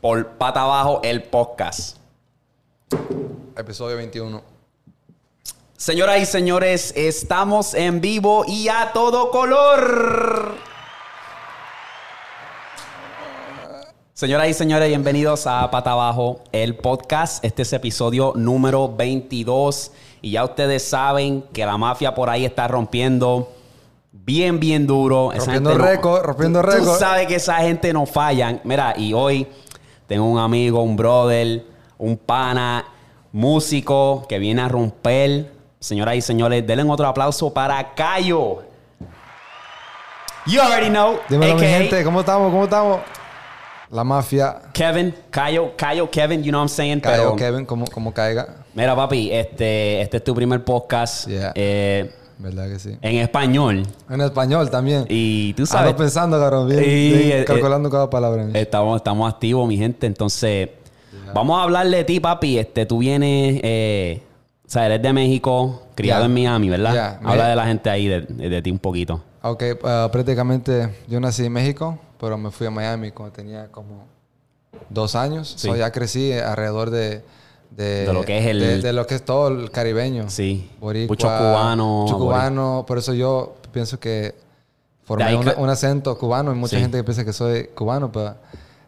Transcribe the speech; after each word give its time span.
por 0.00 0.26
Pata 0.38 0.62
Abajo, 0.62 1.00
el 1.02 1.22
podcast. 1.24 1.96
Episodio 3.56 3.96
21. 3.96 4.42
Señoras 5.76 6.20
y 6.20 6.26
señores, 6.26 6.92
estamos 6.96 7.74
en 7.74 8.00
vivo 8.00 8.44
y 8.46 8.68
a 8.68 8.90
todo 8.92 9.30
color. 9.30 10.54
Señoras 14.14 14.48
y 14.48 14.54
señores, 14.54 14.88
bienvenidos 14.88 15.46
a 15.46 15.70
Pata 15.70 15.92
Abajo, 15.92 16.40
el 16.50 16.76
podcast. 16.76 17.44
Este 17.44 17.62
es 17.62 17.72
episodio 17.72 18.32
número 18.34 18.92
22. 18.96 19.92
Y 20.22 20.32
ya 20.32 20.44
ustedes 20.44 20.82
saben 20.88 21.42
que 21.52 21.64
la 21.64 21.76
mafia 21.76 22.14
por 22.14 22.28
ahí 22.28 22.44
está 22.44 22.66
rompiendo 22.66 23.52
bien, 24.10 24.58
bien 24.58 24.88
duro. 24.88 25.30
Rompiendo 25.32 25.78
no- 25.78 25.84
récord, 25.84 26.24
rompiendo 26.24 26.60
Tú- 26.62 26.66
Tú 26.66 26.72
récord. 26.72 26.98
sabes 26.98 27.28
que 27.28 27.36
esa 27.36 27.58
gente 27.58 27.92
no 27.92 28.06
fallan. 28.06 28.60
Mira, 28.64 28.94
y 28.98 29.12
hoy 29.12 29.46
tengo 30.08 30.24
un 30.24 30.38
amigo, 30.38 30.82
un 30.82 30.96
brother, 30.96 31.64
un 31.98 32.16
pana, 32.16 32.84
músico 33.30 34.26
que 34.28 34.38
viene 34.38 34.62
a 34.62 34.68
romper. 34.68 35.52
Señoras 35.78 36.16
y 36.16 36.22
señores, 36.22 36.66
denle 36.66 36.82
otro 36.90 37.06
aplauso 37.06 37.52
para 37.52 37.94
Cayo. 37.94 38.62
You 40.46 40.60
already 40.62 40.88
know. 40.88 41.18
Dímelo, 41.28 41.56
mi 41.56 41.64
AKA 41.66 41.78
gente, 41.78 42.04
¿cómo 42.04 42.20
estamos? 42.20 42.50
¿Cómo 42.50 42.64
estamos? 42.64 43.00
La 43.90 44.02
mafia. 44.02 44.62
Kevin, 44.72 45.14
Cayo, 45.30 45.72
Cayo, 45.76 46.10
Kevin, 46.10 46.42
you 46.42 46.50
know 46.50 46.60
what 46.60 46.68
I'm 46.70 46.74
saying? 46.74 47.00
Pero, 47.02 47.36
Kevin, 47.36 47.66
como, 47.66 47.86
como 47.86 48.12
caiga. 48.12 48.48
mira, 48.74 48.96
papi, 48.96 49.30
este, 49.30 50.00
este 50.00 50.16
es 50.16 50.24
tu 50.24 50.34
primer 50.34 50.64
podcast 50.64 51.28
Yeah. 51.28 51.52
eh, 51.54 52.10
¿Verdad 52.38 52.68
que 52.68 52.78
sí? 52.78 52.96
en 53.02 53.16
español. 53.16 53.82
En 54.08 54.20
español 54.20 54.70
también. 54.70 55.04
Y 55.08 55.54
tú 55.54 55.66
sabes, 55.66 55.88
Ando 55.90 55.96
pensando, 55.96 56.38
cabrón, 56.38 56.68
bien, 56.68 56.82
Y, 56.84 57.12
bien 57.12 57.38
eh, 57.40 57.44
calculando 57.44 57.90
cada 57.90 58.08
palabra. 58.08 58.46
Estamos, 58.54 58.96
estamos 58.98 59.32
activos, 59.32 59.66
mi 59.66 59.76
gente. 59.76 60.06
Entonces, 60.06 60.70
vamos 61.34 61.58
a 61.58 61.64
hablar 61.64 61.88
de 61.88 62.04
ti, 62.04 62.20
papi. 62.20 62.58
Este, 62.58 62.86
tú 62.86 62.98
vienes, 62.98 63.60
eh, 63.64 64.22
o 64.66 64.70
sea, 64.70 64.86
eres 64.86 65.02
de 65.02 65.12
México, 65.12 65.82
criado 65.94 66.26
en 66.26 66.34
Miami, 66.34 66.68
¿verdad? 66.68 67.18
Habla 67.24 67.48
de 67.48 67.56
la 67.56 67.66
gente 67.66 67.90
ahí, 67.90 68.06
de, 68.06 68.20
de- 68.20 68.62
ti 68.62 68.70
un 68.70 68.78
poquito. 68.78 69.22
Ok, 69.42 69.62
ah, 69.84 70.08
prácticamente 70.12 70.94
yo 71.08 71.18
nací 71.20 71.44
en 71.44 71.52
México, 71.52 71.98
pero 72.20 72.38
me 72.38 72.50
fui 72.50 72.66
a 72.66 72.70
Miami 72.70 73.10
cuando 73.10 73.32
tenía 73.32 73.68
como 73.68 74.06
dos 74.90 75.14
años. 75.14 75.54
Sí. 75.56 75.68
So, 75.68 75.76
ya 75.76 75.90
crecí 75.90 76.32
alrededor 76.32 76.90
de... 76.90 77.22
De, 77.70 78.06
De 78.06 78.12
lo 78.12 78.22
que 78.24 78.38
es 78.38 78.46
el- 78.46 78.58
De, 78.60 78.80
de 78.80 78.92
lo 78.92 79.06
que 79.06 79.14
es 79.14 79.24
todo 79.24 79.48
el 79.48 79.70
caribeño. 79.70 80.28
Sí. 80.30 80.70
Boricua, 80.80 81.08
Mucho 81.14 81.28
cubano, 81.28 82.02
Mucho 82.02 82.18
cubano. 82.18 82.84
Por 82.86 82.98
eso 82.98 83.14
yo 83.14 83.54
pienso 83.72 84.00
que 84.00 84.34
formé 85.04 85.38
que- 85.40 85.54
un 85.60 85.68
acento 85.70 86.16
cubano. 86.18 86.52
Y 86.52 86.54
mucha 86.56 86.76
Sí. 86.76 86.82
gente 86.82 86.98
que 86.98 87.04
piensa 87.04 87.24
que 87.24 87.32
soy 87.32 87.68
cubano, 87.74 88.10
pero 88.10 88.34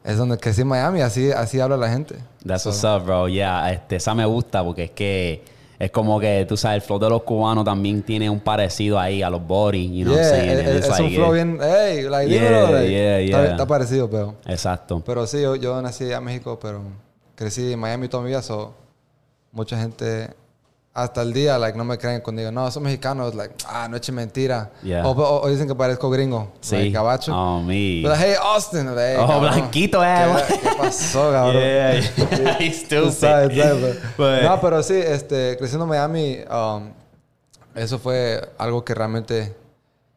es 0.04 0.16
donde 0.16 0.36
crecí 0.38 0.62
en 0.62 0.68
Miami. 0.68 1.02
Así, 1.02 1.30
así 1.30 1.60
habla 1.60 1.76
la 1.76 1.88
gente. 1.88 2.16
That's 2.44 2.62
So, 2.64 2.70
what's 2.70 2.84
up, 2.84 3.04
bro. 3.06 3.28
Yeah, 3.28 3.70
este, 3.72 3.96
esa 3.96 4.14
me 4.14 4.24
gusta 4.24 4.64
porque 4.64 4.84
es 4.84 4.90
que 4.90 5.44
es 5.78 5.90
como 5.92 6.18
que, 6.20 6.44
tú 6.48 6.56
sabes, 6.56 6.76
el 6.76 6.82
flow 6.82 6.98
de 6.98 7.08
los 7.08 7.22
cubanos 7.22 7.64
también 7.64 8.02
tiene 8.02 8.28
un 8.28 8.40
parecido 8.40 8.98
ahí 8.98 9.22
a 9.22 9.30
los 9.30 9.46
body, 9.46 9.98
you 10.00 10.04
know 10.04 10.14
what 10.14 10.22
I'm 10.24 10.30
yeah, 10.30 10.40
saying? 10.40 10.58
es, 10.58 10.84
And 10.84 10.94
es- 10.94 11.00
un 11.00 11.10
flow 11.14 11.32
bien... 11.32 11.58
Hey, 11.62 12.02
like, 12.10 12.28
Yeah, 12.30 12.42
dímelo, 12.44 12.72
like. 12.72 12.90
yeah, 12.90 13.18
Está, 13.20 13.42
yeah. 13.44 13.50
está 13.52 13.66
parecido, 13.66 14.10
pero... 14.10 14.34
Exacto. 14.46 15.02
Pero 15.06 15.26
sí, 15.26 15.40
yo, 15.40 15.54
yo 15.56 15.80
nací 15.80 16.10
en 16.12 16.22
México, 16.24 16.58
pero 16.60 16.82
crecí 17.40 17.72
en 17.72 17.78
Miami 17.78 18.06
toda 18.08 18.22
mi 18.22 18.28
vida. 18.28 18.42
So, 18.42 18.74
mucha 19.52 19.78
gente 19.78 20.28
hasta 20.92 21.22
el 21.22 21.32
día 21.32 21.56
like, 21.56 21.78
no 21.78 21.84
me 21.84 21.96
creen 21.96 22.20
cuando 22.20 22.40
digo, 22.40 22.52
no, 22.52 22.70
son 22.70 22.82
mexicanos. 22.82 23.34
Like, 23.34 23.54
ah, 23.66 23.88
no 23.88 23.96
eche 23.96 24.12
mentira. 24.12 24.70
Yeah. 24.82 25.06
O, 25.06 25.12
o- 25.12 25.40
o 25.42 25.48
dicen 25.48 25.66
que 25.66 25.74
parezco 25.74 26.10
gringo. 26.10 26.52
Sí. 26.60 26.76
like, 26.76 26.90
gabacho. 26.90 27.32
Oh, 27.34 27.62
me. 27.62 28.00
Pero, 28.02 28.14
hey, 28.14 28.34
Austin. 28.42 28.94
Like, 28.94 29.16
Oh, 29.18 29.26
cabrón. 29.26 29.40
blanquito, 29.54 30.04
eh. 30.04 30.26
¿Qué, 30.48 30.58
qué 30.58 30.68
pasó, 30.76 31.30
cabrón? 31.32 31.54
Yeah, 31.62 32.00
yeah. 32.00 32.58
He's 32.60 32.80
stupid. 32.82 33.12
sabes, 33.12 33.56
sabes, 33.56 33.96
pero- 34.16 34.36
But- 34.36 34.42
No, 34.42 34.60
pero 34.60 34.82
sí, 34.82 34.94
este, 34.94 35.56
creciendo 35.56 35.84
en 35.84 35.88
Miami, 35.90 36.38
um, 36.50 36.90
eso 37.74 37.98
fue 37.98 38.40
algo 38.58 38.84
que 38.84 38.94
realmente 38.94 39.54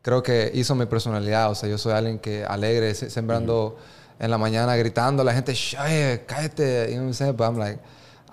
creo 0.02 0.22
que 0.24 0.52
hizo 0.54 0.76
mi 0.76 0.86
personalidad. 0.88 1.50
O 1.52 1.56
sea, 1.56 1.70
yo 1.70 1.78
soy 1.78 1.94
alguien 1.94 2.20
que 2.20 2.44
alegre, 2.44 2.94
se- 2.96 3.10
sembrando 3.10 3.78
en 4.20 4.32
la 4.32 4.38
mañana, 4.38 4.76
gritando 4.76 5.22
a 5.22 5.26
la 5.26 5.34
gente, 5.34 5.54
"Shh, 5.54 5.76
oye, 5.84 6.24
cállate. 6.26 6.88
You 6.90 6.96
know 6.96 7.04
what 7.04 7.08
I'm 7.08 7.14
saying? 7.14 7.36
But 7.38 7.48
I'm 7.48 7.58
like, 7.58 7.80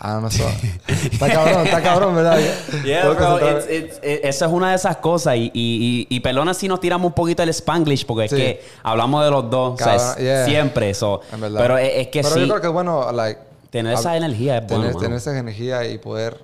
I 0.03 0.09
don't 0.13 0.21
know. 0.21 0.31
so- 0.31 0.49
está 1.13 1.29
cabrón, 1.31 1.67
está 1.67 1.83
cabrón, 1.83 2.15
¿verdad? 2.15 2.39
Yeah, 2.85 3.09
bro. 3.11 3.39
it's- 3.39 3.69
it's- 3.71 3.99
eh, 4.03 4.21
esa 4.25 4.47
es 4.47 4.53
una 4.53 4.71
de 4.71 4.77
esas 4.77 4.97
cosas. 4.97 5.37
Y, 5.37 5.51
y, 5.53 6.07
y, 6.11 6.17
y 6.17 6.21
perdona 6.21 6.55
si 6.55 6.69
nos 6.69 6.81
tiramos 6.81 7.07
un 7.09 7.13
poquito 7.15 7.43
el 7.43 7.51
spanglish, 7.51 8.07
porque 8.07 8.29
Sí. 8.29 8.35
es 8.37 8.41
que 8.41 8.65
hablamos 8.83 9.25
de 9.25 9.31
los 9.31 9.51
dos. 9.51 9.75
o 9.75 9.77
sea, 9.77 9.97
Cabrón, 9.99 10.17
yeah. 10.25 10.45
Siempre 10.47 10.91
eso. 10.91 11.21
Pero 11.39 11.77
es, 11.77 11.91
es 11.97 12.07
que 12.09 12.23
Pero 12.23 12.35
sí. 12.35 12.41
yo 12.41 12.49
creo 12.49 12.61
que 12.61 12.69
bueno, 12.69 13.13
like, 13.13 13.41
Tener 13.71 13.93
esa 13.95 14.17
energía 14.17 14.57
es 14.59 14.63
bueno, 14.67 14.75
tener, 14.83 14.95
mano. 14.95 15.01
tener 15.01 15.19
esa 15.19 15.39
energía 15.39 15.85
y 15.87 15.99
poder 15.99 16.39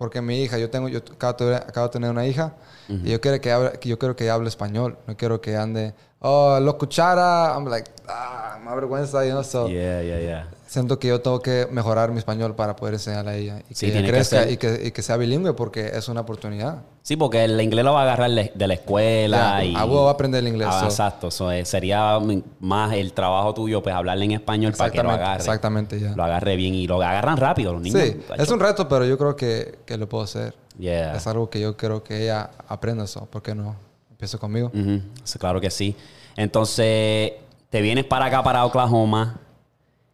porque 0.00 0.22
mi 0.22 0.40
hija 0.42 0.56
yo 0.56 0.70
tengo 0.70 0.88
yo 0.88 1.00
acabo 1.12 1.44
de, 1.44 1.56
acabo 1.56 1.88
de 1.88 1.92
tener 1.92 2.10
una 2.10 2.24
hija 2.26 2.54
y 2.88 3.10
yo 3.10 3.20
quiero 3.20 3.38
que 3.38 3.52
hable, 3.52 3.78
yo 3.84 3.98
quiero 3.98 4.16
que 4.16 4.30
hable 4.30 4.48
español 4.48 4.96
no 5.06 5.14
quiero 5.14 5.42
que 5.42 5.58
ande 5.58 5.92
oh 6.20 6.58
lo 6.58 6.78
cuchara 6.78 7.52
I'm 7.54 7.66
like 7.68 7.90
ah 8.08 8.58
me 8.64 8.70
da 8.70 8.76
vergüenza 8.76 9.22
you 9.26 9.32
know 9.32 9.42
so 9.44 9.68
Yeah, 9.68 10.00
yeah, 10.00 10.18
yeah. 10.18 10.44
Siento 10.70 11.00
que 11.00 11.08
yo 11.08 11.20
tengo 11.20 11.40
que 11.42 11.66
mejorar 11.72 12.12
mi 12.12 12.18
español 12.18 12.54
para 12.54 12.76
poder 12.76 12.94
enseñarle 12.94 13.30
a 13.32 13.34
ella 13.34 13.62
y 13.68 13.74
Sí, 13.74 13.86
que 13.86 13.86
ella 13.86 13.92
tiene 13.94 14.06
que 14.06 14.12
crezca 14.12 14.42
ser. 14.44 14.52
y, 14.52 14.56
que, 14.56 14.86
y 14.86 14.90
que 14.92 15.02
sea 15.02 15.16
bilingüe 15.16 15.52
porque 15.54 15.88
es 15.88 16.08
una 16.08 16.20
oportunidad 16.20 16.82
Sí, 17.02 17.16
porque 17.16 17.42
el 17.42 17.60
inglés 17.60 17.84
lo 17.84 17.92
va 17.94 18.00
a 18.00 18.02
agarrar 18.04 18.30
de, 18.30 18.66
la 18.68 18.74
escuela 18.74 19.58
Ya, 19.58 19.64
y... 19.64 19.74
a 19.74 19.84
huevo 19.84 20.04
va 20.04 20.10
a 20.10 20.14
aprender 20.14 20.38
el 20.38 20.46
inglés, 20.48 20.68
Ah, 20.70 20.78
so. 20.80 20.86
Exacto. 20.86 21.30
So, 21.32 21.50
eh, 21.50 21.64
sería 21.64 22.20
más 22.60 22.92
el 22.92 23.12
trabajo 23.12 23.52
tuyo, 23.52 23.82
pues, 23.82 23.94
hablarle 23.96 24.26
en 24.26 24.30
español 24.32 24.72
para 24.78 24.90
que 24.92 25.02
lo 25.02 25.10
agarre. 25.10 25.40
exactamente 25.40 25.98
ya 25.98 26.14
Lo 26.14 26.22
agarre 26.22 26.54
bien 26.54 26.74
y 26.74 26.86
lo 26.86 27.02
agarran 27.02 27.36
rápido 27.36 27.72
los 27.72 27.82
niños. 27.82 28.00
sí 28.00 28.20
es 28.38 28.48
un 28.50 28.60
reto 28.60 28.86
pero 28.88 29.04
yo 29.04 29.18
creo 29.18 29.34
que, 29.34 29.80
que 29.84 29.96
lo 29.96 30.08
puedo 30.08 30.22
hacer 30.24 30.54
Yeah. 30.78 31.14
es 31.16 31.26
algo 31.26 31.50
que 31.50 31.60
yo 31.60 31.76
quiero 31.76 32.02
que 32.04 32.22
ella 32.22 32.48
aprenda 32.68 33.04
eso 33.04 33.26
¿por 33.26 33.42
qué 33.42 33.54
no? 33.56 33.74
empieza 34.10 34.38
conmigo 34.38 34.68
Ujú, 34.72 35.00
sí, 35.24 35.38
Claro 35.38 35.60
que 35.60 35.68
sí. 35.70 35.94
Entonces, 36.36 37.32
te 37.70 37.80
vienes 37.82 38.04
para 38.04 38.26
acá, 38.26 38.42
para 38.42 38.64
Oklahoma, 38.64 39.40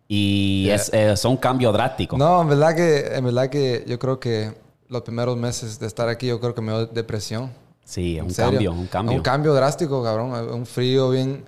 y 0.09 0.65
Yeah. 0.67 0.75
es, 0.77 0.91
eh, 0.93 1.17
son 1.17 1.37
cambios 1.37 1.73
drásticos. 1.73 2.19
No, 2.19 2.43
en 2.43 2.49
verdad 2.49 2.75
que, 2.77 3.15
en 3.17 3.25
verdad 3.25 3.49
que 3.49 3.85
yo 3.87 3.99
creo 3.99 4.21
que 4.21 4.53
los 4.89 5.03
primeros 5.03 5.37
meses 5.37 5.79
de 5.79 5.87
estar 5.87 6.09
aquí, 6.09 6.27
yo 6.29 6.39
creo 6.41 6.55
que 6.55 6.61
me 6.61 6.73
dio 6.73 6.87
depresión. 6.87 7.51
Sí, 7.85 8.17
es 8.17 8.23
un 8.23 8.31
serio. 8.31 8.51
cambio, 8.53 8.73
un 8.73 8.87
cambio. 8.87 9.17
Un 9.17 9.23
cambio 9.23 9.55
drástico, 9.55 10.03
cabrón. 10.03 10.33
Un 10.53 10.67
frío 10.67 11.11
bien, 11.11 11.45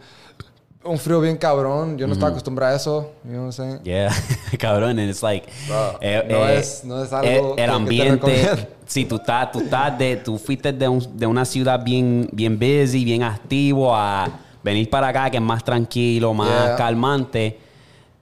un 0.84 0.98
frío 0.98 1.20
bien 1.20 1.36
cabrón. 1.36 1.98
Yo 1.98 2.06
no 2.06 2.12
estaba 2.14 2.30
acostumbrado 2.30 2.72
a 2.72 2.76
eso. 2.76 3.12
You 3.24 3.30
know 3.30 3.46
what 3.46 3.46
I'm 3.46 3.52
saying? 3.52 3.82
Yeah, 3.84 4.12
cabrón, 4.58 4.98
and 4.98 5.10
it's 5.10 5.22
like... 5.22 5.48
Bro, 5.66 5.98
eh, 6.00 6.24
no 6.28 6.48
eh, 6.48 6.58
es- 6.58 6.84
no 6.84 7.02
es 7.02 7.12
algo 7.12 7.28
eh, 7.28 7.38
El 7.50 7.56
te 7.56 7.64
ambiente... 7.64 8.68
Sí, 8.86 9.04
tú 9.08 9.16
estás, 9.16 9.50
tú 9.52 9.60
estás 9.60 9.98
de... 9.98 10.16
Tú 10.16 10.38
fuiste 10.38 10.72
de, 10.72 10.88
un- 10.88 11.16
de 11.18 11.26
una 11.26 11.44
ciudad 11.44 11.82
bien, 11.84 12.28
bien 12.32 12.56
busy, 12.58 13.04
bien 13.04 13.22
activo, 13.24 13.94
a 13.94 14.28
venir 14.62 14.88
para 14.90 15.08
acá, 15.08 15.30
que 15.30 15.36
es 15.38 15.42
más 15.42 15.62
tranquilo, 15.64 16.32
más 16.34 16.48
Yeah. 16.48 16.76
calmante. 16.76 17.58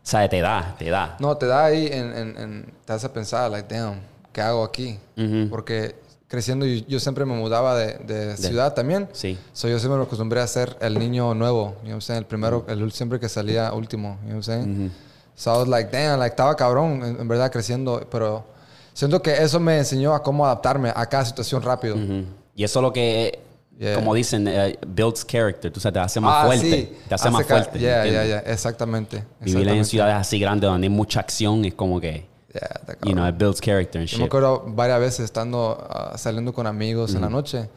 O 0.06 0.08
sea, 0.08 0.28
te 0.28 0.40
da, 0.40 0.76
te 0.78 0.88
da. 0.88 1.16
No, 1.18 1.36
te 1.36 1.46
da 1.46 1.64
ahí, 1.64 1.88
en, 1.90 2.16
en, 2.16 2.36
en- 2.38 2.74
te 2.84 2.92
hace 2.92 3.08
pensar, 3.08 3.50
like, 3.50 3.74
damn, 3.74 4.00
¿qué 4.32 4.40
hago 4.40 4.62
aquí? 4.62 5.00
Ujú. 5.16 5.48
Porque 5.50 5.96
creciendo 6.28 6.64
yo, 6.64 6.84
yo 6.86 7.00
siempre 7.00 7.24
me 7.24 7.34
mudaba 7.34 7.76
de, 7.76 7.94
de 7.98 8.36
ciudad 8.36 8.72
también. 8.72 9.08
Sí. 9.12 9.36
So, 9.52 9.66
yo 9.66 9.80
siempre 9.80 9.98
me 9.98 10.04
acostumbré 10.04 10.40
a 10.40 10.46
ser 10.46 10.76
el 10.80 10.96
niño 10.96 11.34
nuevo, 11.34 11.70
you 11.70 11.72
know 11.72 11.82
what 11.86 11.90
I'm 11.94 12.00
saying? 12.02 12.18
El 12.18 12.26
primero, 12.26 12.64
el 12.68 12.92
siempre 12.92 13.18
que 13.18 13.28
salía 13.28 13.72
último, 13.72 14.18
you 14.22 14.28
know 14.28 14.38
what 14.38 14.48
I'm 14.48 14.64
saying? 14.64 14.92
So 15.34 15.52
I 15.52 15.58
was 15.58 15.68
like, 15.68 15.90
damn, 15.90 16.20
like, 16.20 16.34
estaba 16.34 16.54
cabrón, 16.54 17.02
en, 17.02 17.20
en 17.20 17.26
verdad, 17.28 17.50
creciendo, 17.50 18.06
pero 18.08 18.44
siento 18.92 19.20
que 19.20 19.42
eso 19.42 19.58
me 19.58 19.76
enseñó 19.78 20.14
a 20.14 20.22
cómo 20.22 20.46
adaptarme 20.46 20.92
a 20.94 21.04
cada 21.06 21.24
situación 21.24 21.62
rápido. 21.62 21.96
Ujú. 21.96 22.24
Y 22.54 22.62
eso 22.62 22.78
es 22.78 22.82
lo 22.84 22.92
que, 22.92 23.40
Yeah. 23.78 23.94
como 23.94 24.14
dicen, 24.14 24.48
eh, 24.48 24.78
builds 24.86 25.24
character. 25.24 25.70
Tú 25.70 25.80
sabes, 25.80 25.92
te 25.94 26.00
hace 26.00 26.20
más 26.20 26.34
Ah, 26.42 26.46
fuerte. 26.46 26.70
sí. 26.70 26.96
Te 27.08 27.14
hace 27.14 27.30
más 27.30 27.44
ca- 27.44 27.62
fuerte. 27.64 28.50
Exactamente. 28.50 29.22
Vivir 29.40 29.68
en 29.68 29.84
ciudades 29.84 30.14
así 30.14 30.38
grandes 30.38 30.68
donde 30.70 30.86
hay 30.86 30.92
mucha 30.92 31.20
acción 31.20 31.64
es 31.64 31.74
como 31.74 32.00
que, 32.00 32.26
Yeah, 32.54 32.96
you 33.04 33.12
know, 33.12 33.28
it 33.28 33.36
builds 33.36 33.60
character 33.60 34.00
and 34.00 34.08
Yo 34.08 34.16
me 34.16 34.22
shit. 34.24 34.26
acuerdo 34.28 34.64
varias 34.66 34.98
veces 34.98 35.20
estando 35.26 35.76
ah, 35.90 36.16
saliendo 36.16 36.54
con 36.54 36.66
amigos 36.66 37.14
en 37.14 37.20
la 37.20 37.28
noche 37.28 37.68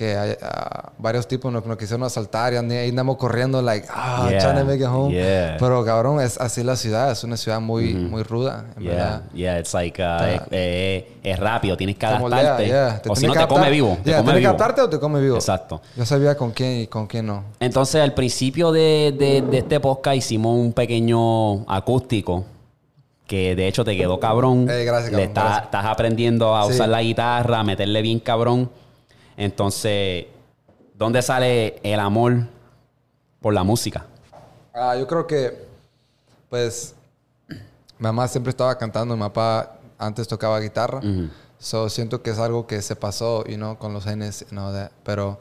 que 0.00 0.36
ah, 0.40 0.92
varios 0.96 1.28
tipos 1.28 1.52
nos, 1.52 1.66
nos 1.66 1.76
quisieron 1.76 2.02
asaltar 2.04 2.54
y 2.54 2.56
andamos 2.56 3.18
corriendo 3.18 3.60
like 3.60 3.86
ah 3.90 4.28
Yeah, 4.30 4.38
trying 4.40 4.58
to 4.60 4.64
make 4.64 4.80
it 4.82 4.86
home 4.88 5.12
yeah. 5.12 5.56
pero 5.58 5.84
cabrón 5.84 6.22
es 6.22 6.40
así 6.40 6.62
la 6.64 6.76
ciudad 6.76 7.10
es 7.12 7.22
una 7.22 7.36
ciudad 7.36 7.60
muy 7.60 7.92
muy 7.92 8.22
ruda 8.22 8.64
en 8.78 8.82
Yeah, 8.82 8.94
verdad 8.94 9.22
yeah, 9.34 9.58
it's 9.58 9.74
like, 9.74 10.02
uh, 10.02 10.40
es, 10.50 11.04
es 11.22 11.38
rápido, 11.38 11.76
tienes 11.76 11.96
que 11.96 12.06
adaptarte. 12.06 12.64
yeah. 12.66 13.02
O 13.06 13.14
si 13.14 13.26
no, 13.26 13.34
que 13.34 13.40
te 13.40 13.46
come 13.46 13.68
vivo. 13.68 13.98
Te 14.02 14.12
come 14.12 14.22
¿Tienes 14.22 14.32
que 14.32 14.38
vivo. 14.38 14.48
adaptarte 14.48 14.80
o 14.80 14.88
te 14.88 14.98
come 14.98 15.20
vivo? 15.20 15.34
Exacto. 15.36 15.82
Yo 15.94 16.06
sabía 16.06 16.34
con 16.34 16.50
quién 16.52 16.80
y 16.80 16.86
con 16.86 17.06
quién 17.06 17.26
no. 17.26 17.44
Entonces, 17.60 18.00
al 18.00 18.14
principio 18.14 18.72
de, 18.72 19.14
de- 19.18 19.42
de 19.42 19.58
este 19.58 19.80
podcast 19.80 20.16
hicimos 20.16 20.58
un 20.58 20.72
pequeño 20.72 21.70
acústico 21.70 22.44
que 23.26 23.54
de 23.54 23.68
hecho 23.68 23.84
te 23.84 23.96
quedó 23.96 24.18
cabrón. 24.18 24.66
Eh, 24.70 24.84
gracias, 24.84 25.12
Le 25.12 25.18
cabrón, 25.18 25.28
está- 25.28 25.40
gracias. 25.42 25.64
Estás 25.66 25.84
aprendiendo 25.84 26.56
a 26.56 26.64
Sí. 26.66 26.72
usar 26.72 26.88
la 26.88 27.02
guitarra, 27.02 27.60
a 27.60 27.64
meterle 27.64 28.00
bien 28.02 28.18
cabrón. 28.18 28.70
Entonces, 29.40 30.26
¿dónde 30.98 31.22
sale 31.22 31.80
el 31.82 31.98
amor 31.98 32.46
por 33.40 33.54
la 33.54 33.64
música? 33.64 34.04
Ah, 34.74 34.94
yo 34.98 35.06
creo 35.06 35.26
que, 35.26 35.66
pues, 36.50 36.94
mi 37.48 37.56
mamá 38.00 38.28
siempre 38.28 38.50
estaba 38.50 38.76
cantando, 38.76 39.16
mi 39.16 39.22
papá 39.22 39.78
antes 39.96 40.28
tocaba 40.28 40.60
guitarra. 40.60 40.98
Ujú. 40.98 41.30
So, 41.58 41.88
siento 41.88 42.20
que 42.20 42.32
es 42.32 42.38
algo 42.38 42.66
que 42.66 42.82
se 42.82 42.96
pasó, 42.96 43.42
you 43.46 43.56
know, 43.56 43.78
con 43.78 43.94
los 43.94 44.04
genes, 44.04 44.40
you 44.40 44.48
know, 44.48 44.74
that. 44.74 44.90
Pero, 45.04 45.38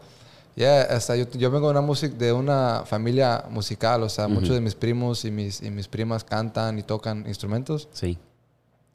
yeah, 0.55 0.97
sea, 1.01 1.17
yo, 1.17 1.29
yo 1.31 1.51
vengo 1.51 1.67
de 1.67 1.71
una, 1.71 1.81
música 1.81 2.15
de 2.15 2.31
una 2.31 2.83
familia 2.85 3.43
musical. 3.49 4.01
O 4.03 4.07
sea, 4.07 4.29
muchos 4.29 4.55
de 4.55 4.61
mis 4.61 4.75
primos 4.75 5.25
y 5.25 5.31
mis, 5.31 5.61
y 5.61 5.71
mis 5.71 5.89
primas 5.89 6.23
cantan 6.23 6.79
y 6.79 6.83
tocan 6.83 7.27
instrumentos. 7.27 7.89
Sí. 7.91 8.17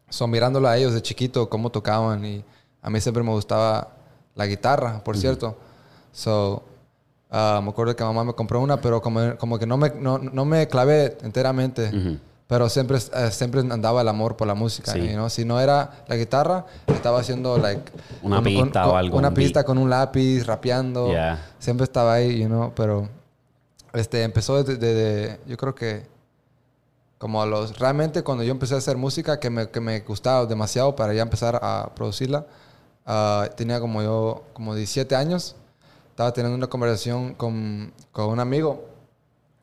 So, 0.08 0.26
mirándolo 0.26 0.66
a 0.66 0.78
ellos 0.78 0.94
de 0.94 1.02
chiquito, 1.02 1.50
cómo 1.50 1.68
tocaban. 1.68 2.24
Y 2.24 2.42
a 2.80 2.88
mí 2.88 3.02
siempre 3.02 3.22
me 3.22 3.32
gustaba 3.32 3.93
la 4.34 4.46
guitarra, 4.46 5.02
por 5.04 5.16
cierto. 5.16 5.56
So, 6.12 6.62
ah, 7.30 7.60
me 7.62 7.70
acuerdo 7.70 7.94
que 7.96 8.04
mamá 8.04 8.24
me 8.24 8.32
compró 8.34 8.60
una, 8.60 8.80
pero 8.80 9.00
como, 9.02 9.36
como 9.36 9.58
que 9.58 9.66
no 9.66 9.76
me, 9.76 9.90
no, 9.90 10.18
no 10.18 10.44
me 10.44 10.66
clavé 10.68 11.16
enteramente. 11.22 11.88
Ujú. 11.88 12.18
Pero 12.46 12.68
siempre, 12.68 12.98
eh, 12.98 13.30
siempre 13.30 13.60
andaba 13.60 14.02
el 14.02 14.08
amor 14.08 14.36
por 14.36 14.46
la 14.46 14.54
música. 14.54 14.92
Sí. 14.92 15.00
you 15.00 15.14
know? 15.14 15.30
Si 15.30 15.44
no 15.46 15.58
era 15.60 16.04
la 16.06 16.16
guitarra, 16.16 16.66
estaba 16.88 17.20
haciendo 17.20 17.56
like, 17.58 17.90
Una 18.22 18.36
con- 18.36 18.44
pista 18.44 18.82
con- 18.82 18.90
o 18.92 18.96
algo, 18.96 19.16
Una 19.18 19.28
un 19.28 19.34
beat. 19.34 19.44
pista 19.46 19.64
con 19.64 19.78
un 19.78 19.88
lápiz, 19.88 20.44
rapeando. 20.44 21.08
Yeah. 21.08 21.40
Siempre 21.58 21.84
estaba 21.84 22.12
ahí, 22.14 22.40
you 22.42 22.46
know, 22.46 22.72
pero 22.76 23.08
este, 23.94 24.22
empezó 24.24 24.62
desde, 24.62 24.76
desde- 24.76 25.40
yo 25.46 25.56
creo 25.56 25.74
que 25.74 26.06
como 27.18 27.40
a 27.40 27.46
los, 27.46 27.78
realmente 27.78 28.22
cuando 28.22 28.44
yo 28.44 28.50
empecé 28.50 28.74
a 28.74 28.78
hacer 28.78 28.98
música 28.98 29.40
que 29.40 29.48
me, 29.48 29.70
que 29.70 29.80
me 29.80 30.00
gustaba 30.00 30.44
demasiado 30.44 30.94
para 30.94 31.14
ya 31.14 31.22
empezar 31.22 31.58
a 31.62 31.90
producirla, 31.94 32.44
ah, 33.06 33.48
tenía 33.56 33.80
como 33.80 34.02
yo, 34.02 34.44
como 34.52 34.74
17 34.74 35.14
años, 35.16 35.56
estaba 36.10 36.32
teniendo 36.32 36.56
una 36.56 36.68
conversación 36.68 37.34
con, 37.34 37.92
con 38.12 38.26
un 38.26 38.40
amigo 38.40 38.84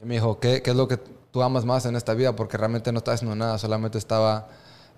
y 0.01 0.05
me 0.05 0.15
dijo, 0.15 0.39
¿qué, 0.39 0.61
¿qué 0.61 0.71
es 0.71 0.75
lo 0.75 0.87
que 0.87 0.97
tú 0.97 1.41
amas 1.41 1.63
más 1.63 1.85
en 1.85 1.95
esta 1.95 2.13
vida? 2.13 2.35
Porque 2.35 2.57
realmente 2.57 2.91
no 2.91 2.97
estaba 2.97 3.15
haciendo 3.15 3.35
nada, 3.35 3.57
solamente 3.57 3.97
estaba 3.97 4.47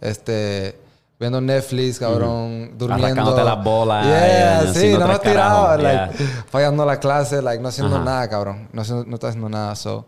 este, 0.02 0.80
viendo 1.20 1.40
Netflix, 1.42 2.00
cabrón, 2.00 2.72
durmiendo. 2.78 3.06
Arrancándote 3.06 3.44
las 3.44 3.64
bolas, 3.64 4.06
Yeah, 4.06 4.64
eh, 4.64 4.74
sí, 4.74 4.94
no 4.98 5.08
me 5.08 5.20
tirado, 5.20 5.66
carajos, 5.66 5.84
like, 5.84 6.18
yeah. 6.18 6.46
fallando 6.50 6.86
la 6.86 7.00
clase, 7.00 7.42
like, 7.42 7.62
no 7.62 7.70
haciendo 7.70 7.96
Ajá. 7.98 8.06
nada, 8.06 8.30
cabrón. 8.30 8.70
No, 8.74 8.82
no 8.82 9.16
estaba 9.16 9.30
haciendo 9.30 9.50
nada. 9.50 9.76
So, 9.76 10.06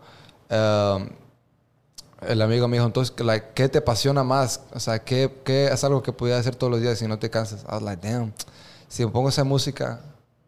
um, 0.50 1.08
el 2.22 2.42
amigo 2.42 2.68
me 2.68 2.78
dijo, 2.78 2.86
entonces, 2.88 3.14
like, 3.20 3.48
¿qué 3.54 3.70
te 3.70 3.80
apasiona 3.80 4.24
más? 4.24 4.62
O 4.74 4.80
sea, 4.80 5.00
¿qué, 5.00 5.32
qué 5.44 5.68
es 5.68 5.84
algo 5.84 6.02
que 6.02 6.12
pudieras 6.14 6.42
hacer 6.42 6.56
todos 6.56 6.72
los 6.72 6.82
días 6.82 7.02
y 7.02 7.08
no 7.08 7.20
te 7.20 7.30
cansas? 7.30 7.64
I 7.70 7.74
was 7.74 7.82
like, 7.84 8.08
damn, 8.08 8.32
si 8.88 9.06
me 9.06 9.12
pongo 9.12 9.28
a 9.28 9.30
hacer 9.30 9.46
música, 9.46 10.00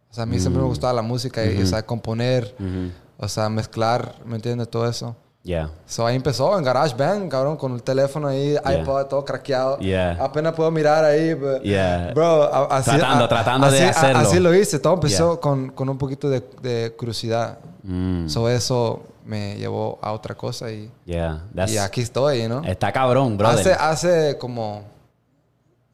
o 0.09 0.13
sea, 0.13 0.23
a 0.23 0.25
mí 0.25 0.39
siempre 0.39 0.61
me 0.61 0.67
gustaba 0.67 0.93
la 0.93 1.01
música 1.01 1.45
y, 1.45 1.61
o 1.61 1.65
sea, 1.65 1.85
componer, 1.85 2.55
Ujú. 2.59 2.91
o 3.19 3.27
sea, 3.27 3.49
mezclar, 3.49 4.15
¿me 4.25 4.35
entiendes? 4.35 4.69
Todo 4.69 4.87
eso. 4.89 5.15
Yeah. 5.43 5.69
So 5.85 6.05
ahí 6.05 6.17
empezó 6.17 6.57
en 6.57 6.63
GarageBand, 6.65 7.29
cabrón, 7.31 7.55
con 7.55 7.73
el 7.73 7.81
teléfono 7.81 8.27
ahí, 8.27 8.57
iPod, 8.65 9.05
todo 9.05 9.23
craqueado. 9.23 9.77
Yeah. 9.79 10.17
Apenas 10.19 10.53
puedo 10.53 10.69
mirar 10.71 11.05
ahí. 11.05 11.33
but- 11.35 11.61
Yeah. 11.61 12.11
Bro, 12.13 12.43
a- 12.43 12.77
así, 12.77 12.89
Tratando, 12.91 13.23
a- 13.25 13.29
tratando 13.29 13.71
de 13.71 13.77
así- 13.77 13.85
a- 13.87 13.89
hacerlo. 13.91 14.19
Así 14.19 14.39
lo 14.41 14.53
hice. 14.53 14.79
Todo 14.79 14.95
empezó 14.95 15.33
Yeah. 15.33 15.39
con, 15.41 15.69
con 15.69 15.87
un 15.87 15.97
poquito 15.97 16.29
de, 16.29 16.43
de 16.61 16.93
curiosidad. 16.97 17.59
Mm. 17.83 18.27
So 18.27 18.49
eso 18.49 19.03
me 19.27 19.55
llevó 19.57 19.99
a 20.01 20.11
otra 20.13 20.33
cosa 20.35 20.71
y, 20.71 20.89
Yeah. 21.05 21.43
Y 21.67 21.77
aquí 21.77 22.01
estoy, 22.01 22.47
¿no? 22.47 22.63
Está 22.63 22.91
cabrón, 22.91 23.37
brother. 23.37 23.59
Hace, 23.59 23.73
hace 23.73 24.37
como 24.37 24.83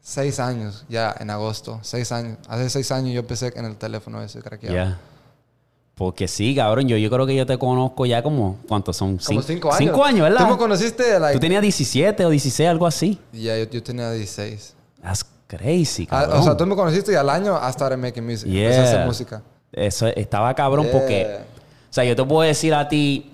seis 0.02 0.40
años, 0.40 0.86
ya 0.90 1.16
en 1.20 1.30
agosto, 1.30 1.80
seis 1.82 2.12
años. 2.12 2.38
Hace 2.48 2.70
seis 2.70 2.92
años 2.92 3.14
yo 3.14 3.22
empecé 3.22 3.52
en 3.56 3.66
el 3.66 3.76
teléfono 3.76 4.22
ese 4.22 4.42
craqueado. 4.42 4.74
Yeah. 4.76 4.98
Porque 5.96 6.28
sí, 6.28 6.56
cabrón. 6.56 6.88
Yo, 6.88 6.98
yo 6.98 7.10
creo 7.10 7.26
que 7.28 7.36
yo 7.36 7.46
te 7.46 7.58
conozco 7.60 8.06
ya 8.08 8.24
como... 8.24 8.58
¿Cuántos 8.68 8.98
son? 8.98 9.18
Como 9.18 9.42
Cin- 9.42 9.46
cinco 9.46 9.68
años. 9.70 9.78
Cinco 9.78 10.04
años, 10.04 10.22
¿verdad? 10.22 10.40
Tú 10.46 10.48
me 10.54 10.58
conociste, 10.58 11.20
like... 11.20 11.34
Tú 11.36 11.40
tenías 11.40 11.62
17 11.62 12.26
o 12.26 12.30
16, 12.32 12.68
algo 12.70 12.88
así. 12.88 13.20
Ya, 13.32 13.56
yo, 13.60 13.66
yo 13.70 13.84
tenía 13.84 14.12
16. 14.12 14.74
That's 15.04 15.24
crazy, 15.48 16.08
Ah, 16.10 16.22
cabrón. 16.24 16.40
o 16.40 16.44
sea, 16.44 16.58
tú 16.58 16.66
me 16.66 16.76
conociste 16.76 17.12
y 17.12 17.16
al 17.16 17.30
año 17.30 17.60
started 17.72 17.98
making 17.98 18.26
music. 18.26 18.48
Empecé 18.48 18.80
a 18.80 18.84
hacer 18.84 18.96
Yeah. 18.98 19.06
música. 19.06 19.42
Eso 19.72 20.08
estaba 20.08 20.54
cabrón 20.56 20.86
Yeah. 20.86 20.94
porque... 21.00 21.38
O 21.94 21.96
sea, 21.96 22.06
yo 22.06 22.16
te 22.16 22.24
puedo 22.24 22.42
decir 22.42 22.74
a 22.74 22.88
ti 22.88 23.34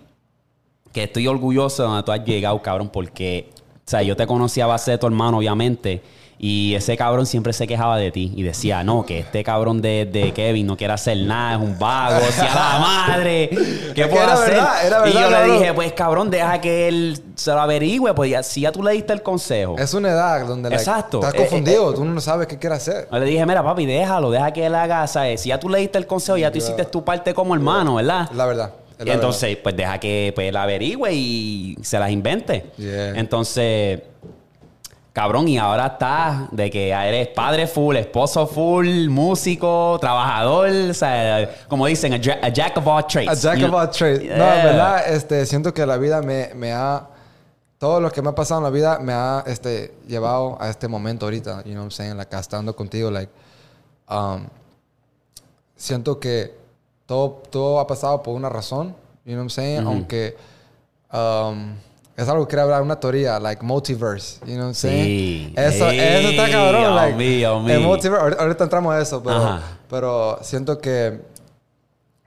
que 0.92 1.04
estoy 1.04 1.28
orgulloso 1.28 1.82
de 1.82 1.88
donde 1.88 2.04
tú 2.04 2.12
has 2.12 2.26
llegado, 2.26 2.62
cabrón, 2.62 2.90
porque... 2.90 3.52
O 3.56 3.90
sea, 3.90 4.04
yo 4.04 4.18
te 4.18 4.28
conocí 4.28 4.60
a 4.60 4.66
base 4.66 4.92
de 4.92 4.98
tu 4.98 5.08
hermano, 5.08 5.38
obviamente. 5.38 6.02
Y 6.42 6.74
ese 6.74 6.96
cabrón 6.96 7.26
siempre 7.26 7.52
se 7.52 7.68
quejaba 7.68 7.98
de 7.98 8.12
ti. 8.12 8.32
Y 8.34 8.44
decía, 8.44 8.82
no, 8.82 9.06
que 9.06 9.20
este 9.20 9.44
cabrón 9.44 9.82
de, 9.82 10.06
de 10.10 10.32
Kevin 10.32 10.68
no 10.68 10.78
quiere 10.78 10.94
hacer 10.94 11.18
nada, 11.18 11.56
es 11.56 11.62
un 11.62 11.78
vago, 11.78 12.26
si 12.32 12.40
a 12.40 12.46
la 12.56 12.80
madre, 13.08 13.50
¿qué 13.94 14.08
puedo 14.08 14.24
era 14.24 14.34
hacer? 14.34 14.54
verdad, 14.54 14.88
era 14.88 15.10
y 15.10 15.14
yo 15.14 15.30
le 15.30 15.52
dije, 15.52 15.74
pues 15.74 15.92
cabrón, 15.92 16.30
deja 16.30 16.62
que 16.62 16.88
él 16.88 17.22
se 17.36 17.52
lo 17.52 17.60
averigüe, 17.60 18.14
pues 18.14 18.32
ya, 18.32 18.42
si 18.42 18.62
ya 18.62 18.72
tú 18.72 18.82
le 18.82 18.94
diste 18.94 19.12
el 19.12 19.22
consejo. 19.22 19.76
Es 19.78 19.94
una 19.94 20.12
edad 20.12 20.48
donde 20.48 20.70
like, 20.70 20.82
Exacto. 20.82 21.20
estás 21.20 21.34
Eh, 21.34 21.38
confundido. 21.40 21.94
tú 21.94 22.06
no 22.06 22.22
sabes 22.22 22.48
qué 22.48 22.58
quiere 22.58 22.76
hacer. 22.78 23.10
Yo 23.12 23.20
le 23.20 23.26
dije, 23.26 23.46
mira, 23.46 23.62
papi, 23.62 23.86
déjalo, 23.86 24.32
deja 24.32 24.54
que 24.54 24.66
él 24.66 24.76
haga, 24.76 25.06
¿sabes? 25.08 25.42
Si 25.42 25.50
ya 25.50 25.60
tú 25.60 25.68
le 25.68 25.80
diste 25.80 25.98
el 25.98 26.08
consejo, 26.08 26.38
ya 26.38 26.50
tú 26.52 26.58
hiciste 26.60 26.86
tu 26.86 27.04
parte 27.04 27.34
como 27.34 27.54
hermano, 27.54 27.96
¿verdad? 27.96 28.30
La 28.34 28.46
verdad. 28.46 28.72
la 28.98 29.14
entonces, 29.14 29.58
pues 29.58 29.76
deja 29.76 30.00
que 30.00 30.32
pues, 30.34 30.48
él 30.48 30.56
averigüe 30.56 31.12
y 31.12 31.78
se 31.82 32.00
las 32.00 32.12
invente. 32.12 32.68
Yeah. 32.78 33.10
Entonces, 33.20 34.02
cabrón, 35.20 35.50
y 35.50 35.58
ahora 35.58 35.88
estás 35.88 36.50
de 36.50 36.70
que 36.70 36.92
eres 36.92 37.28
padre 37.28 37.68
full, 37.68 37.98
esposo 37.98 38.48
full, 38.48 39.10
músico, 39.10 39.98
trabajador, 40.00 40.70
o 40.70 40.94
sea, 40.94 41.58
como 41.68 41.88
dicen, 41.88 42.14
a, 42.14 42.16
a 42.16 42.48
jack 42.48 42.78
of 42.78 42.88
all 42.88 43.06
trades. 43.06 43.28
A 43.28 43.34
jack 43.36 43.68
of 43.68 43.74
all 43.74 43.90
trades. 43.90 44.24
No, 44.24 44.50
en 44.50 44.64
verdad, 44.64 45.14
este, 45.14 45.46
siento 45.46 45.74
que 45.74 45.86
la 45.86 45.98
vida 45.98 46.22
me, 46.22 46.52
me 46.56 46.72
ha... 46.72 47.06
Todo 47.78 48.00
lo 48.00 48.10
que 48.10 48.22
me 48.22 48.30
ha 48.30 48.36
pasado 48.36 48.62
en 48.62 48.64
la 48.64 48.70
vida 48.70 49.00
me 49.00 49.12
ha 49.12 49.44
este, 49.46 49.94
llevado 50.08 50.58
a 50.58 50.70
este 50.70 50.88
momento 50.88 51.26
ahorita. 51.26 51.64
You 51.66 51.74
know 51.74 51.84
what 51.84 51.88
I'm 51.88 51.92
saying? 51.92 52.16
Like, 52.16 52.34
estando 52.34 52.74
contigo, 52.74 53.12
like... 53.12 53.30
um, 54.08 54.48
siento 55.76 56.18
que 56.18 56.56
todo, 57.06 57.42
todo 57.50 57.82
ha 57.82 57.86
pasado 57.86 58.24
por 58.24 58.36
una 58.36 58.48
razón. 58.48 58.96
You 59.26 59.34
know 59.34 59.44
what 59.44 59.44
I'm 59.44 59.50
saying? 59.50 59.86
Aunque... 59.86 60.38
um, 61.12 61.76
es 62.22 62.28
algo 62.30 62.46
que 62.46 62.52
quería 62.52 62.64
hablar, 62.64 62.82
una 62.82 63.00
teoría, 63.00 63.40
like 63.40 63.64
multiverse. 63.64 64.40
You 64.46 64.54
know 64.54 64.58
what 64.58 64.66
I'm 64.68 64.74
saying? 64.76 65.06
Sí. 65.06 65.54
Eso, 65.56 65.90
Ey, 65.90 66.00
eso 66.00 66.30
está 66.30 66.50
cabrón. 66.52 66.86
oh 66.86 66.96
like, 66.96 67.16
me, 67.18 67.48
oh 67.48 67.60
me. 67.62 67.74
el 67.76 67.82
multiverse, 67.82 68.38
ahorita, 68.40 68.64
entramos 68.64 68.94
a 68.94 69.02
eso, 69.02 69.22
pero, 69.24 69.36
Ajá. 69.38 69.62
pero 69.90 70.40
siento 70.42 70.78
que 70.80 71.22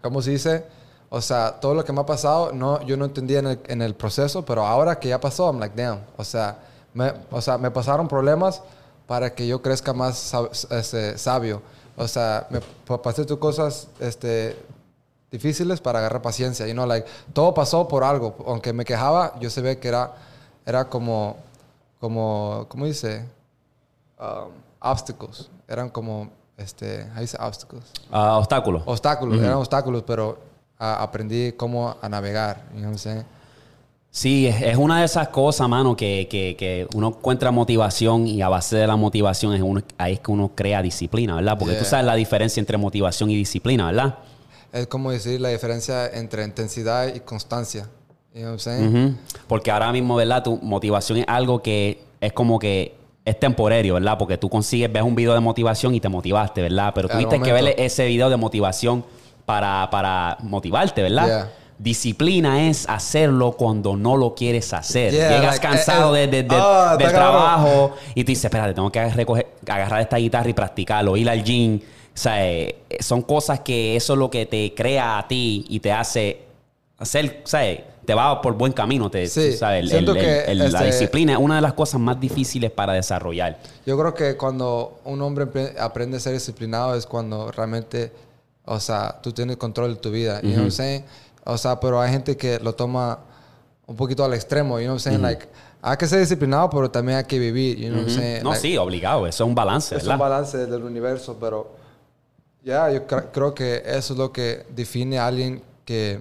¿cómo 0.01 0.21
se 0.23 0.31
dice? 0.33 0.65
O 1.11 1.21
sea, 1.21 1.61
todo 1.61 1.75
lo 1.75 1.85
que 1.85 1.93
me 1.93 2.01
ha 2.01 2.07
pasado, 2.07 2.53
no, 2.53 2.81
yo 2.87 2.97
no 2.97 3.05
entendía 3.05 3.41
en 3.41 3.47
el, 3.49 3.61
en 3.67 3.83
el 3.83 3.95
proceso, 3.95 4.45
pero 4.45 4.65
ahora 4.67 4.99
que 4.99 5.09
ya 5.09 5.21
pasó, 5.21 5.47
I'm 5.47 5.61
like, 5.61 5.75
damn. 5.81 6.01
O 6.17 6.25
sea, 6.25 6.57
me, 6.95 7.13
o 7.31 7.41
sea, 7.41 7.59
me 7.59 7.71
pasaron 7.71 8.09
problemas 8.09 8.63
para 9.07 9.35
que 9.35 9.47
yo 9.47 9.61
crezca 9.61 9.93
más 9.93 10.33
sab- 10.33 10.51
este, 10.75 11.19
sabio. 11.19 11.61
O 11.97 12.09
sea, 12.09 12.47
me 12.49 12.61
pa- 12.87 13.03
pasé 13.03 13.27
tus 13.27 13.37
cosas 13.39 13.89
este, 14.01 14.57
difíciles 15.33 15.81
para 15.81 15.99
agarrar 15.99 16.23
paciencia. 16.23 16.67
You 16.67 16.75
know, 16.75 16.87
like, 16.87 17.09
todo 17.33 17.53
pasó 17.55 17.89
por 17.89 18.05
algo. 18.05 18.37
Aunque 18.47 18.73
me 18.73 18.85
quejaba, 18.85 19.35
yo 19.41 19.51
se 19.51 19.61
ve 19.63 19.79
que 19.79 19.89
era, 19.89 20.13
era 20.65 20.85
como, 20.85 21.37
como, 21.99 22.67
¿cómo 22.69 22.87
dice? 22.87 23.25
Um, 24.21 24.51
obstacles. 24.81 25.49
Eran 25.67 25.89
como, 25.89 26.29
este, 26.57 27.07
¿cómo 27.09 27.21
dice 27.21 27.37
obstacles? 27.41 27.85
Ah, 28.11 28.37
obstáculos. 28.39 28.83
obstáculos, 28.87 29.41
eran 29.41 29.55
obstáculos, 29.55 30.05
pero 30.07 30.39
aprendí 30.79 31.53
cómo 31.53 31.97
a 32.01 32.09
navegar. 32.09 32.63
You 32.75 32.81
know? 32.83 32.95
Sí, 34.15 34.47
es, 34.47 34.77
una 34.77 34.99
de 34.99 35.07
esas 35.07 35.29
cosas, 35.29 35.67
mano, 35.71 35.97
que, 35.97 36.29
que- 36.31 36.55
que 36.59 36.87
uno 36.95 37.09
encuentra 37.09 37.51
motivación 37.51 38.27
y 38.27 38.43
a 38.43 38.49
base 38.51 38.77
de 38.77 38.87
la 38.87 38.95
motivación 38.97 39.55
es 39.55 39.63
uno, 39.63 39.81
ahí 39.97 40.15
es 40.15 40.21
que 40.21 40.31
uno 40.31 40.51
crea 40.55 40.83
disciplina, 40.83 41.35
¿verdad? 41.37 41.57
Porque 41.59 41.77
tú 41.77 41.85
sabes 41.87 42.05
la 42.05 42.15
diferencia 42.15 42.61
entre 42.61 42.77
motivación 42.77 43.31
y 43.31 43.37
disciplina, 43.37 43.87
¿verdad? 43.87 44.19
Es 44.73 44.87
como 44.87 45.11
decir 45.11 45.41
la 45.41 45.51
diferencia 45.51 46.07
entre 46.09 46.45
intensidad 46.45 47.15
y 47.15 47.21
constancia. 47.21 47.89
You 48.35 48.41
know 48.41 48.53
what 48.53 48.53
I'm 48.53 48.59
saying? 48.59 48.97
Ujú. 49.07 49.15
Porque 49.47 49.71
ahora 49.71 49.93
mismo, 49.93 50.17
¿verdad? 50.17 50.43
Tu 50.43 50.57
motivación 50.63 51.19
es 51.19 51.25
algo 51.29 51.61
que 51.61 52.03
es 52.21 52.33
como 52.33 52.59
que 52.59 52.95
es 53.25 53.39
temporario, 53.39 53.95
¿verdad? 53.95 54.17
Porque 54.19 54.39
tú 54.39 54.49
consigues, 54.49 54.91
ves 54.91 55.03
un 55.03 55.15
video 55.15 55.35
de 55.35 55.41
motivación 55.41 55.95
y 55.95 56.01
te 56.01 56.09
motivaste, 56.09 56.63
¿verdad? 56.63 56.93
Pero 56.95 57.09
tuviste 57.09 57.39
que 57.41 57.53
ver 57.53 57.75
ese 57.79 58.07
video 58.07 58.31
de 58.31 58.37
motivación 58.39 59.05
para, 59.45 59.89
para 59.91 60.39
motivarte, 60.41 61.03
¿verdad? 61.03 61.27
Yeah. 61.27 61.51
Disciplina 61.79 62.69
es 62.69 62.89
hacerlo 62.89 63.53
cuando 63.53 63.97
no 63.97 64.17
lo 64.17 64.35
quieres 64.35 64.73
hacer. 64.73 65.13
Yeah, 65.13 65.29
Llegas 65.31 65.57
like, 65.57 65.67
cansado 65.69 66.17
eh, 66.17 66.27
de, 66.27 66.27
de- 66.29 66.43
de- 66.45 66.49
del 66.49 66.55
está 66.55 66.97
cabrón. 66.97 67.11
trabajo 67.13 67.95
y 68.15 68.25
tú 68.25 68.29
dices, 68.29 68.45
espérate, 68.47 68.73
tengo 68.73 68.91
que 68.91 69.05
recoger, 69.11 69.49
agarrar 69.69 70.01
esta 70.01 70.17
guitarra 70.17 70.49
y 70.49 70.53
practicarlo, 70.55 71.17
ir 71.17 71.29
al 71.29 71.43
gym. 71.45 71.81
O 72.15 72.19
sea, 72.19 72.47
eh, 72.47 72.77
son 73.01 73.23
cosas 73.23 73.61
que 73.61 73.97
eso 73.97 74.13
es 74.13 74.19
lo 74.19 74.31
que 74.31 74.45
te 74.47 74.75
crea 74.75 75.19
a 75.19 75.27
ti 75.29 75.65
y 75.69 75.81
te 75.81 75.93
hace 75.93 76.43
hacer, 76.99 77.41
¿sabes? 77.45 77.81
Te 78.05 78.15
va 78.15 78.41
por 78.43 78.55
buen 78.55 78.73
camino, 78.73 79.11
te, 79.11 79.27
Sí, 79.29 79.53
¿sabes? 79.53 79.91
El- 79.93 80.09
el- 80.09 80.15
que, 80.15 80.45
el- 80.45 80.59
la 80.59 80.65
este- 80.67 80.85
disciplina 80.87 81.33
es 81.33 81.39
una 81.39 81.57
de 81.57 81.63
las 81.63 81.73
cosas 81.73 82.01
más 82.01 82.21
difíciles 82.21 82.71
para 82.71 82.93
desarrollar. 82.93 83.59
Yo 83.87 83.97
creo 83.99 84.13
que 84.15 84.37
cuando 84.37 85.01
un 85.05 85.23
hombre 85.23 85.47
aprende 85.79 86.17
a 86.17 86.21
ser 86.21 86.33
disciplinado 86.35 86.95
es 86.95 87.07
cuando 87.07 87.51
realmente, 87.51 88.13
o 88.67 88.79
sea, 88.79 89.19
tú 89.23 89.33
tienes 89.33 89.57
control 89.57 89.95
de 89.95 90.01
tu 90.01 90.11
vida. 90.11 90.41
You 90.43 90.49
know 90.49 90.57
what 90.59 90.63
I'm 90.65 90.71
saying? 90.71 91.05
O 91.45 91.57
sea, 91.57 91.81
pero 91.81 92.01
hay 92.01 92.11
gente 92.13 92.37
que 92.37 92.59
lo 92.61 92.75
toma 92.75 93.21
un 93.87 93.97
poquito 93.97 94.25
al 94.25 94.35
extremo. 94.35 94.79
You 94.79 94.85
know 94.87 94.95
what 94.97 95.01
I'm 95.07 95.13
saying? 95.13 95.23
Like, 95.23 95.47
hay 95.81 95.97
que 95.97 96.07
ser 96.07 96.21
disciplinado, 96.21 96.69
pero 96.71 96.91
también 96.91 97.19
hay 97.19 97.25
que 97.25 97.39
vivir. 97.39 97.79
You 97.79 97.89
know 97.89 98.01
what 98.03 98.09
I'm 98.09 98.17
saying? 98.17 98.43
No, 98.45 98.51
Like, 98.51 98.61
sí, 98.63 98.77
obligado. 98.77 99.27
Eso 99.27 99.45
es 99.45 99.49
un 99.49 99.55
balance, 99.55 99.95
es 99.97 100.03
¿verdad? 100.03 100.15
un 100.17 100.21
balance 100.21 100.59
del 100.67 100.83
universo, 100.85 101.37
pero 101.41 101.81
ya, 102.65 102.91
yo 102.91 103.07
cre- 103.07 103.29
creo 103.33 103.55
que 103.55 103.83
eso 103.85 104.13
es 104.15 104.19
lo 104.19 104.33
que 104.33 104.65
define 104.75 105.19
a 105.19 105.27
alguien 105.27 105.63
que. 105.85 106.21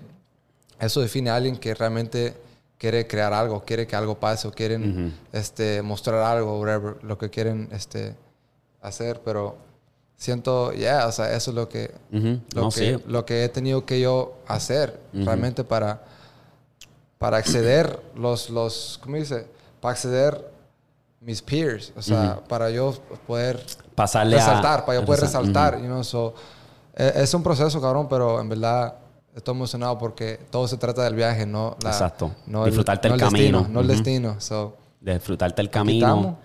Eso 0.80 1.02
define 1.02 1.30
a 1.30 1.36
alguien 1.36 1.58
que 1.58 1.76
realmente 1.76 2.36
quiere 2.80 3.06
crear 3.06 3.32
algo, 3.34 3.64
quiere 3.64 3.86
que 3.86 3.96
algo 3.96 4.16
pase 4.20 4.48
o 4.48 4.52
quieren 4.52 5.14
este, 5.32 5.84
mostrar 5.84 6.24
algo, 6.24 6.60
whatever, 6.60 7.04
lo 7.04 7.16
que 7.20 7.30
quieren 7.30 7.70
este, 7.72 8.16
hacer, 8.82 9.22
pero 9.24 9.56
siento, 10.18 10.74
ya, 10.74 11.06
o 11.06 11.12
sea, 11.12 11.36
eso 11.36 11.52
es 11.52 11.56
lo 11.56 11.70
que, 11.70 11.92
lo, 12.12 12.64
No, 12.64 12.70
que, 12.72 12.96
sí. 12.98 13.04
lo 13.06 13.24
que 13.26 13.44
he 13.44 13.50
tenido 13.50 13.86
que 13.86 14.00
yo 14.00 14.34
hacer 14.48 15.00
realmente 15.14 15.64
para, 15.64 16.02
para 17.20 17.38
acceder 17.38 18.00
los, 18.16 18.50
los, 18.50 19.00
¿cómo 19.04 19.18
dice? 19.18 19.46
Para 19.80 19.92
acceder 19.94 20.50
mis 21.20 21.44
peers, 21.44 21.94
o 21.96 22.02
sea, 22.02 22.40
para 22.48 22.72
yo 22.72 22.96
poder 23.28 23.64
Pasarle 23.96 24.36
a- 24.36 24.40
resaltar, 24.40 24.86
para 24.86 25.00
yo 25.00 25.06
poder 25.06 25.22
Resal- 25.22 25.42
resaltar, 25.42 25.80
you 25.80 25.86
know, 25.86 26.04
so, 26.04 26.34
eh, 26.96 27.12
es 27.16 27.34
un 27.34 27.44
proceso, 27.44 27.82
cabrón, 27.82 28.08
pero 28.10 28.40
en 28.42 28.50
verdad 28.50 28.96
estoy 29.36 29.54
emocionado 29.56 29.98
porque 29.98 30.40
todo 30.50 30.68
se 30.68 30.78
trata 30.78 31.04
del 31.04 31.16
viaje, 31.16 31.46
no 31.46 31.78
la, 31.84 31.90
Exacto. 31.92 32.32
no 32.48 32.66
Disfrutarte 32.66 33.08
no 33.10 33.16
el 33.16 33.20
destino, 33.22 33.58
camino. 33.60 33.74
no 33.74 33.80
el 33.82 33.88
destino, 33.88 34.36
so, 34.40 34.76
disfrutarte 35.00 35.62
el 35.62 35.68
estamos. 35.68 35.88
camino. 35.88 36.38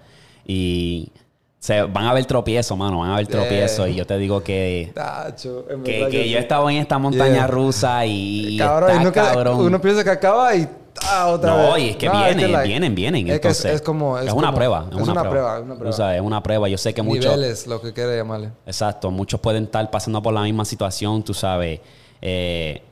Y 0.45 1.13
se, 1.59 1.83
van 1.83 2.05
a 2.05 2.11
haber 2.11 2.25
tropiezos, 2.27 2.79
mano. 2.79 3.01
Van 3.01 3.11
a 3.11 3.15
haber 3.15 3.27
tropiezos. 3.27 3.89
Y 3.89 3.95
yo 3.97 4.07
te 4.07 4.17
digo 4.19 4.41
que, 4.43 4.93
tacho, 4.95 5.65
que, 5.85 6.09
que 6.11 6.23
sí. 6.25 6.31
yo 6.31 6.39
he 6.39 6.41
estado 6.41 6.71
en 6.71 6.77
esta 6.77 6.99
montaña 6.99 7.35
Yeah. 7.35 7.47
rusa 7.49 8.07
y, 8.07 8.55
y 8.55 8.59
cabrón, 8.59 8.91
está 8.91 9.03
y 9.03 9.05
nunca- 9.05 9.33
cabrón. 9.33 9.61
uno 9.61 9.81
piensa 9.81 10.05
que 10.05 10.11
acaba 10.11 10.55
y 10.55 10.69
ah, 11.05 11.29
otra 11.29 11.55
vez. 11.57 11.69
No, 11.69 11.79
y 11.79 11.89
es 11.91 11.97
que 11.97 12.07
No, 12.07 12.13
vienen, 12.25 12.53
like, 12.53 12.69
vienen, 12.69 12.95
vienen. 12.95 13.29
Es, 13.29 13.41
que 13.41 13.49
es- 13.49 13.57
Entonces, 13.59 13.75
es 13.77 13.83
como... 13.83 14.19
es, 14.19 14.33
una 14.33 14.47
como- 14.49 14.55
prueba. 14.57 14.87
Es, 14.91 14.95
una, 14.97 15.23
prueba. 15.29 15.61
una 15.61 15.75
prueba. 15.77 16.15
es 16.17 16.21
una 16.23 16.43
prueba. 16.43 16.69
Yo 16.69 16.79
sé 16.79 16.95
que 16.95 17.03
muchos... 17.03 17.25
Niveles, 17.37 17.67
lo 17.67 17.81
que 17.81 17.93
quiera 17.93 18.15
llamarle. 18.17 18.51
Exacto, 18.67 19.11
muchos 19.11 19.41
pueden 19.41 19.65
estar 19.65 19.91
pasando 19.91 20.23
por 20.23 20.33
la 20.35 20.43
misma 20.43 20.65
situación, 20.65 21.23
tú 21.23 21.35
sabes. 21.35 21.81
Eh, 22.23 22.83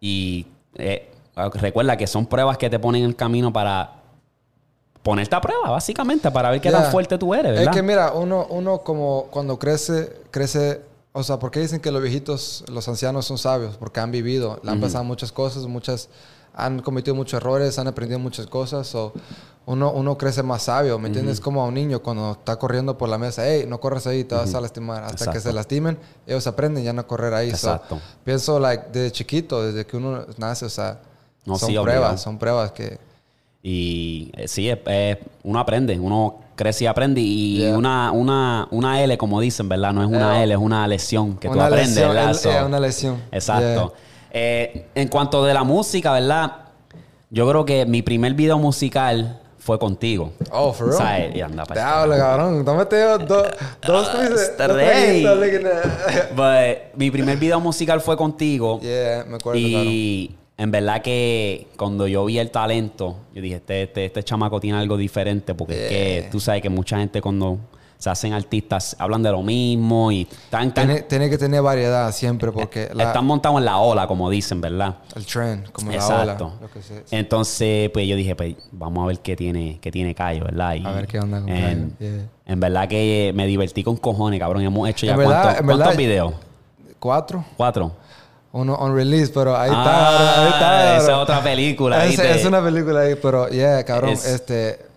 y 0.00 0.46
eh, 0.76 1.10
recuerda 1.54 1.96
que 1.96 2.06
son 2.06 2.26
pruebas 2.26 2.56
que 2.58 2.70
te 2.70 2.78
ponen 2.78 3.02
en 3.02 3.08
el 3.10 3.16
camino 3.16 3.52
para 3.52 3.92
ponerte 5.02 5.34
a 5.34 5.40
prueba, 5.40 5.70
básicamente, 5.70 6.30
para 6.30 6.50
ver 6.50 6.60
qué 6.60 6.68
Yeah. 6.70 6.82
tan 6.82 6.92
fuerte 6.92 7.16
tú 7.18 7.32
eres, 7.34 7.52
¿verdad? 7.52 7.64
Es 7.64 7.70
que 7.70 7.82
mira, 7.82 8.12
uno, 8.12 8.46
uno 8.50 8.78
como 8.80 9.26
cuando 9.30 9.58
crece, 9.58 10.12
crece, 10.30 10.82
o 11.12 11.22
sea, 11.22 11.38
¿por 11.38 11.50
qué 11.50 11.60
dicen 11.60 11.80
que 11.80 11.90
los 11.90 12.02
viejitos, 12.02 12.64
los 12.68 12.86
ancianos 12.88 13.24
son 13.24 13.38
sabios? 13.38 13.76
Porque 13.78 14.00
han 14.00 14.10
vivido, 14.10 14.60
le 14.62 14.70
han 14.70 14.80
pasado 14.80 15.04
muchas 15.04 15.32
cosas, 15.32 15.64
muchas, 15.66 16.08
han 16.58 16.80
cometido 16.82 17.14
muchos 17.14 17.40
errores, 17.40 17.78
han 17.78 17.86
aprendido 17.86 18.18
muchas 18.18 18.46
cosas, 18.46 18.92
o 18.94 19.12
uno, 19.66 19.92
uno 19.92 20.18
crece 20.18 20.42
más 20.42 20.62
sabio, 20.62 20.98
¿me 20.98 21.06
entiendes? 21.08 21.40
Como 21.40 21.62
a 21.62 21.66
un 21.66 21.74
niño 21.74 22.00
cuando 22.02 22.32
está 22.32 22.56
corriendo 22.56 22.98
por 22.98 23.08
la 23.08 23.16
mesa, 23.18 23.42
hey, 23.46 23.64
no 23.68 23.78
corras 23.80 24.06
ahí, 24.06 24.24
te 24.24 24.34
vas 24.34 24.54
a 24.54 24.60
lastimar. 24.60 25.04
Hasta 25.04 25.30
que 25.30 25.40
se 25.40 25.52
lastimen, 25.52 25.98
ellos 26.26 26.46
aprenden 26.46 26.82
ya 26.84 26.92
no 26.92 27.02
a 27.02 27.06
correr 27.06 27.32
ahí. 27.34 27.50
So, 27.50 27.72
Exacto. 27.74 28.00
pienso, 28.24 28.58
like, 28.58 28.86
desde 28.92 29.12
chiquito, 29.12 29.62
desde 29.62 29.86
que 29.86 29.96
uno 29.96 30.24
nace, 30.36 30.64
o 30.64 30.68
sea, 30.70 30.98
No, 31.46 31.56
son 31.58 31.68
sí, 31.68 31.74
pruebas, 31.74 31.86
obligado. 31.96 32.18
son 32.18 32.38
pruebas 32.38 32.72
que... 32.72 32.98
Y 33.62 34.30
eh, 34.36 34.48
sí, 34.48 34.68
es- 34.68 35.18
uno 35.42 35.58
aprende, 35.58 35.98
uno 35.98 36.36
crece 36.56 36.84
y 36.84 36.86
aprende. 36.86 37.20
Y 37.20 37.58
Yeah. 37.58 37.76
una, 37.76 38.12
una, 38.12 38.68
una 38.70 39.02
L, 39.02 39.16
como 39.18 39.40
dicen, 39.40 39.68
¿verdad? 39.68 39.92
No 39.92 40.02
es 40.02 40.08
una 40.08 40.34
Yeah. 40.34 40.42
L, 40.44 40.54
es 40.54 40.60
una 40.60 40.86
lesión 40.88 41.36
que 41.36 41.48
tú 41.48 41.54
Una 41.54 41.66
aprendes, 41.66 41.90
lesión, 41.96 42.14
¿verdad? 42.14 42.34
So- 42.34 42.50
eh, 42.50 42.64
una 42.64 42.80
lesión. 42.80 43.22
Exacto. 43.32 43.92
Eh, 44.30 44.86
en 44.94 45.08
cuanto 45.08 45.44
de 45.44 45.54
la 45.54 45.64
música, 45.64 46.12
¿verdad? 46.12 46.52
Yo 47.30 47.48
creo 47.48 47.64
que 47.64 47.86
mi 47.86 48.02
primer 48.02 48.34
video 48.34 48.58
musical 48.58 49.40
fue 49.58 49.78
contigo. 49.78 50.32
Oh, 50.50 50.72
for 50.72 50.88
real. 50.88 50.94
O 50.94 50.98
sea, 50.98 51.36
y 51.36 51.40
anda 51.40 51.64
para 51.64 51.80
Te 51.80 51.86
hablo, 51.86 52.16
cabrón. 52.16 52.64
Tómate 52.64 53.00
dos, 53.02 53.28
dos, 53.28 53.46
dos, 53.86 54.08
¿cómo 54.08 54.22
dice? 54.22 54.52
Este. 54.56 54.66
But, 56.34 56.96
mi 56.96 57.10
primer 57.10 57.36
video 57.36 57.60
musical 57.60 58.00
fue 58.00 58.16
contigo. 58.16 58.80
Yeah, 58.80 59.24
me 59.26 59.36
acuerdo, 59.36 59.60
Y 59.60 60.34
en 60.56 60.70
verdad 60.70 61.02
que 61.02 61.66
cuando 61.76 62.06
yo 62.06 62.24
vi 62.24 62.38
el 62.38 62.50
talento, 62.50 63.16
yo 63.34 63.42
dije, 63.42 63.56
este, 63.56 63.82
este, 63.82 64.06
este 64.06 64.22
chamaco 64.24 64.58
tiene 64.58 64.78
algo 64.78 64.96
diferente, 64.96 65.54
porque 65.54 65.84
es 65.84 65.88
que 65.88 66.28
tú 66.30 66.40
sabes 66.40 66.62
que 66.62 66.70
mucha 66.70 66.98
gente 66.98 67.20
cuando 67.20 67.58
se 67.98 68.08
hacen 68.10 68.32
artistas 68.32 68.94
hablan 69.00 69.22
de 69.24 69.30
lo 69.32 69.42
mismo 69.42 70.12
y 70.12 70.22
están, 70.22 70.68
están- 70.68 70.86
Tiene, 70.86 71.02
tiene 71.02 71.28
que 71.30 71.36
tener 71.36 71.60
variedad 71.62 72.12
siempre 72.12 72.52
porque 72.52 72.88
la- 72.94 73.04
están 73.04 73.24
montados 73.26 73.58
en 73.58 73.64
la 73.64 73.78
ola, 73.78 74.06
como 74.06 74.30
dicen, 74.30 74.60
¿verdad? 74.60 74.96
el 75.16 75.26
trend, 75.26 75.70
como 75.72 75.90
Exacto. 75.90 76.14
la 76.24 76.34
ola. 76.46 76.54
Lo 76.60 76.70
que 76.70 76.80
sea. 76.80 77.02
Entonces, 77.10 77.90
pues 77.90 78.06
yo 78.06 78.14
dije, 78.14 78.36
pues 78.36 78.54
vamos 78.72 79.02
a 79.02 79.06
ver 79.08 79.18
qué 79.18 79.34
tiene, 79.34 79.78
qué 79.80 79.90
tiene 79.90 80.14
Cayo, 80.14 80.44
¿verdad? 80.44 80.74
Y 80.74 80.86
A 80.86 80.92
ver 80.92 81.06
qué 81.08 81.18
onda 81.18 81.40
con 81.40 81.48
en, 81.48 81.90
Cayo, 81.90 82.12
yeah. 82.16 82.26
en 82.46 82.60
verdad 82.60 82.88
que 82.88 83.32
me 83.34 83.46
divertí 83.46 83.82
con 83.82 83.96
cojones, 83.96 84.38
cabrón. 84.38 84.62
Hemos 84.62 84.88
hecho 84.88 85.04
ya 85.04 85.12
En 85.12 85.18
verdad- 85.18 85.42
cuántos, 85.42 85.60
en 85.60 85.66
verdad- 85.66 85.84
¿cuántos 85.84 85.96
videos? 85.98 86.34
Cuatro. 87.00 87.44
¿Cuatro? 87.56 87.92
Uno 88.52 88.74
on 88.76 88.94
release, 88.94 89.30
pero 89.32 89.56
ahí 89.56 89.70
Ah, 89.72 89.82
está, 89.84 90.42
ahí 90.42 90.48
está. 90.50 90.96
esa 90.98 91.12
es 91.12 91.18
otra 91.18 91.42
película, 91.42 92.04
Es, 92.06 92.18
es 92.18 92.44
una 92.46 92.62
película 92.62 93.00
ahí, 93.00 93.14
pero 93.20 93.48
yeah, 93.48 93.84
cabrón, 93.84 94.10
Es- 94.10 94.24
este... 94.24 94.87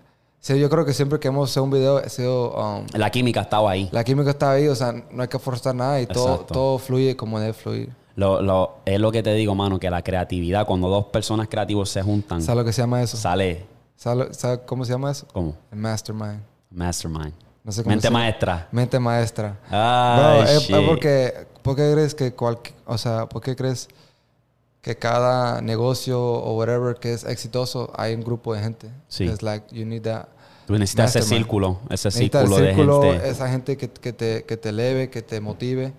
Sí, 0.42 0.60
yo 0.60 0.70
creo 0.72 0.84
que 0.86 0.94
siempre 0.94 1.20
que 1.20 1.28
hemos 1.28 1.52
hecho 1.52 1.64
un 1.64 1.70
video, 1.70 1.98
ha 1.98 2.10
sido... 2.10 2.52
um, 2.58 2.86
La 2.94 3.12
química 3.12 3.42
estaba 3.42 3.70
ahí. 3.72 3.88
la 3.92 4.04
química 4.04 4.32
está 4.32 4.52
ahí, 4.54 4.68
o 4.68 4.74
sea, 4.76 4.92
no 5.12 5.22
hay 5.22 5.28
que 5.28 5.38
forzar 5.38 5.76
nada 5.76 6.02
y 6.02 6.08
todo, 6.08 6.80
fluye 6.80 7.16
como 7.16 7.40
debe 7.40 7.54
fluir. 7.54 7.94
Lo, 8.16 8.42
lo- 8.42 8.78
es 8.86 9.00
lo 9.00 9.12
que 9.12 9.22
te 9.22 9.34
digo, 9.36 9.54
mano, 9.56 9.80
que 9.80 9.90
la 9.92 10.02
creatividad, 10.02 10.66
cuando 10.66 10.90
dos 10.90 11.06
personas 11.06 11.48
creativos 11.48 11.90
se 11.92 12.02
juntan, 12.02 12.42
¿Sabes 12.42 12.58
lo 12.58 12.66
que 12.66 12.74
se 12.74 12.82
llama 12.82 13.02
eso? 13.04 13.18
sale 13.18 13.66
¿Sabes 13.96 14.36
¿Sabe 14.36 14.62
cómo 14.66 14.84
se 14.84 14.92
llama 14.94 15.12
eso? 15.12 15.28
como 15.32 15.56
El 15.72 15.78
mastermind. 15.78 16.42
mastermind. 16.72 17.34
No 17.64 17.72
sé 17.72 17.84
cómo 17.84 17.92
Mente 17.92 18.08
se- 18.08 18.12
maestra. 18.14 18.68
Mente 18.72 19.00
maestra. 19.00 19.60
Ay, 19.70 20.20
Bro, 20.20 20.44
es, 20.44 20.70
es 20.72 20.88
porque, 20.88 21.48
¿por 21.62 21.76
qué 21.76 21.92
crees 21.94 22.16
que 22.16 22.34
cualquier, 22.34 22.76
o 22.88 22.98
sea, 22.98 23.28
por 23.30 23.42
qué 23.44 23.56
crees 23.56 23.88
que 24.82 24.96
cada 24.98 25.62
negocio 25.62 26.20
o 26.22 26.58
whatever 26.58 26.96
que 26.96 27.14
es 27.14 27.24
exitoso 27.24 27.92
hay 27.96 28.14
un 28.16 28.22
grupo 28.24 28.54
de 28.54 28.62
gente? 28.62 28.88
Sí. 29.08 29.26
Es 29.26 29.42
like, 29.44 29.66
you 29.76 29.86
need 29.86 30.02
that. 30.04 30.26
Tú 30.68 30.74
necesitas 30.74 31.10
ese 31.10 31.20
mastermind. 31.20 31.44
círculo, 31.46 31.80
ese 31.90 32.12
círculo, 32.12 32.58
el 32.58 32.66
círculo, 32.68 33.00
de 33.02 33.12
gente. 33.14 33.30
esa 33.30 33.50
gente 33.50 33.78
que, 33.78 33.90
que 33.90 34.14
te, 34.14 34.44
que 34.46 34.58
te 34.58 34.70
eleve, 34.70 35.10
que 35.10 35.22
te 35.22 35.40
motive, 35.42 35.94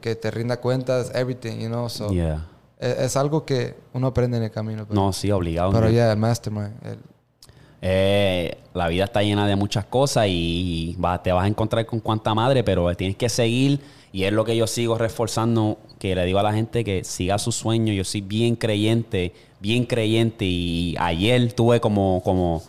que 0.00 0.14
te 0.14 0.30
rinda 0.30 0.58
cuentas, 0.58 1.10
everything, 1.14 1.58
you 1.58 1.68
know, 1.68 1.88
so. 1.88 2.08
Yeah. 2.10 2.46
Es, 2.78 2.98
es 2.98 3.16
algo 3.16 3.44
que 3.44 3.74
uno 3.92 4.08
aprende 4.08 4.36
en 4.36 4.44
el 4.44 4.50
camino. 4.50 4.84
Pero, 4.88 5.00
No, 5.00 5.12
sí, 5.12 5.30
obligado. 5.30 5.72
pero 5.72 5.90
ya, 5.90 6.10
el 6.12 6.18
mastermind. 6.18 6.72
el- 6.86 6.98
Eh, 7.84 8.58
la 8.74 8.86
vida 8.86 9.04
está 9.04 9.22
llena 9.22 9.46
de 9.46 9.56
muchas 9.56 9.84
cosas 9.86 10.26
y 10.28 10.96
va- 11.04 11.20
te 11.20 11.32
vas 11.32 11.44
a 11.44 11.48
encontrar 11.48 11.84
con 11.84 11.98
cuanta 11.98 12.32
madre, 12.32 12.62
pero 12.62 12.94
tienes 12.94 13.16
que 13.16 13.28
seguir. 13.28 13.80
Y 14.12 14.24
es 14.24 14.32
lo 14.32 14.44
que 14.44 14.54
yo 14.54 14.66
sigo 14.66 14.98
reforzando, 14.98 15.78
que 15.98 16.14
le 16.14 16.24
digo 16.26 16.38
a 16.38 16.42
la 16.42 16.52
gente 16.52 16.84
que 16.84 17.02
siga 17.02 17.38
su 17.38 17.50
sueño. 17.50 17.92
Yo 17.94 18.04
soy 18.04 18.20
bien 18.20 18.56
creyente, 18.56 19.32
bien 19.58 19.84
creyente. 19.86 20.44
Y 20.44 20.94
ayer 20.98 21.52
tuve 21.54 21.80
como, 21.80 22.20
como, 22.22 22.62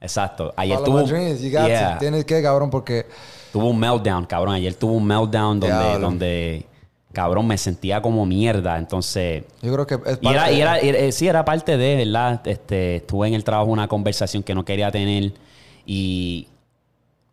exacto, 0.00 0.54
ayer 0.56 0.78
tuve, 0.84 1.02
dreams, 1.04 1.40
you 1.42 1.50
got 1.50 1.66
yeah, 1.66 1.94
to. 1.94 1.98
Tienes 1.98 2.24
que, 2.24 2.40
cabrón, 2.40 2.70
porque... 2.70 3.06
tuve 3.52 3.64
un 3.64 3.78
meltdown, 3.78 4.26
cabrón. 4.26 4.54
Ayer 4.54 4.74
tuve 4.74 4.92
un 4.92 5.04
meltdown 5.04 5.58
donde, 5.58 5.98
donde, 5.98 6.66
cabrón, 7.12 7.48
me 7.48 7.58
sentía 7.58 8.00
como 8.00 8.24
mierda. 8.24 8.78
Entonces, 8.78 9.42
Yo 9.62 9.72
creo 9.72 9.86
que 9.88 9.94
es 10.08 10.18
y 10.20 10.28
era, 10.28 10.52
y 10.52 10.60
era- 10.60 10.78
era- 10.78 11.10
sí, 11.12 11.26
era 11.26 11.44
parte 11.44 11.76
de, 11.76 11.96
¿verdad? 11.96 12.46
Este, 12.46 12.96
estuve 12.96 13.26
en 13.26 13.34
el 13.34 13.42
trabajo 13.42 13.70
una 13.72 13.88
conversación 13.88 14.44
que 14.44 14.54
no 14.54 14.64
quería 14.64 14.92
tener 14.92 15.32
y 15.84 16.46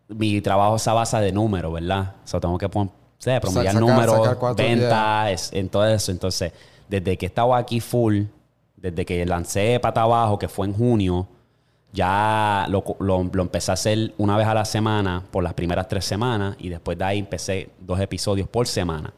mi 0.08 0.42
trabajo 0.42 0.80
se 0.80 0.90
basa 0.90 1.20
de 1.22 1.32
números, 1.32 1.72
¿verdad? 1.74 2.16
O 2.24 2.28
sea, 2.28 2.40
tengo 2.40 2.58
que 2.58 2.70
poner, 2.70 2.94
sea, 3.24 3.40
promediar 3.42 3.74
números, 3.82 4.16
ventas, 4.80 5.54
en 5.54 5.70
todo 5.70 5.88
eso. 5.88 6.12
Entonces, 6.12 6.52
desde 6.90 7.18
que 7.18 7.26
estaba 7.26 7.58
aquí 7.58 7.80
full, 7.80 8.24
desde 8.78 9.06
que 9.06 9.26
lancé 9.26 9.80
Pata 9.82 10.02
Abajo, 10.04 10.38
que 10.38 10.48
fue 10.48 10.68
en 10.68 10.74
junio, 10.74 11.28
ya 11.92 12.66
lo, 12.70 12.84
lo- 13.00 13.24
lo 13.32 13.42
empecé 13.44 13.72
a 13.72 13.76
hacer 13.76 14.14
una 14.18 14.36
vez 14.36 14.48
a 14.48 14.54
la 14.54 14.66
semana 14.66 15.24
por 15.32 15.44
las 15.44 15.54
primeras 15.54 15.88
tres 15.88 16.04
semanas 16.06 16.56
y 16.60 16.70
después 16.70 16.98
de 16.98 17.04
ahí 17.06 17.20
empecé 17.20 17.70
dos 17.80 18.00
episodios 18.00 18.48
por 18.48 18.68
semana. 18.68 19.14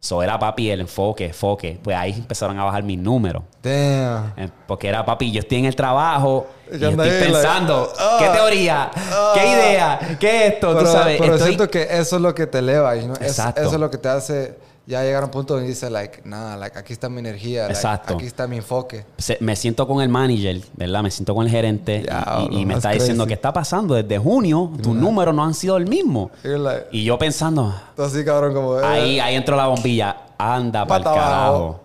So 0.00 0.22
era 0.22 0.38
papi 0.38 0.70
el 0.70 0.80
enfoque, 0.80 1.26
enfoque. 1.26 1.78
Pues 1.82 1.96
ahí 1.96 2.12
empezaron 2.12 2.56
a 2.58 2.64
bajar 2.64 2.82
mis 2.84 2.98
números. 2.98 3.42
Damn. 3.62 4.32
Eh, 4.36 4.48
Porque 4.66 4.88
era 4.88 5.04
papi, 5.04 5.32
yo 5.32 5.40
estoy 5.40 5.58
en 5.58 5.64
el 5.64 5.74
trabajo 5.74 6.46
y 6.70 6.76
Y 6.76 6.84
anda 6.84 7.04
estoy 7.04 7.18
like, 7.20 7.32
pensando, 7.32 7.92
ah, 7.98 8.16
¿qué 8.20 8.28
teoría? 8.28 8.90
¿Qué 9.34 9.46
idea? 9.50 10.16
¿Qué 10.20 10.46
esto? 10.46 10.68
Pero, 10.74 10.80
Tú 10.80 10.86
sabes, 10.92 11.18
pero 11.20 11.34
estoy- 11.34 11.48
siento 11.48 11.68
que 11.70 11.82
eso 11.82 12.16
es 12.16 12.22
lo 12.22 12.32
que 12.34 12.46
te 12.46 12.58
eleva. 12.58 12.94
you 12.94 13.02
know? 13.06 13.14
Es- 13.16 13.22
Exacto. 13.38 13.60
eso 13.62 13.72
es 13.74 13.80
lo 13.80 13.90
que 13.90 13.98
te 13.98 14.08
hace 14.08 14.56
ya 14.88 15.02
llegar 15.02 15.22
a 15.22 15.26
un 15.26 15.30
punto 15.30 15.52
donde 15.54 15.68
dices, 15.68 15.90
like, 15.90 16.22
nada, 16.24 16.56
like, 16.56 16.78
aquí 16.78 16.94
está 16.94 17.10
mi 17.10 17.18
energía. 17.18 17.62
like, 17.64 17.74
Exacto. 17.74 18.14
aquí 18.14 18.24
está 18.24 18.46
mi 18.46 18.56
enfoque. 18.56 19.04
se- 19.18 19.36
me 19.40 19.54
siento 19.54 19.86
con 19.86 20.00
el 20.00 20.08
manager, 20.08 20.62
¿verdad? 20.76 21.02
Me 21.02 21.10
siento 21.10 21.34
con 21.34 21.44
el 21.44 21.52
gerente 21.52 21.96
y- 21.98 22.02
Diablo, 22.04 22.48
y, 22.50 22.60
y 22.60 22.64
me 22.66 22.74
está 22.74 22.90
diciendo 22.92 23.24
crazy. 23.24 23.28
qué 23.28 23.34
está 23.34 23.52
pasando 23.52 23.94
desde 23.94 24.16
junio, 24.18 24.72
tus 24.82 24.94
números 24.96 25.34
no 25.34 25.44
han 25.44 25.52
sido 25.52 25.76
el 25.76 25.86
mismo. 25.86 26.30
Like, 26.42 26.86
Y 26.90 27.04
yo 27.04 27.18
pensando, 27.18 27.74
así, 27.98 28.24
cabrón, 28.24 28.54
como... 28.54 28.78
eh, 28.80 28.84
ahí, 28.84 29.20
ahí 29.20 29.34
entró 29.34 29.56
la 29.56 29.66
bombilla, 29.66 30.16
anda 30.38 30.86
para 30.86 30.98
el 30.98 31.04
Pata 31.04 31.10
abajo. 31.16 31.52
carajo. 31.52 31.80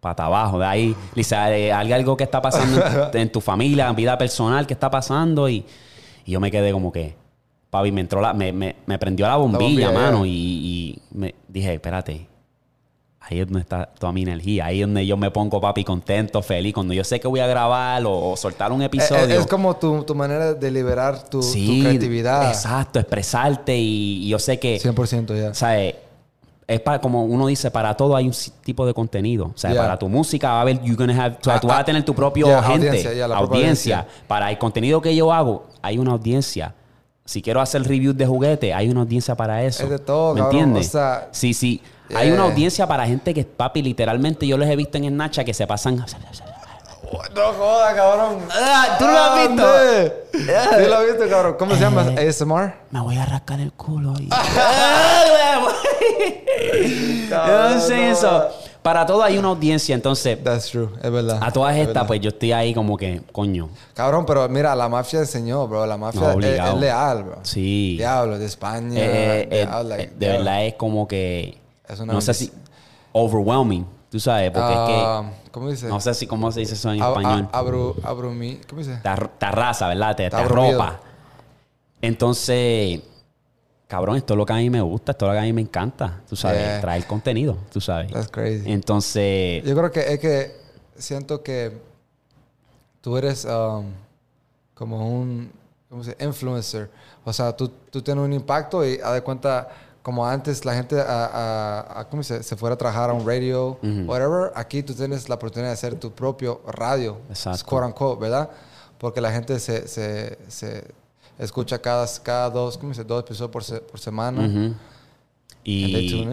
pata 0.00 0.24
abajo. 0.26 0.58
De 0.58 0.66
ahí, 0.66 0.96
Lisa, 1.14 1.44
hay 1.44 1.92
algo 1.92 2.16
que 2.16 2.24
está 2.24 2.42
pasando 2.42 2.84
en, 3.12 3.20
en 3.20 3.30
tu 3.30 3.40
familia, 3.40 3.88
en 3.88 3.94
vida 3.94 4.18
personal, 4.18 4.66
que 4.66 4.74
está 4.74 4.90
pasando. 4.90 5.48
Y, 5.48 5.64
y 6.24 6.32
yo 6.32 6.40
me 6.40 6.50
quedé 6.50 6.72
como 6.72 6.90
que, 6.90 7.14
papi, 7.70 7.92
me 7.92 8.00
entró 8.00 8.20
la, 8.20 8.32
me, 8.34 8.52
me, 8.52 8.74
me 8.86 8.98
prendió 8.98 9.28
la 9.28 9.36
bombilla, 9.36 9.86
bombilla, 9.88 9.92
mano. 9.92 10.24
yeah. 10.24 10.34
Y, 10.34 11.00
y 11.12 11.16
me 11.16 11.34
dije, 11.48 11.74
espérate. 11.74 12.26
Ahí 13.30 13.40
es 13.40 13.46
donde 13.46 13.60
está 13.60 13.86
toda 13.98 14.10
mi 14.12 14.22
energía. 14.22 14.66
Ahí 14.66 14.80
es 14.80 14.86
donde 14.86 15.06
yo 15.06 15.16
me 15.16 15.30
pongo, 15.30 15.60
papi, 15.60 15.84
contento, 15.84 16.40
feliz. 16.42 16.72
Cuando 16.72 16.94
yo 16.94 17.04
sé 17.04 17.20
que 17.20 17.28
voy 17.28 17.40
a 17.40 17.46
grabar 17.46 18.04
o, 18.06 18.30
o 18.30 18.36
soltar 18.36 18.72
un 18.72 18.80
Eh, 18.82 18.86
episodio. 18.86 19.24
eh, 19.34 19.36
Es, 19.40 19.46
como 19.46 19.76
tu, 19.76 20.02
tu 20.04 20.14
manera 20.14 20.54
de 20.54 20.70
liberar 20.70 21.28
tu, 21.28 21.40
creatividad. 21.40 22.48
Exacto, 22.48 22.98
expresarte. 22.98 23.76
Y, 23.76 24.24
y 24.24 24.28
yo 24.28 24.38
sé 24.38 24.58
que, 24.58 24.78
100% 24.80 25.36
ya. 25.38 25.52
¿sabes? 25.54 25.94
Es 26.66 26.80
para, 26.80 27.00
como 27.00 27.24
uno 27.24 27.46
dice, 27.46 27.70
para 27.70 27.94
todo 27.96 28.14
hay 28.14 28.26
un 28.26 28.34
tipo 28.64 28.86
de 28.86 28.92
contenido. 28.94 29.46
O 29.54 29.58
sea, 29.58 29.72
Yeah. 29.72 29.82
para 29.82 29.98
tu 29.98 30.08
música 30.08 30.50
va 30.52 30.58
a 30.58 30.60
haber, 30.62 30.80
you're 30.82 30.96
gonna 30.96 31.14
have, 31.24 31.36
o 31.40 31.44
sea, 31.44 31.54
Ah, 31.54 31.60
tú 31.60 31.66
vas 31.68 31.78
ah, 31.78 31.80
a 31.80 31.84
tener 31.84 32.04
tu 32.04 32.14
propio 32.14 32.46
yeah, 32.46 32.62
gente, 32.62 32.88
audiencia, 32.88 33.12
yeah, 33.14 33.28
la 33.28 33.38
propia 33.38 33.56
audiencia. 33.58 33.98
audiencia. 34.00 34.24
Para 34.26 34.50
el 34.50 34.58
contenido 34.58 35.00
que 35.00 35.14
yo 35.16 35.32
hago, 35.32 35.66
hay 35.80 35.98
una 35.98 36.12
audiencia. 36.12 36.74
Si 37.28 37.42
quiero 37.42 37.60
hacer 37.60 37.82
reviews 37.82 38.16
de 38.16 38.24
juguetes, 38.24 38.74
hay 38.74 38.88
una 38.88 39.02
audiencia 39.02 39.34
para 39.34 39.62
eso. 39.62 39.82
Es 39.82 39.90
de 39.90 39.98
todo, 39.98 40.32
¿Me 40.32 40.40
cabrón. 40.40 40.60
entiendes? 40.60 40.88
O 40.88 40.92
sea, 40.92 41.28
sí, 41.30 41.52
sí. 41.52 41.82
Hay 42.14 42.30
una 42.30 42.44
audiencia 42.44 42.86
para 42.86 43.04
gente 43.04 43.34
que, 43.34 43.44
papi, 43.44 43.82
literalmente 43.82 44.46
yo 44.46 44.56
les 44.56 44.70
he 44.70 44.76
visto 44.76 44.96
en 44.96 45.14
Nacha 45.14 45.44
que 45.44 45.52
se 45.52 45.66
pasan... 45.66 46.02
No 47.34 47.52
jodas, 47.52 47.94
cabrón. 47.94 48.38
Ah, 48.50 48.96
¿tú 48.98 49.04
no 49.04 49.12
lo 49.12 49.18
has 49.18 49.48
visto? 49.48 49.66
¿Dónde? 49.66 50.12
Sí 50.32 50.86
lo 50.88 50.96
has 50.96 51.06
visto, 51.06 51.28
cabrón. 51.28 51.56
¿Cómo 51.58 51.74
se 51.74 51.80
llama? 51.80 52.06
Eh. 52.16 52.28
ASMR. 52.28 52.74
Me 52.90 53.00
voy 53.00 53.16
a 53.16 53.26
rascar 53.26 53.60
el 53.60 53.72
culo 53.72 54.14
y... 54.18 54.28
Yo 57.30 57.70
no 57.74 57.80
sé 57.80 57.96
no. 57.96 58.12
eso. 58.12 58.48
Para 58.82 59.04
todo 59.04 59.22
hay 59.22 59.36
una 59.36 59.48
audiencia, 59.48 59.94
entonces... 59.94 60.42
That's 60.42 60.70
true. 60.70 60.88
Es 61.02 61.10
verdad. 61.10 61.38
A 61.42 61.50
todas 61.52 61.74
Es 61.74 61.80
estas, 61.80 61.94
verdad. 61.94 62.06
pues 62.06 62.20
yo 62.20 62.28
estoy 62.30 62.52
ahí 62.52 62.72
como 62.72 62.96
que, 62.96 63.22
coño. 63.32 63.68
Cabrón, 63.92 64.24
pero 64.24 64.48
mira, 64.48 64.74
la 64.74 64.88
mafia 64.88 65.18
enseñó, 65.18 65.66
bro. 65.68 65.84
La 65.84 65.96
mafia 65.96 66.20
No, 66.20 66.40
es, 66.40 66.58
es 66.60 66.74
leal, 66.74 67.24
bro. 67.24 67.38
Sí. 67.42 67.96
Diablo, 67.98 68.38
de 68.38 68.46
España. 68.46 68.98
Eh, 68.98 69.48
eh, 69.50 69.66
diablo, 69.66 69.80
eh, 69.94 69.96
like, 69.98 70.12
de 70.14 70.18
diablo. 70.18 70.38
verdad 70.38 70.64
es 70.64 70.74
como 70.74 71.06
que. 71.08 71.58
Es 71.88 72.00
una 72.00 72.12
no 72.14 72.20
sé 72.20 72.32
si. 72.34 72.52
Overwhelming. 73.12 73.84
Tú 74.10 74.18
sabes, 74.20 74.50
porque 74.52 74.72
Ah, 74.74 75.22
es 75.44 75.50
¿Cómo 75.50 75.68
dice? 75.68 75.86
que. 75.86 75.92
No 75.92 76.00
sé 76.00 76.14
si 76.14 76.26
cómo 76.26 76.50
se 76.50 76.60
dice 76.60 76.74
eso 76.74 76.90
en 76.92 77.00
Ab- 77.00 77.08
español. 77.18 77.48
a- 77.52 77.58
abru, 77.58 77.94
abrumi, 78.02 78.60
¿Cómo 78.68 78.80
dice? 78.80 78.96
Te, 79.02 79.08
ar- 79.08 79.28
te 79.38 79.44
arrasa, 79.46 79.88
¿verdad? 79.88 80.16
Te, 80.16 80.30
te 80.30 80.36
arropa. 80.36 81.00
Entonces. 82.00 83.00
Cabrón, 83.88 84.16
esto 84.16 84.34
es 84.34 84.38
lo 84.38 84.44
que 84.46 84.52
a 84.52 84.56
mí 84.56 84.68
me 84.70 84.80
gusta, 84.82 85.12
esto 85.12 85.24
es 85.24 85.28
lo 85.30 85.32
que 85.32 85.38
a 85.40 85.42
mí 85.42 85.52
me 85.52 85.62
encanta. 85.62 86.20
Tú 86.28 86.36
sabes, 86.36 86.60
Yeah. 86.60 86.80
traer 86.80 87.06
contenido, 87.06 87.56
tú 87.72 87.80
sabes. 87.80 88.12
That's 88.12 88.28
crazy. 88.28 88.70
Entonces. 88.70 89.64
Yo 89.64 89.74
creo 89.74 89.90
que 89.90 90.12
es 90.12 90.18
que 90.20 90.56
siento 90.96 91.42
que 91.42 91.72
tú 93.00 93.16
eres 93.16 93.44
um, 93.46 93.86
como 94.74 95.08
un 95.18 95.50
¿cómo 95.88 96.04
se 96.04 96.14
influencer. 96.20 96.90
O 97.24 97.32
sea, 97.32 97.56
tú, 97.56 97.68
tú 97.90 98.02
tienes 98.02 98.22
un 98.22 98.32
impacto 98.34 98.86
y 98.86 99.00
haz 99.02 99.14
de 99.14 99.22
cuenta, 99.22 99.68
como 100.02 100.26
antes 100.26 100.64
la 100.66 100.74
gente 100.74 101.00
a, 101.00 101.24
a- 101.24 102.00
a- 102.00 102.08
¿cómo 102.10 102.22
se, 102.22 102.42
se 102.42 102.56
fuera 102.56 102.74
a 102.74 102.78
trabajar 102.78 103.08
a 103.08 103.14
un 103.14 103.26
radio, 103.26 103.78
whatever, 104.06 104.52
aquí 104.54 104.82
tú 104.82 104.92
tienes 104.92 105.28
la 105.30 105.36
oportunidad 105.36 105.70
de 105.70 105.74
hacer 105.74 105.94
tu 105.94 106.12
propio 106.12 106.60
radio. 106.66 107.16
Exacto. 107.30 107.64
Quote 107.64 107.86
unquote, 107.86 108.20
¿verdad? 108.20 108.50
Porque 108.98 109.20
la 109.22 109.32
gente 109.32 109.58
se, 109.60 109.88
se, 109.88 110.36
se 110.48 110.84
escucha 111.38 111.78
cada, 111.80 112.06
cada 112.22 112.50
dos, 112.50 112.76
¿cómo 112.78 112.90
dice? 112.90 113.04
Dos 113.04 113.20
episodios 113.20 113.50
por, 113.50 113.64
se- 113.64 113.80
por 113.80 113.98
semana. 114.00 114.42
And 114.42 114.76
they 115.64 116.08
Y. 116.12 116.28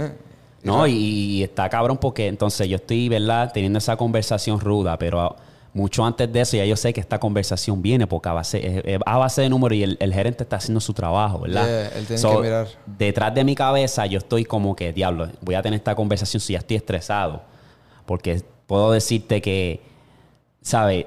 No, 0.64 0.88
y, 0.88 1.44
está 1.44 1.70
cabrón 1.70 1.98
porque 1.98 2.28
entonces 2.28 2.68
yo 2.68 2.78
estoy, 2.78 3.08
¿verdad? 3.08 3.52
Teniendo 3.54 3.78
esa 3.78 3.96
conversación 3.98 4.60
ruda, 4.60 4.98
pero 4.98 5.36
mucho 5.74 6.04
antes 6.04 6.32
de 6.32 6.42
eso 6.42 6.58
ya 6.58 6.66
yo 6.66 6.76
sé 6.76 6.92
que 6.94 7.02
esta 7.02 7.20
conversación 7.20 7.82
viene 7.82 8.08
porque 8.08 8.30
a 8.30 8.34
base, 8.34 8.98
a 9.06 9.18
base 9.18 9.42
de 9.42 9.50
números 9.50 9.78
y 9.78 9.84
el, 9.84 9.98
el 10.00 10.14
gerente 10.14 10.44
está 10.44 10.56
haciendo 10.56 10.80
su 10.80 10.94
trabajo, 10.94 11.40
¿verdad? 11.40 11.66
Yeah, 11.66 11.88
él 12.00 12.06
tiene 12.08 12.22
que 12.22 12.38
mirar. 12.42 12.68
Detrás 12.86 13.36
de 13.36 13.44
mi 13.44 13.54
cabeza 13.56 14.06
yo 14.08 14.18
estoy 14.18 14.44
como 14.46 14.76
que, 14.76 14.92
diablo, 14.92 15.30
voy 15.42 15.54
a 15.56 15.62
tener 15.62 15.78
esta 15.78 15.94
conversación 15.96 16.40
si 16.40 16.54
ya 16.54 16.60
estoy 16.60 16.78
estresado. 16.78 17.44
Porque 18.08 18.42
puedo 18.66 18.92
decirte 18.92 19.42
que, 19.42 19.82
¿sabes? 20.62 21.06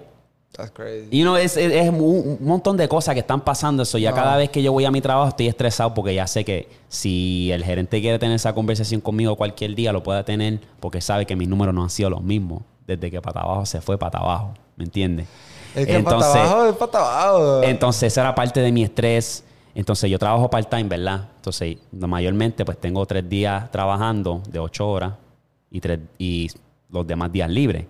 That's 0.58 0.72
crazy. 0.72 1.06
Y 1.12 1.22
no, 1.22 1.36
es, 1.36 1.56
es- 1.56 1.72
es 1.72 1.88
un, 1.88 2.36
montón 2.40 2.76
de 2.76 2.88
cosas 2.88 3.14
que 3.14 3.20
están 3.20 3.40
pasando. 3.42 3.84
Eso 3.84 3.96
ya 3.96 4.10
No. 4.10 4.16
cada 4.16 4.36
vez 4.36 4.50
que 4.50 4.60
yo 4.60 4.72
voy 4.72 4.84
a 4.84 4.90
mi 4.90 5.00
trabajo 5.00 5.28
estoy 5.28 5.46
estresado 5.46 5.94
porque 5.94 6.12
ya 6.16 6.26
sé 6.26 6.44
que 6.44 6.68
si 6.88 7.50
el 7.52 7.62
gerente 7.64 8.00
quiere 8.00 8.18
tener 8.18 8.34
esa 8.34 8.52
conversación 8.52 9.00
conmigo 9.00 9.36
cualquier 9.36 9.76
día, 9.76 9.92
lo 9.92 10.02
puede 10.02 10.24
tener 10.24 10.58
porque 10.80 11.00
sabe 11.00 11.26
que 11.26 11.36
mis 11.36 11.48
números 11.48 11.72
no 11.72 11.84
han 11.84 11.90
sido 11.90 12.10
los 12.10 12.22
mismos 12.24 12.62
desde 12.88 13.08
que 13.08 13.22
Pata 13.22 13.40
Abajo 13.40 13.64
se 13.66 13.80
fue 13.80 13.96
Pata 13.98 14.18
Abajo. 14.18 14.52
¿Me 14.76 14.84
entiendes? 14.84 15.28
Es 15.76 15.86
que 15.86 16.00
pata 16.00 16.16
abajo 16.16 16.66
es 16.66 16.76
pata 16.76 16.98
abajo. 16.98 17.62
entonces 17.62 18.04
esa 18.12 18.22
era 18.22 18.34
parte 18.34 18.58
de 18.60 18.72
mi 18.72 18.82
estrés. 18.82 19.44
Entonces 19.76 20.10
yo 20.10 20.18
trabajo 20.18 20.50
part-time, 20.50 20.84
¿verdad? 20.88 21.28
Entonces 21.36 21.76
mayormente 21.92 22.64
pues 22.64 22.78
tengo 22.78 23.06
tres 23.06 23.28
días 23.28 23.70
trabajando 23.70 24.42
de 24.48 24.58
ocho 24.58 24.88
horas 24.90 25.12
y, 25.70 25.80
tres, 25.80 26.00
y 26.18 26.50
los 26.90 27.06
demás 27.06 27.30
días 27.30 27.48
libres. 27.48 27.84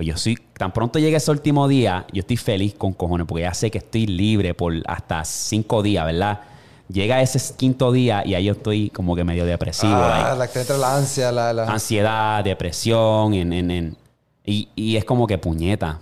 Pues 0.00 0.08
yo 0.08 0.16
soy, 0.16 0.38
tan 0.56 0.72
pronto 0.72 0.98
llegue 0.98 1.18
ese 1.18 1.30
último 1.30 1.68
día, 1.68 2.06
yo 2.10 2.20
estoy 2.20 2.38
feliz 2.38 2.72
con 2.72 2.94
cojones 2.94 3.26
porque 3.26 3.42
ya 3.42 3.52
sé 3.52 3.70
que 3.70 3.76
estoy 3.76 4.06
libre 4.06 4.54
por 4.54 4.72
hasta 4.86 5.22
cinco 5.26 5.82
días, 5.82 6.06
¿verdad? 6.06 6.40
Llega 6.88 7.20
ese 7.20 7.38
quinto 7.54 7.92
día 7.92 8.22
y 8.24 8.32
ahí 8.34 8.44
yo 8.44 8.52
estoy 8.52 8.88
como 8.88 9.14
que 9.14 9.24
medio 9.24 9.44
depresivo. 9.44 9.92
Ah, 9.92 10.28
like, 10.30 10.38
la 10.38 10.46
que 10.46 10.52
te 10.54 10.60
entra 10.60 10.78
la 10.78 10.96
ansia, 10.96 11.30
la... 11.30 11.52
la... 11.52 11.64
ansiedad, 11.70 12.42
depresión, 12.42 13.34
en, 13.34 13.52
en, 13.52 13.70
en- 13.70 13.96
y, 14.42 14.70
y 14.74 14.96
es 14.96 15.04
como 15.04 15.26
que 15.26 15.36
puñeta. 15.36 15.98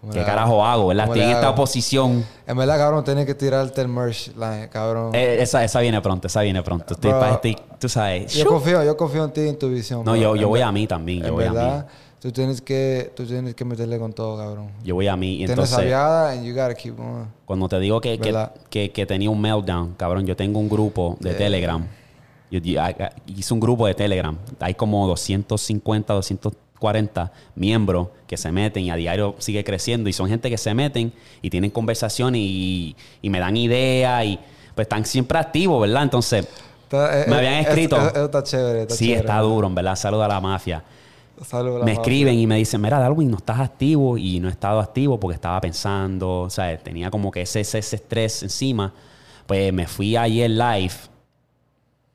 ¿Cómo 0.00 0.12
¿Qué 0.12 0.24
carajo 0.24 0.64
hago, 0.64 0.86
verdad? 0.86 1.06
¿Cómo 1.06 1.14
Estoy 1.14 1.22
en 1.22 1.28
le 1.30 1.34
esta 1.34 1.46
hago? 1.48 1.56
posición. 1.56 2.24
En 2.46 2.56
verdad, 2.56 2.78
cabrón, 2.78 3.02
tienes 3.02 3.26
que 3.26 3.34
tirarte 3.34 3.80
el 3.80 3.88
merch, 3.88 4.28
la- 4.36 4.70
cabrón. 4.70 5.12
Eh, 5.12 5.38
esa, 5.40 5.64
esa 5.64 5.80
viene 5.80 6.00
pronto, 6.00 6.28
esa 6.28 6.42
viene 6.42 6.62
pronto. 6.62 6.94
Estoy, 6.94 7.10
Bro, 7.10 7.18
pa- 7.18 7.32
estoy- 7.32 7.56
tú 7.80 7.88
sabes. 7.88 8.32
yo 8.32 8.46
confío, 8.46 8.84
yo 8.84 8.96
confío 8.96 9.24
en 9.24 9.32
ti 9.32 9.40
y 9.40 9.48
en 9.48 9.58
tu 9.58 9.68
visión. 9.68 10.04
No, 10.04 10.12
bro. 10.12 10.20
yo, 10.20 10.36
yo 10.36 10.42
En 10.42 10.48
voy 10.50 10.60
a 10.60 10.70
mí 10.70 10.86
también. 10.86 11.22
Yo 11.22 11.26
En 11.30 11.34
voy 11.34 11.44
a 11.46 11.52
verdad, 11.52 11.86
mí. 11.86 11.92
Tú 12.22 12.30
tienes 12.30 12.62
que, 12.62 13.12
tú 13.16 13.26
tienes 13.26 13.54
que 13.56 13.64
meterle 13.64 13.98
con 13.98 14.12
todo, 14.12 14.38
cabrón. 14.38 14.68
Yo 14.84 14.94
voy 14.94 15.08
a 15.08 15.16
mí. 15.16 15.32
Y 15.34 15.36
Tienes 15.38 15.50
entonces, 15.50 15.76
aviada 15.78 16.30
and 16.30 16.44
you 16.44 16.52
gotta 16.54 16.74
keep 16.74 16.94
cuando 17.44 17.68
te 17.68 17.80
digo 17.80 18.00
que, 18.00 18.18
que, 18.18 18.34
que- 18.70 18.90
que 18.92 19.06
tenía 19.06 19.28
un 19.28 19.40
meltdown, 19.40 19.94
cabrón, 19.96 20.24
yo 20.24 20.36
tengo 20.36 20.58
un 20.60 20.68
grupo 20.68 21.16
de 21.20 21.30
Yeah. 21.30 21.38
Telegram. 21.38 21.86
Yo, 22.50 22.60
hice 23.26 23.52
un 23.54 23.60
grupo 23.60 23.86
de 23.86 23.94
Telegram. 23.94 24.36
Hay 24.60 24.74
como 24.74 25.06
250, 25.08 26.12
240 26.14 27.32
miembros 27.54 28.08
que 28.26 28.36
se 28.36 28.52
meten 28.52 28.84
y 28.84 28.90
a 28.90 28.96
diario 28.96 29.34
sigue 29.38 29.64
creciendo. 29.64 30.08
Y 30.08 30.12
son 30.12 30.28
gente 30.28 30.48
que 30.50 30.58
se 30.58 30.74
meten 30.74 31.12
y 31.40 31.50
tienen 31.50 31.70
conversaciones 31.70 32.40
y, 32.42 32.94
y 33.22 33.30
me 33.30 33.40
dan 33.40 33.56
ideas 33.56 34.24
y 34.26 34.38
pues 34.74 34.84
están 34.84 35.04
siempre 35.06 35.38
activos, 35.38 35.80
¿verdad? 35.80 36.02
Entonces, 36.04 36.46
Está- 36.84 37.22
eh, 37.22 37.24
Me 37.26 37.36
eh, 37.36 37.38
habían 37.38 37.54
es- 37.54 37.66
escrito. 37.68 37.96
Eso, 37.96 38.08
eso 38.10 38.24
está 38.26 38.42
chévere. 38.42 38.82
Está 38.82 38.94
sí, 38.94 39.04
chévere. 39.06 39.20
está 39.20 39.38
duro, 39.40 39.70
verdad. 39.70 39.96
Saluda 39.96 40.26
a 40.26 40.28
la 40.28 40.40
mafia. 40.40 40.82
Me 41.84 41.92
escriben 41.92 42.38
y 42.38 42.46
me 42.46 42.56
dicen, 42.56 42.80
mira, 42.80 42.98
Darwin, 42.98 43.30
no 43.30 43.36
estás 43.36 43.60
activo 43.60 44.16
y 44.16 44.40
no 44.40 44.48
he 44.48 44.50
estado 44.50 44.80
activo 44.80 45.18
porque 45.18 45.34
estaba 45.34 45.60
pensando, 45.60 46.40
o 46.42 46.50
sea, 46.50 46.76
tenía 46.78 47.10
como 47.10 47.30
que 47.30 47.42
ese, 47.42 47.60
ese, 47.60 47.78
ese 47.78 47.96
estrés 47.96 48.42
encima. 48.42 48.92
Pues 49.46 49.72
me 49.72 49.86
fui 49.86 50.16
ayer 50.16 50.50
live. 50.50 50.94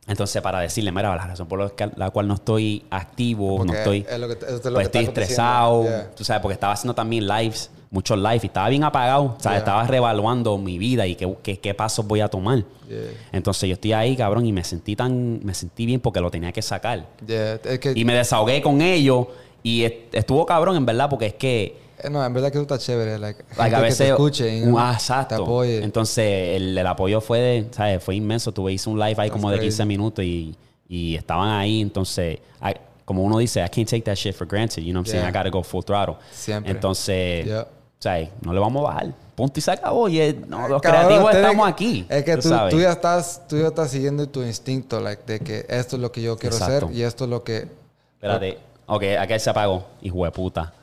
Entonces, 0.08 0.41
para 0.41 0.62
decirle, 0.62 0.91
mira, 0.91 1.13
la 1.15 1.28
razón 1.28 1.48
por 1.48 1.72
la, 1.98 2.10
cual 2.12 2.28
no 2.28 2.36
estoy 2.36 2.86
activo, 2.89 3.58
Porque 3.58 3.72
no 3.74 3.78
estoy, 3.78 4.06
es 4.10 4.20
lo 4.20 4.28
que- 4.30 4.34
es 4.46 4.52
lo 4.52 4.62
pues 4.62 4.76
que 4.76 4.82
estoy 5.00 5.04
estresado. 5.04 5.84
Yeah. 5.84 6.12
tú 6.15 6.24
sabes, 6.24 6.41
porque 6.41 6.54
estaba 6.54 6.74
haciendo 6.74 6.96
también 6.96 7.28
lives, 7.28 7.70
muchos 7.91 8.17
lives 8.17 8.43
y 8.43 8.48
estaba 8.48 8.70
bien 8.70 8.84
apagado, 8.86 9.36
o 9.38 9.39
sea, 9.39 9.52
Yeah. 9.52 9.60
estaba 9.60 9.84
reevaluando 9.86 10.58
mi 10.58 10.78
vida 10.78 11.06
y 11.08 11.15
qué, 11.15 11.34
qué, 11.43 11.60
qué 11.60 11.74
pasos 11.74 12.08
voy 12.08 12.22
a 12.22 12.30
tomar. 12.30 12.60
Yeah. 12.88 12.98
Entonces 13.34 13.67
yo 13.67 13.74
estoy 13.74 13.91
ahí, 13.93 14.15
cabrón, 14.15 14.46
y 14.46 14.54
me 14.54 14.63
sentí 14.63 14.96
tan, 14.96 15.43
me 15.43 15.54
sentí 15.54 15.86
bien 15.86 16.00
porque 16.00 16.22
lo 16.22 16.32
tenía 16.32 16.54
que 16.54 16.62
sacar. 16.62 17.06
Yeah, 17.26 17.56
Es 17.63 17.80
que, 17.80 17.91
Y 17.93 18.06
me 18.06 18.13
desahogué 18.13 18.62
con 18.62 18.82
ellos 18.82 19.28
y 19.62 19.84
est- 19.84 20.15
estuvo 20.15 20.46
cabrón, 20.46 20.78
en 20.78 20.86
verdad, 20.86 21.10
porque 21.10 21.26
es 21.28 21.34
que, 21.34 21.87
no, 22.12 22.23
en 22.25 22.33
verdad 22.33 22.51
que 22.51 22.57
eso 22.57 22.63
está 22.63 22.77
chévere. 22.77 23.17
Like, 23.19 23.43
like, 23.57 23.75
a 23.75 23.79
que 23.79 23.83
veces, 23.83 23.97
te 23.97 24.10
escuche 24.10 24.62
¿no? 24.65 24.79
ah, 24.79 24.89
te 24.91 24.93
exacto. 24.95 25.43
apoye. 25.43 25.83
Entonces, 25.83 26.55
el, 26.57 26.77
el 26.77 26.88
apoyo 26.88 27.21
fue, 27.21 27.39
de, 27.39 27.67
¿sabes? 27.71 28.03
Fue 28.03 28.15
inmenso. 28.15 28.51
Tuve, 28.51 28.73
hice 28.73 28.89
un 28.89 28.97
live 28.99 29.10
ahí 29.21 29.29
That's 29.29 29.31
como 29.31 29.49
de 29.49 29.57
crazy. 29.57 29.69
15 29.69 29.86
minutos 29.86 30.23
y, 30.25 30.55
y 30.88 31.15
estaban 31.15 31.49
ahí. 31.49 31.81
Entonces, 31.81 32.39
I- 32.62 32.75
como 33.05 33.23
uno 33.23 33.38
dice, 33.38 33.60
I 33.63 33.69
can't 33.69 33.89
take 33.89 34.01
that 34.01 34.15
shit 34.15 34.36
for 34.36 34.45
granted. 34.47 34.83
You 34.83 34.91
know 34.91 34.99
what 35.01 35.07
I'm 35.07 35.12
saying? 35.12 35.23
Yeah. 35.23 35.29
I 35.29 35.33
gotta 35.33 35.49
go 35.49 35.63
full 35.63 35.83
throttle. 35.83 36.15
Siempre. 36.31 36.71
Entonces, 36.71 37.45
Yeah. 37.45 37.67
¿sabes? 37.99 38.29
No 38.41 38.53
le 38.53 38.60
vamos 38.60 38.81
a 38.83 38.93
bajar. 38.93 39.13
Punto 39.36 39.60
y 39.60 39.62
se 39.62 39.71
acabó. 39.71 40.10
Y 40.10 40.19
es- 40.19 40.36
no, 40.47 40.67
los 40.67 40.81
Cabrón, 40.81 41.05
creativos 41.05 41.36
estamos 41.36 41.65
que- 41.67 41.71
aquí. 41.71 42.05
Es 42.10 42.23
que 42.23 42.38
tú, 42.38 42.49
tú 42.69 42.79
ya 42.81 42.91
estás, 42.91 43.47
tú 43.47 43.57
ya 43.57 43.67
estás 43.67 43.91
siguiendo 43.91 44.27
tu 44.27 44.43
instinto, 44.43 44.99
like, 44.99 45.23
de 45.25 45.39
que 45.39 45.65
esto 45.69 45.95
es 45.95 46.01
lo 46.01 46.12
que 46.12 46.21
yo 46.21 46.38
quiero 46.38 46.55
Exacto. 46.55 46.86
hacer 46.88 46.97
y 46.97 47.03
esto 47.03 47.23
es 47.23 47.29
lo 47.29 47.43
que. 47.43 47.67
Espérate. 48.15 48.57
Ok, 48.88 49.03
aquel 49.19 49.39
se 49.39 49.49
apagó. 49.49 49.86
Hijo 50.01 50.23
de 50.25 50.31
puta. 50.31 50.73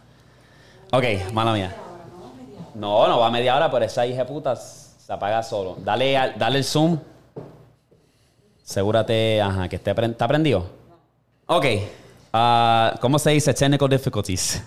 Ok, 0.97 1.33
mala 1.33 1.53
mía. 1.53 1.75
No, 2.75 3.07
no 3.09 3.19
va 3.21 3.27
a 3.29 3.31
media 3.31 3.57
hora, 3.57 3.71
pero 3.71 3.85
esa 3.85 4.07
hija 4.07 4.27
puta 4.27 4.57
se 4.57 5.13
apaga 5.13 5.43
solo. 5.43 5.77
Dale, 5.85 6.17
al- 6.17 6.39
dale 6.39 6.59
el 6.59 6.65
zoom. 6.65 6.99
Asegúrate, 8.67 9.41
ajá, 9.43 9.69
que 9.69 9.77
esté 9.77 9.95
pre- 9.95 10.07
¿Está 10.07 10.27
prendido? 10.27 10.67
Ok. 11.47 11.67
Ah, 12.33 12.95
¿Cómo 13.01 13.19
se 13.19 13.31
dice? 13.31 13.53
Technical 13.55 13.89
difficulties. 13.89 14.63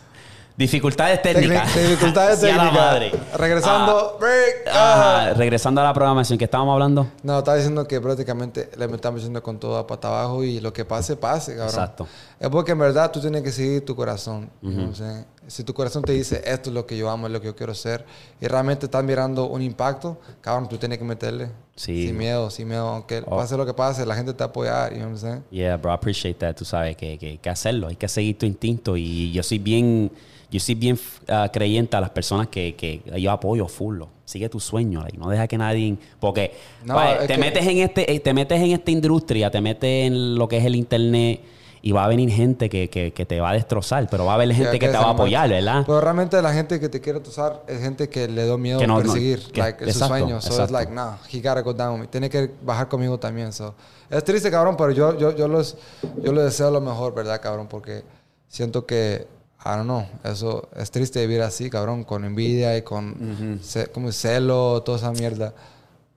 Dificultades 0.55 1.21
técnicas. 1.21 1.69
Tecni- 1.75 1.81
dificultades 1.89 2.39
Sea 2.39 2.55
la 2.55 2.63
técnicas. 2.63 2.85
madre. 2.85 3.11
Regresando. 3.35 4.17
break. 4.19 4.67
Ah, 4.67 4.71
Ah. 4.73 5.21
ajá, 5.27 5.33
regresando 5.33 5.81
a 5.81 5.83
la 5.83 5.93
programación 5.93 6.37
que 6.39 6.45
estábamos 6.45 6.73
hablando. 6.73 7.07
No, 7.23 7.39
estaba 7.39 7.57
diciendo 7.57 7.87
que 7.87 7.99
prácticamente 8.01 8.69
le 8.77 8.85
estamos 8.85 9.21
yendo 9.23 9.41
con 9.43 9.59
todo 9.59 9.77
a 9.77 9.85
pata 9.85 10.07
abajo 10.07 10.43
y 10.43 10.59
lo 10.59 10.71
que 10.73 10.85
pase, 10.85 11.15
pase, 11.15 11.51
cabrón. 11.55 11.69
Exacto. 11.69 12.07
Es 12.39 12.49
porque 12.49 12.71
en 12.71 12.79
verdad 12.79 13.11
tú 13.11 13.19
tienes 13.19 13.41
que 13.43 13.51
seguir 13.51 13.85
tu 13.85 13.95
corazón. 13.95 14.49
¿no? 14.61 14.89
O 14.91 14.95
sea, 14.95 15.25
si 15.47 15.63
tu 15.63 15.73
corazón 15.73 16.03
te 16.03 16.11
dice 16.13 16.41
esto 16.45 16.69
es 16.69 16.73
lo 16.73 16.85
que 16.85 16.97
yo 16.97 17.09
amo, 17.09 17.27
es 17.27 17.33
lo 17.33 17.39
que 17.41 17.47
yo 17.47 17.55
quiero 17.55 17.73
ser, 17.73 18.05
y 18.39 18.47
realmente 18.47 18.85
estás 18.85 19.03
mirando 19.03 19.47
un 19.47 19.61
impacto, 19.61 20.17
cabrón, 20.41 20.67
tú 20.69 20.77
tienes 20.77 20.97
que 20.97 21.03
meterle. 21.05 21.49
Sí. 21.75 22.07
Sin 22.07 22.17
miedo, 22.17 22.49
sin 22.49 22.67
miedo. 22.67 22.87
Aunque 22.87 23.21
Oh. 23.25 23.37
pase 23.37 23.55
lo 23.55 23.65
que 23.65 23.73
pase, 23.73 24.05
la 24.05 24.15
gente 24.15 24.33
te 24.33 24.39
va 24.39 24.45
a 24.45 24.49
apoyar. 24.49 24.91
You 24.91 24.97
know 24.97 25.07
what 25.09 25.13
I'm 25.13 25.17
saying? 25.21 25.43
Yeah, 25.51 25.77
bro, 25.77 25.91
I 25.91 25.93
appreciate 25.95 26.39
that. 26.39 26.55
Tú 26.55 26.65
sabes 26.65 26.97
que, 26.97 27.17
que 27.19 27.27
hay 27.27 27.37
que 27.37 27.49
hacerlo, 27.49 27.87
hay 27.87 27.95
que 27.95 28.07
seguir 28.07 28.37
tu 28.37 28.45
instinto. 28.47 28.97
Y 28.97 29.31
yo 29.31 29.43
soy 29.43 29.59
bien, 29.59 30.11
yo 30.49 30.59
soy 30.59 30.73
bien 30.75 30.97
ah, 31.27 31.49
creyente 31.53 31.95
a 31.95 32.01
las 32.01 32.09
personas 32.09 32.47
que, 32.47 32.75
que 32.75 33.01
yo 33.21 33.31
apoyo 33.31 33.67
full. 33.67 34.01
Sigue 34.25 34.49
tu 34.49 34.59
sueño, 34.59 35.01
like, 35.03 35.17
no 35.19 35.29
deja 35.29 35.47
que 35.47 35.57
nadie. 35.57 35.95
Porque 36.19 36.51
No, 36.83 36.97
te 37.19 37.27
que- 37.27 37.37
metes 37.37 37.65
en 37.67 37.77
este, 37.77 38.11
eh, 38.11 38.19
te 38.19 38.33
metes 38.33 38.59
en 38.59 38.71
esta 38.71 38.89
industria, 38.91 39.51
te 39.51 39.61
metes 39.61 40.07
en 40.07 40.35
lo 40.35 40.47
que 40.47 40.57
es 40.57 40.65
el 40.65 40.75
internet. 40.75 41.41
Y 41.81 41.91
va 41.91 42.05
a 42.05 42.07
venir 42.07 42.29
gente 42.31 42.69
que, 42.69 42.89
que, 42.89 43.13
que 43.13 43.25
te 43.25 43.39
va 43.39 43.51
a 43.51 43.53
destrozar, 43.53 44.07
pero 44.09 44.25
va 44.25 44.31
a 44.33 44.35
haber 44.35 44.53
gente 44.53 44.71
que 44.71 44.79
que 44.79 44.87
te 44.87 44.97
va 44.97 45.05
a 45.05 45.09
apoyar. 45.11 45.49
¿verdad? 45.49 45.83
Pero 45.85 46.01
realmente 46.01 46.41
la 46.41 46.51
gente 46.53 46.79
que 46.79 46.89
te 46.89 46.99
quiere 47.01 47.19
usar 47.19 47.63
es 47.67 47.79
gente 47.81 48.09
que 48.09 48.27
le 48.27 48.45
da 48.47 48.57
miedo 48.57 48.79
Que 48.79 48.87
no- 48.87 48.95
no- 48.97 49.01
perseguir 49.03 49.39
que- 49.51 49.61
like, 49.61 49.83
exacto, 49.83 50.07
sueños. 50.07 50.43
So 50.43 50.49
it's 50.49 50.59
exacto. 50.59 50.73
like, 50.73 50.91
nah, 50.91 51.17
he 51.31 51.37
gotta 51.39 51.61
go 51.61 51.73
down 51.73 51.93
with 51.93 51.99
me. 52.01 52.07
Tiene 52.07 52.29
que 52.29 52.51
bajar 52.63 52.87
conmigo 52.87 53.17
también. 53.19 53.53
So. 53.53 53.75
Es 54.09 54.23
triste, 54.23 54.49
cabrón, 54.49 54.75
pero 54.77 54.91
yo, 54.91 55.17
yo, 55.17 55.35
yo, 55.35 55.47
los, 55.47 55.77
yo 56.23 56.31
les 56.33 56.45
deseo 56.45 56.71
lo 56.71 56.81
mejor, 56.81 57.13
¿verdad, 57.13 57.39
cabrón? 57.41 57.67
Porque 57.67 58.03
siento 58.47 58.85
que, 58.85 59.27
I 59.65 59.69
don't 59.69 59.83
know, 59.83 60.05
eso 60.23 60.69
es 60.75 60.89
triste 60.91 61.19
vivir 61.27 61.41
así, 61.41 61.69
cabrón, 61.69 62.03
con 62.05 62.23
envidia 62.25 62.77
y 62.77 62.81
con 62.83 63.59
ce- 63.61 63.87
como 63.87 64.11
celo, 64.11 64.81
toda 64.83 64.97
esa 64.97 65.11
mierda. 65.11 65.53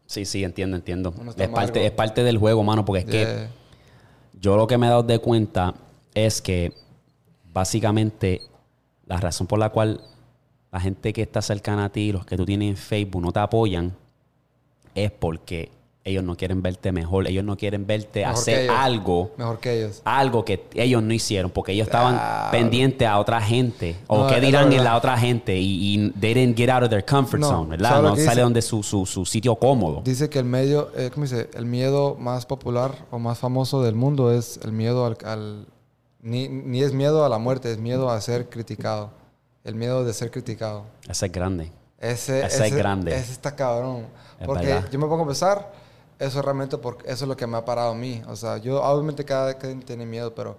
Sí, 0.07 0.25
sí, 0.25 0.43
entiendo, 0.45 0.77
entiendo. 0.77 1.15
Es 1.37 1.49
parte, 1.49 1.85
es 1.87 1.93
parte 1.93 2.23
del 2.25 2.39
juego, 2.39 2.63
mano, 2.65 2.85
porque 2.85 3.01
es 3.01 3.05
que 3.07 3.19
Yeah. 3.21 3.49
Yo 4.41 4.57
lo 4.57 4.67
que 4.67 4.79
me 4.79 4.87
he 4.87 4.91
dado 4.91 5.03
de 5.03 5.19
cuenta 5.19 5.75
es 6.15 6.41
que 6.41 6.73
básicamente 7.53 8.41
la 9.07 9.19
razón 9.19 9.47
por 9.47 9.59
la 9.59 9.69
cual 9.69 10.01
la 10.73 10.81
gente 10.81 11.13
que 11.13 11.23
está 11.23 11.43
cercana 11.43 11.87
a 11.87 11.89
ti, 11.91 12.13
los 12.13 12.25
que 12.25 12.37
tú 12.37 12.47
tienes 12.47 12.71
en 12.71 12.77
Facebook, 12.77 13.23
no 13.23 13.33
te 13.33 13.41
apoyan, 13.41 13.95
es 14.95 15.11
porque 15.11 15.71
ellos 16.03 16.25
no 16.25 16.35
quieren 16.37 16.63
verte 16.63 16.93
mejor, 16.93 17.27
ellos 17.29 17.45
no 17.45 17.57
quieren 17.59 17.87
verte 17.87 18.21
Mejor 18.21 18.35
hacer 18.35 18.59
ellos. 18.61 18.75
algo, 18.79 19.31
Mejor 19.37 19.61
que 19.61 19.79
ellos. 19.79 20.01
algo 20.05 20.45
que 20.45 20.65
ellos 20.75 21.03
no 21.03 21.13
hicieron, 21.13 21.51
porque 21.51 21.73
ellos 21.73 21.89
estaban 21.89 22.15
Claro. 22.17 22.51
pendientes 22.53 23.07
a 23.07 23.19
otra 23.19 23.41
gente, 23.43 23.97
o 24.07 24.23
No, 24.23 24.27
qué 24.29 24.37
es 24.37 24.41
la 24.41 24.47
dirán 24.47 24.73
en 24.73 24.83
la 24.83 24.97
otra 24.97 25.19
gente, 25.19 25.59
y, 25.59 25.95
y 25.95 26.11
they 26.13 26.33
didn't 26.33 26.57
get 26.57 26.71
out 26.71 26.83
of 26.83 26.89
their 26.89 27.05
comfort 27.05 27.41
No, 27.41 27.49
zone, 27.51 27.71
¿verdad? 27.71 27.91
¿sabes 27.91 28.03
lo 28.03 28.09
No 28.11 28.15
que 28.15 28.21
sale 28.23 28.31
dice? 28.37 28.43
donde 28.43 28.63
su, 28.63 28.83
su, 28.83 29.05
su 29.05 29.27
sitio 29.27 29.55
cómodo. 29.57 30.01
Dice 30.05 30.31
que 30.31 30.39
el 30.39 30.47
medio, 30.47 30.91
eh, 30.97 31.11
¿cómo 31.13 31.25
dice? 31.27 31.51
El 31.55 31.67
miedo 31.67 32.17
más 32.19 32.47
popular 32.47 32.93
o 33.11 33.19
más 33.19 33.39
famoso 33.39 33.83
del 33.83 33.95
mundo 33.95 34.33
es 34.33 34.59
el 34.65 34.73
miedo 34.73 35.05
al... 35.07 35.19
al- 35.25 35.67
ni, 36.23 36.49
ni 36.49 36.83
es 36.83 36.93
miedo 36.93 37.25
a 37.25 37.29
la 37.31 37.39
muerte, 37.39 37.71
es 37.73 37.79
miedo 37.79 38.11
a 38.11 38.21
ser 38.21 38.49
criticado. 38.51 39.11
El 39.65 39.75
miedo 39.75 40.05
de 40.05 40.13
ser 40.15 40.31
criticado. 40.31 40.85
Ese 41.09 41.27
es 41.27 41.33
grande. 41.33 41.71
Ese, 41.99 42.45
Ese 42.45 42.67
es 42.69 42.75
grande. 42.75 43.15
Ese 43.15 43.33
está 43.33 43.55
cabrón. 43.55 44.07
Es 44.39 44.47
porque 44.47 44.67
verdad. 44.67 44.89
yo 44.91 44.99
me 44.99 45.07
pongo 45.07 45.25
a 45.25 45.27
pensar, 45.27 45.71
eso 46.21 46.41
realmente 46.43 46.79
porque 46.79 47.11
eso 47.11 47.25
es 47.25 47.29
lo 47.29 47.37
que 47.37 47.47
me 47.49 47.57
ha 47.57 47.65
parado 47.65 47.91
a 47.91 47.95
mí. 47.95 48.23
O 48.29 48.37
sea, 48.37 48.59
yo 48.59 48.81
obviamente 48.83 49.25
cada 49.25 49.55
quien 49.55 49.83
tiene 49.83 50.07
miedo, 50.07 50.33
pero 50.35 50.57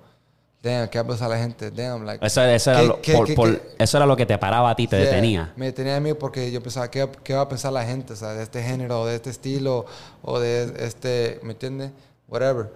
damn, 0.61 0.87
¿qué 0.89 1.01
va 1.01 1.15
a 1.15 1.27
la 1.29 1.37
gente? 1.37 1.71
Damn, 1.71 2.05
like 2.05 2.25
Eso, 2.25 2.41
eso 2.43 2.71
era 2.71 2.79
¿qué- 2.81 2.87
lo, 2.87 3.01
qué- 3.01 3.13
por- 3.13 3.25
qué- 3.27 3.33
por- 3.33 3.59
qué- 3.59 3.75
eso 3.79 3.97
era 3.97 4.05
lo 4.05 4.15
que 4.17 4.25
te 4.25 4.37
paraba 4.37 4.69
a 4.71 4.75
ti, 4.75 4.87
te 4.87 4.97
Yeah, 4.97 5.05
detenía. 5.05 5.53
Me 5.55 5.67
detenía 5.67 5.95
a 5.95 5.99
mí 5.99 6.13
porque 6.13 6.51
yo 6.51 6.61
pensaba, 6.61 6.89
¿qué, 6.91 7.07
qué 7.23 7.33
va 7.33 7.41
a 7.41 7.47
pensar 7.49 7.71
la 7.73 7.85
gente? 7.85 8.13
O 8.13 8.15
sea, 8.15 8.33
de 8.33 8.43
este 8.43 8.61
género, 8.61 9.05
de 9.05 9.15
este 9.15 9.29
estilo, 9.29 9.85
o 10.21 10.39
de 10.39 10.73
este, 10.85 11.39
¿me 11.43 11.53
entiendes? 11.53 11.91
Whatever. 12.27 12.69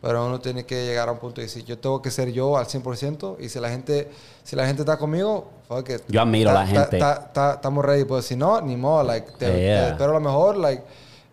Pero 0.00 0.26
uno 0.26 0.38
tiene 0.38 0.66
que 0.66 0.84
llegar 0.84 1.08
a 1.08 1.12
un 1.12 1.18
punto 1.18 1.40
y 1.40 1.44
decir, 1.44 1.64
yo 1.64 1.78
tengo 1.78 2.02
que 2.02 2.10
ser 2.10 2.30
yo 2.30 2.58
al 2.58 2.66
100%, 2.66 3.36
y 3.40 3.48
si 3.48 3.58
la 3.58 3.70
gente, 3.70 4.10
si 4.42 4.54
la 4.54 4.66
gente 4.66 4.82
está 4.82 4.98
conmigo, 4.98 5.48
fuck 5.66 5.88
it. 5.88 6.02
Yo 6.08 6.20
admiro 6.20 6.50
a 6.50 6.52
la 6.52 6.60
Ta- 6.66 6.66
ta- 6.72 6.80
gente. 6.82 6.98
ta- 6.98 7.32
ta- 7.32 7.54
Estamos 7.54 7.84
ready, 7.84 8.04
pues 8.04 8.26
si 8.26 8.36
no, 8.36 8.60
ni 8.60 8.76
modo, 8.76 9.02
like, 9.02 9.30
te, 9.38 9.46
te 9.50 9.60
Yeah. 9.62 9.88
espero 9.90 10.12
lo 10.12 10.20
mejor, 10.20 10.58
like, 10.58 10.82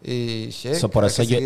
y 0.04 0.50
So, 0.52 0.90
por 0.90 1.06
eso 1.06 1.24
yo, 1.24 1.38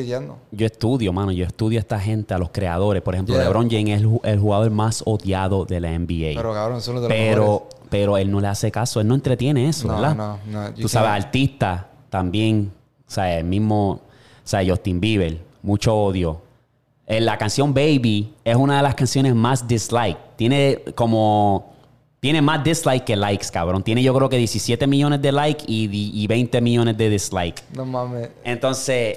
estudio, 0.65 1.11
mano. 1.13 1.31
Yo 1.31 1.45
estudio 1.45 1.79
a 1.79 1.81
esta 1.81 1.99
gente, 1.99 2.33
a 2.33 2.37
los 2.37 2.49
creadores. 2.51 3.01
Por 3.01 3.13
ejemplo, 3.15 3.35
Yeah. 3.35 3.43
LeBron 3.45 3.69
James 3.69 3.89
es 3.95 4.01
el, 4.01 4.07
ju- 4.07 4.21
el 4.23 4.39
jugador 4.39 4.71
más 4.71 5.03
odiado 5.05 5.65
de 5.65 5.79
la 5.79 5.89
NBA. 5.97 6.35
Pero 6.35 6.53
cabrón, 6.53 6.79
de 6.79 7.07
pero, 7.89 8.17
él 8.17 8.31
no 8.31 8.39
le 8.39 8.47
hace 8.47 8.71
caso. 8.71 8.99
Él 9.01 9.07
no 9.07 9.15
entretiene 9.15 9.67
eso, 9.69 9.87
No, 9.87 9.95
¿verdad? 9.95 10.15
no, 10.15 10.39
no. 10.47 10.73
Tú 10.73 10.87
sabes, 10.87 11.09
artistas 11.11 11.83
también. 12.09 12.71
O 13.07 13.11
sea, 13.11 13.37
el 13.39 13.45
mismo... 13.45 13.91
O 13.91 14.01
sea, 14.47 14.61
Justin 14.65 14.99
Bieber. 14.99 15.39
Mucho 15.61 15.95
odio. 15.95 16.41
Eh, 17.07 17.19
la 17.21 17.37
canción 17.37 17.73
Baby 17.73 18.33
es 18.43 18.55
una 18.55 18.77
de 18.77 18.83
las 18.83 18.95
canciones 18.95 19.35
más 19.35 19.67
dislike. 19.67 20.17
Tiene 20.37 20.79
como... 20.95 21.74
Tiene 22.25 22.41
más 22.41 22.63
dislike 22.63 23.03
que 23.03 23.15
likes, 23.15 23.49
cabrón. 23.53 23.83
Tiene 23.83 24.01
yo 24.01 24.11
creo 24.15 24.27
que 24.27 24.37
17 24.37 24.87
millones 24.87 25.21
de 25.21 25.31
likes 25.31 25.63
y, 25.67 25.87
y 25.91 26.25
20 26.25 26.59
millones 26.59 26.97
de 26.97 27.07
dislike. 27.11 27.61
No 27.75 27.85
mames. 27.85 28.29
Entonces, 28.43 29.15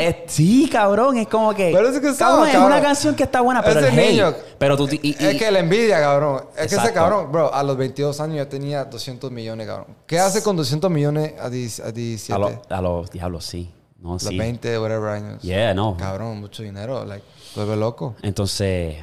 es- 0.00 0.16
sí, 0.26 0.68
cabrón, 0.68 1.18
es 1.18 1.28
como 1.28 1.54
que. 1.54 1.70
Pero 1.72 1.88
es 1.88 2.00
que 2.00 2.16
cabrón, 2.16 2.48
es 2.48 2.52
cabrón. 2.54 2.72
una 2.72 2.82
canción 2.82 3.14
que 3.14 3.22
está 3.22 3.42
buena, 3.42 3.62
pero 3.62 3.78
Ese 3.78 3.90
el 3.90 3.94
hate. 4.00 4.10
niño- 4.10 4.34
Pero 4.58 4.76
tú. 4.76 4.88
y- 4.90 4.98
y- 5.04 5.16
es 5.24 5.36
que 5.36 5.48
la 5.52 5.60
envidia, 5.60 6.00
cabrón. 6.00 6.46
Es 6.58 6.66
que 6.66 6.74
ese 6.74 6.92
cabrón, 6.92 7.30
bro, 7.30 7.54
a 7.54 7.62
los 7.62 7.76
22 7.76 8.18
años 8.18 8.38
ya 8.38 8.48
tenía 8.48 8.84
200 8.86 9.30
millones, 9.30 9.64
cabrón. 9.68 9.94
¿Qué 10.04 10.18
hace 10.18 10.42
con 10.42 10.56
200 10.56 10.90
millones 10.90 11.34
a, 11.40 11.48
10 11.50 11.78
a 11.78 11.92
17? 11.92 12.58
a, 12.70 12.76
a 12.76 12.82
los 12.82 13.08
diablos, 13.08 13.44
sí. 13.44 13.70
No, 14.00 14.14
los 14.14 14.22
sí. 14.24 14.36
20, 14.36 14.76
whatever 14.80 15.10
años. 15.10 15.40
Yeah, 15.42 15.74
no. 15.74 15.96
Cabrón, 15.96 16.40
mucho 16.40 16.64
dinero. 16.64 17.04
Like, 17.04 17.22
vuelve 17.54 17.76
loco. 17.76 18.16
Entonces, 18.20 18.96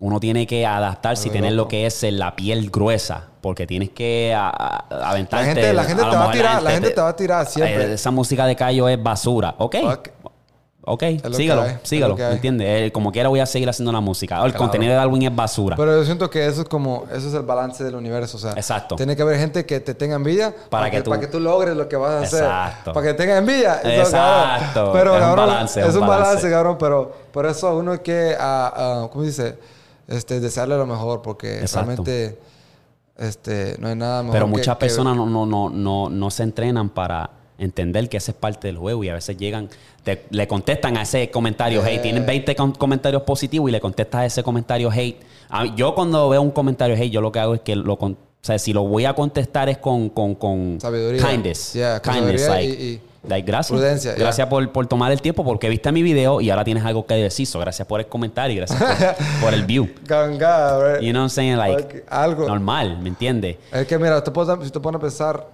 uno 0.00 0.18
tiene 0.18 0.46
que 0.46 0.66
adaptarse 0.66 1.28
y 1.28 1.30
tener 1.30 1.52
lo 1.52 1.68
que 1.68 1.86
es 1.86 2.02
la 2.10 2.34
piel 2.34 2.70
gruesa. 2.70 3.24
Porque 3.40 3.66
tienes 3.66 3.90
que 3.90 4.34
a- 4.36 4.48
a- 4.50 5.10
aventarte. 5.10 5.46
La 5.46 5.54
gente, 5.54 5.72
la 5.72 5.84
gente 5.84 6.02
te 6.04 6.16
va 6.16 6.28
a 6.28 6.32
tirar, 6.32 6.62
la 6.62 6.70
gente 6.72 6.90
te 6.90 7.00
va 7.00 7.08
a 7.08 7.16
tirar 7.16 7.46
siempre. 7.46 7.92
Esa 7.94 8.10
música 8.10 8.44
de 8.46 8.54
Cayo 8.56 8.88
es 8.88 9.02
basura. 9.02 9.54
Ok. 9.58 9.76
Fuck. 9.80 10.08
Ok, 10.82 11.02
lo 11.24 11.34
sígalo, 11.34 11.64
sígalo. 11.82 12.12
lo 12.12 12.16
que 12.16 12.22
¿Me 12.22 12.28
hay. 12.28 12.34
entiendes? 12.36 12.66
Eh, 12.68 12.90
como 12.92 13.12
quiera 13.12 13.28
voy 13.28 13.38
a 13.40 13.46
seguir 13.46 13.68
haciendo 13.68 13.92
la 13.92 14.00
música. 14.00 14.40
O 14.42 14.46
el 14.46 14.52
Claro. 14.52 14.64
contenido 14.64 14.92
del 14.92 15.00
álbum 15.00 15.20
es 15.22 15.34
basura. 15.34 15.76
Pero 15.76 15.94
yo 15.98 16.04
siento 16.06 16.30
que 16.30 16.46
eso 16.46 16.62
es 16.62 16.68
como, 16.68 17.04
eso 17.14 17.28
es 17.28 17.34
el 17.34 17.42
balance 17.42 17.84
del 17.84 17.94
universo. 17.94 18.38
O 18.38 18.40
sea, 18.40 18.52
Exacto. 18.52 18.96
Tiene 18.96 19.14
que 19.14 19.20
haber 19.22 19.38
gente 19.38 19.66
que 19.66 19.80
te 19.80 19.94
tenga 19.94 20.16
envidia 20.16 20.54
para, 20.70 20.90
que 20.90 20.96
que, 20.96 21.02
tú- 21.02 21.10
para 21.10 21.20
que 21.20 21.26
tú 21.28 21.38
logres 21.38 21.76
lo 21.76 21.86
que 21.86 21.96
vas 21.96 22.10
a 22.12 22.20
hacer. 22.22 22.42
Exacto. 22.44 22.92
Para 22.94 23.06
que 23.08 23.14
tenga 23.14 23.36
envidia. 23.36 23.80
Exacto. 23.84 24.90
Pero, 24.92 25.10
Es 25.14 25.20
un 25.22 25.28
cabrón, 25.28 25.46
balance, 25.48 25.80
es 25.80 25.94
un 25.94 26.02
un 26.02 26.08
balance, 26.08 26.26
balance. 26.28 26.50
cabrón. 26.50 26.76
Pero 26.80 27.12
por 27.30 27.46
eso 27.46 27.76
uno 27.76 28.02
que, 28.02 28.34
ah, 28.40 28.72
ah, 28.74 29.08
¿cómo 29.12 29.24
dice? 29.24 29.58
Este, 30.10 30.40
desearle 30.40 30.76
lo 30.76 30.86
mejor. 30.86 31.22
Porque 31.22 31.60
Exacto. 31.60 31.86
realmente 32.04 32.38
este, 33.16 33.76
no 33.78 33.88
hay 33.88 33.96
nada 33.96 34.22
mejor 34.22 34.34
Pero 34.34 34.46
muchas 34.48 34.76
que- 34.76 34.80
personas 34.80 35.16
no, 35.16 35.26
no, 35.26 35.46
no, 35.46 35.70
no, 35.70 36.08
no 36.10 36.30
se 36.30 36.42
entrenan 36.42 36.90
para 36.90 37.30
entender 37.58 38.08
que 38.08 38.16
esa 38.16 38.30
es 38.32 38.36
parte 38.38 38.68
del 38.68 38.78
juego 38.78 39.04
y 39.04 39.10
a 39.10 39.14
veces 39.14 39.36
llegan, 39.36 39.68
te- 40.02 40.24
le 40.30 40.48
contestan 40.48 40.96
a 40.96 41.02
ese 41.02 41.30
comentario 41.30 41.82
hate. 41.84 42.00
Tienen 42.00 42.24
20 42.24 42.56
com- 42.56 42.72
comentarios 42.72 43.22
positivos 43.22 43.68
y 43.68 43.72
le 43.72 43.80
contestas 43.80 44.20
a 44.22 44.26
ese 44.26 44.42
comentario 44.42 44.90
hate. 44.90 45.20
A 45.50 45.64
mí- 45.64 45.72
yo 45.76 45.94
cuando 45.94 46.28
veo 46.30 46.40
un 46.40 46.50
comentario 46.52 46.96
hate, 46.96 47.10
yo 47.10 47.20
lo 47.20 47.30
que 47.30 47.38
hago 47.38 47.54
es 47.54 47.60
que 47.60 47.76
lo... 47.76 47.94
o 47.94 48.16
sea, 48.40 48.58
si 48.58 48.72
lo 48.72 48.84
voy 48.84 49.04
a 49.04 49.12
contestar 49.14 49.68
es 49.68 49.76
con, 49.76 50.08
con, 50.08 50.34
con 50.36 50.78
Sabiduría. 50.80 51.22
kindness. 51.26 51.74
Yeah, 51.74 52.00
con 52.00 52.14
kindness, 52.14 52.40
sabiduría 52.46 52.70
like, 52.70 52.82
y- 52.82 52.86
y 52.94 53.00
like, 53.28 53.46
gracias. 53.46 53.76
prudencia, 53.78 54.12
yeah. 54.14 54.20
Gracias 54.24 54.46
por, 54.48 54.72
por 54.72 54.86
tomar 54.86 55.12
el 55.12 55.20
tiempo 55.20 55.44
porque 55.44 55.68
viste 55.68 55.90
mi 55.92 56.02
video 56.02 56.40
y 56.40 56.50
ahora 56.50 56.64
tienes 56.64 56.84
algo 56.84 57.04
que 57.06 57.14
decir. 57.14 57.46
So, 57.46 57.58
gracias 57.58 57.86
por 57.86 58.00
el 58.00 58.06
comentario 58.06 58.54
y 58.54 58.56
gracias 58.58 58.80
por, 58.82 59.40
por 59.42 59.54
el 59.54 59.64
view. 59.64 59.88
Ganga, 60.06 60.94
right? 60.94 61.02
You 61.02 61.12
know 61.12 61.22
what 61.22 61.26
I'm 61.26 61.30
saying? 61.30 61.56
Like, 61.56 61.82
Like, 61.82 62.04
algo. 62.08 62.46
normal, 62.46 62.98
¿me 63.00 63.08
entiendes? 63.08 63.56
Es 63.72 63.86
que 63.86 63.98
mira, 63.98 64.18
si 64.18 64.70
te 64.70 64.80
pones 64.80 64.98
a 64.98 65.00
pensar, 65.00 65.46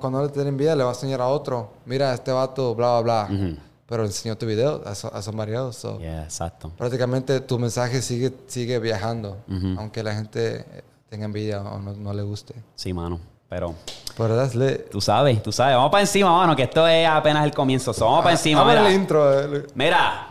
cuando 0.00 0.22
le 0.22 0.28
tienen 0.30 0.48
envidia, 0.48 0.74
le 0.74 0.84
vas 0.84 0.96
a 0.96 1.00
enseñar 1.00 1.20
a 1.20 1.28
otro. 1.28 1.72
Mira, 1.86 2.12
este 2.14 2.32
vato, 2.32 2.74
bla, 2.74 3.00
bla, 3.00 3.26
bla. 3.28 3.56
Pero 3.86 4.04
enseñó 4.04 4.36
tu 4.36 4.44
video 4.44 4.82
a, 4.84 4.92
esos- 4.92 5.12
a 5.14 5.18
esos 5.20 5.34
maridos. 5.34 5.76
so, 5.76 5.98
Yeah, 5.98 6.24
exacto. 6.24 6.70
Prácticamente 6.76 7.40
tu 7.40 7.58
mensaje 7.58 8.02
sigue, 8.02 8.32
sigue 8.46 8.78
viajando. 8.78 9.38
Aunque 9.78 10.02
la 10.02 10.14
gente 10.14 10.64
tenga 11.08 11.24
envidia 11.24 11.62
o 11.62 11.78
no, 11.78 11.94
no 11.94 12.12
le 12.12 12.22
guste. 12.22 12.54
Sí, 12.74 12.92
mano. 12.92 13.18
Pero 13.48 13.74
Pero 14.16 14.46
lit. 14.54 14.90
tú 14.90 15.00
sabes, 15.00 15.42
tú 15.42 15.52
sabes. 15.52 15.74
Vamos 15.76 15.90
para 15.90 16.02
encima, 16.02 16.30
mano, 16.36 16.54
que 16.54 16.64
esto 16.64 16.86
es 16.86 17.08
apenas 17.08 17.44
el 17.44 17.52
comienzo. 17.54 17.92
So, 17.92 18.04
vamos 18.04 18.20
para 18.22 18.32
encima, 18.32 18.64
mira. 18.64 18.86
el 18.86 18.94
intro. 18.94 19.56
eh. 19.56 19.66
Mira. 19.74 20.28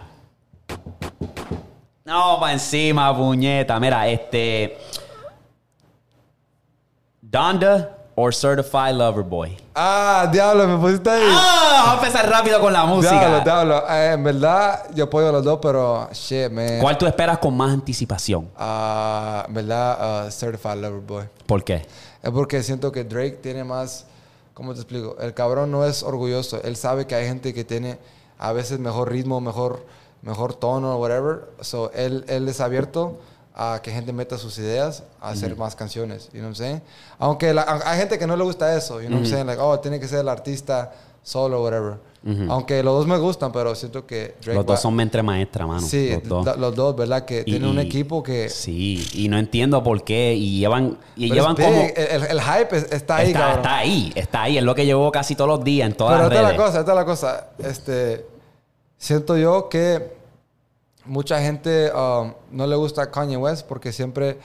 No, 2.05 2.39
para 2.39 2.53
encima, 2.53 3.15
puñeta. 3.15 3.79
Mira, 3.79 4.07
este. 4.07 4.77
Donda 7.21 7.97
or 8.15 8.33
Certified 8.33 8.95
Lover 8.95 9.23
Boy? 9.23 9.57
Ah, 9.75 10.27
diablo, 10.31 10.67
me 10.67 10.77
pusiste 10.77 11.09
ahí. 11.09 11.21
Ah, 11.29 11.83
vamos 11.85 11.89
a 12.03 12.07
empezar 12.07 12.29
rápido 12.29 12.59
con 12.59 12.73
la 12.73 12.85
música. 12.85 13.19
Diablo, 13.19 13.41
diablo. 13.41 13.83
Eh, 13.89 14.11
en 14.13 14.23
verdad, 14.23 14.85
yo 14.93 15.03
apoyo 15.05 15.29
a 15.29 15.31
los 15.31 15.43
dos, 15.43 15.59
pero 15.61 16.07
shit, 16.13 16.49
man. 16.49 16.79
¿Cuál 16.81 16.97
tú 16.97 17.05
esperas 17.05 17.37
con 17.39 17.55
más 17.57 17.71
anticipación? 17.71 18.49
Ah, 18.57 19.43
en 19.47 19.53
verdad, 19.53 19.97
ah, 19.99 20.31
Certified 20.31 20.77
Lover 20.77 21.01
Boy. 21.01 21.25
¿Por 21.45 21.63
qué? 21.63 21.85
Es 22.23 22.31
porque 22.31 22.63
siento 22.63 22.91
que 22.91 23.03
Drake 23.03 23.39
tiene 23.41 23.63
más. 23.63 24.05
¿Cómo 24.53 24.73
te 24.73 24.79
explico? 24.79 25.15
El 25.19 25.33
cabrón 25.33 25.71
no 25.71 25.85
es 25.85 26.01
orgulloso. 26.03 26.61
Él 26.63 26.75
sabe 26.75 27.05
que 27.05 27.15
hay 27.15 27.27
gente 27.27 27.53
que 27.53 27.63
tiene 27.63 27.97
a 28.39 28.51
veces 28.53 28.79
mejor 28.79 29.11
ritmo, 29.11 29.39
mejor, 29.39 29.85
mejor 30.23 30.55
tono, 30.55 30.97
whatever. 30.97 31.49
So, 31.61 31.91
él, 31.93 32.25
él 32.27 32.47
es 32.49 32.59
abierto 32.59 33.19
a 33.55 33.79
que 33.83 33.91
gente 33.91 34.13
meta 34.13 34.37
sus 34.37 34.57
ideas 34.59 35.03
a 35.21 35.29
hacer 35.29 35.55
más 35.57 35.75
canciones. 35.75 36.25
You 36.33 36.39
know 36.39 36.43
what 36.43 36.47
I'm 36.49 36.55
saying? 36.55 36.81
Aunque 37.19 37.53
la- 37.53 37.81
hay 37.85 37.97
gente 37.99 38.17
que 38.19 38.27
no 38.27 38.35
le 38.35 38.43
gusta 38.43 38.75
eso. 38.75 38.99
You 39.01 39.07
know 39.07 39.17
what 39.19 39.25
I'm 39.25 39.31
saying? 39.31 39.47
Like, 39.47 39.61
oh, 39.61 39.79
tiene 39.79 39.99
que 39.99 40.07
ser 40.07 40.19
el 40.19 40.29
artista 40.29 40.91
solo, 41.23 41.61
whatever. 41.63 41.97
Aunque 42.49 42.83
los 42.83 42.93
dos 42.93 43.07
me 43.07 43.17
gustan, 43.17 43.51
pero 43.53 43.73
siento 43.73 44.05
que 44.05 44.35
Drake. 44.41 44.53
Los 44.55 44.65
dos 44.65 44.75
va- 44.75 44.81
son 44.81 44.93
mente 44.95 45.23
maestra, 45.23 45.65
mano. 45.65 45.79
Sí, 45.79 46.09
los 46.13 46.23
dos. 46.27 46.45
da- 46.45 46.55
los 46.57 46.75
dos, 46.75 46.93
¿verdad? 46.95 47.23
Que 47.23 47.41
Y- 47.41 47.43
tienen 47.45 47.69
un 47.69 47.79
equipo 47.79 48.21
que. 48.21 48.49
Sí, 48.49 49.07
y 49.13 49.29
no 49.29 49.37
entiendo 49.37 49.81
por 49.81 50.03
qué. 50.03 50.33
Y 50.33 50.59
llevan, 50.59 50.97
y 51.15 51.29
pero 51.29 51.35
llevan 51.35 51.55
como. 51.55 51.67
El, 51.95 52.23
el 52.23 52.41
hype 52.41 52.75
es- 52.75 52.91
está 52.91 53.17
ahí, 53.17 53.27
está, 53.27 53.39
cabrón. 53.39 53.57
está 53.59 53.77
ahí, 53.77 54.11
está 54.15 54.41
ahí. 54.43 54.57
Es 54.57 54.63
lo 54.63 54.75
que 54.75 54.85
llevo 54.85 55.09
casi 55.11 55.35
todos 55.35 55.47
los 55.49 55.63
días 55.63 55.89
en 55.89 55.95
todas 55.95 56.13
Pero 56.15 56.23
las 56.23 56.31
esta 56.33 56.41
es 56.41 56.45
redes. 56.47 56.57
la 56.59 56.65
cosa, 56.65 56.79
esta 56.79 56.91
es 56.91 56.95
la 56.97 57.05
cosa. 57.05 57.47
Este, 57.59 58.25
siento 58.97 59.37
yo 59.37 59.69
que 59.69 60.11
mucha 61.05 61.39
gente 61.41 61.89
um, 61.93 62.33
no 62.51 62.67
le 62.67 62.75
gusta 62.75 63.09
Kanye 63.09 63.37
West 63.37 63.65
porque 63.67 63.93
siempre 63.93 64.37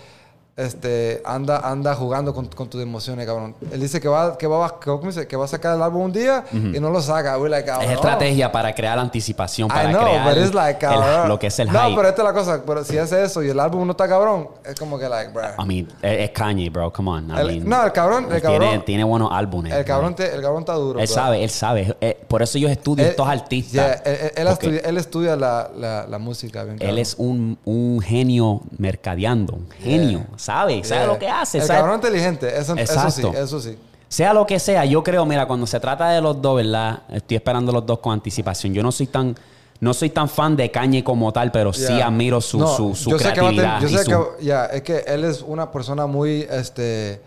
este, 0.55 1.23
anda, 1.25 1.61
anda 1.61 1.95
jugando 1.95 2.35
con, 2.35 2.47
con 2.47 2.69
tus 2.69 2.83
emociones, 2.83 3.27
cabrón. 3.27 3.55
Él 3.71 3.81
dice 3.81 4.01
que 4.01 4.09
va, 4.09 4.37
que 4.37 4.47
va, 4.47 4.79
que, 4.79 5.37
va 5.37 5.45
a 5.45 5.49
sacar 5.49 5.77
el 5.77 5.83
álbum 5.83 6.03
un 6.03 6.13
día 6.13 6.45
y 6.53 6.79
no 6.79 6.91
lo 6.91 7.01
saca. 7.01 7.39
We're 7.39 7.49
like, 7.49 7.69
Es 7.69 7.75
cabrón. 7.75 7.93
estrategia 7.93 8.53
para 8.53 8.75
crear 8.75 8.97
la 8.97 9.03
anticipación, 9.03 9.69
para 9.69 9.91
I 9.91 9.93
know, 9.95 10.03
crear 10.03 10.29
but 10.35 10.45
it's 10.45 10.55
like, 10.55 10.85
el- 10.85 10.93
cabrón. 10.93 11.29
lo 11.29 11.39
que 11.39 11.47
es 11.47 11.59
el 11.59 11.73
No, 11.73 11.81
hype. 11.81 11.97
pero 11.97 12.09
esta 12.09 12.23
es 12.23 12.29
la 12.29 12.35
cosa. 12.35 12.63
Pero 12.67 12.85
si 12.85 12.99
hace 12.99 13.23
eso 13.25 13.43
y 13.43 13.49
el 13.49 13.59
álbum 13.59 13.87
no 13.87 13.93
está 13.93 14.07
cabrón, 14.07 14.49
es 14.65 14.79
como 14.79 14.99
que, 14.99 15.09
like, 15.09 15.33
bro. 15.33 15.43
I 15.59 15.67
mean, 15.67 15.89
es, 16.03 16.31
Kanye, 16.31 16.69
bro. 16.69 16.93
Come 16.93 17.11
on. 17.11 17.31
I 17.31 17.41
El- 17.41 17.47
mean, 17.47 17.69
no, 17.69 17.85
el 17.87 17.93
cabrón- 17.93 18.27
el 18.27 18.35
él 18.35 18.41
Tiene, 18.43 18.59
cabrón- 18.67 18.85
tiene 18.85 19.05
buenos 19.05 19.31
álbumes. 19.33 19.73
El 19.73 19.85
cabrón, 19.87 20.15
te- 20.15 20.35
el 20.35 20.43
cabrón 20.43 20.61
está 20.61 20.75
duro. 20.75 21.01
Él 21.01 21.07
bro. 21.07 21.15
sabe, 21.15 21.43
él 21.45 21.51
sabe. 21.51 21.97
Eh, 22.01 22.19
por 22.29 22.43
eso 22.43 22.59
yo 22.59 22.69
estudio 22.69 23.05
Él- 23.05 23.11
estos 23.11 23.27
artistas. 23.27 23.73
yeah, 23.73 23.93
él, 24.05 24.33
él- 24.37 24.47
Porque 24.49 24.67
estudia, 24.67 24.81
él 24.81 24.99
estudia 24.99 25.37
la, 25.37 25.71
la, 25.77 26.07
la 26.07 26.19
música. 26.19 26.63
bien 26.65 26.75
Él 26.75 26.81
cabrón. 26.81 26.99
es 26.99 27.15
un, 27.17 27.59
un 27.65 28.01
genio 28.03 28.61
mercadeando. 28.77 29.55
Un 29.55 29.71
genio. 29.81 30.27
¿Sabe? 30.43 30.83
¿Sabe 30.83 31.03
Yeah. 31.03 31.13
lo 31.13 31.19
que 31.19 31.29
hace? 31.29 31.59
El 31.59 31.65
¿Sabe? 31.65 31.79
cabrón 31.79 31.97
inteligente, 31.97 32.49
eso, 32.59 32.75
eso 32.75 33.11
sí, 33.11 33.23
eso 33.35 33.61
sí. 33.61 33.79
Sea 34.09 34.35
lo 34.35 34.45
que 34.45 34.59
sea, 34.59 34.85
yo 34.85 35.03
creo, 35.03 35.25
mira, 35.25 35.47
cuando 35.47 35.67
se 35.67 35.79
trata 35.79 36.11
de 36.11 36.21
los 36.21 36.43
dos, 36.43 36.57
¿verdad? 36.57 37.03
Estoy 37.11 37.37
esperando 37.37 37.71
los 37.73 37.87
dos 37.87 38.01
con 38.01 38.13
anticipación. 38.13 38.75
Yo 38.75 38.83
no 38.83 38.91
soy 38.93 39.07
tan, 39.07 39.37
no 39.81 39.95
soy 39.95 40.11
tan 40.11 40.29
fan 40.29 40.57
de 40.57 40.71
Kanye 40.71 41.03
como 41.05 41.33
tal, 41.33 41.51
pero 41.53 41.73
sí 41.73 42.01
admiro 42.01 42.41
su, 42.41 42.59
No, 42.59 42.67
su, 42.77 42.95
su 42.95 43.11
yo 43.11 43.19
sé 43.19 43.25
que 43.29 43.33
creatividad. 43.35 43.81
yo 43.81 43.89
sé 43.89 44.05
su- 44.05 44.11
que, 44.11 44.45
ya, 44.45 44.67
es 44.67 44.83
que 44.83 44.99
él 45.07 45.25
es 45.25 45.43
una 45.47 45.71
persona 45.71 46.07
muy 46.07 46.47
este, 46.51 47.21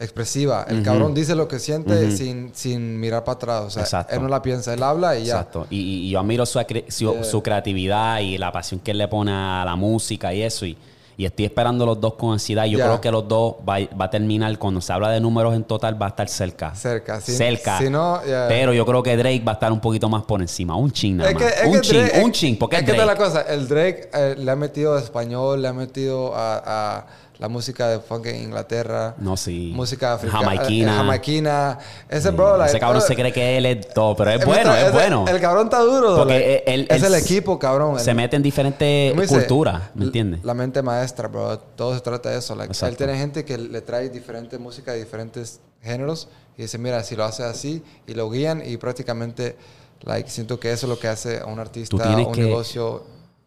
expresiva. 0.00 0.64
El 0.68 0.82
cabrón 0.82 1.14
dice 1.14 1.34
lo 1.36 1.46
que 1.46 1.58
siente 1.60 2.10
sin, 2.10 2.50
sin 2.54 2.98
mirar 2.98 3.22
para 3.22 3.36
atrás. 3.36 3.62
O 3.66 3.70
sea, 3.70 3.82
Exacto. 3.82 4.14
él 4.14 4.22
no 4.22 4.28
la 4.28 4.42
piensa, 4.42 4.74
él 4.74 4.82
habla 4.82 5.16
y 5.16 5.26
ya. 5.26 5.34
Exacto. 5.34 5.66
Y, 5.70 6.08
y 6.08 6.10
yo 6.10 6.18
admiro 6.18 6.44
su, 6.46 6.58
su, 6.88 7.12
Yeah. 7.12 7.22
su 7.24 7.42
creatividad 7.42 8.18
y 8.20 8.36
la 8.38 8.50
pasión 8.50 8.80
que 8.80 8.90
él 8.90 8.98
le 8.98 9.06
pone 9.08 9.30
a 9.30 9.62
la 9.64 9.76
música 9.76 10.34
y 10.34 10.42
eso. 10.42 10.66
Y, 10.66 10.76
y 11.22 11.26
estoy 11.26 11.44
esperando 11.44 11.86
los 11.86 12.00
dos 12.00 12.14
con 12.14 12.32
ansiedad. 12.32 12.64
Yo 12.64 12.78
Yeah. 12.78 12.86
creo 12.86 13.00
que 13.00 13.10
los 13.12 13.28
dos 13.28 13.54
va, 13.68 13.76
va 13.98 14.06
a 14.06 14.10
terminar, 14.10 14.58
cuando 14.58 14.80
se 14.80 14.92
habla 14.92 15.08
de 15.10 15.20
números 15.20 15.54
en 15.54 15.62
total, 15.64 16.00
va 16.00 16.06
a 16.06 16.08
estar 16.08 16.28
cerca. 16.28 16.74
Cerca. 16.74 17.20
Si, 17.20 17.32
cerca. 17.32 17.78
Si 17.78 17.88
no. 17.88 18.20
Pero 18.48 18.72
yo 18.72 18.84
creo 18.84 19.02
que 19.02 19.16
Drake 19.16 19.42
va 19.46 19.52
a 19.52 19.54
estar 19.54 19.70
un 19.70 19.80
poquito 19.80 20.08
más 20.08 20.24
por 20.24 20.40
encima. 20.40 20.74
Un 20.76 20.90
ching 20.90 21.16
nada 21.18 21.30
Es 21.30 21.36
que, 21.36 21.44
más. 21.44 21.52
es 21.60 21.66
un 21.66 21.72
que 21.74 21.80
ching, 21.80 22.24
un 22.24 22.32
ching. 22.32 22.58
Porque 22.58 22.76
es 22.76 22.82
que 22.82 22.92
Drake. 22.92 23.00
es 23.02 23.06
la 23.06 23.16
cosa. 23.16 23.42
El 23.42 23.68
Drake 23.68 24.10
eh, 24.12 24.34
le 24.36 24.50
ha 24.50 24.56
metido 24.56 24.98
español, 24.98 25.62
le 25.62 25.68
ha 25.68 25.72
metido 25.72 26.34
a, 26.34 26.98
a 26.98 27.06
la 27.38 27.48
música 27.48 27.88
de 27.88 27.98
funk 27.98 28.26
en 28.26 28.42
Inglaterra. 28.42 29.14
No, 29.18 29.36
sí. 29.36 29.72
Música 29.74 30.14
africana. 30.14 30.38
Jamaiquina. 30.44 30.92
eh, 30.92 30.96
jamaiquina. 30.96 31.78
Ese 32.08 32.30
bro, 32.30 32.56
like, 32.56 32.70
Ese 32.70 32.78
cabrón 32.80 33.02
eh, 33.02 33.06
se 33.06 33.14
cree 33.16 33.32
que 33.32 33.56
él 33.58 33.66
es 33.66 33.88
todo, 33.92 34.14
pero 34.14 34.30
es 34.30 34.42
eh, 34.42 34.44
bueno, 34.44 34.74
es 34.74 34.92
bueno. 34.92 35.24
El 35.26 35.40
cabrón 35.40 35.64
está 35.66 35.80
duro. 35.80 36.14
Porque 36.16 36.62
like, 36.66 36.72
él- 36.74 36.86
es 36.88 37.02
el 37.02 37.14
equipo, 37.14 37.58
cabrón. 37.58 37.98
Se 37.98 38.14
mete 38.14 38.36
en 38.36 38.42
diferentes 38.42 39.28
culturas, 39.28 39.82
¿me 39.94 40.04
entiendes? 40.04 40.44
La 40.44 40.54
mente 40.54 40.82
maestra, 40.82 41.26
bro. 41.28 41.58
Todo 41.58 41.94
se 41.94 42.00
trata 42.00 42.30
de 42.30 42.38
eso. 42.38 42.54
Like, 42.54 42.72
él 42.86 42.96
tiene 42.96 43.16
gente 43.16 43.44
que 43.44 43.58
le 43.58 43.80
trae 43.80 44.08
diferente 44.08 44.58
música 44.58 44.92
de 44.92 44.98
diferentes 45.02 45.60
géneros 45.82 46.28
y 46.56 46.62
dice, 46.62 46.78
mira, 46.78 47.02
si 47.02 47.16
lo 47.16 47.24
hace 47.24 47.42
así 47.42 47.82
y 48.06 48.14
lo 48.14 48.30
guían 48.30 48.62
y 48.64 48.76
prácticamente, 48.76 49.56
like, 50.02 50.30
siento 50.30 50.60
que 50.60 50.70
eso 50.70 50.86
es 50.86 50.90
lo 50.90 50.98
que 50.98 51.08
hace 51.08 51.40
a 51.40 51.46
un 51.46 51.58
artista, 51.58 51.96
un 51.96 52.32
que- 52.32 52.42
negocio 52.42 53.02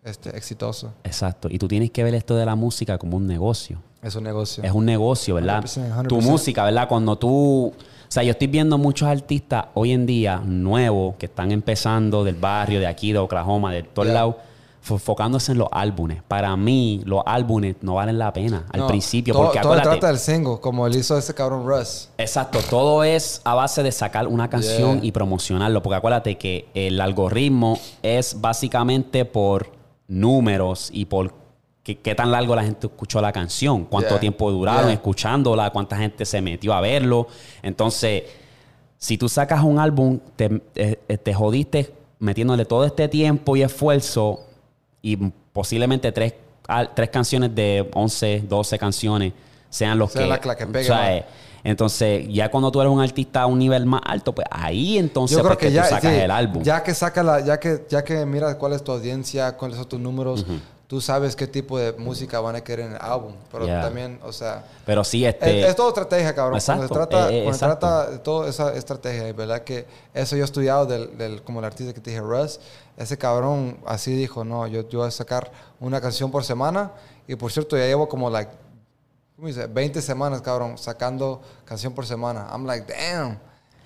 este, 0.06 0.36
exitoso. 0.38 0.94
Exacto. 1.04 1.48
Y 1.52 1.58
tú 1.60 1.68
tienes 1.68 1.92
que 1.92 2.04
ver 2.04 2.14
esto 2.16 2.36
de 2.36 2.46
la 2.46 2.56
música 2.56 2.98
como 2.98 3.18
un 3.18 3.28
negocio. 3.28 3.80
Es 4.02 4.16
un 4.16 4.24
negocio. 4.24 4.64
Es 4.64 4.72
un 4.72 4.86
negocio, 4.86 5.36
¿verdad? 5.36 5.64
100%, 5.64 6.04
100%. 6.04 6.08
Tu 6.08 6.22
música, 6.22 6.64
¿verdad? 6.64 6.88
Cuando 6.88 7.18
tú... 7.18 7.74
O 8.08 8.12
sea, 8.16 8.22
yo 8.24 8.32
estoy 8.32 8.48
viendo 8.48 8.78
muchos 8.78 9.08
artistas 9.10 9.66
hoy 9.74 9.92
en 9.92 10.06
día 10.06 10.38
nuevos 10.46 11.16
que 11.16 11.26
están 11.26 11.52
empezando 11.52 12.24
del 12.24 12.36
barrio, 12.36 12.80
de 12.80 12.86
aquí, 12.88 13.12
de 13.12 13.18
Oklahoma, 13.20 13.74
de 13.74 13.82
todos 13.82 14.06
Yeah. 14.08 14.14
lados, 14.14 14.36
fo- 14.88 14.94
enfocándose 14.94 15.54
en 15.54 15.58
los 15.58 15.68
álbumes. 15.72 16.22
Para 16.28 16.56
mí, 16.56 17.02
los 17.04 17.24
álbumes 17.26 17.78
no 17.82 17.96
valen 17.96 18.20
la 18.20 18.32
pena 18.32 18.68
al 18.72 18.82
No, 18.82 18.88
principio. 18.88 19.34
todo, 19.34 19.46
porque 19.46 19.60
todo 19.60 19.72
acuérdate, 19.74 19.98
trata 20.00 20.08
del 20.10 20.20
single, 20.20 20.60
como 20.62 20.86
él 20.86 20.96
hizo 20.96 21.18
ese 21.18 21.34
cabrón 21.34 21.66
Russ. 21.68 22.10
Exacto, 22.20 22.60
todo 22.70 23.04
es 23.04 23.42
a 23.44 23.56
base 23.56 23.82
de 23.82 23.92
sacar 23.92 24.28
una 24.28 24.52
canción 24.52 24.98
Yeah. 24.98 25.06
y 25.08 25.12
promocionarlo, 25.12 25.82
porque 25.82 25.96
acuérdate 25.98 26.38
que 26.38 26.70
el 26.76 27.02
algoritmo 27.02 27.80
es 28.04 28.40
básicamente 28.40 29.26
por 29.26 29.74
números 30.08 30.90
y 30.94 31.06
por 31.06 31.34
qué, 31.84 31.98
qué 31.98 32.16
tan 32.16 32.32
largo 32.32 32.56
la 32.56 32.64
gente 32.64 32.88
escuchó 32.88 33.22
la 33.22 33.32
canción, 33.32 33.86
cuánto 33.86 34.10
Yeah. 34.12 34.20
tiempo 34.20 34.52
duraron 34.52 34.86
Yeah. 34.86 34.94
escuchándola, 34.94 35.70
cuánta 35.72 35.98
gente 35.98 36.26
se 36.26 36.42
metió 36.42 36.74
a 36.74 36.82
verlo. 36.82 37.28
Entonces, 37.62 38.24
si 38.98 39.18
tú 39.18 39.30
sacas 39.30 39.64
un 39.64 39.80
álbum, 39.80 40.20
te, 40.36 40.62
eh, 40.76 41.00
eh, 41.08 41.18
te 41.18 41.34
jodiste 41.34 41.94
metiéndole 42.20 42.66
todo 42.66 42.86
este 42.86 43.08
tiempo 43.08 43.56
y 43.56 43.62
esfuerzo 43.62 44.40
y 45.02 45.18
posiblemente 45.54 46.12
tres, 46.12 46.34
tres 46.96 47.10
canciones 47.10 47.54
de 47.54 47.88
11, 47.94 48.44
12 48.48 48.80
canciones 48.80 49.34
sean 49.70 50.00
los 50.00 50.12
que... 50.12 50.22
la- 50.26 50.40
la 50.44 50.56
que 50.56 50.64
o 50.64 50.84
sea, 50.84 51.26
entonces, 51.70 52.26
ya 52.30 52.50
cuando 52.52 52.72
tú 52.72 52.80
eres 52.82 52.94
un 52.94 53.02
artista 53.02 53.42
a 53.42 53.46
un 53.48 53.60
nivel 53.60 53.86
más 53.86 54.02
alto, 54.06 54.34
pues 54.34 54.48
ahí 54.52 54.98
entonces 54.98 55.38
creo 55.40 55.58
pues, 55.58 55.74
ya, 55.74 55.84
sacas 55.86 56.14
sí, 56.14 56.20
el 56.20 56.32
álbum. 56.32 56.64
ya 56.64 56.84
que 56.84 56.94
saca 56.94 57.24
la, 57.24 57.40
ya 57.42 57.60
que, 57.60 57.86
ya 57.90 58.04
que 58.04 58.26
miras 58.26 58.56
cuál 58.56 58.74
es 58.74 58.84
tu 58.84 58.92
audiencia, 58.92 59.58
cuáles 59.58 59.78
son 59.78 59.88
tus 59.90 60.00
números, 60.00 60.46
tú 60.88 61.02
sabes 61.02 61.36
qué 61.36 61.48
tipo 61.48 61.80
de 61.80 61.94
música 61.94 62.40
van 62.40 62.56
a 62.56 62.62
querer 62.62 62.86
en 62.86 62.92
el 62.94 63.02
álbum. 63.02 63.34
Pero 63.52 63.66
Yeah. 63.66 63.82
también, 63.82 64.20
o 64.24 64.32
sea, 64.32 64.64
Pero 64.86 65.04
sí, 65.04 65.26
este... 65.26 65.62
es, 65.62 65.70
es 65.70 65.76
todo 65.76 65.88
estrategia, 65.90 66.36
cabrón. 66.36 66.58
Exacto, 66.58 66.88
Cuando 66.88 67.04
se 67.06 67.10
trata, 67.10 67.32
eh, 67.34 67.40
eh, 67.40 67.44
cuando 67.44 67.58
se 67.58 67.66
trata 67.66 68.10
de 68.12 68.18
toda 68.20 68.48
esa 68.50 68.74
estrategia, 68.76 69.34
verdad 69.34 69.62
que 69.64 69.88
eso 70.14 70.36
yo 70.36 70.44
he 70.44 70.46
estudiado 70.46 70.86
del, 70.86 71.18
del- 71.18 71.42
como 71.42 71.58
el 71.60 71.66
artista 71.66 71.92
que 71.92 72.00
te 72.02 72.12
dije, 72.12 72.22
Russ, 72.22 72.60
ese 72.98 73.18
cabrón 73.18 73.78
así 73.88 74.14
dijo, 74.14 74.44
no, 74.46 74.68
yo, 74.68 74.88
yo 74.88 75.00
voy 75.00 75.08
a 75.08 75.12
sacar 75.12 75.52
una 75.80 76.00
canción 76.00 76.30
por 76.30 76.44
semana 76.44 76.92
y 77.28 77.36
por 77.36 77.52
cierto 77.52 77.76
ya 77.76 77.86
llevo 77.88 78.08
como 78.08 78.30
like, 78.30 78.52
¿cómo 79.36 79.48
dice? 79.48 79.68
20 79.68 80.02
semanas, 80.02 80.42
cabrón, 80.42 80.78
sacando 80.78 81.42
canción 81.66 81.94
por 81.94 82.06
semana. 82.06 82.48
I'm 82.52 82.66
like, 82.66 82.92
damn. 82.92 83.38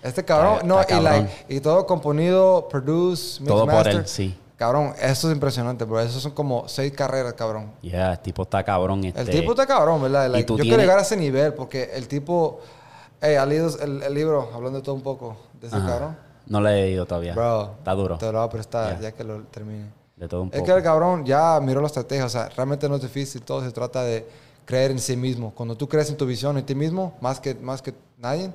Este 0.01 0.23
cabrón, 0.23 0.59
no, 0.65 0.79
y, 0.87 1.01
like, 1.01 1.45
y 1.49 1.59
todo 1.59 1.85
componido, 1.85 2.67
produce, 2.69 3.41
mix, 3.41 3.49
Todo 3.51 3.65
por 3.65 3.73
master. 3.73 3.95
él, 3.97 4.07
sí. 4.07 4.39
Cabrón, 4.55 4.93
eso 5.01 5.27
es 5.29 5.33
impresionante, 5.33 5.83
bro. 5.85 5.99
Eso 6.01 6.19
son 6.19 6.31
como 6.33 6.67
seis 6.67 6.91
carreras, 6.93 7.33
cabrón. 7.33 7.71
Ya, 7.81 8.11
el 8.13 8.19
tipo 8.19 8.43
está 8.43 8.63
cabrón. 8.63 9.03
Este, 9.05 9.21
El 9.21 9.29
tipo 9.29 9.51
está 9.51 9.65
cabrón, 9.65 10.01
¿verdad? 10.01 10.29
Like, 10.29 10.45
tú 10.45 10.53
yo 10.57 10.61
quiero 10.63 10.75
tienes- 10.77 10.83
llegar 10.85 10.99
a 10.99 11.01
ese 11.01 11.15
nivel 11.17 11.53
porque 11.53 11.91
el 11.93 12.07
tipo. 12.07 12.59
Hey, 13.21 13.35
¿has 13.35 13.47
leído 13.47 13.69
el, 13.81 14.01
el 14.03 14.13
libro, 14.13 14.49
hablando 14.53 14.79
de 14.79 14.83
todo 14.85 14.95
un 14.95 15.01
poco, 15.01 15.35
de 15.59 15.67
ese 15.67 15.75
Ajá. 15.75 15.87
cabrón? 15.87 16.17
No 16.47 16.61
le 16.61 16.71
he 16.71 16.81
leído 16.85 17.05
todavía. 17.05 17.33
Bro. 17.33 17.75
Está 17.79 17.91
duro. 17.93 18.17
Te 18.17 18.25
lo 18.31 18.39
voy 18.39 18.47
a 18.47 18.49
prestar 18.49 18.95
Ya. 18.95 19.01
ya 19.01 19.11
que 19.11 19.23
lo 19.25 19.43
termine. 19.43 19.91
De 20.15 20.27
todo 20.27 20.41
un 20.43 20.47
Es 20.49 20.53
poco. 20.59 20.65
que 20.65 20.71
el 20.71 20.83
cabrón 20.83 21.25
ya 21.25 21.59
miró 21.61 21.79
la 21.81 21.87
estrategia. 21.87 22.25
O 22.25 22.29
sea, 22.29 22.47
realmente 22.49 22.87
no 22.89 22.95
es 22.95 23.01
difícil. 23.01 23.41
Todo 23.41 23.61
se 23.63 23.71
trata 23.71 24.03
de 24.03 24.27
creer 24.69 24.91
en 24.91 24.99
sí 24.99 25.17
mismo. 25.17 25.51
Cuando 25.55 25.73
tú 25.75 25.89
crees 25.89 26.11
en 26.11 26.15
tu 26.17 26.27
visión, 26.27 26.55
en 26.59 26.63
ti 26.63 26.75
mismo, 26.75 27.15
más 27.21 27.39
que, 27.39 27.55
más 27.55 27.81
que 27.81 27.91
nadie, 28.19 28.51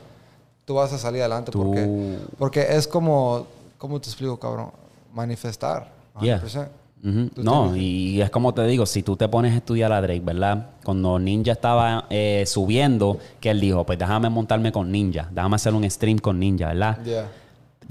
tú 0.64 0.74
vas 0.74 0.92
a 0.92 0.98
salir 0.98 1.20
adelante. 1.22 1.50
Tú- 1.50 1.58
Porque, 1.64 2.18
porque 2.38 2.66
es 2.70 2.86
como. 2.86 3.46
¿Cómo 3.78 4.00
te 4.00 4.08
explico, 4.08 4.38
cabrón? 4.38 4.70
Manifestar. 5.12 5.90
Yeah. 6.20 6.40
100%. 6.40 6.68
Ujú. 7.04 7.28
Tú 7.34 7.42
No, 7.42 7.76
y 7.76 8.22
es 8.22 8.30
como 8.30 8.54
te 8.54 8.64
digo, 8.64 8.86
si 8.86 9.02
tú 9.02 9.16
te 9.16 9.28
pones 9.28 9.52
a 9.52 9.56
estudiar 9.56 9.92
a 9.92 10.00
Drake, 10.00 10.22
¿verdad? 10.24 10.68
Cuando 10.84 11.18
Ninja 11.18 11.50
estaba 11.52 12.06
eh, 12.08 12.44
subiendo, 12.46 13.18
que 13.40 13.50
él 13.50 13.60
dijo, 13.60 13.84
pues 13.84 13.98
déjame 13.98 14.30
montarme 14.30 14.70
con 14.70 14.90
Ninja, 14.92 15.28
déjame 15.32 15.56
hacer 15.56 15.74
un 15.74 15.90
stream 15.90 16.18
con 16.18 16.38
Ninja, 16.38 16.68
¿verdad? 16.68 17.02
Yeah. 17.04 17.28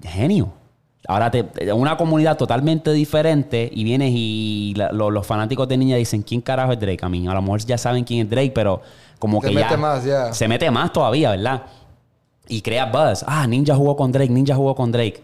Genio. 0.02 0.54
Ahora, 1.08 1.30
te, 1.32 1.46
una 1.74 1.98
comunidad 1.98 2.38
totalmente 2.38 2.92
diferente 2.94 3.70
y 3.74 3.84
vienes 3.84 4.12
y 4.14 4.74
la- 4.78 4.92
lo- 4.92 5.12
los 5.12 5.28
fanáticos 5.28 5.68
de 5.68 5.76
Ninja 5.78 5.96
dicen, 5.98 6.22
¿quién 6.22 6.40
carajo 6.42 6.72
es 6.72 6.80
Drake? 6.80 7.04
A 7.06 7.10
mí, 7.10 7.28
a 7.28 7.34
lo 7.34 7.42
mejor 7.42 7.60
ya 7.66 7.78
saben 7.78 8.04
quién 8.06 8.22
es 8.22 8.30
Drake, 8.30 8.52
pero 8.56 8.82
como 9.20 9.42
que 9.42 9.52
mete 9.52 9.72
ya... 9.72 9.78
más, 9.78 10.04
ya. 10.06 10.34
Se 10.34 10.48
mete 10.48 10.70
más 10.72 10.92
todavía, 10.94 11.32
¿verdad? 11.32 11.64
y 12.48 12.62
crea 12.62 12.86
buzz. 12.86 13.24
Ah, 13.26 13.48
Ninja 13.48 13.74
jugó 13.76 13.96
con 13.96 14.12
Drake, 14.12 14.30
Ninja 14.30 14.54
jugó 14.56 14.76
con 14.76 14.92
Drake. 14.92 15.22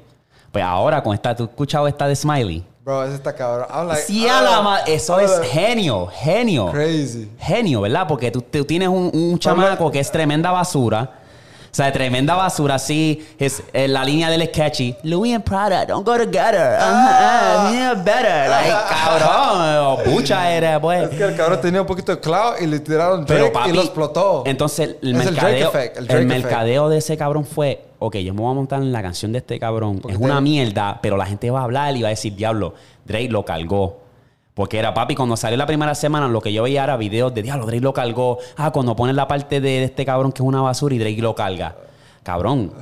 Pues 0.52 0.64
ahora 0.64 1.04
con 1.04 1.14
esta, 1.14 1.36
¿tú 1.36 1.44
has 1.44 1.50
escuchado 1.50 1.88
esta 1.88 2.08
de 2.08 2.16
Smiley? 2.16 2.64
Bro, 2.84 3.04
ese 3.04 3.16
está 3.16 3.36
cabrón. 3.36 3.68
Like, 3.88 4.02
Sí, 4.04 4.26
a 4.28 4.42
la 4.42 4.62
ma- 4.62 4.80
eso 4.88 5.20
es 5.20 5.40
genio, 5.52 6.08
genio. 6.08 6.72
Crazy. 6.72 7.30
Genio, 7.38 7.82
¿verdad? 7.82 8.08
Porque 8.08 8.32
tú, 8.32 8.42
tú 8.42 8.64
tienes 8.66 8.88
un, 8.88 9.12
un 9.14 9.38
chamaco 9.38 9.92
que 9.92 10.00
es 10.00 10.10
tremenda 10.12 10.50
basura. 10.52 11.19
O 11.72 11.76
sea, 11.76 11.92
tremenda 11.92 12.36
basura, 12.36 12.76
así. 12.76 13.28
Es, 13.38 13.64
eh, 13.74 13.88
la 13.88 14.04
línea 14.04 14.30
del 14.30 14.46
sketchy. 14.48 14.96
Louis 15.04 15.36
and 15.36 15.44
Prada, 15.44 15.86
don't 15.86 16.06
go 16.06 16.18
together. 16.18 16.78
Ah. 16.80 17.66
Uh-huh, 17.68 17.74
yeah, 17.74 17.94
better. 17.94 18.50
Like, 18.50 18.76
cabrón. 18.90 20.04
Pucha 20.06 20.52
eres, 20.52 20.80
pues. 20.80 21.04
Es 21.04 21.18
que 21.18 21.24
el 21.24 21.36
cabrón 21.36 21.62
tenía 21.62 21.82
un 21.82 21.88
poquito 21.88 22.16
de 22.16 22.20
cloud 22.20 22.56
y 22.60 22.68
le 22.68 22.80
tiraron 22.80 23.26
Drake 23.26 23.42
Pero 23.42 23.54
papi, 23.54 23.70
y 23.70 23.74
lo 23.74 23.82
explotó. 23.82 24.44
Entonces, 24.46 24.96
el 25.02 25.16
Es 25.16 25.28
el 25.28 25.36
Drake 25.36 25.60
mercadeo, 25.60 25.70
effect, 25.70 26.12
el 26.12 26.26
mercadeo 26.26 26.90
de 26.90 26.98
ese 26.98 27.18
cabrón 27.18 27.46
fue, 27.46 27.86
ok, 28.00 28.16
yo 28.18 28.34
me 28.34 28.42
voy 28.42 28.52
a 28.52 28.56
montar 28.56 28.82
en 28.82 28.92
la 28.92 29.02
canción 29.02 29.32
de 29.32 29.40
este 29.40 29.60
cabrón. 29.60 30.00
Porque 30.00 30.16
es 30.16 30.22
una 30.22 30.42
mierda, 30.42 31.00
pero 31.02 31.18
la 31.18 31.26
gente 31.26 31.50
va 31.52 31.62
a 31.62 31.64
hablar 31.64 31.96
y 31.96 32.02
va 32.02 32.08
a 32.08 32.12
decir, 32.12 32.36
diablo, 32.36 32.74
Drake 33.06 33.30
lo 33.30 33.46
cargó. 33.46 33.99
Porque 34.60 34.78
era, 34.78 34.94
papi, 34.94 35.16
cuando 35.16 35.38
salió 35.38 35.56
la 35.56 35.66
primera 35.66 35.96
semana, 35.96 36.28
lo 36.28 36.42
que 36.42 36.52
yo 36.52 36.64
veía 36.64 36.84
era 36.84 36.98
videos 36.98 37.34
de, 37.34 37.44
diablo, 37.44 37.66
Drake 37.66 37.80
lo 37.80 37.94
cargó. 37.94 38.40
Ah, 38.58 38.72
cuando 38.72 38.94
ponen 38.94 39.16
la 39.16 39.26
parte 39.26 39.62
de, 39.62 39.70
de 39.70 39.84
este 39.86 40.04
cabrón 40.04 40.34
que 40.34 40.44
es 40.44 40.46
una 40.46 40.60
basura 40.60 40.94
y 40.94 40.98
Drake 40.98 41.22
lo 41.22 41.34
carga. 41.34 41.78
Cabrón. 42.24 42.74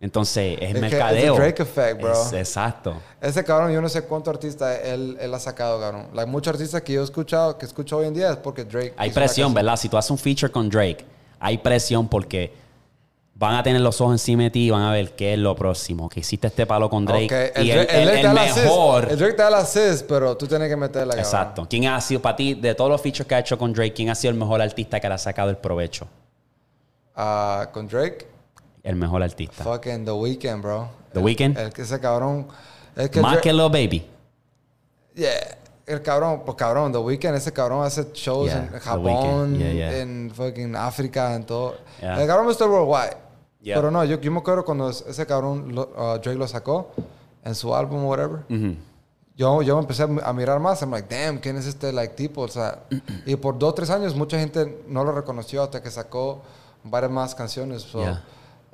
Entonces, 0.00 0.54
es 0.54 0.54
el 0.54 0.58
que 0.60 0.64
es 0.64 0.74
el 0.76 0.80
mercadeo. 0.80 1.36
Drake 1.36 1.62
effect, 1.62 2.00
bro. 2.00 2.12
Es- 2.12 2.32
exacto. 2.32 2.94
Ese 3.20 3.44
cabrón, 3.44 3.70
yo 3.70 3.82
no 3.82 3.88
sé 3.90 4.04
cuánto 4.04 4.30
artista 4.30 4.80
él, 4.80 5.18
él 5.20 5.34
ha 5.34 5.38
sacado, 5.38 5.78
cabrón. 5.78 6.06
Like, 6.14 6.30
muchos 6.30 6.54
artistas 6.54 6.80
que 6.80 6.94
yo 6.94 7.02
he 7.02 7.04
escuchado, 7.04 7.58
que 7.58 7.66
escucho 7.66 7.98
hoy 7.98 8.06
en 8.06 8.14
día 8.14 8.30
es 8.30 8.38
porque 8.38 8.64
Drake. 8.64 8.94
Hay 8.96 9.10
presión. 9.10 9.52
¿verdad? 9.52 9.76
Si 9.76 9.90
tú 9.90 9.98
haces 9.98 10.10
un 10.10 10.16
feature 10.16 10.50
con 10.50 10.70
Drake, 10.70 11.04
hay 11.38 11.58
presión 11.58 12.08
porque 12.08 12.50
van 13.38 13.54
a 13.54 13.62
tener 13.62 13.82
los 13.82 14.00
ojos 14.00 14.14
encima 14.14 14.44
de 14.44 14.50
ti 14.50 14.66
y 14.66 14.70
van 14.70 14.82
a 14.82 14.92
ver 14.92 15.14
qué 15.14 15.34
es 15.34 15.38
lo 15.38 15.54
próximo. 15.54 16.08
Que 16.08 16.20
hiciste 16.20 16.46
este 16.46 16.64
palo 16.66 16.88
con 16.88 17.04
Drake. 17.04 17.52
Y 17.56 17.70
el, 17.70 17.80
el- 17.90 18.08
el 18.08 18.34
la 18.34 18.42
assist. 18.44 18.58
mejor. 18.64 19.08
El 19.10 19.18
Drake 19.18 19.34
te 19.34 19.42
da 19.42 19.50
la 19.50 19.58
assist, 19.58 20.06
pero 20.08 20.36
tú 20.36 20.46
tienes 20.46 20.68
que 20.68 20.76
meterla, 20.76 21.08
cabrón. 21.14 21.24
Exacto. 21.24 21.66
¿Quién 21.68 21.86
ha 21.86 22.00
sido 22.00 22.22
para 22.22 22.34
ti, 22.36 22.54
de 22.54 22.74
todos 22.74 22.90
los 22.90 23.00
features 23.00 23.26
que 23.28 23.34
ha 23.34 23.38
hecho 23.40 23.58
con 23.58 23.72
Drake, 23.74 23.92
quién 23.92 24.08
ha 24.08 24.14
sido 24.14 24.32
el 24.32 24.38
mejor 24.38 24.62
artista 24.62 24.98
que 25.00 25.08
le 25.08 25.14
ha 25.14 25.18
sacado 25.18 25.50
el 25.50 25.58
provecho? 25.58 26.06
Ah, 27.14 27.68
con 27.72 27.86
Drake, 27.88 28.26
El 28.82 28.96
mejor 28.96 29.22
artista. 29.22 29.62
fucking 29.64 30.04
The 30.04 30.12
Weeknd, 30.12 30.62
bro. 30.62 30.88
The 31.12 31.18
Weeknd. 31.20 31.58
El 31.58 31.72
que 31.72 31.82
ese 31.82 31.98
cabrón. 32.00 32.46
Es 32.94 33.10
que 33.10 33.20
Más 33.20 33.32
Drake- 33.32 33.42
que 33.42 33.52
Lil 33.52 33.70
Baby. 33.70 34.06
Yeah. 35.14 35.30
El 35.86 36.02
cabrón, 36.02 36.42
pues 36.44 36.56
cabrón, 36.56 36.90
The 36.90 36.98
Weeknd, 36.98 37.36
ese 37.36 37.52
cabrón 37.52 37.84
hace 37.84 38.08
shows 38.12 38.46
Yeah, 38.50 38.68
en 38.72 38.80
Japón, 38.80 39.04
Weeknd, 39.04 39.58
yeah, 39.58 39.72
yeah. 39.72 39.98
en 40.00 40.32
fucking 40.34 40.74
África, 40.74 41.34
en 41.34 41.44
todo. 41.44 41.76
El 42.02 42.26
cabrón 42.26 42.50
está 42.50 42.66
worldwide. 42.66 43.16
Yeah. 43.66 43.74
Pero 43.78 43.90
no, 43.90 44.04
yo, 44.04 44.20
yo 44.20 44.30
me 44.30 44.38
acuerdo 44.38 44.64
cuando 44.64 44.88
ese 44.90 45.26
cabrón 45.26 45.74
lo- 45.74 45.90
uh, 45.96 46.18
Drake 46.20 46.36
lo 46.38 46.46
sacó 46.46 46.92
en 47.44 47.52
su 47.56 47.74
álbum 47.74 48.04
whatever. 48.04 48.42
Ujú. 48.48 48.76
Yo, 49.36 49.60
yo 49.62 49.74
me 49.74 49.80
empecé 49.82 50.04
a 50.04 50.32
mirar 50.32 50.60
más. 50.60 50.82
I'm 50.82 50.92
like, 50.92 51.12
damn, 51.12 51.38
¿quién 51.38 51.56
es 51.56 51.66
este 51.66 51.92
like 51.92 52.14
tipo? 52.14 52.42
O 52.42 52.48
sea, 52.48 52.84
y 53.26 53.34
por 53.34 53.58
dos, 53.58 53.74
tres 53.74 53.90
años 53.90 54.14
mucha 54.14 54.38
gente 54.38 54.84
no 54.88 55.02
lo 55.02 55.10
reconoció 55.10 55.64
hasta 55.64 55.82
que 55.82 55.90
sacó 55.90 56.42
varias 56.84 57.10
más 57.10 57.34
canciones. 57.34 57.82
So, 57.82 57.98
Yeah. 58.02 58.22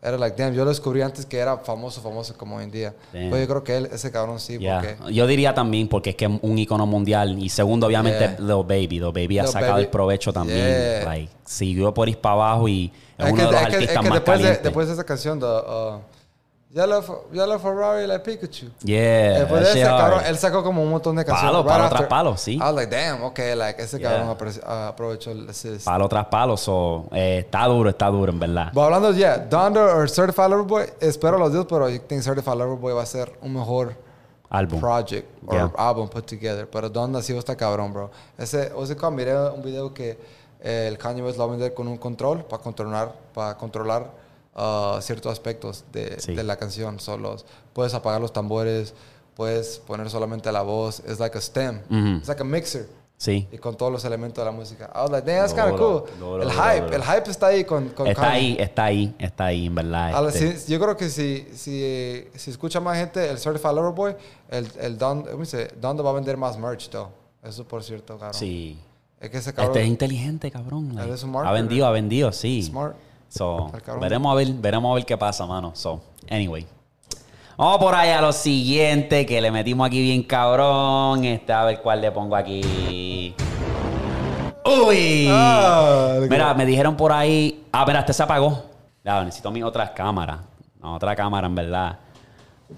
Era 0.05 0.19
like, 0.19 0.37
damn, 0.43 0.53
yo 0.53 0.65
lo 0.65 0.71
descubrí 0.71 1.01
antes 1.01 1.25
que 1.27 1.39
era 1.39 1.59
famoso, 1.59 2.01
famoso 2.01 2.35
como 2.37 2.57
hoy 2.57 2.65
en 2.65 2.71
día. 2.73 2.95
Damn. 3.13 3.31
Pues 3.31 3.41
yo 3.43 3.47
creo 3.49 3.63
que 3.63 3.77
él, 3.77 3.89
ese 3.93 4.11
cabrón 4.11 4.41
sí, 4.41 4.59
Yeah. 4.59 4.81
porque... 4.99 5.15
Yo 5.15 5.27
diría 5.29 5.55
también 5.55 5.87
porque 5.87 6.11
es 6.11 6.17
que 6.17 6.25
es 6.25 6.31
un 6.43 6.59
icono 6.59 6.87
mundial. 6.87 7.39
Y 7.39 7.49
segundo, 7.49 7.87
obviamente, 7.87 8.19
Yeah. 8.19 8.37
Lil 8.41 8.65
Baby. 8.65 8.99
Lil 8.99 9.13
Baby 9.13 9.39
ha 9.39 9.43
Lil 9.45 9.53
sacado 9.53 9.73
Baby. 9.75 9.85
el 9.85 9.91
provecho 9.91 10.33
también. 10.33 10.59
Yeah. 10.59 11.05
Like, 11.05 11.33
siguió 11.45 11.95
por 11.95 12.09
ir 12.09 12.19
para 12.19 12.35
abajo 12.35 12.67
y 12.69 12.93
es, 13.17 13.27
Es 13.27 13.33
uno 13.33 13.37
que, 13.37 13.47
de 13.47 13.53
los 13.53 13.55
es 13.55 13.61
que- 13.61 13.69
es 13.69 13.75
artistas 13.75 14.03
que 14.03 14.09
más 14.09 14.17
después, 14.19 14.39
de, 14.39 14.43
calientes. 14.43 14.63
después 14.65 14.87
de 14.89 14.93
esa 14.95 15.05
canción 15.05 15.39
de 15.39 15.47
uh, 15.47 16.01
Yellow, 16.75 17.27
Yellow 17.31 17.59
Ferrari 17.59 18.07
like 18.07 18.25
Pikachu. 18.25 18.71
Yeah. 18.83 19.41
después 19.41 19.63
de 19.63 19.71
ese 19.73 19.83
cabrón, 19.83 20.23
él 20.27 20.39
sacó 20.39 20.63
como 20.63 20.83
un 20.83 20.89
montón 20.89 21.17
de 21.17 21.25
canciones. 21.25 21.53
Palo, 21.53 21.67
palo 21.67 21.85
after. 21.85 21.99
tras 21.99 22.09
palo, 22.09 22.37
sí. 22.39 22.55
I 22.55 22.59
was 22.61 22.75
like, 22.75 22.91
damn, 22.91 23.23
okay, 23.25 23.55
like 23.55 23.79
ese 23.83 23.99
Yeah. 23.99 24.11
cabrón 24.25 24.29
uh, 24.67 24.71
aprovechó 24.89 25.33
el 25.33 25.51
assist. 25.51 25.85
Palo 25.85 26.09
tras 26.09 26.27
palo. 26.27 26.57
so, 26.57 27.09
eh, 27.13 27.41
está 27.45 27.67
duro, 27.67 27.91
está 27.91 28.07
duro, 28.07 28.33
en 28.33 28.39
verdad. 28.41 28.71
Pero 28.73 28.85
hablando 28.87 29.13
yeah, 29.13 29.37
Donda 29.37 29.97
o 29.97 30.09
Certified 30.09 30.49
Lover 30.49 30.67
Boy, 30.67 30.85
espero 30.99 31.37
los 31.37 31.53
dos, 31.53 31.67
pero 31.69 31.91
yo 31.91 32.01
think 32.01 32.23
Certified 32.23 32.57
Lover 32.57 32.79
Boy 32.79 32.95
va 32.95 33.03
a 33.03 33.07
ser 33.07 33.31
un 33.43 33.53
mejor 33.53 33.95
Álbum. 34.49 34.81
project 34.81 35.29
o 35.47 35.53
Yeah. 35.53 35.71
album 35.77 36.09
put 36.09 36.25
together. 36.25 36.67
Pero 36.71 36.89
Donda 36.89 37.21
sí 37.21 37.37
estar 37.37 37.55
cabrón, 37.55 37.93
bro. 37.93 38.11
Ese, 38.39 38.73
o 38.75 38.87
sea, 38.87 39.11
miré 39.11 39.37
un 39.51 39.61
video 39.63 39.93
que 39.93 40.19
eh, 40.63 40.87
el 40.89 40.97
Kanye 40.97 41.23
West 41.23 41.37
lo 41.37 41.45
va 41.47 41.53
a 41.53 41.57
vender 41.57 41.75
con 41.75 41.87
un 41.87 41.99
control 41.99 42.45
para 42.45 42.63
controlar, 42.63 43.13
para 43.35 43.59
controlar 43.59 44.22
uh, 44.55 45.01
ciertos 45.01 45.33
aspectos 45.33 45.85
de, 45.93 46.21
Sí. 46.21 46.35
de 46.35 46.43
la 46.43 46.57
canción. 46.57 47.01
Solos. 47.01 47.45
Puedes 47.73 47.95
apagar 47.95 48.21
los 48.21 48.33
tambores, 48.33 48.95
puedes 49.37 49.79
poner 49.79 50.11
solamente 50.11 50.51
la 50.53 50.63
voz. 50.63 51.01
Es 51.01 51.19
like 51.21 51.37
a 51.37 51.41
stem. 51.41 51.81
Es 52.21 52.29
like 52.29 52.41
a 52.43 52.45
mixer. 52.45 52.89
Sí. 53.17 53.47
Y 53.53 53.59
con 53.59 53.77
todos 53.77 53.93
los 53.93 54.05
elementos 54.05 54.45
de 54.45 54.51
la 54.51 54.57
música. 54.57 54.91
I 54.93 54.99
was 55.03 55.11
like, 55.13 55.25
damn, 55.25 55.41
that's 55.47 55.55
kind 55.55 55.73
of 55.73 55.79
cool. 55.79 56.03
duro, 56.19 56.43
el 56.43 56.49
duro, 56.49 56.51
hype, 56.61 56.81
duro. 56.87 56.97
el 56.97 57.03
hype 57.05 57.31
está 57.31 57.47
ahí 57.47 57.63
con, 57.65 57.91
con 57.91 58.09
Está 58.09 58.21
Kanye. 58.23 58.37
ahí, 58.37 58.57
está 58.59 58.85
ahí, 58.85 59.15
está 59.17 59.45
ahí, 59.45 59.67
en 59.67 59.75
verdad. 59.77 60.27
Este. 60.29 60.57
sí, 60.59 60.73
yo 60.73 60.81
creo 60.81 60.97
que 60.97 61.09
si, 61.09 61.47
si, 61.55 62.25
si 62.35 62.51
escucha 62.51 62.81
más 62.81 62.99
gente 62.99 63.31
el 63.31 63.39
Certified 63.39 63.75
Lover 63.77 63.93
Boy, 63.95 64.17
el, 64.51 64.69
el 64.81 64.99
Don, 64.99 65.23
¿cómo 65.23 65.39
dice? 65.39 65.69
Don 65.81 65.97
va 66.05 66.11
a 66.11 66.15
vender 66.15 66.37
más 66.37 66.59
merch, 66.59 66.89
though. 66.91 67.11
Eso 67.45 67.63
por 67.63 67.85
cierto, 67.85 68.15
cabrón. 68.19 68.35
Sí. 68.35 68.77
Es 69.21 69.31
que 69.31 69.39
ese 69.39 69.55
cabrón 69.55 69.71
Este 69.71 69.83
es 69.83 69.89
inteligente, 69.89 70.51
cabrón. 70.51 70.93
like, 70.97 71.13
es 71.15 71.23
un 71.23 71.31
ha 71.31 71.33
marketer. 71.35 71.63
vendido, 71.63 71.87
ha 71.87 71.91
vendido, 71.93 72.33
sí. 72.33 72.65
smart. 72.65 72.97
So, 73.33 73.73
veremos 73.99 74.31
a 74.31 74.35
ver, 74.35 74.53
veremos 74.53 74.93
a 74.93 74.95
ver 74.95 75.07
qué 75.07 75.17
pasa, 75.17 75.47
mano. 75.47 75.71
So, 75.75 76.03
anyway. 76.29 76.67
Vamos 77.57 77.79
por 77.79 77.95
ahí 77.95 78.11
a 78.11 78.21
lo 78.21 78.31
siguiente 78.31 79.25
que 79.25 79.41
le 79.41 79.51
metimos 79.51 79.87
aquí 79.87 80.03
bien 80.03 80.23
cabrón. 80.23 81.25
Este, 81.25 81.51
a 81.51 81.65
ver 81.65 81.81
cuál 81.81 82.03
le 82.03 82.13
pongo 82.13 82.37
aquí. 82.37 83.35
¡Uy! 84.67 85.29
Ah, 85.31 86.19
Mira, 86.29 86.53
me 86.53 86.67
dijeron 86.67 86.95
por 86.95 87.11
ahí. 87.11 87.65
Ah, 87.73 87.81
espera, 87.81 88.01
este 88.01 88.13
se 88.13 88.23
apagó. 88.23 88.65
Necesito 89.03 89.51
mis 89.51 89.65
otras 89.65 89.91
cámaras. 89.93 90.41
No, 90.83 90.95
otra 90.97 91.17
cámara, 91.17 91.47
en 91.47 91.55
verdad. 91.55 91.99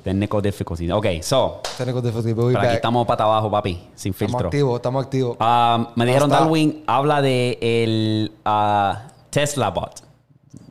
Technical 0.04 0.40
difficulty. 0.40 0.88
Ok, 0.92 1.06
so. 1.22 1.62
Technical 1.76 2.00
difficulty, 2.02 2.34
Pero 2.34 2.60
aquí 2.60 2.76
estamos 2.76 3.04
para 3.08 3.24
abajo, 3.24 3.50
papi. 3.50 3.88
Sin 3.96 4.12
Estamos 4.12 4.30
filtro. 4.30 4.46
activos, 4.46 4.76
estamos 4.76 5.04
activos. 5.04 5.36
Ah, 5.40 5.90
me 5.96 6.06
dijeron. 6.06 6.30
Darwin, 6.30 6.84
habla 6.86 7.20
de 7.22 7.58
el 7.60 8.32
ah, 8.44 9.08
Tesla 9.30 9.70
Bot. 9.70 10.13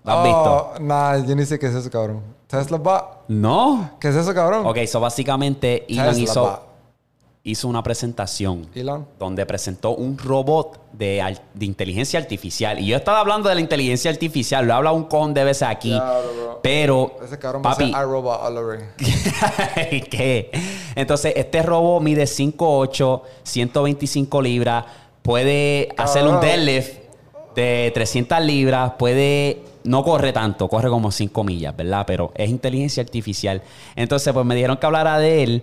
¿Lo 0.04 0.12
has 0.12 0.24
visto? 0.24 0.72
Oh, 0.76 0.80
Nah, 0.82 1.18
yo 1.26 1.36
ni 1.36 1.46
sé 1.46 1.58
qué 1.60 1.68
es 1.68 1.76
eso, 1.76 1.90
cabrón. 1.90 2.22
Tesla 2.48 2.78
Bot. 2.78 3.04
No. 3.30 3.92
¿Qué 4.00 4.10
es 4.10 4.16
eso, 4.16 4.34
cabrón? 4.34 4.66
Ok, 4.66 4.80
so 4.86 5.00
básicamente 5.00 5.86
Elon 5.92 6.08
Tesla 6.08 6.22
hizo, 6.24 6.42
Bot. 6.44 6.62
hizo 7.44 7.68
una 7.68 7.82
presentación 7.82 8.68
Elon. 8.76 9.08
donde 9.18 9.46
presentó 9.46 9.92
un 9.96 10.18
robot 10.18 10.80
de, 10.92 11.38
de 11.54 11.66
inteligencia 11.66 12.20
artificial. 12.20 12.80
Y 12.80 12.86
yo 12.88 12.98
estaba 12.98 13.22
hablando 13.22 13.50
de 13.50 13.56
la 13.56 13.62
inteligencia 13.62 14.12
artificial, 14.12 14.66
lo 14.66 14.74
he 14.74 14.76
hablado 14.76 14.96
un 14.96 15.06
con 15.06 15.34
de 15.34 15.44
veces 15.46 15.64
aquí. 15.68 15.92
Claro. 15.92 16.60
Pero, 16.62 17.18
Ese 17.24 17.40
cabrón 17.40 17.62
papi, 17.62 17.86
iRobot. 17.92 18.40
¿Qué? 20.10 20.52
Entonces, 20.96 21.34
este 21.36 21.62
robot 21.64 22.02
mide 22.04 22.24
5'8, 22.24 23.22
125 23.44 24.42
libras, 24.42 24.86
puede 25.22 25.90
hacer 25.98 26.28
un 26.28 26.40
deadlift 26.40 27.03
de 27.56 27.92
300 27.94 28.42
libras, 28.42 28.94
puede... 28.98 29.64
No 29.84 30.02
corre 30.04 30.32
tanto, 30.32 30.70
corre 30.70 30.90
como 30.90 31.12
5 31.12 31.44
millas, 31.44 31.76
¿verdad? 31.76 32.06
Pero 32.08 32.32
es 32.36 32.50
inteligencia 32.50 33.04
artificial. 33.04 33.62
Entonces, 33.98 34.32
pues 34.34 34.46
me 34.46 34.56
dijeron 34.56 34.78
que 34.78 34.86
hablara 34.86 35.20
de 35.20 35.44
él, 35.44 35.62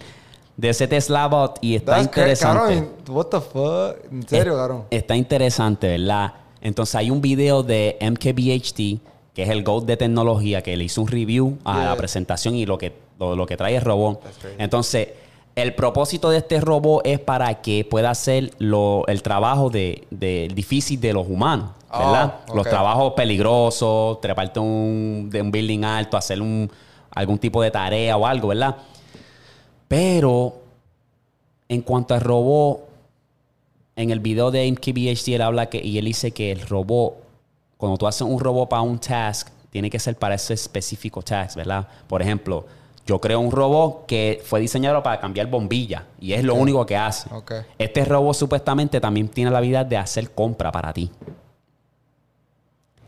de 0.59 0.68
ese 0.68 0.87
Tesla 0.87 1.26
Bot, 1.26 1.59
y 1.62 1.74
está 1.76 1.92
That's 1.92 2.05
interesante. 2.05 2.74
Cabrón, 2.74 2.90
what 3.09 3.26
the 3.26 3.40
fuck? 3.40 4.12
En 4.12 4.29
serio, 4.29 4.57
cabrón. 4.57 4.85
Está 4.90 5.16
interesante, 5.16 5.88
¿verdad? 5.88 6.35
Entonces 6.61 6.96
hay 6.96 7.11
un 7.11 7.22
video 7.22 7.62
de 7.62 7.96
MKBHD, 8.03 9.00
que 9.33 9.42
es 9.42 9.48
el 9.48 9.64
GOAT 9.64 9.87
de 9.87 9.96
tecnología, 9.96 10.62
que 10.62 10.76
le 10.76 10.85
hizo 10.85 11.00
un 11.00 11.09
review 11.09 11.57
a 11.64 11.76
Yeah. 11.76 11.85
la 11.87 11.96
presentación 11.96 12.57
y 12.57 12.66
lo 12.66 12.76
que, 12.76 12.92
lo, 13.18 13.35
lo 13.35 13.46
que 13.46 13.57
trae 13.57 13.76
el 13.76 13.83
robot. 13.83 14.22
Entonces, 14.59 15.09
el 15.56 15.74
propósito 15.74 16.30
de 16.30 16.38
este 16.38 16.60
robot 16.60 17.02
es 17.06 17.18
para 17.18 17.60
que 17.60 17.84
pueda 17.84 18.10
hacer 18.10 18.52
lo- 18.58 19.06
el 19.08 19.22
trabajo 19.22 19.68
de, 19.70 20.06
de- 20.10 20.48
difícil 20.54 21.00
de 21.00 21.12
los 21.12 21.26
humanos, 21.28 21.70
¿verdad? 21.92 22.34
Oh, 22.48 22.55
Los 22.55 22.66
trabajos 22.70 23.12
peligrosos, 23.14 24.20
treparte 24.20 24.61
un, 24.61 25.28
de 25.30 25.42
un 25.42 25.51
building 25.51 25.84
alto, 25.84 26.16
hacer 26.16 26.40
un, 26.40 26.70
algún 27.14 27.38
tipo 27.38 27.61
de 27.62 27.70
tarea 27.70 28.16
o 28.16 28.26
algo, 28.26 28.48
¿verdad? 28.48 28.76
Pero 29.88 30.55
en 31.68 31.82
cuanto 31.82 32.14
al 32.14 32.20
robot, 32.20 32.88
en 33.96 34.11
el 34.11 34.20
video 34.20 34.51
de 34.51 34.70
MKBHD 34.70 35.34
él 35.34 35.42
habla 35.42 35.66
que, 35.68 35.84
y 35.84 35.98
él 35.98 36.05
dice 36.07 36.30
que 36.30 36.53
el 36.53 36.61
robot, 36.66 37.14
cuando 37.76 37.98
tú 37.98 38.07
haces 38.07 38.22
un 38.22 38.38
robot 38.38 38.68
para 38.68 38.82
un 38.82 38.98
task, 38.98 39.48
tiene 39.70 39.90
que 39.90 39.98
ser 39.98 40.16
para 40.16 40.34
ese 40.36 40.55
específico 40.55 41.22
task, 41.22 41.57
¿verdad? 41.57 41.86
Por 42.09 42.22
ejemplo, 42.22 42.66
yo 43.11 43.20
creo 43.20 43.40
un 43.40 43.50
robot 43.50 44.06
que 44.06 44.40
fue 44.44 44.61
diseñado 44.61 45.02
para 45.02 45.18
cambiar 45.18 45.48
bombillas 45.48 46.04
y 46.20 46.32
es 46.32 46.44
lo 46.44 46.54
único 46.54 46.86
que 46.86 46.96
hace. 46.96 47.28
Este 47.76 48.04
robot 48.04 48.36
supuestamente 48.36 49.00
también 49.00 49.26
tiene 49.28 49.50
la 49.50 49.58
habilidad 49.58 49.84
de 49.84 49.96
hacer 49.96 50.30
compra 50.30 50.70
para 50.70 50.92
ti. 50.92 51.11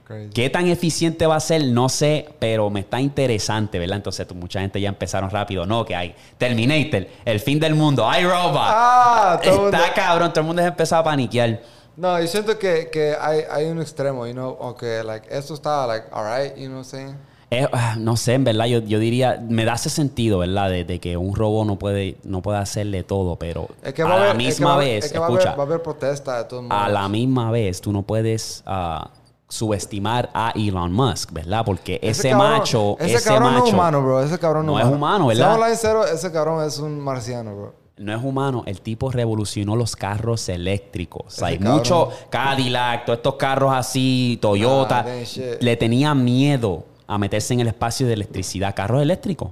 crazy. 0.05 0.31
¿Qué 0.35 0.51
tan 0.51 0.67
eficiente 0.67 1.25
va 1.25 1.37
a 1.37 1.41
ser? 1.41 1.65
No 1.67 1.89
sé, 1.89 2.29
pero 2.41 2.69
me 2.69 2.81
está 2.81 3.01
interesante, 3.01 3.79
¿verdad? 3.79 3.99
Entonces, 3.99 4.27
tú- 4.27 4.35
mucha 4.35 4.59
gente 4.61 4.81
ya 4.81 4.89
empezaron 4.89 5.31
rápido. 5.31 5.65
No, 5.67 5.85
que 5.85 5.95
hay 5.95 6.17
Terminator, 6.37 7.07
el 7.25 7.39
fin 7.39 7.61
del 7.61 7.77
mundo, 7.77 8.09
hay 8.09 8.25
Robot. 8.25 8.57
Ah, 8.61 9.39
está 9.41 9.57
mundo- 9.57 9.79
cabrón, 9.95 10.31
todo 10.33 10.41
el 10.41 10.47
mundo 10.49 10.63
se 10.63 10.69
empezó 10.69 10.97
a 10.97 11.05
paniquear. 11.05 11.61
No, 11.97 12.21
yo 12.21 12.27
siento 12.27 12.59
que, 12.59 12.89
que 12.91 13.15
hay, 13.21 13.43
hay 13.49 13.67
un 13.67 13.81
extremo, 13.81 14.27
you 14.27 14.33
know, 14.33 14.59
aunque, 14.61 15.05
like, 15.05 15.29
esto 15.31 15.55
está, 15.55 15.87
like, 15.87 16.07
alright, 16.11 16.57
you 16.57 16.67
know 16.67 16.79
what 16.79 16.85
I'm 16.87 16.91
saying? 16.91 17.17
Eh, 17.55 17.69
ah, 17.71 17.97
no 17.99 18.17
sé, 18.17 18.33
en 18.33 18.45
verdad, 18.45 18.65
yo, 18.65 18.79
yo 18.79 18.99
diría, 18.99 19.39
me 19.47 19.67
da 19.67 19.75
ese 19.75 19.91
sentido, 19.91 20.39
¿verdad? 20.39 20.71
De, 20.71 20.85
de 20.85 20.99
que 21.01 21.19
un 21.19 21.37
robot 21.37 21.67
no 21.67 21.79
puede, 21.79 22.17
no 22.25 22.41
puede 22.41 22.57
hacerle 22.57 23.03
todo, 23.03 23.37
pero 23.37 23.69
Es 23.83 23.93
que 23.93 24.01
a 24.01 24.09
la 24.09 24.15
haber, 24.15 24.27
es 24.29 24.33
que 24.33 24.39
misma 24.39 24.77
vez, 24.79 25.13
va 25.15 25.27
a 25.27 25.29
escucha, 25.29 25.49
haber, 25.51 25.59
va 25.59 25.63
a 25.63 25.67
haber 25.67 25.83
protesta 25.83 26.39
de 26.39 26.45
todos 26.45 26.65
a 26.71 26.89
la 26.89 27.09
misma 27.11 27.51
vez 27.51 27.83
tú 27.83 27.93
no 27.93 28.05
puedes 28.05 28.63
ah, 28.65 29.11
subestimar 29.49 30.31
a 30.33 30.55
Elon 30.57 30.95
Musk, 30.95 31.31
¿verdad? 31.33 31.63
Porque 31.63 32.01
ese, 32.03 32.31
cabrón- 32.31 32.59
macho, 32.59 32.97
ese, 32.99 33.17
ese, 33.17 33.29
cabrón 33.29 33.53
macho 33.53 33.61
no 33.61 33.67
es 33.67 33.75
humano, 33.75 34.03
bro. 34.03 34.23
Ese 34.23 34.39
cabrón 34.39 34.65
no, 34.65 34.73
no 34.73 34.79
es 34.81 34.87
humano, 34.87 35.27
¿verdad? 35.27 35.69
Si 35.73 35.77
serio, 35.77 36.07
ese 36.07 36.33
cabrón 36.33 36.67
es 36.67 36.79
un 36.79 36.99
marciano, 37.01 37.55
bro. 37.55 37.75
no 37.99 38.17
es 38.17 38.25
humano, 38.25 38.63
el 38.65 38.81
tipo 38.81 39.11
revolucionó 39.11 39.77
los 39.77 39.95
carros 39.95 40.49
eléctricos. 40.49 41.43
Hay 41.43 41.59
mucho 41.59 42.09
Cadillac, 42.31 43.05
todos 43.05 43.19
estos 43.19 43.35
carros 43.35 43.75
así, 43.75 44.39
Toyota, 44.41 45.05
Ah, 45.07 45.57
le 45.61 45.77
tenían 45.77 46.25
miedo 46.25 46.87
a 47.07 47.19
meterse 47.19 47.55
en 47.55 47.61
el 47.61 47.69
espacio 47.69 48.07
de 48.07 48.15
electricidad, 48.15 48.75
carros 48.75 49.03
eléctricos. 49.03 49.51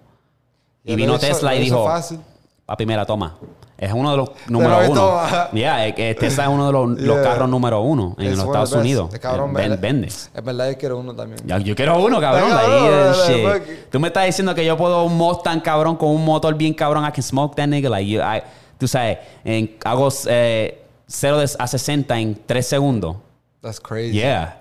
Y 0.84 0.94
vino 0.96 1.14
hizo- 1.16 1.26
Tesla 1.26 1.55
y 1.55 1.61
dijo, 1.61 1.84
fácil. 1.84 2.20
papi, 2.66 2.86
mira, 2.86 3.05
toma. 3.05 3.36
Es 3.76 3.92
uno 3.94 4.11
de 4.11 4.16
los 4.18 4.30
número 4.48 4.78
lo 4.82 4.90
uno. 4.90 5.01
todo. 5.01 5.22
Yeah, 5.53 5.94
Tesla 5.94 6.44
es 6.44 6.51
uno 6.51 6.66
de 6.66 6.72
los, 6.72 6.88
los 7.01 7.16
Yeah. 7.16 7.22
carros 7.22 7.48
número 7.48 7.80
uno 7.80 8.14
en 8.18 8.30
los 8.36 8.44
Estados. 8.44 8.72
Unidos. 8.72 9.11
Cabrón, 9.20 9.55
Ven- 9.55 9.70
¿verdad? 9.70 9.78
vendes. 9.80 10.30
Es 10.34 10.44
verdad, 10.44 10.70
yo 10.70 10.76
quiero 10.78 10.98
uno 10.98 11.14
también. 11.14 11.40
Yo 11.64 11.74
quiero 11.74 11.98
uno, 12.05 12.20
cabrón. 12.20 12.51
Ahí, 12.53 12.68
eh. 13.30 13.86
Tú 13.90 13.98
me 13.98 14.09
estás 14.09 14.26
diciendo 14.26 14.55
que 14.55 14.64
yo 14.66 14.76
puedo 14.76 15.05
un 15.05 15.16
Mustang, 15.16 15.61
cabrón, 15.62 15.96
con 15.96 16.11
un 16.11 16.24
motor 16.24 16.55
bien 16.55 16.74
cabrón. 16.74 17.05
I 17.07 17.11
can 17.12 17.22
smoke 17.22 17.57
that 17.57 17.68
nigga. 17.68 17.88
Like, 17.88 18.11
you- 18.11 18.20
I- 18.20 18.42
tú 18.76 18.86
sabes, 18.86 19.18
en- 19.44 19.76
hago 19.82 20.09
eh, 20.26 20.82
0 21.07 21.38
de- 21.38 21.51
a 21.59 21.66
60 21.66 22.18
en 22.20 22.38
3 22.46 22.66
segundos. 22.66 23.16
That's 23.62 23.80
crazy. 23.80 24.12
Yeah. 24.12 24.59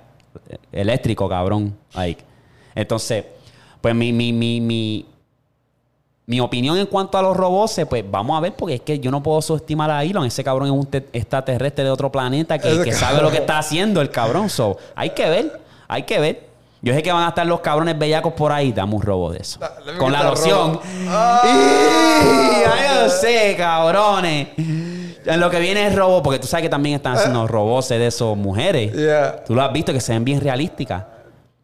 Eléctrico, 0.71 1.27
cabrón. 1.27 1.75
Like. 1.93 2.23
Entonces, 2.75 3.25
pues 3.81 3.95
mi, 3.95 4.11
mi, 4.13 4.31
mi, 4.33 4.59
mi, 4.61 5.05
mi 6.25 6.39
opinión 6.39 6.77
en 6.77 6.85
cuanto 6.85 7.17
a 7.17 7.21
los 7.21 7.35
robots, 7.35 7.81
pues 7.89 8.03
vamos 8.09 8.37
a 8.37 8.41
ver, 8.41 8.53
porque 8.55 8.75
es 8.75 8.81
que 8.81 8.99
yo 8.99 9.09
no 9.11 9.23
puedo 9.23 9.41
subestimar 9.41 9.89
a 9.89 10.03
Elon. 10.03 10.25
Ese 10.25 10.43
cabrón 10.43 10.67
es 10.67 10.73
un 10.73 10.85
te- 10.85 11.07
extraterrestre 11.13 11.83
de 11.83 11.89
otro 11.89 12.11
planeta 12.11 12.59
que, 12.59 12.91
sabe 12.93 13.21
lo 13.21 13.31
que 13.31 13.37
está 13.37 13.57
haciendo 13.57 13.99
el 14.01 14.11
cabrón. 14.11 14.49
So, 14.49 14.77
hay 14.95 15.09
que 15.11 15.27
ver, 15.29 15.59
hay 15.87 16.03
que 16.03 16.19
ver. 16.19 16.49
Yo 16.81 16.93
sé 16.93 17.03
que 17.03 17.11
van 17.11 17.23
a 17.25 17.29
estar 17.29 17.45
los 17.45 17.59
cabrones 17.59 17.97
bellacos 17.99 18.31
por 18.33 18.51
ahí. 18.53 18.71
Dame 18.71 18.95
un 18.95 19.01
robot 19.01 19.33
de 19.33 19.39
eso. 19.39 19.59
Da- 19.59 19.73
Con 19.97 20.11
la 20.13 20.23
loción. 20.23 20.79
¡Y! 21.03 21.07
Ay, 21.47 23.03
yo 23.03 23.09
sé, 23.09 23.55
cabrones. 23.57 24.47
En 24.57 25.39
lo 25.39 25.49
que 25.49 25.59
viene 25.59 25.87
es 25.87 25.95
robot, 25.95 26.23
porque 26.23 26.39
tú 26.39 26.47
sabes 26.47 26.63
que 26.63 26.69
también 26.69 26.95
están 26.95 27.15
haciendo 27.17 27.45
robots 27.47 27.89
de 27.89 28.07
esos 28.07 28.37
mujeres. 28.37 28.93
Yeah. 28.93 29.43
Tú 29.45 29.53
lo 29.55 29.61
has 29.61 29.73
visto 29.73 29.91
que 29.91 29.99
se 29.99 30.13
ven 30.13 30.23
bien 30.23 30.39
realísticas. 30.41 31.03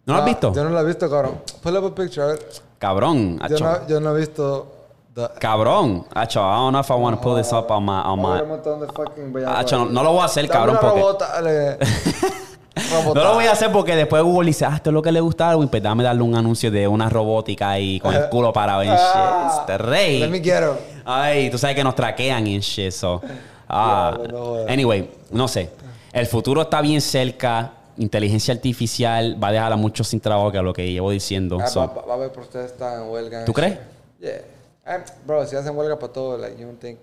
¿No 0.05 0.13
lo 0.13 0.19
has 0.19 0.25
visto? 0.25 0.53
Yo 0.53 0.63
no 0.63 0.69
lo 0.69 0.79
he 0.79 0.85
visto, 0.85 1.09
cabrón. 1.09 1.41
Pull 1.61 1.77
up 1.77 1.85
a 1.85 1.95
picture, 1.95 2.21
a 2.23 2.25
ver. 2.27 2.39
Cabrón, 2.77 3.39
Yo 3.49 3.55
acho. 3.55 3.63
no, 3.65 3.87
yo 3.87 3.99
no 3.99 4.15
he 4.15 4.19
visto... 4.19 4.71
The... 5.15 5.29
Cabrón, 5.39 6.05
acho. 6.13 6.41
I 6.41 6.55
don't 6.57 6.71
know 6.73 6.81
if 6.81 6.89
I 6.91 6.93
want 6.95 7.15
to 7.17 7.21
pull 7.21 7.35
this 7.37 7.51
up 7.53 7.71
on 7.71 7.85
my... 7.85 8.01
On 8.05 8.19
my... 8.21 8.41
un 8.41 8.49
montón 8.49 8.81
de 8.81 8.87
fucking 8.87 9.31
bellacos 9.33 9.57
Acho, 9.59 9.77
no, 9.77 9.83
ahí. 9.85 9.89
no 9.93 10.03
lo 10.03 10.11
voy 10.11 10.21
a 10.21 10.25
hacer, 10.25 10.47
Dame 10.47 10.53
cabrón, 10.53 10.77
una 10.77 10.81
porque... 10.81 10.99
robota, 11.01 11.27
dale. 11.33 11.77
Robota. 11.77 11.85
No 13.15 13.23
lo 13.23 13.33
voy 13.35 13.45
a 13.45 13.53
hacer 13.53 13.71
porque 13.71 13.95
después 13.95 14.21
Google 14.21 14.47
dice, 14.47 14.65
ah, 14.65 14.75
esto 14.75 14.89
es 14.89 14.93
lo 14.93 15.01
que 15.01 15.09
le 15.09 15.21
gusta 15.21 15.47
a 15.47 15.51
Alwin, 15.51 15.69
pues 15.69 15.81
dame 15.81 16.03
darle 16.03 16.21
un 16.23 16.35
anuncio 16.35 16.69
de 16.69 16.85
una 16.85 17.07
robótica 17.09 17.69
ahí 17.69 18.01
con 18.01 18.13
el 18.13 18.27
culo 18.29 18.51
parado 18.51 18.81
en 18.83 18.89
Ah, 18.91 19.47
shit. 19.49 19.59
Este 19.61 19.77
rey. 19.77 20.19
Let 20.19 20.29
me 20.29 20.39
get 20.43 20.61
him. 20.61 20.75
Ay, 21.05 21.49
tú 21.49 21.57
sabes 21.57 21.73
que 21.77 21.83
nos 21.85 21.95
traquean 21.95 22.45
en 22.47 22.59
shit, 22.59 22.91
so. 22.91 23.21
Ah. 23.69 24.11
Diablo, 24.17 24.37
no 24.37 24.45
jodas. 24.45 24.69
anyway, 24.69 25.09
no 25.31 25.47
sé. 25.47 25.71
El 26.11 26.27
futuro 26.27 26.63
está 26.63 26.81
bien 26.81 26.99
cerca. 26.99 27.71
Inteligencia 27.97 28.53
artificial 28.53 29.41
va 29.41 29.49
a 29.49 29.51
dejar 29.51 29.71
a 29.71 29.75
muchos 29.75 30.07
sin 30.09 30.19
trabajo, 30.19 30.51
que 30.51 30.57
es 30.57 30.63
lo 30.63 30.73
que 30.73 30.91
llevo 30.91 31.11
diciendo. 31.11 31.57
Ah, 31.61 31.67
So, 31.67 31.79
va, 31.81 32.11
a 32.11 32.15
haber 32.15 32.31
protesta 32.31 33.01
en 33.01 33.09
huelga. 33.09 33.45
¿Tú 33.45 33.53
crees? 33.53 33.79
Yeah. 34.19 34.41
Ah, 34.85 35.03
bro, 35.25 35.45
si 35.45 35.55
hacen 35.55 35.75
huelga 35.75 35.97
para 35.97 36.13
todo, 36.13 36.37
like, 36.37 36.59
you 36.59 36.65
don't 36.65 36.79
think 36.79 36.99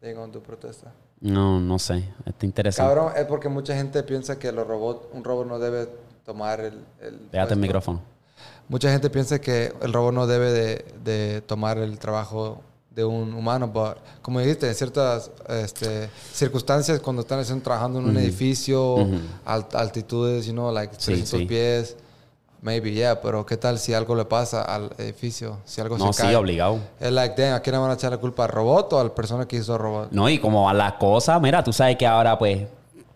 they're 0.00 0.14
gonna 0.14 0.32
do 0.32 0.40
protesta. 0.40 0.92
no, 1.20 1.58
no 1.60 1.78
sé. 1.78 2.04
Está 2.26 2.44
interesante. 2.46 2.94
Cabrón, 2.94 3.12
es 3.16 3.24
porque 3.24 3.48
mucha 3.48 3.74
gente 3.74 4.02
piensa 4.02 4.38
que 4.38 4.52
los 4.52 4.66
robots, 4.66 5.06
un 5.12 5.24
robot 5.24 5.46
no 5.46 5.58
debe 5.58 5.88
tomar 6.24 6.60
el... 6.60 6.84
el 7.00 7.30
Déjate 7.30 7.54
el 7.54 7.60
micrófono. 7.60 8.02
Mucha 8.68 8.90
gente 8.90 9.10
piensa 9.10 9.40
que 9.40 9.72
el 9.82 9.92
robot 9.92 10.14
no 10.14 10.26
debe 10.26 10.50
de, 10.52 10.84
de 11.02 11.40
tomar 11.42 11.78
el 11.78 11.98
trabajo 11.98 12.60
de 12.94 13.04
un 13.04 13.34
humano, 13.34 13.70
pero 13.72 13.96
como 14.22 14.38
dijiste, 14.40 14.68
en 14.68 14.74
ciertas 14.74 15.30
este, 15.48 16.08
circunstancias, 16.32 17.00
cuando 17.00 17.22
están 17.22 17.40
haciendo, 17.40 17.64
trabajando 17.64 17.98
en 17.98 18.06
un 18.06 18.16
edificio, 18.16 19.08
alt- 19.44 19.74
altitudes, 19.74 20.46
you 20.46 20.52
know, 20.52 20.70
like 20.72 20.94
Sí, 20.96 21.06
300 21.06 21.40
sí. 21.40 21.44
pies, 21.46 21.96
maybe, 22.62 22.92
yeah, 22.92 23.20
pero 23.20 23.44
¿qué 23.44 23.56
tal 23.56 23.78
si 23.78 23.92
algo 23.94 24.14
le 24.14 24.24
pasa 24.24 24.62
al 24.62 24.90
edificio? 24.98 25.58
Si 25.64 25.80
algo 25.80 25.98
No, 25.98 26.12
se 26.12 26.22
sí, 26.22 26.26
cae. 26.28 26.36
obligado. 26.36 26.78
Es 27.00 27.10
like, 27.10 27.40
damn, 27.40 27.54
¿a 27.54 27.60
quién 27.60 27.74
le 27.74 27.80
van 27.80 27.90
a 27.90 27.94
echar 27.94 28.12
la 28.12 28.18
culpa? 28.18 28.44
¿Al 28.44 28.50
robot 28.50 28.92
o 28.92 29.00
a 29.00 29.04
la 29.04 29.14
persona 29.14 29.46
que 29.48 29.56
hizo 29.56 29.72
el 29.74 29.80
robot? 29.80 30.08
No, 30.12 30.28
y 30.28 30.38
como 30.38 30.64
van 30.64 30.78
las 30.78 30.92
cosas, 30.94 31.40
mira, 31.42 31.64
tú 31.64 31.72
sabes 31.72 31.96
que 31.96 32.06
ahora, 32.06 32.38
pues, 32.38 32.66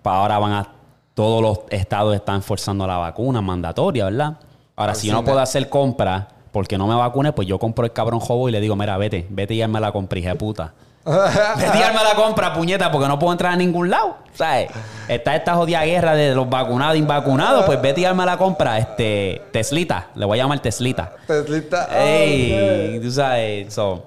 para 0.02 0.18
ahora 0.18 0.38
van 0.38 0.52
a. 0.52 0.72
Todos 1.14 1.42
los 1.42 1.58
estados 1.70 2.14
están 2.14 2.42
forzando 2.42 2.86
la 2.86 2.96
vacuna 2.96 3.40
mandatoria, 3.40 4.04
¿verdad? 4.04 4.38
Ahora, 4.76 4.94
si 4.94 5.08
yo 5.08 5.12
no 5.14 5.24
puedo 5.24 5.40
hacer 5.40 5.68
compras 5.68 6.26
porque 6.58 6.76
no 6.76 6.88
me 6.88 6.94
vacune, 6.96 7.32
pues 7.32 7.46
yo 7.46 7.56
compro 7.56 7.84
el 7.84 7.92
cabrón 7.92 8.18
jobo 8.18 8.48
y 8.48 8.52
le 8.52 8.60
digo, 8.60 8.74
mira, 8.74 8.96
vete, 8.98 9.24
vete 9.30 9.54
y 9.54 9.62
hazme 9.62 9.78
la 9.78 9.92
compra, 9.92 10.18
hija 10.18 10.30
de 10.30 10.34
puta. 10.34 10.72
vete 11.04 11.78
y 11.78 11.82
hazme 11.82 12.02
la 12.02 12.16
compra, 12.16 12.52
puñeta, 12.52 12.90
porque 12.90 13.06
no 13.06 13.16
puedo 13.16 13.30
entrar 13.30 13.52
a 13.52 13.56
ningún 13.56 13.88
lado. 13.88 14.16
¿Sabes? 14.34 14.68
Está 15.06 15.36
esta 15.36 15.54
jodida 15.54 15.84
guerra 15.84 16.16
de 16.16 16.34
los 16.34 16.50
vacunados 16.50 16.96
e 16.96 16.98
invacunados, 16.98 17.64
pues 17.64 17.80
vete 17.80 18.00
y 18.00 18.06
hazme 18.06 18.26
la 18.26 18.36
compra, 18.36 18.76
este, 18.76 19.40
Teslita, 19.52 20.08
le 20.16 20.24
voy 20.24 20.36
a 20.36 20.42
llamar 20.42 20.58
Teslita. 20.58 21.12
Teslita. 21.28 21.88
oh, 21.92 21.96
Ey, 21.96 22.98
tú 23.00 23.08
sabes, 23.12 23.72
so, 23.72 24.06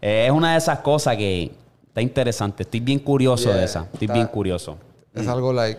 eh, 0.00 0.24
es 0.24 0.32
una 0.32 0.52
de 0.52 0.56
esas 0.58 0.78
cosas 0.78 1.18
que 1.18 1.52
está 1.88 2.00
interesante. 2.00 2.62
Estoy 2.62 2.80
bien 2.80 3.00
curioso 3.00 3.50
Yeah, 3.50 3.56
de 3.58 3.64
esa. 3.66 3.80
Estoy 3.92 4.06
está- 4.06 4.14
bien 4.14 4.26
curioso. 4.28 4.78
Es 5.14 5.28
algo 5.28 5.52
like, 5.52 5.78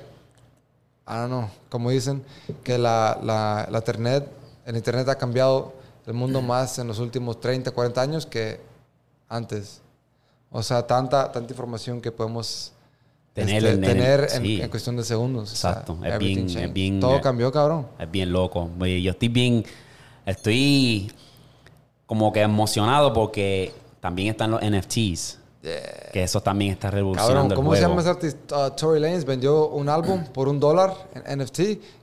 I 1.07 1.13
don't 1.15 1.29
know, 1.29 1.49
como 1.67 1.89
dicen, 1.89 2.23
que 2.63 2.77
la, 2.77 3.17
la, 3.23 3.67
la 3.71 3.77
internet, 3.79 4.27
el 4.67 4.75
internet 4.75 5.09
ha 5.09 5.15
cambiado 5.15 5.80
el 6.07 6.13
mundo 6.13 6.41
más 6.41 6.79
en 6.79 6.87
los 6.87 6.99
últimos 6.99 7.39
30, 7.39 7.71
40 7.71 8.01
años 8.01 8.25
que 8.25 8.59
antes. 9.29 9.81
O 10.51 10.61
sea, 10.63 10.85
tanta, 10.85 11.31
tanta 11.31 11.51
información 11.53 12.01
que 12.01 12.11
podemos 12.11 12.73
Tener 13.33 13.63
este, 13.63 13.69
en- 13.69 13.83
en- 13.85 13.89
tener 13.89 14.19
en, 14.33 14.41
sí. 14.41 14.61
en 14.61 14.69
cuestión 14.69 14.97
de 14.97 15.03
segundos. 15.05 15.53
O 15.53 15.55
sea, 15.55 15.69
Exacto. 15.69 15.97
Es 16.03 16.19
bien- 16.19 16.49
es 16.49 16.73
bien, 16.73 16.99
Todo 16.99 17.15
eh, 17.15 17.21
cambió, 17.21 17.49
cabrón. 17.51 17.87
Es 17.97 18.11
bien 18.11 18.31
loco. 18.33 18.69
Oye, 18.79 19.01
Yo 19.01 19.11
estoy 19.11 19.29
bien. 19.29 19.63
Estoy 20.25 21.11
como 22.05 22.31
que 22.33 22.41
emocionado 22.41 23.13
porque 23.13 23.73
también 23.99 24.29
están 24.29 24.51
los 24.51 24.61
NFTs. 24.61 25.39
Que 25.61 26.23
eso 26.23 26.41
también 26.41 26.71
está 26.71 26.89
revolucionando 26.89 27.35
Cabrón, 27.35 27.51
el 27.51 27.55
¿cómo 27.55 27.71
se 27.75 27.81
juego. 27.81 27.89
llama 27.91 28.01
ese 28.01 28.09
artista? 28.09 28.67
Uh, 28.67 28.71
Tory 28.71 28.99
Lanez 28.99 29.23
vendió 29.25 29.67
un 29.69 29.89
álbum 29.89 30.23
por 30.33 30.47
un 30.47 30.59
dólar 30.59 30.93
en 31.13 31.39
NFT. 31.39 31.59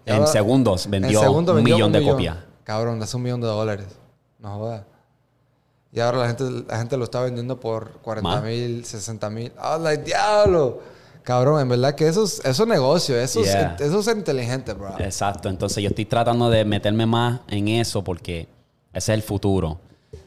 En 0.06 0.14
ahora- 0.14 0.26
segundos 0.28 0.88
vendió 0.88 1.20
segundo 1.20 1.54
un 1.54 1.64
millón 1.64 1.90
de 1.92 2.02
copias. 2.04 2.36
Cabrón, 2.68 3.02
es 3.02 3.14
un 3.14 3.22
millón 3.22 3.40
de 3.40 3.46
dólares. 3.46 3.86
No 4.38 4.58
jodas. 4.58 4.82
Y 5.90 6.00
ahora 6.00 6.18
la 6.18 6.26
gente, 6.26 6.44
la 6.68 6.76
gente 6.76 6.98
lo 6.98 7.04
está 7.04 7.22
vendiendo 7.22 7.58
por 7.58 7.92
40 8.02 8.28
¿Más? 8.28 8.44
mil, 8.44 8.84
60 8.84 9.30
mil. 9.30 9.50
¡Ah, 9.56 9.78
like, 9.78 10.02
diablo! 10.04 10.80
Cabrón, 11.22 11.62
en 11.62 11.68
verdad 11.70 11.94
que 11.94 12.06
eso 12.06 12.24
es, 12.24 12.40
eso 12.44 12.62
es 12.64 12.68
negocio. 12.68 13.18
Eso, 13.18 13.42
Yeah. 13.42 13.76
es, 13.76 13.86
eso 13.86 14.00
es 14.00 14.08
inteligente, 14.14 14.74
bro. 14.74 14.94
Exacto. 14.98 15.48
Entonces 15.48 15.82
yo 15.82 15.88
estoy 15.88 16.04
tratando 16.04 16.50
de 16.50 16.66
meterme 16.66 17.06
más 17.06 17.40
en 17.48 17.68
eso 17.68 18.04
porque 18.04 18.48
ese 18.92 19.12
es 19.12 19.16
el 19.16 19.22
futuro. 19.22 19.80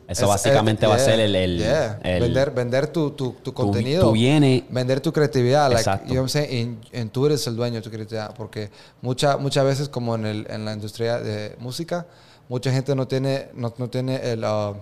Eso 0.08 0.24
Es- 0.24 0.30
básicamente 0.30 0.86
es- 0.88 0.90
va 0.92 0.96
a 0.96 0.98
yeah, 0.98 1.06
ser 1.06 1.20
el... 1.20 1.36
el- 1.36 1.58
yeah. 1.60 2.00
el- 2.04 2.22
vender, 2.24 2.52
vender 2.52 2.88
tu, 2.88 3.12
tu, 3.12 3.34
tu 3.34 3.54
contenido. 3.54 4.02
tú 4.08 4.14
vienes- 4.14 4.64
Vender 4.68 5.00
tu 5.00 5.14
creatividad. 5.14 5.68
Like, 5.70 5.82
Exacto. 5.82 6.28
saying? 6.28 6.80
En, 6.92 7.02
en 7.02 7.10
tú 7.12 7.28
eres 7.28 7.46
el 7.46 7.56
dueño 7.56 7.76
de 7.76 7.82
tu 7.84 7.92
creatividad. 7.92 8.34
Porque 8.34 8.72
mucha, 9.04 9.38
muchas 9.38 9.64
veces, 9.64 9.90
como 9.90 10.16
en, 10.16 10.26
el, 10.26 10.48
en 10.50 10.66
la 10.66 10.74
industria 10.74 11.20
de 11.20 11.56
música, 11.60 12.08
mucha 12.52 12.70
gente 12.70 12.94
no 12.96 13.08
tiene, 13.08 13.48
no, 13.54 13.74
no 13.78 13.90
tiene 13.90 14.18
el, 14.30 14.44
uh, 14.44 14.76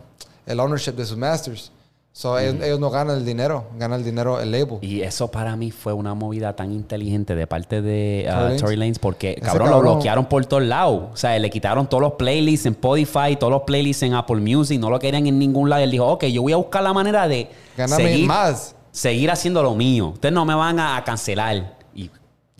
el 0.47 0.59
ownership 0.59 0.93
de 0.93 1.05
sus 1.05 1.15
masters. 1.15 1.71
So, 2.11 2.37
ellos, 2.39 2.55
ellos 2.63 2.79
no 2.79 2.89
ganan 2.89 3.17
el 3.17 3.25
dinero. 3.25 3.65
Gana 3.77 3.95
el 3.95 4.03
dinero 4.03 4.41
el 4.41 4.51
label. 4.51 4.79
Y 4.81 5.01
eso 5.01 5.29
para 5.29 5.55
mí 5.55 5.69
fue 5.69 5.93
una 5.93 6.15
movida 6.15 6.55
tan 6.55 6.71
inteligente 6.71 7.35
de 7.35 7.45
parte 7.45 7.83
de 7.83 8.25
uh, 8.25 8.31
Tory 8.31 8.43
Lanez. 8.43 8.61
Tory 8.61 8.75
Lanez 8.75 8.99
porque, 8.99 9.35
cabrón, 9.35 9.69
lo 9.69 9.81
bloquearon 9.81 10.25
por 10.25 10.43
todos 10.47 10.63
lados. 10.63 11.09
O 11.13 11.15
sea, 11.15 11.37
le 11.37 11.49
quitaron 11.51 11.87
todos 11.87 12.01
los 12.01 12.13
playlists 12.13 12.65
en 12.65 12.73
Spotify, 12.73 13.35
todos 13.39 13.51
los 13.51 13.61
playlists 13.61 14.01
en 14.01 14.15
Apple 14.15 14.37
Music, 14.37 14.79
no 14.79 14.89
lo 14.89 14.97
querían 14.97 15.27
en 15.27 15.37
ningún 15.37 15.69
lado. 15.69 15.83
Él 15.83 15.91
dijo, 15.91 16.07
ok, 16.07 16.25
yo 16.25 16.41
voy 16.41 16.53
a 16.53 16.57
buscar 16.57 16.81
la 16.81 16.91
manera 16.91 17.27
de 17.27 17.49
Ganarme 17.77 18.03
seguir, 18.03 18.27
más. 18.27 18.75
seguir 18.91 19.29
haciendo 19.29 19.61
lo 19.61 19.75
mío. 19.75 20.07
Ustedes 20.07 20.33
no 20.33 20.43
me 20.43 20.55
van 20.55 20.79
a, 20.79 20.97
a 20.97 21.03
cancelar. 21.03 21.77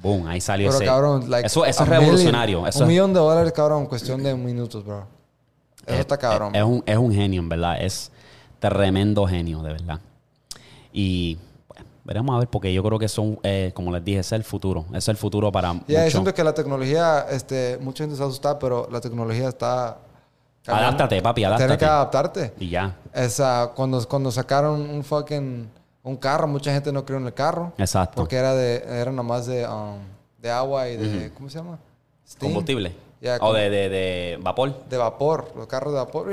Boom, 0.02 0.28
ahí 0.28 0.40
salió 0.42 0.68
Pero 0.70 0.78
ese. 0.78 0.86
cabrón, 0.86 1.30
like, 1.30 1.48
eso 1.48 1.66
eso 1.66 1.84
es 1.84 1.90
revolucionario. 1.90 2.60
million- 2.60 2.70
Eso 2.70 2.80
un 2.80 2.84
es, 2.84 2.88
millón 2.90 3.14
de 3.14 3.20
dólares, 3.20 3.52
cabrón, 3.54 3.86
cuestión 3.86 4.24
de 4.24 4.34
minutos, 4.36 4.86
bro. 4.86 5.08
Eso 5.86 5.94
es- 5.96 6.00
está 6.00 6.18
cabrón. 6.18 6.56
Es, 6.56 6.64
un, 6.64 6.84
es 6.86 6.98
un 6.98 7.14
genio, 7.14 7.42
en 7.42 7.50
verdad. 7.50 7.82
Es 7.82 8.12
tremendo 8.60 9.26
genio, 9.28 9.62
de 9.62 9.74
verdad. 9.74 10.00
Y 10.94 11.38
bueno, 11.68 11.86
veremos 12.06 12.36
a 12.36 12.40
ver, 12.40 12.48
porque 12.48 12.74
yo 12.74 12.82
creo 12.84 12.98
que 13.00 13.08
son, 13.08 13.40
eh, 13.44 13.72
como 13.74 13.92
les 13.92 14.04
dije, 14.04 14.20
es 14.20 14.32
el 14.32 14.44
futuro. 14.44 14.86
Es 14.94 15.08
el 15.08 15.18
futuro 15.18 15.52
para 15.52 15.74
Ya, 15.74 15.80
yo 15.88 16.00
mucho. 16.00 16.12
siento 16.12 16.34
que 16.34 16.44
la 16.44 16.54
tecnología, 16.54 17.26
este, 17.30 17.78
mucha 17.82 18.04
gente 18.04 18.16
se 18.18 18.24
asusta, 18.24 18.58
pero 18.60 18.88
la 18.92 19.02
tecnología 19.02 19.50
está... 19.50 19.98
Adáptate, 20.68 21.22
papi, 21.22 21.42
Tienes 21.42 21.56
adáptate. 21.58 21.78
que 21.80 21.86
adaptarte. 21.86 22.54
Y 22.60 22.70
ya. 22.70 22.96
Esa, 23.14 23.72
cuando, 23.76 24.06
cuando 24.08 24.32
sacaron 24.32 24.82
un 24.82 25.04
fucking... 25.04 25.70
Un 26.04 26.16
carro, 26.18 26.48
mucha 26.48 26.72
gente 26.72 26.92
no 26.92 27.04
creyó 27.06 27.20
en 27.20 27.28
el 27.28 27.34
carro. 27.34 27.74
Exacto. 27.78 28.16
Porque 28.16 28.36
era 28.38 28.54
de... 28.56 28.84
Era 28.88 29.12
nomás 29.12 29.46
de... 29.46 29.68
um, 29.68 29.98
de 30.42 30.50
agua 30.50 30.88
y 30.88 30.96
de... 30.98 31.32
¿Cómo 31.34 31.50
se 31.50 31.58
llama? 31.58 31.78
Steam. 32.28 32.52
Combustible. 32.54 32.96
Ya, 33.22 33.38
o 33.42 33.52
de, 33.52 33.70
de, 33.70 33.90
de 33.90 34.40
vapor. 34.42 34.86
De 34.88 34.96
vapor. 34.98 35.52
Los 35.56 35.68
carros 35.68 35.92
de 35.92 36.00
vapor. 36.00 36.28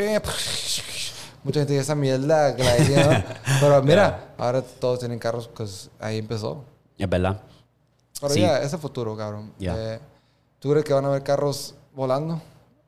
Mucha 1.42 1.60
gente 1.60 1.72
dice 1.72 1.82
esa 1.82 1.94
mierda 1.94 2.54
que 2.54 2.62
la 2.64 2.74
decía, 2.74 3.04
¿no? 3.06 3.24
Pero 3.60 3.82
mira, 3.82 4.34
ahora 4.38 4.62
todos 4.62 4.98
tienen 5.00 5.18
carros, 5.18 5.48
pues 5.48 5.90
ahí 6.00 6.18
empezó. 6.18 6.64
Es 6.98 7.08
verdad. 7.08 7.40
Pero 8.20 8.32
Sí. 8.34 8.40
ya, 8.40 8.60
ese 8.62 8.78
futuro, 8.78 9.16
cabrón. 9.16 9.52
Ya. 9.58 9.74
Eh, 9.76 10.00
¿Tú 10.58 10.70
crees 10.70 10.84
que 10.84 10.92
van 10.92 11.04
a 11.04 11.08
haber 11.08 11.22
carros 11.22 11.74
volando 11.94 12.40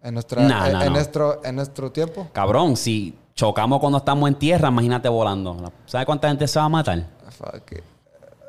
en, 0.03 0.15
nuestra, 0.15 0.43
Nah, 0.43 0.67
en, 0.67 0.73
nah, 0.73 0.81
en 0.83 0.87
no. 0.87 0.95
nuestro, 0.95 1.41
en 1.45 1.57
nuestro 1.57 1.93
tiempo? 1.93 2.29
Cabrón, 2.33 2.77
si 2.77 3.17
chocamos 3.39 3.79
cuando 3.79 3.99
estamos 3.99 4.29
en 4.29 4.35
tierra, 4.35 4.69
imagínate 4.69 5.09
volando. 5.09 5.73
¿Sabes 5.87 6.05
cuánta 6.07 6.27
gente 6.27 6.49
se 6.49 6.59
va 6.59 6.65
a 6.65 6.69
matar? 6.69 7.07
Fuck 7.31 7.73
it. 7.73 7.85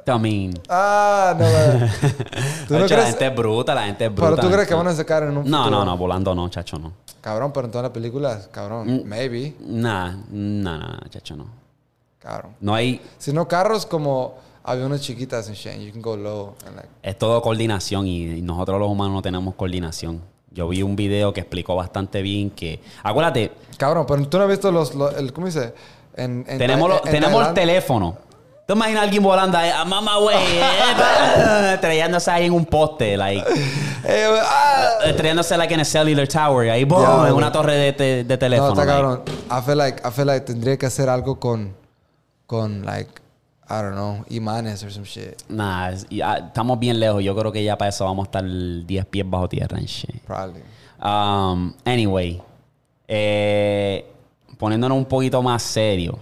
I 0.07 0.17
mean, 0.17 0.53
Ah, 0.67 1.35
no. 1.37 1.45
¿Tú 2.67 2.73
no 2.73 2.87
la 2.87 3.05
gente 3.05 3.27
es 3.27 3.35
bruta, 3.35 3.75
la 3.75 3.83
gente 3.83 4.05
es 4.05 4.11
bruta. 4.15 4.31
Pero 4.31 4.47
tú 4.47 4.51
crees 4.51 4.67
que 4.67 4.73
van 4.73 4.87
a 4.87 4.93
sacar 4.95 5.21
en 5.21 5.29
un 5.37 5.43
futuro? 5.43 5.57
No, 5.57 5.69
no, 5.69 5.85
no, 5.85 5.95
volando 5.95 6.33
no, 6.33 6.49
chacho, 6.49 6.79
no. 6.79 6.93
Cabrón, 7.21 7.51
pero 7.53 7.65
en 7.65 7.71
todas 7.71 7.83
las 7.83 7.91
películas, 7.91 8.49
cabrón. 8.51 8.87
Mm. 8.87 9.07
Maybe. 9.07 9.55
Nah, 9.59 10.15
nah, 10.31 10.77
nah, 10.77 10.99
chacho, 11.09 11.35
no. 11.35 11.45
Cabrón. 12.17 12.55
No 12.59 12.73
hay, 12.73 12.99
Si 13.19 13.31
no, 13.31 13.47
carros 13.47 13.85
como 13.85 14.39
aviones 14.63 15.01
chiquitas 15.01 15.47
en 15.49 15.53
Shane. 15.53 15.85
You 15.85 15.91
can 15.91 16.01
go 16.01 16.17
low. 16.17 16.55
And 16.65 16.75
like, 16.77 16.89
es 17.03 17.15
todo 17.15 17.39
coordinación 17.43 18.07
y, 18.07 18.23
y 18.23 18.41
nosotros 18.41 18.79
los 18.79 18.89
humanos 18.89 19.13
no 19.13 19.21
tenemos 19.21 19.53
coordinación. 19.53 20.19
Yo 20.59 20.67
vi 20.67 20.83
un 20.83 20.93
video 20.97 21.31
que 21.31 21.39
explicó 21.39 21.73
bastante 21.77 22.21
bien 22.21 22.49
que, 22.49 22.81
acuérdate, 23.01 23.51
Cabrón, 23.77 24.05
pero 24.05 24.27
tú 24.27 24.37
no 24.37 24.43
has 24.43 24.49
visto 24.49 24.69
los, 24.73 24.93
los- 24.93 25.15
el, 25.15 25.31
¿cómo 25.31 25.47
dice? 25.47 25.73
En, 26.17 26.43
en 26.49 26.57
tenemos, 26.57 26.91
en 27.05 27.11
tenemos 27.11 27.47
el 27.47 27.53
teléfono. 27.53 28.17
¿Tú 28.67 28.73
imaginas 28.73 28.99
a 29.01 29.03
alguien 29.05 29.23
volando 29.23 29.57
ahí, 29.57 29.69
a 29.71 29.85
mamá, 29.85 30.17
güey, 30.17 30.35
eh, 30.37 31.71
estrellándose 31.75 32.29
ahí 32.29 32.45
en 32.47 32.51
un 32.53 32.65
poste, 32.65 33.15
like, 33.15 33.41
Eh, 34.03 34.25
ah. 34.43 34.89
estrellándose 35.05 35.57
like 35.57 35.73
en 35.73 35.79
el 35.79 35.85
cellular 35.85 36.27
tower, 36.27 36.69
ahí, 36.71 36.83
boom, 36.83 37.01
Ya, 37.23 37.29
en 37.29 37.33
una 37.35 37.51
torre 37.53 37.75
de, 37.77 37.93
te- 37.93 38.23
de 38.25 38.33
No, 38.35 38.37
teléfono. 38.37 38.69
está 38.73 38.83
like. 38.85 38.91
cabrón. 39.01 39.21
I 39.49 39.61
feel 39.65 39.77
like, 39.77 40.01
I 40.07 40.11
feel 40.11 40.27
like 40.27 40.45
tendría 40.45 40.77
que 40.77 40.85
hacer 40.87 41.07
algo 41.07 41.39
con, 41.39 41.73
con, 42.45 42.85
like, 42.85 43.09
I 43.71 43.81
don't 43.83 43.93
know, 43.93 44.25
imanes 44.29 44.83
or 44.83 44.89
some 44.89 45.05
shit. 45.05 45.43
Nah, 45.47 45.91
ah, 46.23 46.37
estamos 46.37 46.79
bien 46.79 46.99
lejos. 46.99 47.23
Yo 47.23 47.35
creo 47.35 47.51
que 47.51 47.63
ya 47.63 47.77
para 47.77 47.89
eso 47.89 48.03
vamos 48.03 48.25
a 48.25 48.27
estar 48.27 48.43
10 48.43 49.05
pies 49.05 49.29
bajo 49.29 49.47
tierra 49.47 49.77
and 49.77 49.85
shit. 49.85 50.21
Probably. 50.23 50.61
Um, 51.01 51.73
anyway, 51.85 52.41
eh, 53.07 54.11
poniéndonos 54.57 54.97
un 54.97 55.05
poquito 55.05 55.41
más 55.43 55.61
serio. 55.61 56.17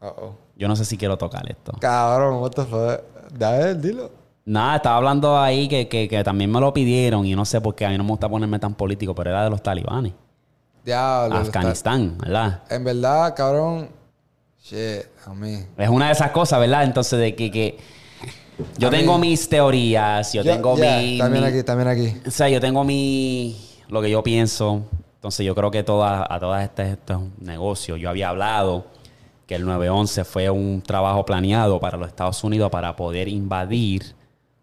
Uh-oh. 0.00 0.34
Yo 0.56 0.68
no 0.68 0.76
sé 0.76 0.84
si 0.84 0.96
quiero 0.96 1.18
tocar 1.18 1.50
esto. 1.50 1.72
Cabrón, 1.80 2.40
what 2.40 2.52
the 2.52 2.64
fuck. 2.64 3.00
Dale, 3.36 3.74
dilo. 3.74 4.10
Nada, 4.44 4.76
estaba 4.76 4.96
hablando 4.98 5.36
ahí 5.38 5.66
que, 5.68 5.88
que, 5.88 6.06
que 6.06 6.22
también 6.22 6.52
me 6.52 6.60
lo 6.60 6.72
pidieron 6.72 7.26
y 7.26 7.34
no 7.34 7.44
sé 7.44 7.60
por 7.60 7.74
qué 7.74 7.86
a 7.86 7.88
mí 7.88 7.98
no 7.98 8.04
me 8.04 8.10
gusta 8.10 8.28
ponerme 8.28 8.58
tan 8.58 8.74
político, 8.74 9.14
pero 9.14 9.30
era 9.30 9.42
de 9.42 9.50
los 9.50 9.62
talibanes. 9.62 10.12
Diablo. 10.84 11.36
Afganistán, 11.36 12.16
¿verdad? 12.18 12.62
En 12.68 12.84
verdad, 12.84 13.34
cabrón. 13.34 13.88
Shit, 14.64 15.06
a 15.26 15.34
mí. 15.34 15.58
Es 15.76 15.88
una 15.90 16.06
de 16.06 16.12
esas 16.12 16.30
cosas, 16.30 16.58
¿verdad? 16.58 16.84
Entonces, 16.84 17.18
de 17.18 17.34
que, 17.34 17.50
que 17.50 17.78
yo 18.78 18.88
tengo 18.88 19.18
mis 19.18 19.46
teorías, 19.48 20.32
yo 20.32 20.42
tengo 20.42 20.74
yeah, 20.76 20.98
mi... 21.00 21.18
También 21.18 21.44
mi- 21.44 21.50
aquí, 21.50 21.62
también 21.62 21.88
aquí. 21.88 22.16
O 22.26 22.30
sea, 22.30 22.48
yo 22.48 22.60
tengo 22.60 22.82
mi... 22.82 23.56
Lo 23.88 24.00
que 24.00 24.10
yo 24.10 24.22
pienso. 24.22 24.82
Entonces, 25.16 25.44
yo 25.44 25.54
creo 25.54 25.70
que 25.70 25.82
toda, 25.82 26.26
a 26.28 26.40
todas 26.40 26.64
estas 26.64 26.88
estos 26.88 27.20
negocios, 27.40 28.00
yo 28.00 28.08
había 28.08 28.30
hablado 28.30 28.86
que 29.46 29.56
el 29.56 29.66
9-11 29.66 30.24
fue 30.24 30.48
un 30.48 30.80
trabajo 30.80 31.26
planeado 31.26 31.78
para 31.78 31.98
los 31.98 32.08
Estados 32.08 32.42
Unidos 32.42 32.70
para 32.70 32.96
poder 32.96 33.28
invadir 33.28 34.14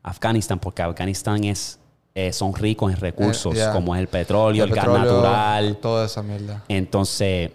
Afganistán, 0.02 0.58
porque 0.58 0.82
Afganistán 0.82 1.44
es, 1.44 1.78
eh, 2.16 2.34
son 2.34 2.56
ricos 2.56 2.92
en 2.92 3.00
recursos, 3.00 3.54
Eh, 3.54 3.58
yeah. 3.58 3.72
como 3.72 3.96
es 3.96 4.02
el 4.02 4.08
petróleo, 4.08 4.64
el, 4.64 4.72
gas 4.72 4.86
petróleo, 4.86 5.12
natural. 5.22 5.78
Toda 5.80 6.06
esa 6.08 6.24
mierda. 6.24 6.64
Entonces, 6.68 7.52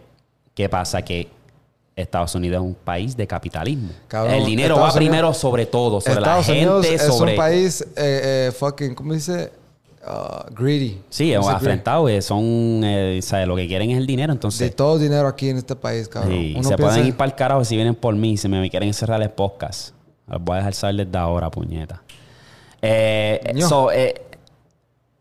¿qué 0.54 0.68
pasa? 0.68 1.02
Que 1.02 1.28
Estados 1.96 2.34
Unidos 2.34 2.56
es 2.62 2.62
un 2.68 2.74
país 2.74 3.16
de 3.16 3.26
capitalismo. 3.26 3.88
Cabrón, 4.06 4.34
el 4.34 4.44
dinero 4.44 4.74
Estados 4.74 4.94
va 4.94 4.98
primero 4.98 5.28
Unidos- 5.28 5.38
sobre 5.38 5.64
todo, 5.66 6.00
sobre 6.02 6.18
Estados 6.18 6.46
la 6.48 6.54
gente, 6.54 6.70
Unidos 6.70 6.86
es 6.86 7.02
sobre... 7.02 7.32
un 7.32 7.36
país 7.38 7.80
eh, 7.80 7.86
eh, 7.96 8.52
fucking, 8.52 8.94
¿cómo 8.94 9.14
dice? 9.14 9.50
Uh, 10.06 10.54
greedy. 10.54 11.00
Sí, 11.08 11.32
¿Cómo 11.32 11.42
se 11.44 11.48
dice 11.48 11.48
greedy? 11.48 11.54
afrentados, 11.56 12.10
eh, 12.10 12.20
son, 12.22 12.44
eh, 12.84 13.18
¿sabes? 13.22 13.48
Lo 13.48 13.56
que 13.56 13.66
quieren 13.66 13.90
es 13.90 13.96
el 13.98 14.06
dinero, 14.06 14.32
De 14.32 14.36
entonces... 14.36 14.76
todo 14.76 14.98
dinero 14.98 15.26
aquí 15.26 15.48
en 15.48 15.56
este 15.56 15.74
país, 15.74 16.06
cabrón. 16.06 16.32
sí, 16.32 16.52
Uno 16.56 16.68
se 16.68 16.76
piensa- 16.76 16.92
pueden 16.94 17.06
ir 17.08 17.16
para 17.16 17.30
el 17.30 17.34
carajo 17.34 17.64
si 17.64 17.74
vienen 17.76 17.94
por 17.94 18.14
mí, 18.14 18.36
si 18.36 18.46
me 18.46 18.68
quieren 18.70 18.92
cerrar 18.92 19.20
el 19.22 19.30
podcast. 19.30 19.94
Los 20.28 20.42
voy 20.44 20.54
a 20.54 20.58
dejar 20.58 20.74
saber 20.74 21.06
desde 21.06 21.16
ahora, 21.18 21.50
puñeta. 21.50 22.02
Eh, 22.82 23.40
Ño. 23.54 23.68
so, 23.68 23.90
eh, 23.90 24.14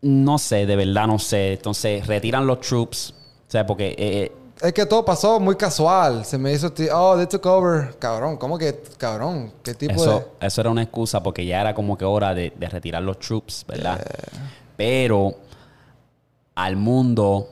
no 0.02 0.36
sé, 0.38 0.66
de 0.66 0.76
verdad 0.76 1.06
no 1.06 1.18
sé. 1.18 1.54
Entonces, 1.54 2.06
retiran 2.06 2.46
los 2.46 2.60
troops, 2.60 3.14
o 3.48 3.50
sea, 3.50 3.64
porque... 3.66 4.30
Es 4.62 4.72
que 4.72 4.86
todo 4.86 5.04
pasó 5.04 5.38
muy 5.38 5.54
casual. 5.56 6.24
Se 6.24 6.38
me 6.38 6.52
hizo, 6.52 6.72
oh, 6.94 7.16
they 7.16 7.26
took 7.26 7.44
over. 7.46 7.94
Cabrón, 7.98 8.36
¿cómo 8.38 8.56
que, 8.56 8.82
cabrón? 8.96 9.52
¿Qué 9.62 9.74
tipo 9.74 9.94
Eso, 9.94 10.30
eso 10.40 10.60
era 10.62 10.70
una 10.70 10.82
excusa 10.82 11.22
porque 11.22 11.44
ya 11.44 11.60
era 11.60 11.74
como 11.74 11.98
que 11.98 12.04
hora 12.06 12.34
de, 12.34 12.52
de 12.56 12.68
retirar 12.68 13.02
los 13.02 13.18
troops, 13.18 13.64
¿verdad? 13.68 14.00
Pero 14.76 15.34
al 16.54 16.76
mundo 16.76 17.50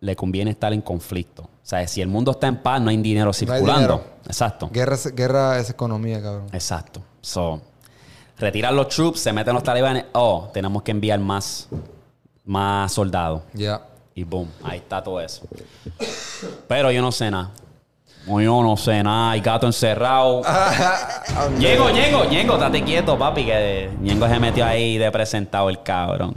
le 0.00 0.16
conviene 0.16 0.50
estar 0.52 0.72
en 0.72 0.80
conflicto. 0.80 1.42
O 1.42 1.48
sea, 1.70 1.86
si 1.86 2.00
el 2.00 2.08
mundo 2.08 2.30
está 2.30 2.46
en 2.48 2.56
paz, 2.62 2.80
no 2.80 2.88
hay 2.90 2.96
dinero 2.96 3.32
circulando. 3.34 3.72
dinero. 3.74 4.04
Exacto. 4.26 4.66
de 4.68 4.72
guerra? 4.80 4.94
es- 4.94 5.14
Guerra 5.14 5.58
es 5.58 5.68
economía, 5.70 6.22
cabrón. 6.22 6.46
Exacto. 6.52 7.02
So, 7.20 7.60
retirar 8.38 8.72
los 8.72 8.88
troops, 8.88 9.20
se 9.20 9.32
meten 9.32 9.52
los 9.52 9.62
talibanes. 9.62 10.06
Oh, 10.12 10.48
tenemos 10.54 10.82
que 10.82 10.90
enviar 10.90 11.18
más, 11.20 11.68
más 12.46 12.90
soldados. 12.92 13.42
Ya. 13.52 13.82
Y 14.14 14.24
boom, 14.24 14.50
ahí 14.62 14.78
está 14.78 15.02
todo 15.02 15.20
eso. 15.20 15.42
Pero 16.68 16.90
yo 16.90 17.00
no 17.00 17.12
sé 17.12 17.30
nada. 17.30 17.50
Yo 18.26 18.62
no 18.62 18.76
sé 18.76 19.02
nada. 19.02 19.30
Hay 19.32 19.40
gato 19.40 19.66
encerrado. 19.66 20.42
Ñengo, 21.58 21.90
Ñengo, 21.90 22.24
Ñengo, 22.24 22.54
estate 22.54 22.84
quieto, 22.84 23.18
papi, 23.18 23.46
que 23.46 23.90
Ñengo 24.00 24.28
se 24.28 24.38
metió 24.38 24.64
ahí 24.64 24.98
de 24.98 25.10
presentado 25.10 25.68
el 25.70 25.82
cabrón. 25.82 26.34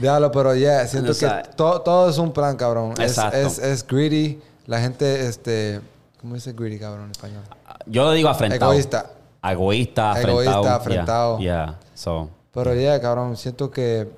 Diablo, 0.00 0.30
pero 0.32 0.54
ya, 0.54 0.86
siento 0.86 1.12
O 1.12 1.14
sea, 1.14 1.42
que 1.42 1.50
to- 1.52 1.80
todo 1.82 2.10
es 2.10 2.18
un 2.18 2.32
plan, 2.32 2.56
cabrón. 2.56 2.92
Es, 2.92 3.12
Exacto. 3.12 3.36
es, 3.36 3.58
es 3.58 3.86
greedy. 3.86 4.40
La 4.66 4.80
gente, 4.80 5.26
este... 5.26 5.80
¿Cómo 6.20 6.34
dice 6.34 6.52
greedy, 6.52 6.78
cabrón, 6.78 7.06
en 7.06 7.10
español? 7.12 7.42
Yo 7.86 8.04
lo 8.04 8.12
digo 8.12 8.28
afrentado. 8.28 8.72
Egoísta. 8.72 9.06
Egoísta, 9.42 10.10
afrentado. 10.12 10.40
Egoísta, 10.42 10.62
Yeah, 10.62 10.74
afrentado. 10.76 11.38
Yeah, 11.38 11.78
so, 11.94 12.28
Pero 12.52 12.74
ya, 12.74 13.00
cabrón, 13.00 13.36
siento 13.36 13.70
que 13.70 14.08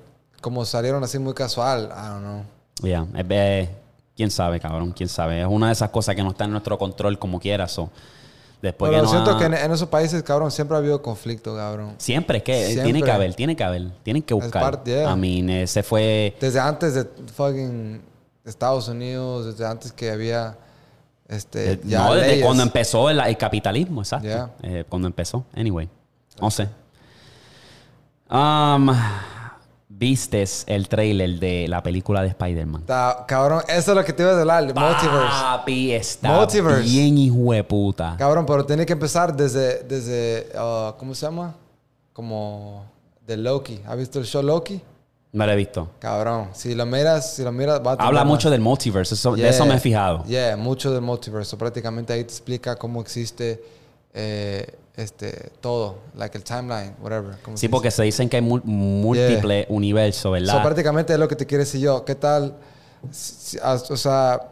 como 0.41 0.65
salieron 0.65 1.03
así 1.03 1.17
muy 1.19 1.33
casual, 1.33 1.89
I 1.93 2.07
don't 2.09 2.21
know. 2.21 2.43
Yeah. 2.81 3.05
Es- 3.15 3.25
eh, 3.29 3.69
quién 4.15 4.31
sabe, 4.31 4.59
cabrón, 4.59 4.91
quién 4.91 5.09
sabe. 5.09 5.41
Es 5.41 5.47
una 5.47 5.67
de 5.67 5.73
esas 5.73 5.89
cosas 5.89 6.15
que 6.15 6.23
no 6.23 6.31
está 6.31 6.45
en 6.45 6.51
nuestro 6.51 6.77
control 6.77 7.19
como 7.19 7.39
quiera, 7.39 7.67
so. 7.67 7.89
Después 8.61 8.91
Pero 8.91 9.01
que 9.01 9.05
no 9.07 9.11
siento 9.11 9.31
ha- 9.31 9.39
que 9.39 9.45
en, 9.45 9.53
en 9.55 9.71
esos 9.73 9.89
países, 9.89 10.23
cabrón, 10.23 10.49
siempre 10.49 10.75
ha 10.75 10.79
habido 10.79 11.01
conflicto, 11.01 11.53
cabrón. 11.53 11.95
Siempre, 11.97 12.37
es 12.37 12.43
que 12.43 12.53
eh, 12.61 12.65
Siempre. 12.67 12.83
tiene 12.85 13.01
que 13.01 13.11
haber, 13.11 13.33
tiene 13.35 13.55
que 13.57 13.63
haber, 13.65 13.91
tienen 14.03 14.23
que 14.23 14.33
buscar. 14.33 14.61
parte, 14.61 14.91
yeah. 15.01 15.11
I 15.13 15.17
mean, 15.17 15.49
ese 15.49 15.83
fue... 15.83 16.35
Desde 16.39 16.61
antes 16.61 16.93
de 16.93 17.03
fucking 17.35 18.01
Estados 18.45 18.87
Unidos, 18.87 19.47
desde 19.47 19.65
antes 19.69 19.91
que 19.91 20.09
había 20.11 20.57
este 21.27 21.73
Eh, 21.73 21.81
ya 21.83 22.05
no, 22.05 22.13
desde 22.13 22.27
leyes. 22.27 22.45
cuando 22.45 22.63
empezó 22.63 23.09
el, 23.09 23.19
el 23.19 23.37
capitalismo, 23.37 24.01
exacto. 24.01 24.27
Yeah. 24.27 24.51
Eh, 24.61 24.85
cuando 24.87 25.07
empezó. 25.09 25.43
Anyway. 25.55 25.89
No 26.39 26.49
sé. 26.49 26.69
Um, 28.29 28.89
¿Vistes 29.95 30.63
el 30.67 30.89
trailer 30.89 31.39
de 31.39 31.67
la 31.67 31.81
película 31.83 32.21
de 32.21 32.29
Spider-Man? 32.29 32.83
Cabrón, 33.27 33.61
eso 33.67 33.91
es 33.91 33.95
lo 33.97 34.03
que 34.03 34.11
te 34.11 34.23
iba 34.23 34.31
a 34.33 34.39
hablar, 34.39 34.63
el 34.63 34.73
multiverse. 34.73 35.27
Papi, 35.41 35.91
está 35.93 36.29
Multiverse. 36.33 36.81
bien 36.81 37.17
hijo 37.17 37.53
de 37.53 37.63
puta. 37.63 38.15
Cabrón, 38.17 38.45
pero 38.45 38.65
tiene 38.65 38.85
que 38.85 38.93
empezar 38.93 39.35
desde, 39.35 39.83
desde 39.83 40.47
uh, 40.55 40.93
¿cómo 40.97 41.13
se 41.13 41.25
llama? 41.25 41.53
Como 42.11 42.83
de 43.25 43.37
Loki. 43.37 43.79
¿Has 43.87 43.97
visto 43.97 44.19
el 44.19 44.25
show 44.25 44.41
Loki? 44.41 44.81
No 45.31 45.45
lo 45.45 45.51
he 45.51 45.55
visto. 45.55 45.89
Cabrón, 45.99 46.49
si 46.53 46.75
lo 46.75 46.85
miras, 46.85 47.35
si 47.35 47.43
lo 47.43 47.51
miras, 47.51 47.79
va 47.79 47.93
a 47.93 47.95
tener 47.95 48.07
Habla 48.07 48.23
más. 48.23 48.27
mucho 48.33 48.49
del 48.49 48.61
multiverse. 48.61 49.13
eso- 49.15 49.35
De 49.35 49.47
eso 49.47 49.65
me 49.65 49.75
he 49.75 49.79
fijado. 49.79 50.23
Yeah, 50.25 50.57
mucho 50.57 50.91
del 50.91 51.01
multiverso. 51.01 51.57
Prácticamente 51.57 52.13
ahí 52.13 52.23
te 52.23 52.31
explica 52.31 52.75
cómo 52.75 52.99
existe 53.01 53.63
eh, 54.13 54.75
este, 54.95 55.51
todo, 55.61 55.97
like 56.15 56.37
el 56.37 56.43
timeline, 56.43 56.95
whatever. 57.01 57.35
Sí, 57.55 57.57
se 57.57 57.69
porque 57.69 57.87
dice. 57.87 57.97
se 57.97 58.03
dicen 58.03 58.29
que 58.29 58.37
hay 58.37 58.41
múltiples 58.43 59.65
universos, 59.69 60.31
¿verdad? 60.31 60.53
So, 60.57 60.61
prácticamente 60.61 61.13
es 61.13 61.19
lo 61.19 61.27
que 61.27 61.35
te 61.35 61.45
quiero 61.45 61.63
decir 61.63 61.81
yo. 61.81 62.05
¿Qué 62.05 62.15
tal? 62.15 62.55
o 63.63 63.97
sea, 63.97 64.49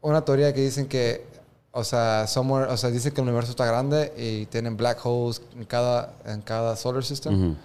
una 0.00 0.24
teoría 0.24 0.52
que 0.52 0.60
dicen 0.60 0.86
que, 0.88 1.24
o 1.70 1.84
sea, 1.84 2.26
somewhere, 2.26 2.70
o 2.72 2.76
sea, 2.76 2.90
dicen 2.90 3.12
que 3.12 3.20
el 3.20 3.26
universo 3.28 3.50
está 3.52 3.64
grande 3.66 4.12
y 4.16 4.46
tienen 4.46 4.76
black 4.76 4.98
holes 5.04 5.40
en 5.56 5.64
cada, 5.64 6.12
en 6.26 6.42
cada 6.42 6.74
solar 6.76 7.04
system. 7.04 7.34
Ujú. 7.34 7.56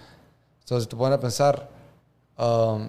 Entonces, 0.60 0.84
si 0.84 0.88
te 0.90 0.96
pones 0.96 1.18
a 1.18 1.20
pensar, 1.20 1.68
um, 2.38 2.88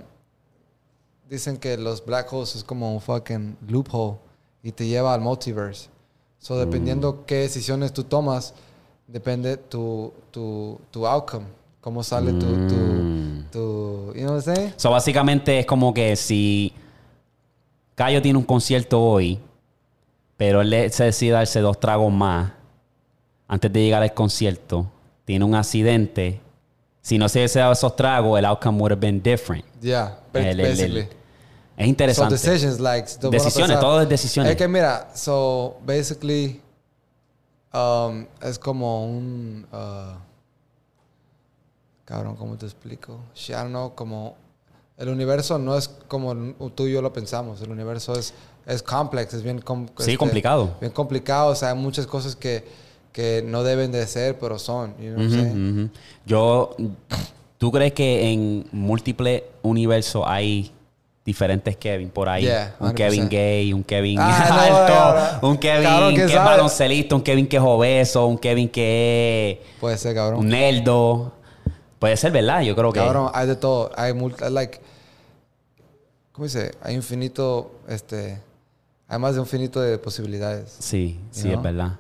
dicen 1.30 1.58
que 1.58 1.78
los 1.78 2.06
black 2.06 2.32
holes 2.32 2.56
es 2.56 2.64
como 2.64 2.94
un 2.94 3.02
fucking 3.02 3.58
loophole 3.68 4.18
y 4.64 4.72
te 4.72 4.86
lleva 4.86 5.14
al 5.14 5.22
multiverse. 5.22 5.90
So, 6.40 6.56
Mm. 6.56 6.60
dependiendo 6.60 7.26
qué 7.26 7.36
decisiones 7.36 7.92
tú 7.94 8.04
tomas, 8.04 8.54
depende 9.12 9.57
tu, 9.57 10.14
tu, 10.32 10.80
tu 10.91 11.05
outcome. 11.07 11.45
Cómo 11.82 12.03
sale 12.03 12.34
tu, 12.34 12.45
Mm. 12.45 12.68
tu, 12.68 13.51
tu, 13.51 14.14
you 14.14 14.22
know 14.26 14.36
what 14.36 14.45
I'm 14.47 14.55
saying? 14.55 14.74
So, 14.78 14.91
básicamente 14.91 15.60
es 15.60 15.66
como 15.66 15.93
que 15.93 16.16
si 16.16 16.74
Cayo 17.95 18.22
tiene 18.22 18.38
un 18.38 18.45
concierto 18.45 19.01
hoy, 19.01 19.39
pero 20.38 20.62
él 20.62 20.91
se 20.91 21.05
decide 21.05 21.32
darse 21.32 21.60
dos 21.62 21.80
tragos 21.80 22.12
más 22.12 22.51
antes 23.47 23.72
de 23.72 23.82
llegar 23.82 24.01
al 24.03 24.14
concierto, 24.14 24.86
tiene 25.26 25.43
un 25.45 25.55
accidente. 25.55 26.39
Si 27.01 27.18
no 27.18 27.28
se 27.30 27.39
hubiese 27.39 27.60
dado 27.60 27.72
esos 27.74 27.95
tragos, 27.95 28.38
el 28.38 28.45
outcome 28.45 28.78
would 28.80 28.91
have 28.91 28.99
been 29.01 29.22
different. 29.22 29.66
Yeah, 29.82 30.18
el- 30.34 30.45
el- 30.45 30.57
basically. 30.62 31.07
Es 31.78 31.88
interesante. 31.88 32.38
So 32.38 32.45
decisions, 32.51 32.80
like... 32.82 33.07
Decisiones, 33.32 33.80
todo 33.80 34.01
es 34.01 34.10
decisiones. 34.10 34.51
Es 34.51 34.57
que 34.57 34.68
mira, 34.68 35.10
so 35.16 35.78
basically, 35.86 36.62
um, 37.74 38.26
es 38.41 38.57
como 38.59 39.05
un... 39.05 39.65
uh, 39.72 40.17
cabrón, 42.05 42.36
¿cómo 42.36 42.57
te 42.57 42.65
explico? 42.65 43.20
Don't 43.47 43.70
know, 43.70 43.95
como... 43.95 44.36
El 44.97 45.07
universo 45.09 45.57
no 45.57 45.78
es 45.78 45.88
como 45.88 46.36
tú 46.76 46.88
y 46.88 46.91
yo 46.91 47.01
lo 47.01 47.13
pensamos. 47.13 47.61
El 47.61 47.72
universo 47.72 48.13
es, 48.15 48.34
es 48.65 48.84
complex, 48.84 49.34
es 49.34 49.43
bien... 49.43 49.61
com- 49.61 49.88
Sí, 49.99 50.17
complicado. 50.17 50.76
Bien 50.82 50.91
complicado. 50.91 51.51
O 51.51 51.55
sea, 51.55 51.70
hay 51.70 51.78
muchas 51.78 52.05
cosas 52.05 52.36
que, 52.36 52.67
que 53.13 53.41
no 53.45 53.63
deben 53.63 53.93
de 53.93 54.05
ser, 54.07 54.38
pero 54.39 54.59
son. 54.59 54.93
You 54.99 55.13
know. 55.15 55.89
Yo, 56.26 56.76
¿tú 57.57 57.72
crees 57.72 57.93
que 57.93 58.30
en 58.34 58.67
múltiples 58.74 59.43
universos 59.61 60.24
hay 60.28 60.74
diferentes 61.30 61.77
Kevin 61.77 62.09
por 62.09 62.27
ahí? 62.27 62.43
Yeah, 62.45 62.75
un 62.80 62.89
100%. 62.89 62.95
Kevin 62.95 63.30
gay, 63.30 63.71
un 63.73 63.84
Kevin 63.84 64.17
Ah, 64.19 64.47
no, 64.49 64.77
alto, 65.30 65.47
un 65.47 65.57
Kevin 65.57 65.84
Cabrón, 65.84 66.09
que 66.09 66.25
¿quién 66.25 66.30
es 66.30 66.36
baloncelista, 66.43 67.15
un 67.15 67.21
Kevin 67.21 67.47
que 67.47 67.57
es 67.57 67.63
obeso, 67.63 68.25
un 68.25 68.38
Kevin 68.39 68.67
que 68.69 69.61
Puede 69.80 69.97
ser, 69.97 70.11
es 70.11 70.15
cabrón. 70.17 70.39
un 70.39 70.49
nerdo. 70.49 71.32
Puede 71.99 72.17
ser, 72.17 72.32
¿verdad? 72.32 72.61
Yo 72.61 72.75
creo 72.75 72.91
que... 72.91 72.99
Cabrón, 72.99 73.30
hay 73.34 73.45
de 73.45 73.55
todo. 73.55 73.91
Hay 73.95 74.13
multi, 74.13 74.43
like, 74.49 74.80
¿cómo 76.32 76.45
dice? 76.45 76.71
Hay 76.82 76.95
infinito, 76.95 77.71
este, 77.88 78.41
hay 79.07 79.19
más 79.19 79.36
de 79.36 79.41
infinito 79.41 79.80
de 79.82 79.97
posibilidades. 79.99 80.75
Sí, 80.80 81.19
sí, 81.30 81.51
es 81.51 81.61
verdad. 81.61 81.99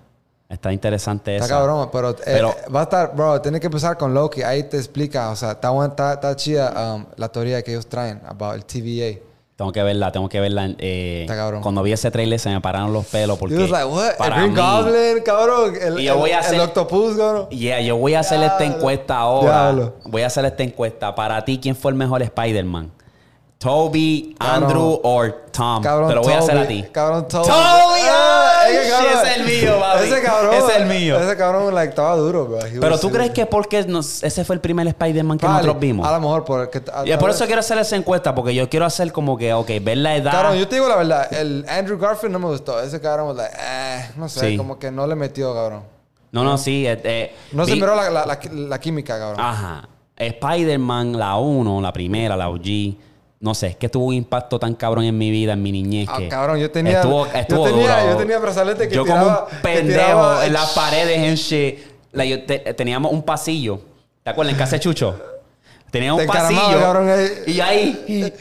Está 0.49 0.73
interesante 0.73 1.35
eso. 1.35 1.45
Está 1.45 1.55
cabrón, 1.57 1.89
pero, 1.91 2.09
eh, 2.09 2.15
Pero- 2.25 2.55
va 2.75 2.79
a 2.79 2.83
estar, 2.83 3.15
bro, 3.15 3.39
tiene 3.39 3.59
que 3.59 3.67
empezar 3.67 3.97
con 3.97 4.13
Loki. 4.15 4.41
Ahí 4.41 4.63
te 4.63 4.77
explica, 4.77 5.29
o 5.29 5.35
sea, 5.35 5.51
está, 5.51 5.71
está, 5.85 6.13
está 6.13 6.35
chida 6.35 6.95
um, 6.95 7.05
la 7.17 7.29
teoría 7.29 7.61
que 7.61 7.71
ellos 7.71 7.85
traen 7.87 8.19
about 8.27 8.55
el 8.55 8.65
TVA. 8.65 9.19
Tengo 9.55 9.71
que 9.71 9.83
verla, 9.83 10.11
tengo 10.11 10.27
que 10.27 10.39
verla. 10.39 10.69
eh, 10.79 11.19
Está 11.23 11.35
cabrón. 11.35 11.61
Cuando 11.61 11.83
vi 11.83 11.91
ese 11.91 12.09
trailer 12.09 12.39
se 12.39 12.49
me 12.49 12.61
pararon 12.61 12.91
los 12.93 13.05
pelos 13.05 13.37
porque... 13.37 13.55
Yo 13.55 13.67
like, 13.67 13.85
what? 13.85 14.09
El 14.11 14.15
para 14.15 14.35
Green 14.37 14.53
mí- 14.53 14.59
Goblin, 14.59 15.23
cabrón. 15.23 15.73
El, 15.79 15.99
Y 15.99 16.05
yo 16.05 16.13
el- 16.13 16.19
voy 16.19 16.31
a 16.31 16.39
el 16.39 16.45
hacer- 16.45 16.59
Octopus, 16.61 17.17
cabrón. 17.17 17.49
Yeah, 17.49 17.81
yo 17.81 17.97
voy 17.97 18.13
a 18.15 18.21
hacer 18.21 18.41
esta 18.41 18.63
encuesta 18.63 19.17
ahora. 19.17 19.51
Diablo. 19.71 19.95
Voy 20.05 20.21
a 20.23 20.27
hacer 20.27 20.45
esta 20.45 20.63
encuesta. 20.63 21.13
Para 21.13 21.43
ti, 21.45 21.59
¿quién 21.61 21.75
fue 21.75 21.91
el 21.91 21.97
mejor 21.97 22.21
Spider-Man? 22.23 22.91
¿Toby, 23.59 24.35
Cabrón. 24.39 24.63
Andrew 24.63 24.99
o 25.03 25.25
Tom? 25.51 25.83
Cabrón, 25.83 26.07
Te 26.07 26.15
lo 26.15 26.21
voy 26.21 26.31
a 26.33 26.37
hacer 26.39 26.57
a 26.57 26.65
ti. 26.65 26.85
Cabrón, 26.93 27.27
Toby. 27.27 27.45
Toby, 27.45 27.99
ese 29.05 29.31
es 29.31 29.37
el 29.37 29.45
mío, 29.45 29.79
papi. 29.79 30.03
Ese 30.07 30.21
cabrón. 30.21 30.53
Ese 30.53 30.67
es 30.67 30.77
el 30.77 30.85
mío. 30.87 31.19
Ese 31.19 31.37
cabrón, 31.37 31.73
like, 31.75 31.89
estaba 31.89 32.15
duro, 32.15 32.45
bro. 32.45 32.65
He 32.65 32.79
Pero 32.79 32.91
was 32.91 33.01
tú 33.01 33.09
crees 33.09 33.31
que 33.31 33.45
porque 33.45 33.83
nos- 33.85 34.23
ese 34.23 34.43
fue 34.45 34.55
el 34.55 34.61
primer 34.61 34.87
Spider-Man 34.87 35.37
que 35.37 35.45
Vale, 35.45 35.57
nosotros 35.59 35.79
vimos. 35.81 36.07
A 36.07 36.11
lo 36.13 36.19
mejor 36.19 36.43
porque... 36.45 36.81
Y 37.05 37.15
por 37.17 37.29
eso 37.29 37.45
quiero 37.45 37.59
hacer 37.59 37.77
esa 37.77 37.95
encuesta, 37.95 38.33
porque 38.35 38.53
yo 38.53 38.69
quiero 38.69 38.85
hacer 38.85 39.11
como 39.11 39.37
que, 39.37 39.53
ok, 39.53 39.69
ver 39.81 39.97
la 39.97 40.15
edad. 40.15 40.31
Cabrón, 40.31 40.57
yo 40.57 40.67
te 40.67 40.75
digo 40.75 40.87
la 40.87 40.95
verdad. 40.97 41.33
El 41.33 41.65
Andrew 41.69 41.97
Garfield 41.97 42.33
no 42.33 42.39
me 42.39 42.47
gustó. 42.47 42.81
Ese 42.81 42.99
cabrón, 43.01 43.27
was 43.27 43.37
like, 43.37 43.55
eh, 43.59 44.09
no 44.17 44.27
sé, 44.29 44.51
Sí. 44.51 44.57
como 44.57 44.77
que 44.79 44.91
no 44.91 45.05
le 45.07 45.15
metió, 45.15 45.53
cabrón. 45.53 45.83
No, 46.31 46.43
no, 46.43 46.57
sí. 46.57 46.85
eh, 46.85 46.99
eh, 47.03 47.35
No 47.53 47.65
se 47.65 47.73
vi- 47.73 47.81
miró 47.81 47.95
la, 47.95 48.09
la, 48.09 48.25
la, 48.25 48.39
la 48.51 48.79
química, 48.79 49.17
cabrón. 49.17 49.39
Ajá. 49.43 49.87
Spider-Man, 50.15 51.17
la 51.17 51.37
1, 51.37 51.81
la 51.81 51.91
primera, 51.93 52.35
la 52.37 52.49
OG. 52.49 52.95
No 53.41 53.53
sé, 53.55 53.67
es 53.67 53.75
que 53.77 53.87
tuvo 53.87 54.05
un 54.07 54.13
impacto 54.15 54.59
tan 54.59 54.73
cabrón 54.75 55.05
en 55.05 55.17
mi 55.17 55.31
vida, 55.31 55.53
en 55.53 55.61
mi 55.63 55.71
niñez. 55.71 56.09
Ah, 56.11 56.17
que 56.17 56.27
cabrón, 56.27 56.57
yo 56.59 56.69
tenía- 56.71 56.97
Estuvo, 56.99 57.25
yo 57.25 57.31
estuvo 57.33 57.63
tenía- 57.65 57.99
duro. 58.01 58.11
yo 58.11 58.17
tenía 58.17 58.37
brazalete 58.39 58.89
que 58.89 58.95
Yo 58.95 59.03
tiraba- 59.03 59.45
como 59.45 59.55
un 59.55 59.61
pendejo 59.61 60.41
en 60.41 60.51
las 60.53 60.69
paredes 60.71 61.17
en 61.19 61.35
shit. 61.35 61.79
Like, 62.11 62.29
yo 62.37 62.45
te- 62.45 62.73
teníamos 62.73 63.11
un 63.13 63.23
pasillo. 63.23 63.79
¿Te 64.23 64.31
acuerdas? 64.31 64.53
En 64.53 64.59
casa 64.59 64.75
de 64.75 64.79
Chucho. 64.81 65.17
Teníamos 65.89 66.21
un 66.21 66.27
pasillo. 66.27 66.79
cabrón, 66.81 67.09
ahí. 67.09 67.29
Y 67.47 67.59
ahí. 67.61 68.33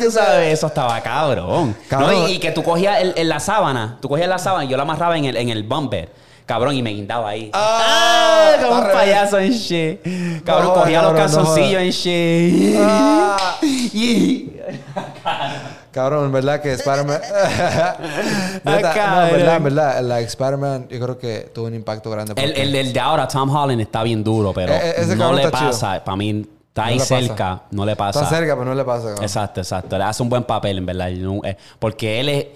Tú 0.00 0.10
sabes, 0.10 0.54
eso 0.54 0.66
estaba 0.68 1.00
cabrón. 1.00 1.76
Cabrón. 1.88 2.10
No, 2.12 2.28
y, 2.28 2.32
y 2.34 2.38
que 2.38 2.50
tú 2.52 2.62
cogías 2.62 3.00
el- 3.00 3.12
en 3.16 3.28
la 3.28 3.40
sábana. 3.40 3.98
Tú 4.00 4.08
cogías 4.08 4.28
la 4.28 4.38
sábana 4.38 4.64
y 4.64 4.68
yo 4.68 4.76
la 4.76 4.84
amarraba 4.84 5.16
en 5.18 5.24
el, 5.26 5.36
en 5.36 5.48
el 5.48 5.62
bumper. 5.64 6.08
Cabrón, 6.50 6.74
y 6.74 6.82
me 6.82 6.90
guindaba 6.90 7.28
ahí. 7.28 7.48
Ah, 7.52 8.54
como 8.60 8.80
un 8.80 8.90
payaso 8.90 9.38
en 9.38 9.52
shit. 9.52 10.00
Cabrón, 10.42 10.70
jodas, 10.70 10.82
cogía 10.82 11.00
cabrón, 11.00 11.16
no 11.16 11.22
los 11.22 11.32
calzoncillos 11.32 11.80
en 11.80 11.90
shit. 11.90 12.76
Ah. 12.80 13.56
Cabrón, 15.92 16.24
en 16.24 16.32
verdad 16.32 16.60
que 16.60 16.72
Spider-Man. 16.72 17.20
No, 18.64 18.74
en 18.74 18.82
verdad, 18.82 19.56
en 19.58 19.62
verdad, 19.62 20.02
la 20.02 20.18
Spider-Man, 20.22 20.88
yo 20.90 20.98
creo 20.98 21.18
que 21.18 21.52
tuvo 21.54 21.68
un 21.68 21.74
impacto 21.76 22.10
grande. 22.10 22.32
El, 22.36 22.48
porque- 22.48 22.62
el, 22.62 22.74
el 22.74 22.92
de 22.92 22.98
ahora, 22.98 23.28
Tom 23.28 23.48
Holland, 23.48 23.80
está 23.82 24.02
bien 24.02 24.24
duro, 24.24 24.52
pero 24.52 24.72
eh, 24.72 24.94
ese 24.96 25.14
no 25.14 25.32
le 25.32 25.48
pasa. 25.50 26.02
Para 26.02 26.16
mí, 26.16 26.44
está 26.66 26.82
No 26.82 26.88
ahí 26.88 26.98
pasa. 26.98 27.20
cerca, 27.20 27.62
no 27.70 27.86
le 27.86 27.94
pasa. 27.94 28.24
Está 28.24 28.36
cerca, 28.38 28.54
pero 28.54 28.64
no 28.64 28.74
le 28.74 28.84
pasa, 28.84 29.04
cabrón. 29.04 29.22
Exacto, 29.22 29.60
exacto. 29.60 29.96
Le 29.96 30.02
hace 30.02 30.20
un 30.20 30.28
buen 30.28 30.42
papel, 30.42 30.78
en 30.78 30.86
verdad. 30.86 31.10
No, 31.10 31.42
eh, 31.44 31.56
porque 31.78 32.18
él 32.18 32.28
es, 32.28 32.46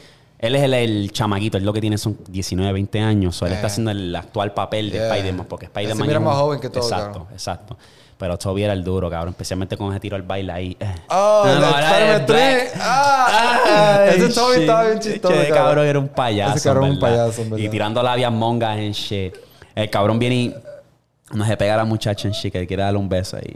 él 0.47 0.55
es 0.57 0.63
el, 0.63 0.75
el 0.75 1.13
chamaguito. 1.13 1.57
Él 1.59 1.65
lo 1.65 1.73
que 1.73 1.81
tiene 1.81 1.99
son 1.99 2.19
19, 2.29 2.73
20 2.73 3.01
años. 3.01 3.37
So, 3.37 3.47
él 3.47 3.53
está 3.53 3.67
Eh. 3.67 3.71
haciendo 3.71 3.91
el 3.91 4.15
actual 4.15 4.53
papel 4.55 4.91
de. 4.91 4.99
Spider-Man. 5.09 5.47
Porque 5.49 5.67
Spider-Man 5.67 6.11
es 6.11 6.21
más 6.21 6.37
joven 6.37 6.61
que 6.61 6.69
todo, 6.71 6.83
Exacto, 6.85 7.07
cabrón. 7.21 7.27
exacto. 7.33 7.77
Pero 8.17 8.39
Toby 8.39 8.63
era 8.63 8.73
el 8.73 8.85
duro, 8.85 9.11
cabrón. 9.11 9.31
Especialmente 9.31 9.77
con 9.77 9.91
ese 9.91 9.99
tiro 10.01 10.15
al 10.17 10.23
baile 10.23 10.53
ahí. 10.53 10.77
Eh. 10.79 10.87
Oh, 11.09 11.43
No, 11.45 11.53
el 11.53 11.61
no, 11.61 11.69
era 11.69 11.91
Spider-Man 11.91 12.21
el 12.21 12.27
Black. 12.27 12.27
3. 12.71 12.73
Ah, 12.81 14.07
Ay, 14.09 14.09
ese 14.21 14.29
Toby 14.35 14.53
shit. 14.53 14.61
estaba 14.61 14.85
bien 14.85 14.99
chistoso, 15.01 15.35
Che, 15.35 15.49
cabrón. 15.49 15.87
era 15.87 15.99
un 15.99 16.09
payaso. 16.09 16.57
Ese 16.57 16.69
cabrón 16.69 16.85
en 16.87 16.91
un 16.93 16.99
payaso, 17.01 17.43
en 17.43 17.51
verdad. 17.51 17.65
Y 17.65 17.69
tirando 17.69 18.03
labias 18.03 18.33
mongas 18.33 18.79
en 18.79 18.93
shit. 18.93 19.35
El 19.75 19.91
cabrón 19.91 20.19
viene 20.21 20.35
y 20.37 20.55
no 21.33 21.45
se 21.45 21.57
pega 21.57 21.75
a 21.75 21.79
la 21.79 21.85
muchacha 21.85 22.29
en 22.29 22.35
shit 22.35 22.53
que 22.53 22.61
le 22.61 22.67
quiere 22.69 22.85
darle 22.85 22.99
un 23.01 23.09
beso 23.09 23.37
ahí. 23.37 23.53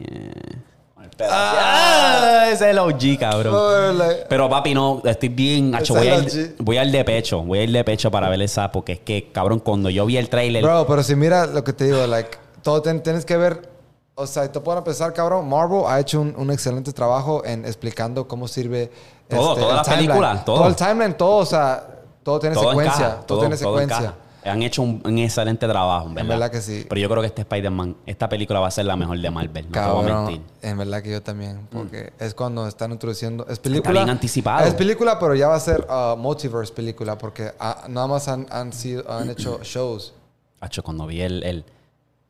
Ah, 1.28 2.44
ese 2.46 2.54
es 2.66 2.70
el 2.70 2.78
OG, 2.78 3.18
cabrón. 3.18 3.98
Pero 4.28 4.48
papi, 4.48 4.74
no, 4.74 5.02
estoy 5.04 5.28
bien. 5.28 5.74
hacho, 5.74 5.96
Ese 5.96 5.98
voy, 5.98 6.08
a 6.08 6.14
es 6.26 6.34
ir, 6.34 6.40
el 6.40 6.46
OG. 6.52 6.64
voy 6.64 6.76
a 6.78 6.84
ir 6.84 6.92
de 6.92 7.04
pecho. 7.04 7.42
Voy 7.42 7.58
a 7.58 7.62
ir 7.64 7.72
de 7.72 7.84
pecho 7.84 8.10
para 8.10 8.28
ver 8.28 8.42
esa. 8.42 8.70
Porque 8.70 8.92
es 8.92 9.00
que, 9.00 9.30
cabrón, 9.32 9.60
cuando 9.60 9.90
yo 9.90 10.06
vi 10.06 10.16
el 10.16 10.28
trailer. 10.28 10.62
Bro, 10.62 10.86
pero 10.86 11.02
si 11.02 11.14
mira 11.16 11.46
lo 11.46 11.64
que 11.64 11.72
te 11.72 11.84
digo, 11.84 12.06
like, 12.06 12.38
todo 12.62 12.82
ten- 12.82 13.02
tienes 13.02 13.24
que 13.24 13.36
ver, 13.36 13.68
o 14.14 14.26
sea, 14.26 14.50
te 14.50 14.60
pueden 14.60 14.82
pensar, 14.84 15.12
cabrón, 15.12 15.48
Marvel 15.48 15.82
ha 15.86 16.00
hecho 16.00 16.20
un, 16.20 16.34
un 16.36 16.50
excelente 16.50 16.92
trabajo 16.92 17.44
en 17.44 17.64
explicando 17.64 18.26
cómo 18.26 18.48
sirve 18.48 18.90
Todo, 19.28 19.50
este, 19.54 19.60
toda 19.62 19.70
el 19.72 19.76
la 19.76 19.82
timeline. 19.82 20.06
película, 20.08 20.44
todo. 20.44 20.66
el 20.68 20.74
timeline, 20.76 21.14
todo, 21.16 21.36
o 21.36 21.46
sea, 21.46 21.86
todo 22.22 22.38
tiene 22.40 22.54
todo 22.56 22.68
secuencia, 22.68 23.06
encaja, 23.06 23.26
todo, 23.26 23.40
tiene 23.40 23.56
secuencia. 23.56 23.96
encaja. 23.98 24.14
Han 24.44 24.62
hecho 24.62 24.82
un, 24.82 25.02
un 25.04 25.18
excelente 25.18 25.66
trabajo, 25.66 26.08
en 26.08 26.14
verdad. 26.14 26.28
verdad 26.30 26.50
que 26.50 26.60
sí. 26.60 26.86
Pero 26.88 27.00
yo 27.00 27.08
creo 27.08 27.20
que 27.20 27.26
este 27.26 27.42
Spider-Man, 27.42 27.96
esta 28.06 28.28
película 28.28 28.60
va 28.60 28.68
a 28.68 28.70
ser 28.70 28.84
la 28.86 28.96
mejor 28.96 29.18
de 29.18 29.30
Marvel. 29.30 29.66
No 29.66 29.72
te 29.72 29.78
voy 29.80 29.88
a 29.88 29.92
Cabrón, 30.08 30.24
mentir. 30.26 30.42
en 30.62 30.78
verdad 30.78 31.02
que 31.02 31.10
yo 31.10 31.22
también, 31.22 31.66
porque 31.70 32.12
es 32.18 32.34
cuando 32.34 32.66
están 32.68 32.92
introduciendo, 32.92 33.46
es 33.48 33.58
película, 33.58 33.92
bien 33.92 34.10
anticipado. 34.10 34.66
es 34.66 34.74
película, 34.74 35.18
pero 35.18 35.34
ya 35.34 35.48
va 35.48 35.56
a 35.56 35.60
ser 35.60 35.86
uh, 35.90 36.16
multiverse 36.16 36.72
película, 36.72 37.18
porque 37.18 37.52
ah, 37.58 37.84
nada 37.88 38.06
más 38.06 38.28
han, 38.28 38.46
han 38.50 38.72
sido, 38.72 39.10
han 39.10 39.28
hecho 39.28 39.60
shows. 39.62 40.14
Hacho, 40.60 40.82
cuando 40.82 41.06
vi 41.06 41.20
el, 41.20 41.42
el- 41.42 41.64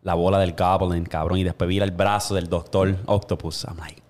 la 0.02 0.14
bola 0.14 0.38
del 0.38 0.54
Goblin, 0.54 1.04
cabrón, 1.04 1.38
y 1.38 1.44
después 1.44 1.68
vi 1.68 1.78
el 1.80 1.90
brazo 1.90 2.34
del 2.34 2.48
Doctor 2.48 2.96
Octopus, 3.06 3.64
I'm 3.64 3.76
like, 3.78 4.00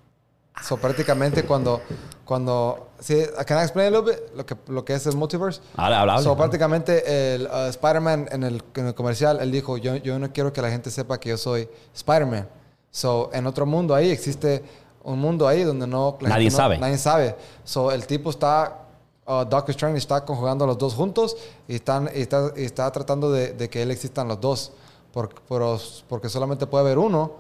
So, 0.62 0.76
prácticamente 0.76 1.44
cuando, 1.44 1.80
cuando, 2.24 2.88
sí, 3.00 3.22
can 3.46 3.58
I 3.58 3.62
explain 3.62 3.88
a 3.94 3.98
little 3.98 4.12
bit 4.12 4.20
lo 4.36 4.44
que, 4.44 4.56
lo 4.68 4.84
que 4.84 4.94
es 4.94 5.06
el 5.06 5.16
multiverse? 5.16 5.60
habla, 5.76 6.00
habla. 6.02 6.22
So, 6.22 6.36
prácticamente 6.36 7.34
el 7.34 7.46
uh, 7.46 7.68
Spider-Man 7.68 8.28
en 8.32 8.42
el, 8.42 8.62
en 8.74 8.86
el 8.88 8.94
comercial, 8.94 9.38
él 9.40 9.50
dijo, 9.52 9.76
yo, 9.76 9.96
yo 9.96 10.18
no 10.18 10.30
quiero 10.32 10.52
que 10.52 10.60
la 10.60 10.70
gente 10.70 10.90
sepa 10.90 11.18
que 11.18 11.30
yo 11.30 11.36
soy 11.38 11.68
Spider-Man. 11.94 12.48
So, 12.90 13.30
en 13.32 13.46
otro 13.46 13.66
mundo 13.66 13.94
ahí 13.94 14.10
existe 14.10 14.62
un 15.04 15.18
mundo 15.20 15.46
ahí 15.48 15.62
donde 15.62 15.86
no... 15.86 16.18
Nadie 16.20 16.50
no- 16.50 16.56
sabe. 16.56 16.78
Nadie 16.78 16.98
sabe. 16.98 17.36
So, 17.64 17.92
el 17.92 18.06
tipo 18.06 18.30
está 18.30 18.82
uh, 19.26 19.44
Doctor 19.44 19.70
Strange 19.70 19.98
está 19.98 20.24
conjugando 20.24 20.64
a 20.64 20.66
los 20.66 20.76
dos 20.78 20.94
juntos 20.94 21.36
y, 21.68 21.76
están, 21.76 22.10
y 22.14 22.20
está, 22.22 22.52
y 22.56 22.64
está 22.64 22.90
tratando 22.90 23.30
de, 23.30 23.52
de 23.52 23.70
que 23.70 23.80
él 23.82 23.90
existan 23.90 24.28
los 24.28 24.40
dos. 24.40 24.72
Por, 25.12 25.30
por- 25.30 25.78
porque 26.08 26.28
solamente 26.28 26.66
puede 26.66 26.84
haber 26.84 26.98
uno 26.98 27.32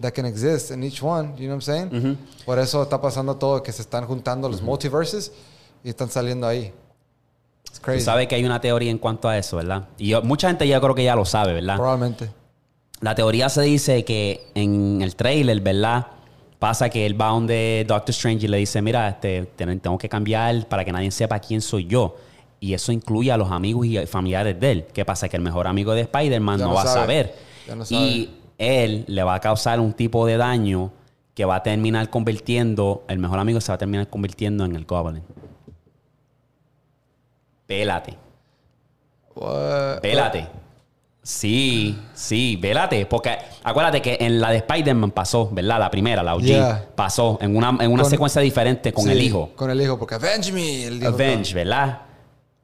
that 0.00 0.12
can 0.12 0.24
exist 0.26 0.70
in 0.70 0.82
each 0.84 1.02
one. 1.02 1.32
You 1.36 1.46
know 1.48 1.56
what 1.56 1.66
I'm 1.68 1.90
saying? 1.90 2.18
Por 2.44 2.58
eso 2.58 2.82
está 2.82 3.00
pasando 3.00 3.36
todo, 3.36 3.62
que 3.62 3.72
se 3.72 3.82
están 3.82 4.04
juntando 4.06 4.48
los 4.48 4.62
multiverses 4.62 5.32
y 5.84 5.88
están 5.90 6.08
saliendo 6.10 6.46
ahí. 6.46 6.72
It's 7.64 7.78
Tú 7.80 7.82
crazy. 7.82 8.04
sabes 8.04 8.28
que 8.28 8.34
hay 8.34 8.44
una 8.44 8.60
teoría 8.60 8.90
en 8.90 8.98
cuanto 8.98 9.28
a 9.28 9.36
eso, 9.36 9.56
¿verdad? 9.58 9.88
Y 9.98 10.08
yo- 10.08 10.22
mucha 10.22 10.48
gente 10.48 10.66
ya 10.66 10.80
creo 10.80 10.94
que 10.94 11.04
ya 11.04 11.14
lo 11.14 11.24
sabe, 11.24 11.52
¿verdad? 11.52 11.76
Probablemente. 11.76 12.30
La 13.00 13.14
teoría 13.14 13.48
se 13.48 13.62
dice 13.62 14.04
que 14.04 14.48
en 14.54 15.02
el 15.02 15.14
trailer, 15.14 15.60
¿verdad? 15.60 16.06
Pasa 16.58 16.88
que 16.90 17.06
él 17.06 17.20
va 17.20 17.28
donde 17.28 17.84
Doctor 17.86 18.10
Strange 18.10 18.46
y 18.46 18.48
le 18.48 18.56
dice, 18.56 18.82
mira, 18.82 19.08
este, 19.08 19.44
ten- 19.54 19.78
tengo 19.78 19.96
que 19.96 20.08
cambiar 20.08 20.66
para 20.66 20.84
que 20.84 20.90
nadie 20.90 21.10
sepa 21.12 21.38
quién 21.38 21.60
soy 21.60 21.86
yo. 21.86 22.16
Y 22.58 22.74
eso 22.74 22.90
incluye 22.90 23.30
a 23.30 23.36
los 23.36 23.52
amigos 23.52 23.86
y 23.86 24.04
familiares 24.06 24.58
de 24.58 24.72
él. 24.72 24.86
¿Qué 24.92 25.04
pasa? 25.04 25.28
Que 25.28 25.36
el 25.36 25.42
mejor 25.42 25.68
amigo 25.68 25.92
de 25.94 26.00
Spider-Man 26.00 26.58
no 26.58 26.68
no 26.68 26.74
va 26.74 26.82
a 26.82 26.86
sabe. 26.86 27.00
saber. 27.00 27.34
No 27.76 27.84
y 27.90 28.30
él 28.58 29.04
le 29.06 29.22
va 29.22 29.34
a 29.34 29.40
causar 29.40 29.80
un 29.80 29.92
tipo 29.92 30.26
de 30.26 30.36
daño 30.36 30.92
que 31.34 31.44
va 31.44 31.56
a 31.56 31.62
terminar 31.62 32.10
convirtiendo, 32.10 33.04
el 33.08 33.18
mejor 33.18 33.38
amigo 33.38 33.60
se 33.60 33.70
va 33.70 33.76
a 33.76 33.78
terminar 33.78 34.08
convirtiendo 34.08 34.64
en 34.64 34.74
el 34.74 34.84
Goblin. 34.84 35.22
Pélate. 37.66 38.16
What? 39.34 40.00
Vélate. 40.02 40.48
Sí, 41.22 41.98
sí, 42.14 42.56
vélate. 42.60 43.04
Porque 43.06 43.36
acuérdate 43.62 44.00
que 44.00 44.16
en 44.20 44.40
la 44.40 44.50
de 44.50 44.56
Spider-Man 44.58 45.10
pasó, 45.10 45.48
¿verdad? 45.52 45.78
La 45.78 45.90
primera, 45.90 46.22
la 46.22 46.34
OG. 46.34 46.42
Yeah. 46.42 46.86
Pasó 46.94 47.38
en 47.42 47.54
una, 47.54 47.68
en 47.80 47.92
una 47.92 48.02
Con- 48.02 48.10
secuencia 48.10 48.40
diferente 48.40 48.92
con 48.92 49.04
Sí, 49.04 49.10
el 49.10 49.20
hijo. 49.22 49.50
Con 49.54 49.70
el 49.70 49.80
hijo, 49.80 49.98
porque 49.98 50.14
Avenge 50.14 50.50
me. 50.52 50.84
El 50.86 50.96
hijo 51.02 51.08
Avenge, 51.08 51.54
¿verdad? 51.54 52.00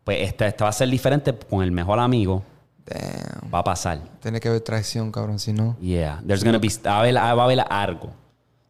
Pues 0.03 0.21
esta, 0.23 0.47
esta 0.47 0.65
va 0.65 0.71
a 0.71 0.73
ser 0.73 0.89
diferente 0.89 1.35
con 1.35 1.63
el 1.63 1.71
mejor 1.73 1.99
amigo. 1.99 2.43
Damn. 2.87 3.53
Va 3.53 3.61
a 3.61 3.65
pasar. 3.65 3.99
Tiene 4.21 4.41
que 4.41 4.49
haber 4.49 4.61
traición, 4.61 5.11
cabrón, 5.11 5.39
si 5.39 5.53
no. 5.53 5.77
Yeah. 5.81 6.21
There's 6.27 6.45
gonna 6.45 6.59
be, 6.59 6.69
va, 6.87 6.97
a 6.97 7.01
haber, 7.01 7.15
va 7.17 7.21
a 7.31 7.45
haber 7.45 7.65
algo. 7.69 8.11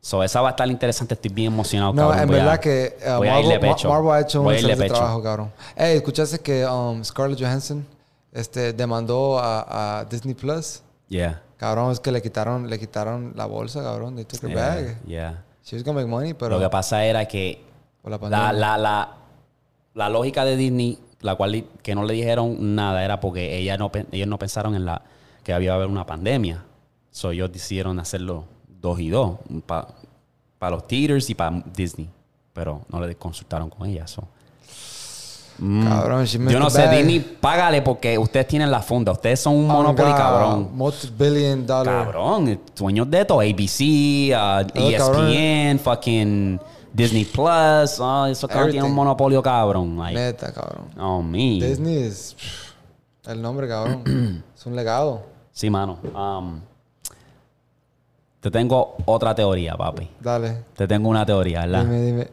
So, 0.00 0.22
esa 0.22 0.40
va 0.42 0.48
a 0.48 0.50
estar 0.50 0.68
interesante. 0.68 1.14
Estoy 1.14 1.32
bien 1.32 1.52
emocionado, 1.52 1.92
No, 1.94 2.02
cabrón. 2.02 2.20
en 2.20 2.26
Voy 2.28 2.36
a- 2.36 2.38
verdad 2.44 2.60
que 2.60 2.96
uh, 3.06 3.16
voy 3.16 3.28
a 3.28 3.40
irle 3.40 3.54
Marvel, 3.54 3.70
pecho. 3.74 3.88
Marvel 3.88 4.10
ha 4.12 4.20
hecho 4.20 4.38
un 4.40 4.44
Voy 4.44 4.56
irle 4.56 4.72
excelente 4.72 4.94
trabajo, 4.94 5.22
cabrón. 5.22 5.52
Ey, 5.76 5.96
¿escuchaste 5.96 6.38
que 6.40 6.66
um, 6.66 7.02
Scarlett 7.02 7.40
Johansson 7.40 7.86
este, 8.32 8.72
demandó 8.74 9.38
a, 9.38 10.00
a 10.00 10.04
Disney 10.04 10.34
Plus? 10.34 10.82
Yeah. 11.08 11.40
Cabrón, 11.56 11.90
es 11.92 12.00
que 12.00 12.12
le 12.12 12.20
quitaron, 12.20 12.68
le 12.68 12.78
quitaron 12.78 13.32
la 13.34 13.46
bolsa, 13.46 13.82
cabrón. 13.82 14.14
They 14.16 14.24
took 14.26 14.42
her 14.44 14.50
Yeah. 14.50 14.68
bag. 14.74 14.96
yeah. 15.06 15.42
She 15.64 15.76
was 15.76 15.82
gonna 15.84 15.98
make 16.00 16.08
money, 16.10 16.34
pero 16.34 16.58
Lo 16.58 16.60
que 16.60 16.68
pasa 16.68 17.02
era 17.04 17.26
que 17.26 17.64
la 18.04 18.18
la, 18.52 18.76
la, 18.76 19.14
la 19.94 20.08
lógica 20.10 20.44
de 20.44 20.56
Disney, 20.58 20.98
la 21.24 21.36
cual 21.36 21.64
que 21.82 21.94
no 21.94 22.04
le 22.04 22.12
dijeron 22.12 22.76
nada, 22.76 23.02
era 23.02 23.18
porque 23.18 23.56
ella 23.56 23.78
no, 23.78 23.90
ellos 24.12 24.28
no 24.28 24.38
pensaron 24.38 24.74
en 24.74 24.84
la 24.84 25.00
que 25.42 25.54
había 25.54 25.72
haber 25.72 25.88
una 25.88 26.04
pandemia. 26.04 26.62
So 27.10 27.30
ellos 27.30 27.50
decidieron 27.50 27.98
hacerlo 27.98 28.44
dos 28.68 29.00
y 29.00 29.08
dos, 29.08 29.38
para 29.66 29.88
los 30.70 30.86
theaters 30.86 31.30
y 31.30 31.34
para 31.34 31.62
Disney. 31.74 32.10
Pero 32.52 32.82
no 32.90 33.00
le 33.00 33.16
consultaron 33.16 33.70
con 33.70 33.88
ella. 33.88 34.06
so. 34.06 34.28
Mm. 35.56 35.88
Cabrón, 35.88 36.26
Yo 36.26 36.58
no 36.58 36.68
sé. 36.68 36.88
Disney, 36.88 37.20
págale 37.20 37.80
porque 37.80 38.18
ustedes 38.18 38.46
tienen 38.46 38.70
la 38.70 38.82
funda. 38.82 39.10
Ustedes 39.12 39.40
son 39.40 39.54
un 39.54 39.66
monopoly, 39.66 40.10
Manga, 40.10 40.18
cabrón. 40.18 40.70
Multi-billion 40.74 41.66
dollar. 41.66 42.04
Cabrón, 42.04 42.60
dueños 42.76 43.10
de 43.10 43.24
todo. 43.24 43.40
ABC, 43.40 44.30
uh, 44.30 44.66
Todo 44.66 44.92
cabrón. 44.98 45.30
ESPN, 45.30 45.78
fucking 45.78 46.60
Disney 46.94 47.24
Plus. 47.24 47.98
Oh, 47.98 48.26
eso 48.26 48.46
cabrón 48.46 48.70
tiene 48.70 48.86
un 48.86 48.94
monopolio, 48.94 49.42
cabrón. 49.42 49.98
Like, 49.98 50.14
Neta, 50.14 50.52
cabrón. 50.52 50.86
oh, 50.98 51.20
me. 51.20 51.58
Disney 51.60 52.04
es 52.04 52.34
pff, 52.34 53.28
el 53.28 53.42
nombre, 53.42 53.66
cabrón. 53.66 54.44
es 54.56 54.64
un 54.64 54.76
legado. 54.76 55.22
Sí, 55.50 55.68
mano. 55.68 55.98
Um, 56.14 56.60
te 58.40 58.50
tengo 58.50 58.96
otra 59.06 59.34
teoría, 59.34 59.76
papi. 59.76 60.08
Dale. 60.20 60.62
Te 60.76 60.86
tengo 60.86 61.08
una 61.08 61.26
teoría, 61.26 61.60
¿verdad? 61.62 61.84
Dime, 61.84 62.00
dime. 62.00 62.28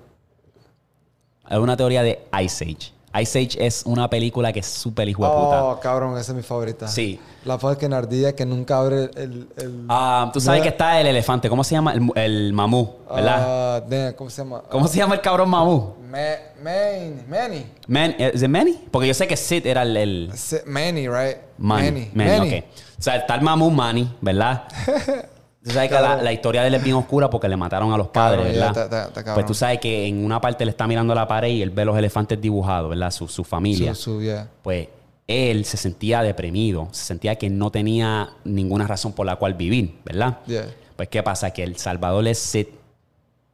Es 1.49 1.57
una 1.57 1.76
teoría 1.76 2.03
de 2.03 2.28
Ice 2.43 2.64
Age. 2.64 2.93
Ice 3.20 3.39
Age 3.39 3.66
es 3.66 3.84
una 3.86 4.09
película 4.09 4.53
que 4.53 4.59
es 4.62 4.66
súper 4.68 5.09
hijo 5.09 5.24
de 5.24 5.30
puta. 5.30 5.64
Oh, 5.66 5.80
cabrón, 5.80 6.18
esa 6.18 6.32
es 6.32 6.36
mi 6.36 6.43
favorita. 6.43 6.88
Sí. 6.88 7.20
La 7.43 7.57
fucking 7.57 7.91
ardilla 7.93 8.34
que 8.36 8.45
nunca 8.45 8.78
abre 8.78 9.09
el... 9.16 9.47
el 9.57 9.86
Ah, 9.89 10.30
Tú 10.34 10.39
sabes 10.39 10.62
que 10.62 10.70
está 10.70 10.99
el 11.01 11.07
elefante. 11.07 11.49
¿Cómo 11.49 11.64
se 11.64 11.76
llama? 11.76 11.93
El, 11.93 12.09
el 12.16 12.53
mamú, 12.53 12.89
¿verdad? 13.14 13.38
Ah, 13.78 13.82
damn, 13.89 14.14
¿Cómo 14.14 14.30
se 14.30 14.41
llama? 14.43 14.62
¿Cómo 14.70 14.88
se 14.88 14.97
llama 14.97 15.16
el 15.16 15.22
cabrón 15.22 15.49
mamú? 15.49 15.95
Ma- 16.09 16.20
Man, 16.64 17.26
Manny. 17.28 17.66
Man, 17.88 18.16
¿Es 18.18 18.39
de 18.41 18.47
Manny? 18.47 18.80
Porque 18.91 19.07
yo 19.07 19.14
sé 19.14 19.28
que 19.28 19.36
Sid 19.36 19.66
era 19.66 19.82
el... 19.82 19.97
el 19.97 20.34
Manny, 20.68 21.07
right? 21.07 21.38
Manny. 21.57 22.12
Manny, 22.14 22.57
ok. 22.59 22.66
O 22.99 23.01
sea, 23.01 23.16
está 23.16 23.36
el 23.36 23.41
mamú 23.41 23.72
Manny, 23.72 24.16
¿verdad? 24.22 24.64
Tú 25.64 25.70
sabes 25.72 25.89
que 25.89 25.95
la, 25.99 26.34
historia 26.34 26.62
de 26.62 26.70
él 26.70 26.74
es 26.74 26.84
bien 26.84 26.95
oscura 26.95 27.30
porque 27.30 27.47
le 27.47 27.55
mataron 27.55 27.93
a 27.93 27.97
los 27.97 28.07
padres, 28.07 28.39
Cabrón, 28.39 28.53
ya 28.55 28.66
¿verdad? 28.68 28.84
está- 28.84 29.03
está- 29.07 29.20
está 29.22 29.34
pues 29.36 29.45
tú 29.45 29.53
sabes 29.53 29.80
que 29.80 30.07
en 30.07 30.26
una 30.26 30.41
parte 30.41 30.64
él 30.64 30.70
está 30.70 30.88
mirando 30.88 31.14
la 31.14 31.28
pared 31.28 31.49
y 31.49 31.62
él 31.62 31.70
ve 31.70 31.86
los 31.86 31.95
elefantes 31.97 32.41
dibujados, 32.41 32.89
¿verdad? 32.89 33.12
Su, 33.12 33.28
su 33.28 33.43
familia. 33.43 33.93
Su, 33.93 34.16
su, 34.16 34.22
yeah. 34.24 34.47
Pues 34.64 34.88
él 35.28 35.64
se 35.66 35.78
sentía 35.78 36.24
deprimido, 36.24 36.88
se 36.91 37.05
sentía 37.05 37.36
que 37.36 37.49
no 37.49 37.70
tenía 37.70 38.30
ninguna 38.43 38.88
razón 38.88 39.14
por 39.14 39.26
la 39.28 39.36
cual 39.36 39.53
vivir, 39.53 39.99
¿verdad? 40.03 40.39
Yeah. 40.47 40.66
Pues 40.95 41.09
¿qué 41.09 41.22
pasa? 41.22 41.51
Que 41.51 41.64
el 41.64 41.78
Salvador 41.78 42.28
es 42.28 42.39
Sid. 42.39 42.68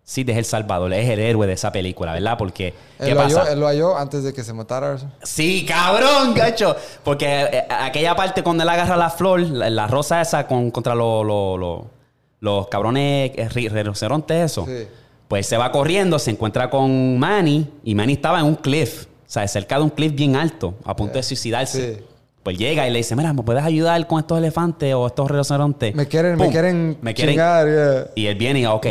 Sid 0.03 0.29
es 0.29 0.37
el 0.37 0.45
Salvador, 0.45 0.93
es 0.93 1.09
el 1.09 1.19
héroe 1.19 1.45
de 1.45 1.53
esa 1.53 1.69
película, 1.73 2.13
¿verdad? 2.13 2.37
Porque, 2.37 2.73
¿qué 2.97 3.09
Él 3.09 3.15
lo, 3.15 3.21
halló, 3.23 3.35
pasa? 3.39 3.51
él 3.51 3.59
lo 3.59 3.67
halló 3.67 3.97
antes 3.97 4.23
de 4.23 4.33
que 4.33 4.41
se 4.45 4.53
matara. 4.53 4.97
Sí, 5.23 5.65
cabrón, 5.67 6.33
gacho. 6.33 6.73
Porque 7.03 7.25
eh, 7.27 7.67
aquella 7.69 8.15
parte 8.15 8.41
cuando 8.41 8.63
él 8.63 8.69
agarra 8.69 8.95
la 8.95 9.09
flor, 9.09 9.41
la, 9.41 9.69
la 9.69 9.85
rosa 9.87 10.21
esa 10.21 10.47
con, 10.47 10.71
contra 10.71 10.95
lo- 10.95 11.25
lo- 11.25 11.57
lo- 11.57 11.96
los 12.39 12.67
cabrones 12.67 13.31
eh, 13.35 13.49
ri- 13.49 13.69
rinocerontes, 13.69 14.51
eso. 14.51 14.65
Sí. 14.65 14.87
Pues 15.27 15.45
se 15.47 15.57
va 15.57 15.71
corriendo, 15.71 16.19
se 16.19 16.31
encuentra 16.31 16.69
con 16.69 17.17
Manny 17.19 17.67
y 17.83 17.95
Manny 17.95 18.13
estaba 18.13 18.39
en 18.39 18.45
un 18.45 18.55
cliff, 18.55 19.05
o 19.05 19.07
sea, 19.25 19.45
cerca 19.47 19.77
de 19.77 19.83
un 19.83 19.89
cliff 19.89 20.13
bien 20.15 20.35
alto, 20.35 20.75
a 20.85 20.95
punto 20.95 21.15
de 21.15 21.23
suicidarse. 21.23 21.95
Sí. 21.97 22.03
Pues 22.43 22.57
llega 22.57 22.87
y 22.87 22.91
le 22.91 22.99
dice, 22.99 23.13
mira, 23.15 23.33
¿me 23.33 23.43
puedes 23.43 23.61
ayudar 23.63 24.07
con 24.07 24.19
estos 24.19 24.37
elefantes 24.37 24.93
o 24.93 25.05
estos 25.07 25.29
rinocerontes? 25.29 25.93
Me 25.95 26.07
quieren, 26.07 26.37
me 26.37 26.49
quieren, 26.49 26.97
me 27.01 27.13
quieren 27.13 27.33
chingar, 27.33 27.67
yeah. 27.67 28.07
y 28.15 28.27
él 28.27 28.35
viene 28.35 28.61
y, 28.61 28.65
ok. 28.65 28.87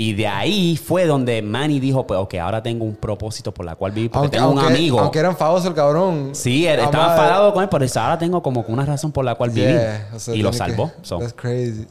Y 0.00 0.14
de 0.14 0.26
ahí 0.28 0.76
fue 0.76 1.04
donde 1.04 1.42
Manny 1.42 1.80
dijo, 1.80 2.06
pues, 2.06 2.18
ok, 2.18 2.36
ahora 2.36 2.62
tengo 2.62 2.84
un 2.86 2.94
propósito 2.96 3.52
por 3.52 3.66
la 3.66 3.74
cual 3.74 3.92
vivir, 3.92 4.10
porque 4.10 4.24
Aunque, 4.24 4.38
tengo 4.38 4.50
un 4.52 4.58
aunque- 4.60 4.74
amigo. 4.74 5.00
Aunque 5.00 5.18
era 5.18 5.28
enfadoso 5.28 5.68
el 5.68 5.74
cabrón. 5.74 6.30
Sí, 6.32 6.66
él 6.66 6.80
estaba 6.80 7.10
enfadado 7.10 7.52
con 7.52 7.62
él, 7.64 7.68
pero 7.68 7.84
ahora 7.96 8.16
tengo 8.16 8.42
como 8.42 8.64
que 8.64 8.72
una 8.72 8.86
razón 8.86 9.12
por 9.12 9.24
la 9.24 9.34
cual 9.34 9.50
vivir. 9.50 9.70
Yeah, 9.70 10.08
o 10.14 10.18
sea, 10.18 10.34
y 10.34 10.40
lo 10.40 10.52
que- 10.52 10.56
salvó. 10.56 10.92
so. 11.02 11.18
That's 11.18 11.34
crazy. 11.34 11.84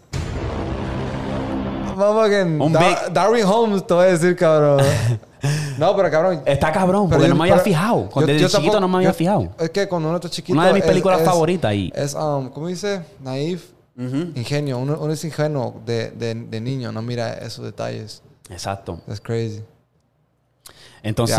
Vamos 1.97 2.29
que 2.29 2.43
Un 2.43 2.71
Da- 2.73 2.79
big- 2.79 3.13
Darwin 3.13 3.43
Holmes 3.45 3.85
te 3.87 3.93
voy 3.93 4.05
a 4.05 4.07
decir, 4.09 4.35
cabrón. 4.35 4.79
no, 5.77 5.95
pero 5.95 6.11
cabrón. 6.11 6.41
Está 6.45 6.71
cabrón, 6.71 7.09
pero 7.09 7.17
porque 7.19 7.27
yo- 7.29 7.33
no 7.33 7.43
me 7.43 7.49
había 7.49 7.63
fijado. 7.63 8.09
Cuando 8.09 8.27
yo- 8.31 8.33
desde 8.33 8.41
yo 8.41 8.47
chiquito 8.49 8.73
tampoco- 8.73 8.79
no 8.81 8.87
me 8.87 8.97
había 8.97 9.13
fijado. 9.13 9.49
Es 9.59 9.69
que 9.71 9.87
cuando 9.87 10.09
uno 10.09 10.17
está 10.17 10.29
chiquito. 10.29 10.53
Una 10.57 10.67
de 10.67 10.73
mis 10.73 10.83
películas 10.83 11.19
es- 11.21 11.25
favoritas 11.25 11.73
y- 11.73 11.91
Es, 11.95 12.13
um, 12.13 12.49
¿cómo 12.49 12.67
dice? 12.67 13.01
Naif. 13.21 13.71
Ingenio. 13.97 14.77
Uno, 14.77 14.97
uno 15.01 15.11
es 15.13 15.23
ingenuo 15.25 15.81
de, 15.85 16.11
de, 16.11 16.35
de 16.35 16.61
niño, 16.61 16.91
no 16.91 17.01
mira 17.01 17.33
esos 17.33 17.65
detalles. 17.65 18.21
Exacto. 18.49 18.99
That's 19.07 19.19
crazy. 19.19 19.63
Entonces, 21.03 21.37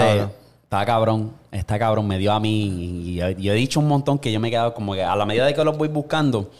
está 0.64 0.84
cabrón. 0.86 1.32
Está 1.52 1.78
cabrón. 1.78 2.06
Me 2.06 2.18
dio 2.18 2.32
a 2.32 2.40
mí. 2.40 2.64
Y 3.10 3.14
yo, 3.16 3.30
yo 3.30 3.52
he 3.52 3.56
dicho 3.56 3.80
un 3.80 3.88
montón 3.88 4.18
que 4.18 4.32
yo 4.32 4.40
me 4.40 4.48
he 4.48 4.50
quedado 4.50 4.74
como 4.74 4.94
que 4.94 5.02
a 5.04 5.14
la 5.16 5.24
medida 5.26 5.46
de 5.46 5.54
que 5.54 5.64
los 5.64 5.76
voy 5.78 5.88
buscando. 5.88 6.50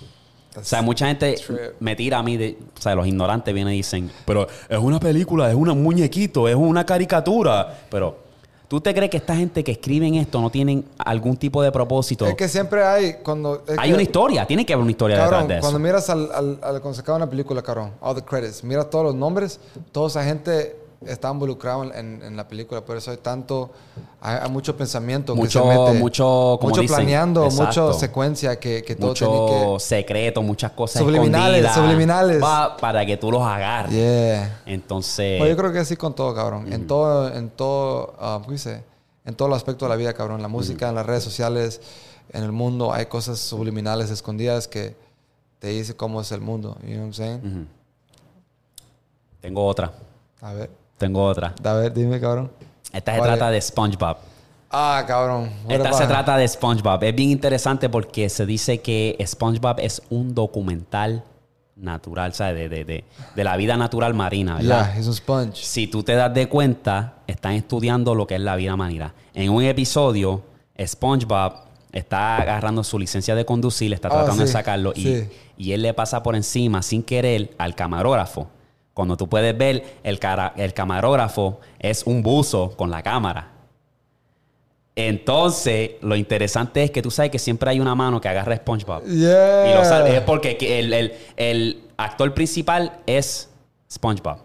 O 0.56 0.64
sea, 0.64 0.82
mucha 0.82 1.06
gente 1.06 1.36
me 1.78 1.94
tira 1.94 2.18
a 2.18 2.22
mí, 2.22 2.36
de, 2.36 2.58
o 2.76 2.80
sea, 2.80 2.94
los 2.94 3.06
ignorantes 3.06 3.52
vienen 3.54 3.74
y 3.74 3.78
dicen, 3.78 4.10
pero 4.24 4.46
es 4.68 4.78
una 4.78 4.98
película, 4.98 5.48
es 5.48 5.54
un 5.54 5.68
muñequito, 5.82 6.48
es 6.48 6.56
una 6.56 6.84
caricatura. 6.84 7.78
Pero, 7.90 8.16
¿tú 8.66 8.80
te 8.80 8.92
crees 8.94 9.10
que 9.10 9.18
esta 9.18 9.36
gente 9.36 9.62
que 9.62 9.72
escriben 9.72 10.14
esto 10.16 10.40
no 10.40 10.50
tienen 10.50 10.84
algún 10.98 11.36
tipo 11.36 11.62
de 11.62 11.70
propósito? 11.70 12.26
Es 12.26 12.34
que 12.34 12.48
siempre 12.48 12.82
hay. 12.82 13.16
Cuando, 13.22 13.62
Hay 13.76 13.88
que- 13.90 13.94
una 13.94 14.02
historia, 14.02 14.46
tiene 14.46 14.66
que 14.66 14.72
haber 14.72 14.82
una 14.82 14.90
historia 14.90 15.16
Cabrón, 15.18 15.42
detrás 15.42 15.48
de 15.48 15.54
eso. 15.54 15.60
cuando 15.62 15.78
miras 15.78 16.10
al, 16.10 16.32
al, 16.32 16.58
al- 16.62 16.80
cuando 16.80 16.94
se 16.94 17.00
acaba 17.02 17.16
una 17.16 17.30
película, 17.30 17.62
cabrón, 17.62 17.92
all 18.00 18.16
the 18.16 18.22
credits, 18.22 18.64
mira 18.64 18.84
todos 18.90 19.04
los 19.04 19.14
nombres, 19.14 19.60
toda 19.92 20.08
esa 20.08 20.24
gente 20.24 20.76
está 21.06 21.30
involucrada 21.30 21.84
en, 21.98 22.22
en 22.22 22.36
la 22.36 22.48
película, 22.48 22.84
por 22.84 22.96
eso 22.96 23.10
hay 23.12 23.18
tanto, 23.18 23.70
hay, 24.20 24.38
hay 24.42 24.50
mucho 24.50 24.76
pensamiento 24.76 25.36
Mucho- 25.36 25.62
que 25.62 25.68
se 25.72 25.78
mete, 25.78 25.98
mucho, 25.98 26.24
como 26.60 26.70
mucho 26.70 26.80
dicen, 26.80 26.96
planeando, 26.96 27.44
exacto. 27.44 27.66
mucho 27.86 27.92
secuencia 27.98 28.58
que, 28.58 28.82
que 28.82 28.96
todo 28.96 29.08
mucho 29.08 29.28
tiene 29.30 29.46
que, 29.74 29.80
secreto, 29.80 30.42
muchas 30.42 30.72
cosas 30.72 31.00
Subliminales, 31.02 31.60
escondidas, 31.64 31.74
subliminales. 31.76 32.40
pa- 32.40 32.76
para 32.76 33.06
que 33.06 33.16
tú 33.16 33.30
los 33.30 33.42
agarres. 33.42 33.92
yeah. 33.92 34.60
Entonces, 34.66 35.38
Pues 35.38 35.50
yo 35.50 35.56
creo 35.56 35.72
que 35.72 35.78
así 35.78 35.96
con 35.96 36.14
todo, 36.14 36.34
cabrón, 36.34 36.72
en 36.72 36.86
todo, 36.86 37.32
en 37.32 37.48
todo, 37.50 38.14
ah, 38.18 38.38
¿cómo 38.40 38.52
dice? 38.52 38.82
En 39.24 39.34
todo 39.36 39.48
el 39.48 39.54
aspecto 39.54 39.84
de 39.84 39.90
la 39.90 39.96
vida, 39.96 40.14
cabrón, 40.14 40.42
la 40.42 40.48
música, 40.48 40.88
en 40.88 40.94
las 40.96 41.06
redes 41.06 41.22
sociales, 41.22 41.80
en 42.32 42.42
el 42.42 42.50
mundo, 42.52 42.92
hay 42.92 43.06
cosas 43.06 43.38
subliminales 43.38 44.10
escondidas 44.10 44.66
que 44.68 44.96
te 45.60 45.68
dice 45.68 45.94
cómo 45.94 46.20
es 46.20 46.32
el 46.32 46.40
mundo, 46.40 46.76
you 46.82 46.88
know 46.94 46.98
what 46.98 47.04
I'm 47.04 47.12
saying? 47.14 47.68
tengo 49.40 49.64
otra. 49.66 49.92
A 50.40 50.52
ver. 50.52 50.70
Tengo 50.98 51.24
otra. 51.24 51.54
A 51.64 51.72
ver, 51.74 51.92
dime, 51.94 52.20
cabrón. 52.20 52.50
Esta 52.92 53.12
se 53.12 53.18
¿Cuál 53.18 53.30
trata 53.30 53.46
es? 53.48 53.52
de 53.54 53.60
SpongeBob. 53.68 54.16
Ah, 54.70 55.02
cabrón. 55.06 55.50
What 55.64 55.72
Esta 55.76 55.92
se 55.92 56.04
about- 56.04 56.08
trata 56.08 56.36
de 56.36 56.46
SpongeBob. 56.48 57.02
Es 57.04 57.14
bien 57.14 57.30
interesante 57.30 57.88
porque 57.88 58.28
se 58.28 58.44
dice 58.44 58.80
que 58.80 59.16
SpongeBob 59.26 59.76
es 59.80 60.02
un 60.10 60.34
documental 60.34 61.22
natural, 61.76 62.34
¿sabes? 62.34 62.56
De, 62.56 62.68
de, 62.68 62.84
de, 62.84 63.04
de 63.36 63.44
la 63.44 63.56
vida 63.56 63.76
natural 63.76 64.12
marina, 64.12 64.56
¿verdad? 64.56 64.86
Yeah, 64.92 64.98
he's 64.98 65.06
a 65.08 65.12
sponge. 65.12 65.54
Si 65.62 65.86
tú 65.86 66.02
te 66.02 66.14
das 66.14 66.34
de 66.34 66.48
cuenta, 66.48 67.14
están 67.26 67.52
estudiando 67.52 68.14
lo 68.14 68.26
que 68.26 68.34
es 68.34 68.40
la 68.40 68.56
vida 68.56 68.74
marina. 68.76 69.14
En 69.32 69.50
un 69.50 69.62
episodio, 69.62 70.42
SpongeBob 70.84 71.52
está 71.92 72.36
agarrando 72.38 72.82
su 72.84 72.98
licencia 72.98 73.34
de 73.34 73.44
conducir, 73.44 73.92
está 73.92 74.08
Ah, 74.08 74.10
tratando 74.10 74.42
de 74.42 74.46
sí, 74.48 74.52
sacarlo 74.52 74.92
y, 74.94 75.02
sí. 75.04 75.28
y 75.56 75.72
él 75.72 75.82
le 75.82 75.94
pasa 75.94 76.22
por 76.22 76.34
encima 76.36 76.82
sin 76.82 77.02
querer 77.02 77.54
al 77.58 77.74
camarógrafo. 77.74 78.48
Cuando 78.98 79.16
tú 79.16 79.28
puedes 79.28 79.56
ver, 79.56 79.84
el, 80.02 80.18
cara- 80.18 80.54
el 80.56 80.74
camarógrafo 80.74 81.60
es 81.78 82.02
un 82.04 82.20
buzo 82.20 82.72
con 82.76 82.90
la 82.90 83.00
cámara. 83.00 83.52
Entonces, 84.96 85.92
lo 86.00 86.16
interesante 86.16 86.82
es 86.82 86.90
que 86.90 87.00
tú 87.00 87.12
sabes 87.12 87.30
que 87.30 87.38
siempre 87.38 87.70
hay 87.70 87.78
una 87.78 87.94
mano 87.94 88.20
que 88.20 88.28
agarra 88.28 88.54
a 88.54 88.56
SpongeBob. 88.56 89.04
Yeah. 89.04 89.70
Y 89.70 89.74
lo 89.74 89.84
sabe. 89.84 90.16
Es 90.16 90.22
porque 90.22 90.56
que 90.56 90.80
el, 90.80 90.92
el- 90.92 91.12
el 91.36 91.82
actor 91.96 92.34
principal 92.34 92.98
es 93.06 93.48
SpongeBob. 93.88 94.38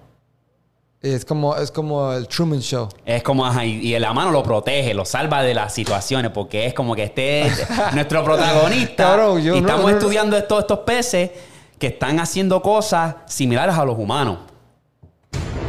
Y 1.02 1.10
es 1.10 1.26
como, 1.26 1.56
es 1.56 1.72
como 1.72 2.14
el 2.14 2.28
Truman 2.28 2.60
Show. 2.62 2.90
Es 3.06 3.24
como, 3.24 3.48
ajá, 3.48 3.66
y, 3.66 3.94
y 3.96 3.98
la 4.00 4.14
mano 4.14 4.30
lo 4.30 4.44
protege, 4.44 4.94
lo 4.94 5.04
salva 5.04 5.42
de 5.42 5.56
las 5.56 5.74
situaciones, 5.74 6.30
porque 6.32 6.68
es 6.68 6.76
como 6.76 6.94
que 6.96 7.06
este 7.06 7.42
es 7.48 7.68
nuestro 7.96 8.24
protagonista. 8.24 9.04
Cabrón, 9.06 9.42
yo 9.42 9.56
y 9.56 9.62
no- 9.62 9.68
estamos 9.68 9.92
no- 9.92 9.98
estudiando 9.98 10.38
estos, 10.38 10.60
estos 10.60 10.80
peces 10.82 11.32
que 11.84 11.88
están 11.88 12.18
haciendo 12.22 12.62
cosas 12.62 13.14
similares 13.26 13.76
a 13.76 13.84
los 13.84 14.00
humanos. 14.00 14.38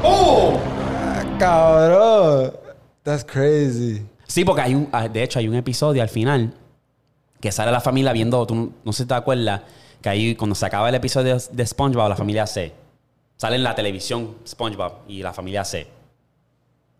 ¡Oh! 0.01 0.57
Cabrón. 1.41 2.53
That's 3.03 3.25
crazy. 3.25 4.07
Sí, 4.29 4.45
porque 4.45 4.62
hay 4.62 4.77
un, 4.77 4.89
ah, 4.93 5.09
de 5.09 5.25
hecho 5.25 5.41
hay 5.41 5.49
un 5.49 5.57
episodio 5.57 6.03
al 6.03 6.09
final 6.09 6.55
que 7.41 7.51
sale 7.51 7.73
la 7.73 7.81
familia 7.81 8.12
viendo, 8.12 8.47
tú 8.47 8.73
no- 8.85 8.93
sé 8.93 9.03
si 9.03 9.09
te 9.09 9.15
acuerdas, 9.15 9.62
que 10.01 10.09
ahí 10.09 10.37
cuando 10.37 10.55
se 10.55 10.65
acaba 10.65 10.89
el 10.89 10.95
episodio 10.95 11.37
de 11.51 11.67
SpongeBob, 11.67 12.09
la 12.09 12.15
familia 12.15 12.45
hace, 12.45 12.73
sale 13.37 13.57
en 13.57 13.65
la 13.65 13.75
televisión 13.75 14.37
SpongeBob 14.47 14.93
y 15.09 15.21
la 15.21 15.33
familia 15.33 15.62
hace, 15.62 15.89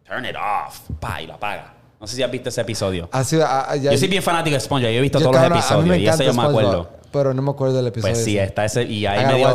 turn 0.09 0.25
it 0.25 0.35
off, 0.35 0.81
pa, 0.99 1.23
y 1.23 1.29
lo 1.29 1.35
apaga. 1.35 1.73
No 2.01 2.09
sé 2.09 2.17
si 2.17 2.23
has 2.25 2.31
visto 2.33 2.49
ese 2.49 2.63
episodio. 2.63 3.09
Así, 3.13 3.39
ah, 3.41 3.77
ya- 3.77 3.93
Yo 3.93 3.97
soy 3.99 4.09
bien 4.09 4.25
fanático 4.25 4.55
de 4.55 4.61
SpongeBob, 4.61 4.93
yo 4.93 4.99
he 4.99 5.03
visto 5.03 5.21
yo, 5.21 5.27
todos 5.27 5.37
cabrón, 5.37 5.57
los 5.59 5.65
episodios 5.65 5.99
y 5.99 6.09
eso 6.09 6.23
yo 6.25 6.35
me 6.35 6.43
acuerdo. 6.43 7.04
Pero 7.15 7.33
no 7.33 7.43
me 7.43 7.53
acuerdo 7.53 7.77
del 7.77 7.87
episodio. 7.87 8.13
Pues 8.13 8.25
sí, 8.25 8.37
ese. 8.37 8.47
está 8.49 8.65
ese, 8.65 8.83
y 8.83 9.07
ahí 9.07 9.25
me 9.25 9.37
dio, 9.37 9.55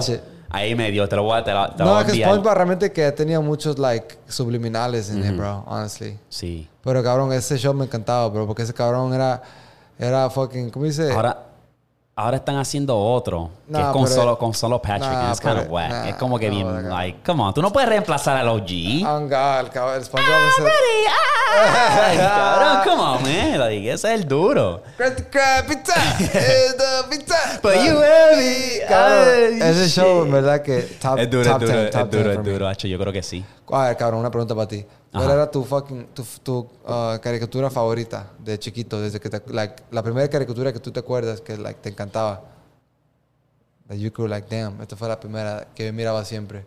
ahí 0.49 0.75
me 0.75 0.91
dio, 0.91 1.09
te 1.09 1.17
lo 1.17 1.23
voy 1.23 1.37
a, 1.37 1.43
te 1.43 1.53
lo, 1.53 1.69
te 1.71 1.83
No, 1.83 1.91
voy 1.91 2.03
a 2.03 2.07
es 2.07 2.13
que. 2.13 2.23
SpongeBob 2.23 2.53
realmente 2.53 2.91
que 2.93 3.11
tenía 3.11 3.41
muchos, 3.41 3.77
like, 3.77 4.15
subliminales 4.29 5.09
en 5.09 5.25
it, 5.25 5.35
bro. 5.35 5.65
Honestly. 5.67 6.17
Sí. 6.29 6.69
Pero, 6.81 7.03
cabrón, 7.03 7.33
ese 7.33 7.57
show 7.57 7.73
me 7.73 7.83
encantaba, 7.83 8.29
bro. 8.29 8.47
Porque 8.47 8.63
ese 8.63 8.73
cabrón 8.73 9.13
era... 9.13 9.41
Era 9.99 10.29
fucking... 10.29 10.69
¿Cómo 10.69 10.85
dice? 10.85 11.11
Ahora, 11.11 11.48
ahora 12.19 12.37
están 12.37 12.57
haciendo 12.57 12.97
otro 12.97 13.49
que 13.65 13.73
Nah, 13.73 13.87
es 13.87 13.93
con 13.93 14.07
solo, 14.07 14.37
con 14.37 14.53
solo 14.53 14.81
Patrick. 14.81 15.11
Nah, 15.11 15.31
it's 15.31 15.39
kind 15.39 15.59
of 15.59 15.69
whack. 15.69 15.89
nah, 15.89 16.09
es 16.09 16.15
como 16.15 16.37
que 16.37 16.49
bien, 16.49 16.89
like, 16.89 17.19
come 17.23 17.41
on, 17.43 17.53
tú 17.53 17.61
no 17.61 17.71
puedes 17.71 17.87
reemplazar 17.87 18.37
al 18.37 18.49
OG. 18.49 19.05
Oh, 19.05 19.19
God, 19.21 19.71
cabrón. 19.71 19.95
El 19.95 20.03
SpongeBob 20.03 20.39
ese... 20.49 20.71
Ay, 22.01 22.17
cabrón, 22.17 22.77
come 22.83 23.01
on, 23.01 23.23
man. 23.23 23.59
Like, 23.59 23.91
ese 23.91 24.13
es 24.13 24.21
el 24.21 24.27
duro. 24.27 24.81
Pizza. 24.97 25.93
Eh, 26.19 26.73
pizza. 27.09 27.59
But 27.61 27.75
you 27.75 27.99
heavy. 27.99 28.79
Cabrón, 28.87 29.61
Ay, 29.61 29.71
ese 29.71 29.89
show, 29.89 30.23
en 30.23 30.31
verdad 30.31 30.61
que 30.61 30.81
top, 30.81 31.19
Es 31.19 31.29
duro, 31.29 31.43
top 31.51 31.61
es 31.61 31.67
duro, 31.67 31.73
10, 31.79 31.85
es 31.85 31.91
top 31.91 32.09
10 32.09 32.23
duro, 32.23 32.33
es 32.33 32.43
duro, 32.43 32.67
hacho, 32.67 32.87
Yo 32.87 32.99
creo 32.99 33.13
que 33.13 33.23
sí. 33.23 33.45
A 33.71 33.87
ver, 33.87 33.97
cabrón, 33.97 34.19
una 34.21 34.31
pregunta 34.31 34.55
para 34.55 34.67
ti. 34.67 34.85
¿Cuál 35.11 35.23
Ajá. 35.23 35.33
era 35.33 35.51
tu 35.51 35.63
fucking, 35.63 36.07
tu, 36.13 36.23
tu 36.43 36.57
uh, 36.59 37.19
caricatura 37.21 37.69
favorita 37.69 38.31
de 38.39 38.57
chiquito? 38.59 38.99
Desde 39.01 39.19
que 39.19 39.29
te, 39.29 39.41
like, 39.53 39.83
la 39.91 40.01
primera 40.03 40.27
caricatura 40.27 40.71
que 40.73 40.79
tú 40.79 40.91
te 40.91 40.99
acuerdas 40.99 41.41
que, 41.41 41.57
like, 41.57 41.79
te 41.81 41.89
encantaba. 41.89 42.41
That 43.87 43.95
you 43.97 44.11
could, 44.11 44.29
like, 44.29 44.47
damn, 44.55 44.79
esta 44.81 44.95
fue 44.95 45.07
la 45.07 45.19
primera 45.19 45.67
que 45.73 45.87
yo 45.87 45.93
miraba 45.93 46.23
siempre. 46.25 46.65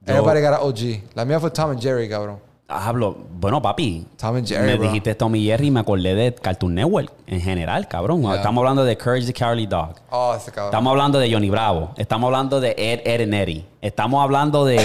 Yo- 0.00 0.14
Everybody 0.14 0.40
got 0.40 0.54
a 0.54 0.62
OG. 0.62 1.02
La 1.14 1.24
mía 1.24 1.38
fue 1.38 1.50
Tom 1.50 1.70
and 1.70 1.80
Jerry, 1.80 2.08
cabrón. 2.08 2.38
Hablo, 2.70 3.16
bueno, 3.32 3.60
papi. 3.60 4.06
Jerry, 4.18 4.66
me 4.66 4.76
bro. 4.76 4.86
dijiste 4.86 5.14
Tom 5.16 5.34
y 5.34 5.44
Jerry 5.44 5.66
y 5.66 5.70
me 5.72 5.80
acordé 5.80 6.14
de 6.14 6.32
Cartoon 6.34 6.74
Network 6.74 7.12
en 7.26 7.40
general, 7.40 7.88
cabrón. 7.88 8.22
Yeah. 8.22 8.36
Estamos 8.36 8.62
hablando 8.62 8.84
de 8.84 8.96
Courage 8.96 9.26
the 9.26 9.32
Cowardly 9.32 9.66
Dog. 9.66 9.96
Oh, 10.10 10.34
ese 10.36 10.52
cabrón. 10.52 10.66
Estamos 10.66 10.90
hablando 10.92 11.18
de 11.18 11.32
Johnny 11.32 11.50
Bravo. 11.50 11.90
Estamos 11.96 12.28
hablando 12.28 12.60
de 12.60 12.74
Ed, 12.78 13.00
Ed 13.04 13.22
and 13.22 13.34
Eddie. 13.34 13.66
Estamos 13.82 14.22
hablando 14.22 14.64
de, 14.64 14.78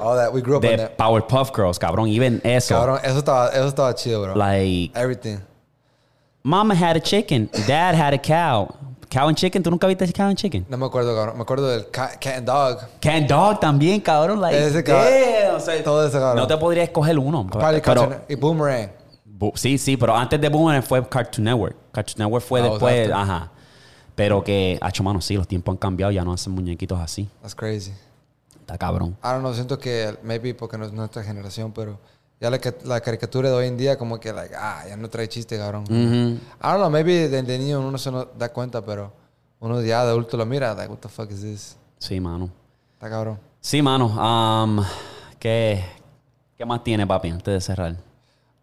All 0.00 0.16
that, 0.16 0.32
we 0.32 0.40
grew 0.40 0.56
up 0.56 0.62
de 0.62 0.76
that. 0.76 0.96
Powerpuff 0.96 1.50
Girls, 1.54 1.78
cabrón. 1.78 2.08
Even 2.08 2.40
eso. 2.42 2.74
Cabrón, 2.74 3.00
eso 3.04 3.18
estaba, 3.18 3.48
eso 3.50 3.66
estaba 3.68 3.94
chido, 3.94 4.22
bro. 4.22 4.34
Like, 4.34 4.98
Everything. 4.98 5.38
Mama 6.42 6.74
had 6.74 6.96
a 6.96 7.00
chicken. 7.00 7.50
Dad 7.66 7.94
had 7.94 8.14
a 8.14 8.18
cow. 8.18 8.74
Cow 9.08 9.28
and 9.28 9.36
chicken. 9.36 9.62
¿Tú 9.62 9.70
nunca 9.70 9.86
viste 9.86 10.12
Cow 10.12 10.26
and 10.26 10.36
chicken? 10.36 10.66
No 10.68 10.76
me 10.76 10.86
acuerdo, 10.86 11.14
cabrón. 11.14 11.36
Me 11.36 11.42
acuerdo 11.42 11.68
del 11.68 11.90
Cat, 11.90 12.12
cat 12.20 12.36
and 12.38 12.46
Dog. 12.46 12.78
Cat 13.00 13.22
Dog 13.28 13.60
también, 13.60 14.00
cabrón. 14.00 14.40
Like, 14.40 14.66
Ese 14.66 14.82
cabrón. 14.84 15.56
o 15.56 15.60
sea, 15.60 15.82
Todo 15.84 16.06
ese 16.06 16.18
cabrón. 16.18 16.36
No 16.36 16.46
te 16.46 16.56
podría 16.56 16.82
escoger 16.84 17.18
uno. 17.18 17.46
Pero, 17.50 18.22
y 18.28 18.34
Boomerang. 18.34 18.90
Sí, 19.54 19.78
sí, 19.78 19.96
pero 19.96 20.16
antes 20.16 20.40
de 20.40 20.48
Boomerang 20.48 20.82
fue 20.82 21.06
Cartoon 21.08 21.44
Network. 21.44 21.76
Cartoon 21.92 22.24
Network 22.24 22.44
fue 22.44 22.60
Ah, 22.60 22.64
después, 22.64 23.10
ajá. 23.12 23.52
Pero 24.14 24.42
que, 24.42 24.78
hacho, 24.80 25.02
mano, 25.02 25.20
sí, 25.20 25.34
los 25.36 25.46
tiempos 25.46 25.72
han 25.74 25.76
cambiado, 25.76 26.10
ya 26.10 26.24
no 26.24 26.32
hacen 26.32 26.54
muñequitos 26.54 26.98
así. 26.98 27.28
That's 27.42 27.54
crazy. 27.54 27.92
Está 28.60 28.78
cabrón. 28.78 29.10
I 29.22 29.28
don't 29.28 29.40
know, 29.40 29.52
siento 29.54 29.78
que 29.78 30.16
maybe 30.22 30.54
porque 30.54 30.78
no 30.78 30.86
es 30.86 30.92
nuestra 30.92 31.22
generación, 31.22 31.70
pero 31.72 31.98
ya 32.40 32.50
la, 32.50 32.60
la 32.84 33.00
caricatura 33.00 33.48
de 33.50 33.54
hoy 33.54 33.66
en 33.66 33.76
día 33.76 33.96
como 33.96 34.18
que 34.20 34.32
like, 34.32 34.54
ah, 34.56 34.84
ya 34.88 34.96
no 34.96 35.08
trae 35.08 35.28
chiste, 35.28 35.56
cabrón. 35.58 35.84
Ujú. 35.84 35.94
I 35.94 36.38
don't 36.62 36.76
know, 36.78 36.90
maybe 36.90 37.28
de, 37.28 37.42
de 37.42 37.58
niño 37.58 37.80
uno 37.80 37.90
no 37.90 37.98
se 37.98 38.10
no 38.10 38.24
da 38.26 38.52
cuenta, 38.52 38.84
pero 38.84 39.12
uno 39.60 39.80
ya 39.82 40.04
de 40.04 40.10
adulto 40.10 40.36
lo 40.36 40.44
mira, 40.46 40.74
like, 40.74 40.90
what 40.90 40.98
the 41.00 41.08
fuck 41.08 41.30
is 41.30 41.40
this? 41.40 41.76
Sí, 41.98 42.20
mano. 42.20 42.50
Está 42.94 43.08
cabrón. 43.08 43.38
Sí, 43.60 43.80
mano. 43.82 44.06
um, 44.06 44.84
¿qué, 45.38 45.84
¿Qué 46.56 46.64
más 46.64 46.84
tiene, 46.84 47.06
papi, 47.06 47.30
antes 47.30 47.54
de 47.54 47.60
cerrar? 47.60 47.96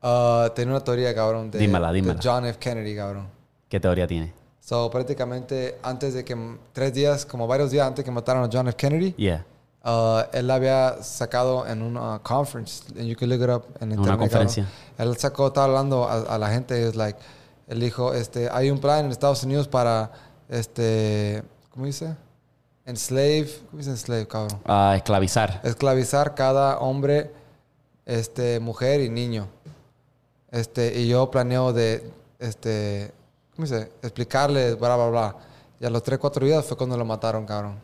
Uh, 0.01 0.49
tenía 0.53 0.76
una 0.76 0.84
teoría, 0.84 1.13
cabrón, 1.15 1.49
de, 1.49 1.59
Dímela, 1.59 1.88
de 1.89 1.93
dímela. 1.95 2.19
John 2.21 2.45
F. 2.45 2.59
Kennedy, 2.59 2.95
cabrón. 2.95 3.28
¿Qué 3.69 3.80
teoría 3.80 4.05
tiene? 4.05 4.34
So, 4.59 4.89
prácticamente 4.89 5.78
antes 5.84 6.13
de 6.13 6.24
que, 6.24 6.38
tres 6.74 6.93
días, 6.93 7.26
como 7.26 7.47
varios 7.47 7.71
días 7.71 7.86
antes 7.88 8.03
que 8.05 8.11
mataron 8.11 8.43
a 8.43 8.49
John 8.51 8.67
F. 8.67 8.78
Kennedy, 8.78 9.13
Yeah. 9.17 9.45
Uh, 9.86 10.21
él 10.31 10.49
había 10.49 11.03
sacado 11.03 11.67
en 11.67 11.81
una 11.81 12.19
conference, 12.19 12.84
and 12.97 13.05
you 13.05 13.17
can 13.17 13.29
look 13.29 13.41
it 13.41 13.49
up 13.49 13.65
en 13.81 13.89
una 13.89 13.95
internet. 13.95 14.19
conferencia. 14.19 14.63
cabrón. 14.95 15.11
Él 15.13 15.17
sacó, 15.17 15.47
estaba 15.47 15.65
hablando 15.65 16.07
a, 16.07 16.21
a 16.21 16.38
la 16.38 16.49
gente, 16.49 16.88
es 16.88 16.95
like, 16.95 17.19
él 17.67 17.79
dijo, 17.81 18.13
este, 18.13 18.49
hay 18.49 18.69
un 18.71 18.79
plan 18.79 19.05
en 19.05 19.11
Estados 19.11 19.43
Unidos 19.43 19.67
para, 19.67 20.11
este, 20.47 21.43
¿cómo 21.71 21.86
dice? 21.86 22.15
Enslave, 22.86 23.49
¿cómo 23.69 23.79
dice 23.79 23.89
enslave, 23.91 24.27
cabrón? 24.27 24.59
Ah, 24.65 24.93
esclavizar. 24.95 25.59
Esclavizar 25.63 26.34
cada 26.36 26.79
hombre, 26.79 27.31
este, 28.05 28.59
mujer 28.61 29.01
y 29.01 29.09
niño. 29.09 29.47
Este, 30.51 30.99
y 30.99 31.07
yo 31.07 31.29
planeo 31.31 31.73
de, 31.73 32.09
este, 32.39 33.11
¿cómo 33.55 33.65
dice? 33.67 33.91
Explicarles, 34.01 34.77
bla, 34.79 34.95
bla, 34.95 35.09
bla. 35.09 35.36
Y 35.79 35.86
a 35.86 35.89
los 35.89 36.03
3, 36.03 36.19
4 36.19 36.45
días 36.45 36.65
fue 36.65 36.77
cuando 36.77 36.95
lo 36.95 37.03
mataron, 37.05 37.45
cabrón. 37.45 37.79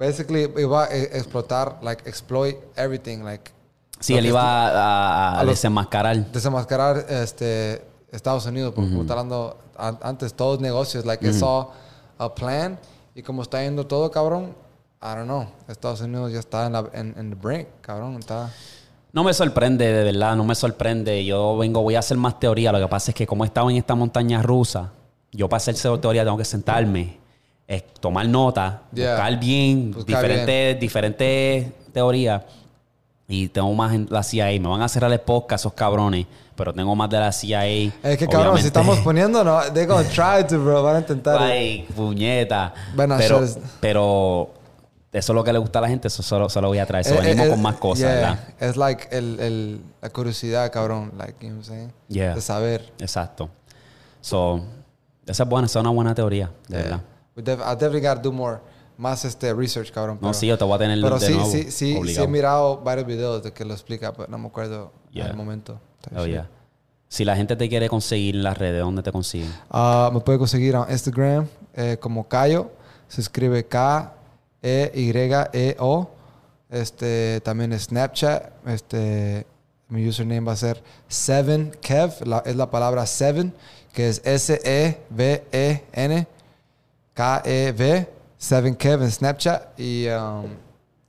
Basically, 0.00 0.50
iba 0.56 0.84
a 0.84 0.88
explotar, 0.94 1.78
like, 1.82 2.02
exploit 2.08 2.56
everything, 2.74 3.18
like, 3.22 3.52
Sí, 4.00 4.16
él 4.16 4.26
iba 4.26 4.40
a, 4.42 4.68
a- 4.70 5.36
a 5.36 5.40
a 5.40 5.44
los- 5.44 5.52
desenmascarar. 5.56 6.16
desenmascarar, 6.32 7.04
este, 7.10 7.84
Estados 8.10 8.46
Unidos, 8.46 8.72
porque 8.74 8.88
como 8.90 9.02
está 9.02 9.12
hablando 9.12 9.58
an- 9.76 9.98
antes, 10.02 10.32
todos 10.34 10.58
negocios, 10.60 11.04
like, 11.04 11.24
it's 11.24 11.42
all 11.42 11.68
a 12.18 12.34
plan, 12.34 12.78
y 13.14 13.22
como 13.22 13.42
está 13.42 13.62
yendo 13.62 13.86
todo, 13.86 14.10
cabrón, 14.10 14.54
I 15.02 15.14
don't 15.16 15.24
know, 15.26 15.46
Estados 15.68 16.00
Unidos 16.00 16.32
ya 16.32 16.40
está 16.40 16.66
en, 16.66 16.72
la, 16.72 16.84
en, 16.94 17.14
en 17.18 17.30
the 17.30 17.36
brink, 17.36 17.68
cabrón, 17.82 18.16
está... 18.18 18.50
No 19.12 19.22
me 19.22 19.34
sorprende, 19.34 19.86
de 19.92 20.04
verdad, 20.04 20.34
no 20.36 20.44
me 20.44 20.54
sorprende. 20.54 21.24
Yo 21.24 21.56
vengo, 21.58 21.82
voy 21.82 21.96
a 21.96 21.98
hacer 21.98 22.16
más 22.16 22.38
teoría. 22.38 22.70
Lo 22.70 22.78
que 22.78 22.86
pasa 22.86 23.10
es 23.10 23.14
que 23.16 23.26
como 23.26 23.42
he 23.42 23.48
estado 23.48 23.68
en 23.68 23.76
esta 23.76 23.96
montaña 23.96 24.40
rusa, 24.40 24.92
yo 25.32 25.48
para 25.48 25.56
hacer 25.58 25.74
teoría 26.00 26.22
tengo 26.22 26.36
que 26.38 26.44
sentarme, 26.44 27.18
es 27.70 27.84
tomar 28.00 28.26
nota, 28.28 28.82
Yeah. 28.92 29.12
buscar 29.14 29.38
bien, 29.38 29.92
Buscar 29.92 30.06
diferentes, 30.06 30.80
diferentes 30.80 31.66
teorías. 31.92 32.42
Y 33.28 33.46
tengo 33.48 33.72
más 33.74 33.94
en 33.94 34.08
la 34.10 34.24
CIA. 34.24 34.46
Me 34.60 34.66
van 34.68 34.82
a 34.82 34.88
cerrar 34.88 35.12
el 35.12 35.20
podcast 35.20 35.62
esos 35.62 35.72
cabrones, 35.74 36.26
pero 36.56 36.74
tengo 36.74 36.96
más 36.96 37.08
de 37.08 37.20
la 37.20 37.30
CIA. 37.30 37.64
Es 38.02 38.18
que, 38.18 38.26
cabrón, 38.26 38.58
si 38.58 38.66
estamos 38.66 38.98
poniendo, 38.98 39.44
no, 39.44 39.60
they're 39.72 39.86
gonna 39.86 40.02
try 40.08 40.44
to, 40.48 40.58
bro, 40.60 40.82
van 40.82 40.96
a 40.96 40.98
intentar. 40.98 41.40
Ay, 41.40 41.86
puñeta. 41.94 42.74
Pero, 42.96 43.46
pero 43.78 44.50
eso 45.12 45.32
es 45.32 45.34
lo 45.36 45.44
que 45.44 45.52
le 45.52 45.60
gusta 45.60 45.78
a 45.78 45.82
la 45.82 45.88
gente, 45.88 46.08
eso 46.08 46.24
solo, 46.24 46.48
solo 46.48 46.66
voy 46.68 46.78
a 46.78 46.86
traer. 46.86 47.06
Eso 47.06 47.14
Eh, 47.14 47.20
venimos 47.20 47.46
eh, 47.46 47.50
con 47.50 47.62
más 47.62 47.76
cosas, 47.76 47.98
yeah, 48.00 48.14
¿verdad? 48.14 48.38
Es 48.58 48.76
like 48.76 49.08
el, 49.16 49.38
el, 49.38 49.80
la 50.02 50.10
curiosidad, 50.10 50.72
cabrón, 50.72 51.12
like, 51.16 51.34
you 51.40 51.50
know 51.50 51.58
what 51.60 51.66
I'm 51.68 51.72
saying? 51.72 51.92
Yeah. 52.08 52.34
De 52.34 52.40
saber. 52.40 52.92
Exacto. 52.98 53.48
So, 54.20 54.60
esa 55.24 55.44
es 55.44 55.48
buena, 55.48 55.66
esa 55.66 55.78
es 55.78 55.82
una 55.84 55.90
buena 55.90 56.16
teoría, 56.16 56.50
de 56.66 56.76
verdad. 56.78 57.00
Def- 57.42 57.60
I 57.60 57.72
definitely 57.74 58.00
gotta 58.00 58.20
do 58.22 58.32
more, 58.32 58.58
más 58.98 59.24
este 59.24 59.52
research, 59.54 59.90
cabrón. 59.92 60.16
No, 60.16 60.20
pero- 60.28 60.34
sí, 60.34 60.46
yo 60.46 60.56
te 60.58 60.64
voy 60.64 60.74
a 60.74 60.78
tener 60.78 61.00
Pero 61.00 61.18
de 61.18 61.26
sí, 61.26 61.32
nuevo. 61.34 61.50
sí, 61.50 61.62
sí, 61.64 61.70
sí 61.72 61.92
he 61.94 61.98
obligado. 61.98 62.28
mirado 62.28 62.78
varios 62.82 63.06
videos 63.06 63.42
de 63.42 63.52
que 63.52 63.64
lo 63.64 63.72
explica, 63.74 64.12
pero 64.12 64.28
no 64.28 64.38
me 64.38 64.48
acuerdo 64.48 64.92
Yeah. 65.12 65.26
al 65.26 65.36
momento. 65.36 65.80
Oh, 66.16 66.24
yeah. 66.26 66.48
Si 67.08 67.24
la 67.24 67.34
gente 67.34 67.56
te 67.56 67.68
quiere 67.68 67.88
conseguir 67.88 68.36
en 68.36 68.42
las 68.44 68.56
redes, 68.56 68.80
¿dónde 68.82 69.02
te 69.02 69.10
consiguen? 69.10 69.52
Ah, 69.70 70.10
me 70.12 70.20
puede 70.20 70.38
conseguir 70.38 70.74
en 70.76 70.84
Instagram 70.90 71.46
eh, 71.74 71.96
como 72.00 72.28
Cayo. 72.28 72.70
Se 73.08 73.20
escribe 73.20 73.66
K-E-Y-E-O. 74.92 76.10
Este, 76.70 77.40
también 77.40 77.76
Snapchat. 77.78 78.52
Este, 78.68 79.44
mi 79.88 80.06
username 80.08 80.40
va 80.46 80.52
a 80.52 80.56
ser 80.56 80.80
7kev. 81.08 82.24
La- 82.26 82.42
es 82.46 82.54
la 82.54 82.70
palabra 82.70 83.04
7, 83.06 83.50
que 83.92 84.08
es 84.08 84.18
E 84.24 84.34
S-E-V-E-N. 84.34 86.26
K-E-V. 87.20 88.08
7kev 88.40 89.02
en 89.02 89.10
Snapchat. 89.10 89.78
Y 89.78 90.08
um, 90.08 90.46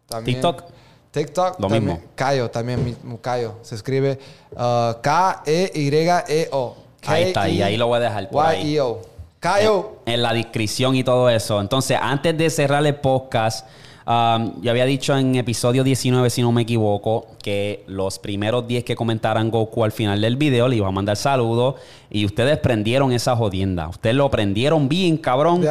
también... 0.06 0.42
TikTok. 0.42 0.64
TikTok. 1.12 1.60
Lo 1.60 1.68
también, 1.68 1.86
mismo. 1.86 2.02
Cayo, 2.16 2.52
también 2.52 2.84
mismo 2.84 3.22
Cayo. 3.22 3.56
Se 3.62 3.76
escribe 3.76 4.20
uh, 4.52 5.00
K-E-Y-E-O. 5.02 6.76
Ahí 7.06 7.24
está, 7.24 7.48
y 7.48 7.62
ahí 7.62 7.78
lo 7.78 7.88
voy 7.88 7.98
a 7.98 8.00
dejar 8.02 8.30
por 8.30 8.46
ahí. 8.46 8.74
Y-E-O. 8.74 9.02
Cayo. 9.40 10.00
en 10.06 10.22
la 10.22 10.34
descripción 10.34 10.96
y 10.96 11.04
todo 11.06 11.30
eso. 11.30 11.62
Entonces, 11.62 11.98
antes 12.00 12.38
de 12.38 12.50
cerrar 12.50 12.86
el 12.86 12.96
podcast, 12.96 13.66
um, 14.06 14.62
yo 14.62 14.72
había 14.72 14.86
dicho 14.86 15.18
en 15.18 15.36
episodio 15.36 15.84
19, 15.84 16.30
si 16.30 16.42
no 16.42 16.52
me 16.52 16.62
equivoco, 16.64 17.28
que 17.44 17.84
los 17.88 18.20
primeros 18.20 18.68
10 18.68 18.84
que 18.84 18.96
comentaran 18.96 19.50
Goku 19.50 19.84
al 19.84 19.92
final 19.92 20.22
del 20.22 20.36
video 20.36 20.68
le 20.68 20.78
iba 20.78 20.88
a 20.88 20.92
mandar 20.92 21.18
saludos 21.18 21.76
y 22.10 22.26
ustedes 22.26 22.58
prendieron 22.58 23.12
esa 23.12 23.36
jodienda. 23.36 23.88
Ustedes 23.88 24.16
lo 24.16 24.30
prendieron 24.30 24.88
bien, 24.90 25.18
cabrón. 25.18 25.64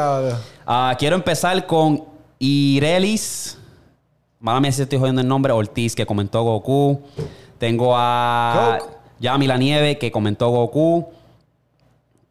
Ah, 0.66 0.94
quiero 0.98 1.16
empezar 1.16 1.66
con 1.66 2.04
Irelis. 2.38 3.58
Mala 4.40 4.60
mía 4.60 4.72
si 4.72 4.82
estoy 4.82 4.98
jodiendo 4.98 5.20
el 5.20 5.28
nombre. 5.28 5.52
Ortiz, 5.52 5.94
que 5.94 6.06
comentó 6.06 6.42
Goku. 6.42 7.02
Tengo 7.58 7.92
a 7.94 8.78
Coke. 8.78 9.00
Yami 9.20 9.46
La 9.46 9.58
Nieve, 9.58 9.98
que 9.98 10.10
comentó 10.10 10.48
Goku. 10.48 11.08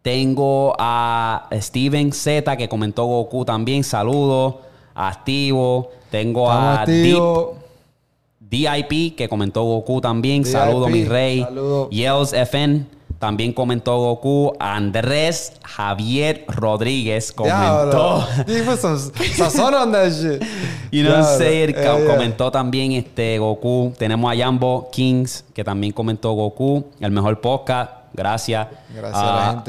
Tengo 0.01 0.75
a 0.79 1.47
Steven 1.53 2.11
Z, 2.11 2.57
que 2.57 2.67
comentó 2.67 3.05
Goku 3.05 3.45
también. 3.45 3.83
Saludos. 3.83 4.55
Activo. 5.07 5.89
Tengo 6.11 6.49
Estamos 6.49 6.79
a 6.79 6.85
Deep 6.85 6.97
activos. 7.05 7.49
DIP, 8.39 9.15
que 9.15 9.29
comentó 9.29 9.63
Goku 9.63 10.01
también. 10.01 10.43
DIP, 10.43 10.51
Saludos, 10.51 10.89
mi 10.89 11.03
rey. 11.05 11.45
Yells 11.91 12.33
FN, 12.33 12.85
también 13.19 13.53
comentó 13.53 13.97
Goku. 13.99 14.53
Andrés 14.59 15.53
Javier 15.63 16.45
Rodríguez 16.47 17.31
comentó. 17.31 18.25
Eh, 21.75 21.85
Co- 21.87 21.99
yeah. 21.99 22.07
Comentó 22.15 22.49
también 22.51 22.93
este 22.93 23.37
Goku. 23.37 23.93
Tenemos 23.97 24.33
a 24.33 24.35
Jambo 24.35 24.89
Kings, 24.91 25.45
que 25.53 25.63
también 25.63 25.93
comentó 25.93 26.31
Goku. 26.33 26.85
El 26.99 27.11
mejor 27.11 27.39
podcast. 27.41 27.91
Gracias. 28.13 28.67
Gracias 28.95 29.21
a 29.21 29.25
la 29.25 29.49
Ah, 29.49 29.63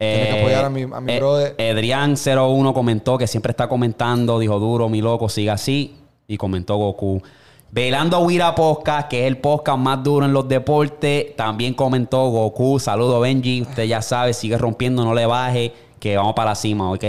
Tiene 0.00 0.28
que 0.28 0.40
apoyar 0.40 0.64
a 0.64 0.70
mi, 0.70 0.82
a 0.82 1.00
mi 1.00 1.12
eh, 1.12 1.18
brother. 1.18 1.56
Edrián01 1.58 2.72
comentó 2.72 3.18
que 3.18 3.26
siempre 3.26 3.50
está 3.50 3.68
comentando. 3.68 4.38
Dijo, 4.38 4.58
duro, 4.58 4.88
mi 4.88 5.02
loco, 5.02 5.28
siga 5.28 5.52
así. 5.52 5.94
Y 6.26 6.36
comentó 6.36 6.76
Goku. 6.76 7.22
Velando 7.70 8.18
Wira 8.20 8.54
Podcast, 8.54 9.08
que 9.08 9.20
es 9.20 9.26
el 9.26 9.38
podcast 9.38 9.78
más 9.78 10.02
duro 10.02 10.26
en 10.26 10.32
los 10.32 10.48
deportes. 10.48 11.36
También 11.36 11.74
comentó 11.74 12.30
Goku. 12.30 12.80
Saludo, 12.80 13.20
Benji. 13.20 13.62
Usted 13.62 13.84
ya 13.84 14.00
sabe, 14.02 14.32
sigue 14.32 14.56
rompiendo, 14.58 15.04
no 15.04 15.14
le 15.14 15.26
baje. 15.26 15.72
Que 16.00 16.16
vamos 16.16 16.34
para 16.34 16.50
la 16.50 16.54
cima, 16.54 16.90
¿ok? 16.90 17.04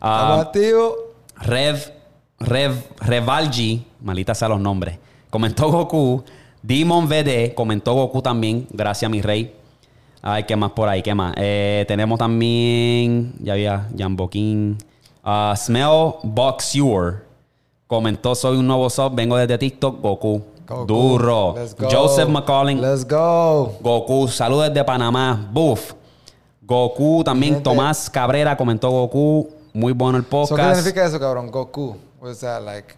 Activos. 0.00 0.94
Rev, 1.40 1.92
Rev, 2.40 2.74
Revalgi, 3.00 3.84
malita 4.00 4.34
sea 4.34 4.48
los 4.48 4.60
nombres, 4.60 4.98
comentó 5.30 5.70
Goku. 5.70 6.24
Demon 6.62 7.08
VD 7.08 7.54
comentó 7.54 7.94
Goku 7.94 8.20
también, 8.20 8.66
gracias 8.70 9.10
mi 9.10 9.22
rey. 9.22 9.54
Ay, 10.22 10.44
¿qué 10.44 10.56
más 10.56 10.72
por 10.72 10.88
ahí? 10.88 11.02
¿Qué 11.02 11.14
más? 11.14 11.34
Eh, 11.36 11.84
tenemos 11.86 12.18
también, 12.18 13.34
ya 13.40 13.52
había 13.52 13.88
Jambo 13.96 14.28
King. 14.28 14.74
Ah, 15.22 15.54
Smell 15.56 16.14
Boxer 16.22 17.24
comentó, 17.86 18.34
soy 18.34 18.58
un 18.58 18.66
nuevo 18.66 18.88
sub, 18.90 19.14
vengo 19.14 19.36
desde 19.36 19.56
TikTok, 19.58 20.00
Goku. 20.00 20.42
Goku. 20.66 20.86
Duro. 20.86 21.54
Let's 21.56 21.74
go. 21.74 21.88
Joseph 21.90 22.28
McCollin, 22.28 22.80
Let's 22.80 23.06
go. 23.06 23.74
Goku, 23.80 24.28
saludos 24.28 24.68
desde 24.68 24.84
Panamá. 24.84 25.48
Buff. 25.52 25.94
Goku 26.62 27.22
también, 27.24 27.54
Gente. 27.54 27.64
Tomás 27.64 28.10
Cabrera 28.10 28.56
comentó 28.56 28.90
Goku. 28.90 29.48
Muy 29.72 29.92
bueno 29.92 30.18
el 30.18 30.24
So, 30.24 30.28
podcast. 30.30 30.70
¿Qué 30.70 30.74
significa 30.76 31.06
eso, 31.06 31.18
cabrón? 31.18 31.50
Goku. 31.50 31.96
What's 32.20 32.40
that 32.40 32.62
like? 32.62 32.94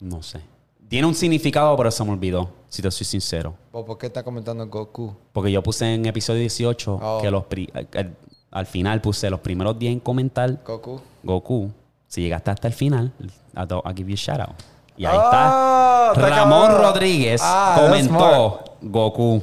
No 0.00 0.22
sé. 0.22 0.40
Tiene 0.88 1.06
un 1.06 1.14
significado, 1.14 1.74
pero 1.76 1.90
se 1.90 2.04
me 2.04 2.12
olvidó, 2.12 2.50
si 2.76 2.82
te 2.82 2.90
soy 2.90 3.04
sincero. 3.06 3.54
¿O 3.72 3.84
¿Por 3.84 3.98
qué 3.98 4.06
está 4.06 4.22
comentando 4.22 4.66
Goku? 4.66 5.14
Porque 5.32 5.50
yo 5.50 5.62
puse 5.62 5.92
en 5.94 6.06
episodio 6.06 6.40
18 6.40 7.00
Oh. 7.02 7.18
que 7.20 7.30
los 7.30 7.44
pri- 7.44 7.70
al, 7.74 8.16
al 8.50 8.66
final 8.66 9.00
puse 9.00 9.28
los 9.30 9.40
primeros 9.40 9.78
10 9.78 9.92
en 9.94 10.00
comentar 10.00 10.62
Goku. 10.64 11.00
Goku. 11.22 11.70
Si 12.06 12.20
llegaste 12.22 12.50
hasta 12.50 12.68
el 12.68 12.74
final, 12.74 13.12
I'll, 13.56 13.66
I'll 13.84 13.94
give 13.96 14.08
you 14.08 14.14
a 14.14 14.16
shout 14.16 14.40
out. 14.40 14.56
Y 14.96 15.04
ahí 15.04 15.16
Ah, 15.20 16.12
está. 16.14 16.28
Ramón. 16.28 16.70
Rodríguez 16.80 17.40
Ah, 17.44 17.76
comentó 17.78 18.64
Goku. 18.80 19.42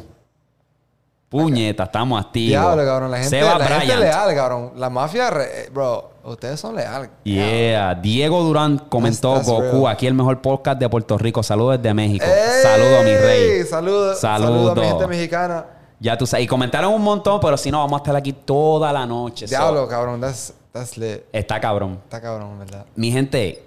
Puñeta, 1.41 1.83
estamos 1.83 2.23
activos. 2.23 2.47
Diablo, 2.49 2.85
cabrón. 2.85 3.11
La 3.11 3.17
gente, 3.17 3.29
Seba 3.29 3.57
la 3.57 3.65
gente 3.65 3.85
Bryant. 3.85 4.01
leal, 4.01 4.35
cabrón. 4.35 4.71
La 4.77 4.89
mafia, 4.89 5.29
re- 5.29 5.69
bro. 5.73 6.11
Ustedes 6.23 6.59
son 6.59 6.75
leales. 6.75 7.09
Yeah. 7.23 7.95
Diego 7.95 8.43
Durán 8.43 8.77
comentó 8.89 9.33
That's- 9.33 9.37
that's 9.45 9.47
Goku, 9.49 9.81
real. 9.83 9.87
aquí 9.87 10.07
el 10.07 10.13
mejor 10.13 10.41
podcast 10.41 10.79
de 10.79 10.87
Puerto 10.87 11.17
Rico. 11.17 11.43
Saludos 11.43 11.77
desde 11.81 11.93
México. 11.93 12.23
¡Ey! 12.25 12.61
Saludos, 12.63 13.03
mi 13.03 13.15
rey. 13.17 13.63
Saludos. 13.63 14.19
Saludos. 14.19 14.67
Saludos 14.69 14.77
a 14.77 14.81
mi 14.81 14.87
gente 14.87 15.07
mexicana. 15.07 15.65
Ya 15.99 16.17
tú 16.17 16.25
sabes. 16.25 16.45
Y 16.45 16.47
comentaron 16.47 16.93
un 16.93 17.01
montón, 17.01 17.39
pero 17.41 17.57
si 17.57 17.71
no, 17.71 17.79
vamos 17.79 17.99
a 17.99 18.03
estar 18.03 18.15
aquí 18.15 18.31
toda 18.33 18.93
la 18.93 19.05
noche. 19.05 19.47
So, 19.47 19.55
Diablo, 19.55 19.87
cabrón. 19.87 20.21
That's, 20.21 20.53
that's 20.71 20.97
lit. 20.97 21.21
está 21.33 21.59
cabrón. 21.59 21.99
Está 22.03 22.21
cabrón, 22.21 22.59
¿verdad? 22.59 22.85
Mi 22.95 23.11
gente, 23.11 23.63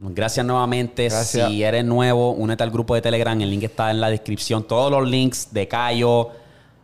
gracias 0.00 0.44
nuevamente. 0.46 1.08
Gracias. 1.08 1.48
Si 1.48 1.62
eres 1.64 1.84
nuevo, 1.84 2.32
únete 2.32 2.62
al 2.62 2.70
grupo 2.70 2.94
de 2.94 3.02
Telegram. 3.02 3.40
El 3.40 3.50
link 3.50 3.62
está 3.64 3.90
en 3.90 4.00
la 4.00 4.08
descripción. 4.10 4.64
Todos 4.64 4.90
los 4.90 5.08
links 5.08 5.48
de 5.52 5.66
Cayo, 5.68 6.28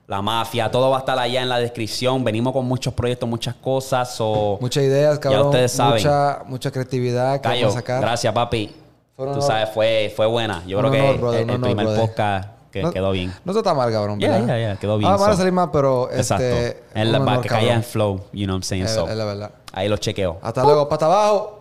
la 0.08 0.22
mafia, 0.22 0.70
todo 0.70 0.88
va 0.90 0.96
a 0.96 1.00
estar 1.00 1.18
allá 1.18 1.42
en 1.42 1.48
la 1.50 1.58
descripción. 1.60 2.24
Venimos 2.24 2.52
con 2.54 2.64
muchos 2.66 2.92
proyectos, 2.94 3.28
muchas 3.28 3.54
cosas. 3.54 4.10
So, 4.14 4.56
Muchas 4.60 4.82
ideas, 4.82 5.18
cabrón. 5.18 5.46
ustedes 5.46 5.70
saben. 5.70 5.94
Mucha, 6.02 6.40
mucha 6.46 6.70
creatividad 6.72 7.40
que 7.40 7.48
vamos 7.48 7.64
a 7.76 7.78
sacar. 7.78 8.00
gracias, 8.00 8.32
papi. 8.32 8.74
Fue 9.14 9.26
un 9.26 9.32
Tú 9.34 9.38
honor. 9.40 9.46
sabes, 9.48 9.68
fue, 9.74 10.12
fue 10.16 10.26
buena. 10.26 10.62
Yo 10.66 10.78
creo 10.78 10.90
honor, 10.90 11.12
que 11.14 11.20
brother, 11.20 11.40
el, 11.42 11.50
honor, 11.50 11.60
primer 11.68 11.86
brother. 11.86 12.00
podcast 12.00 12.48
que 12.72 12.82
No- 12.82 12.90
quedó 12.90 13.10
bien. 13.10 13.32
No 13.44 13.52
está 13.56 13.74
mal, 13.74 13.92
cabrón, 13.92 14.18
Yeah, 14.18 14.30
¿verdad? 14.32 14.46
yeah, 14.46 14.58
yeah, 14.58 14.76
quedó 14.76 14.96
bien, 14.98 15.10
Ah, 15.12 15.16
van 15.16 15.30
a 15.32 15.36
salir 15.36 15.52
más, 15.52 15.68
pero 15.72 16.10
Exacto. 16.10 16.44
este... 16.44 16.82
Es 16.94 17.06
la, 17.06 17.18
para 17.18 17.30
honor, 17.32 17.42
que 17.42 17.48
caiga 17.50 17.74
en 17.74 17.82
flow, 17.82 18.20
you 18.32 18.44
know 18.44 18.54
what 18.54 18.60
I'm 18.60 18.62
saying? 18.62 18.84
Es, 18.84 18.92
So, 18.92 19.08
es 19.08 19.16
la 19.16 19.24
verdad. 19.26 19.50
ahí 19.72 19.88
lo 19.88 19.96
chequeo. 19.98 20.38
Hasta 20.40 20.62
luego. 20.62 20.88
Pata 20.88 21.04
abajo. 21.06 21.57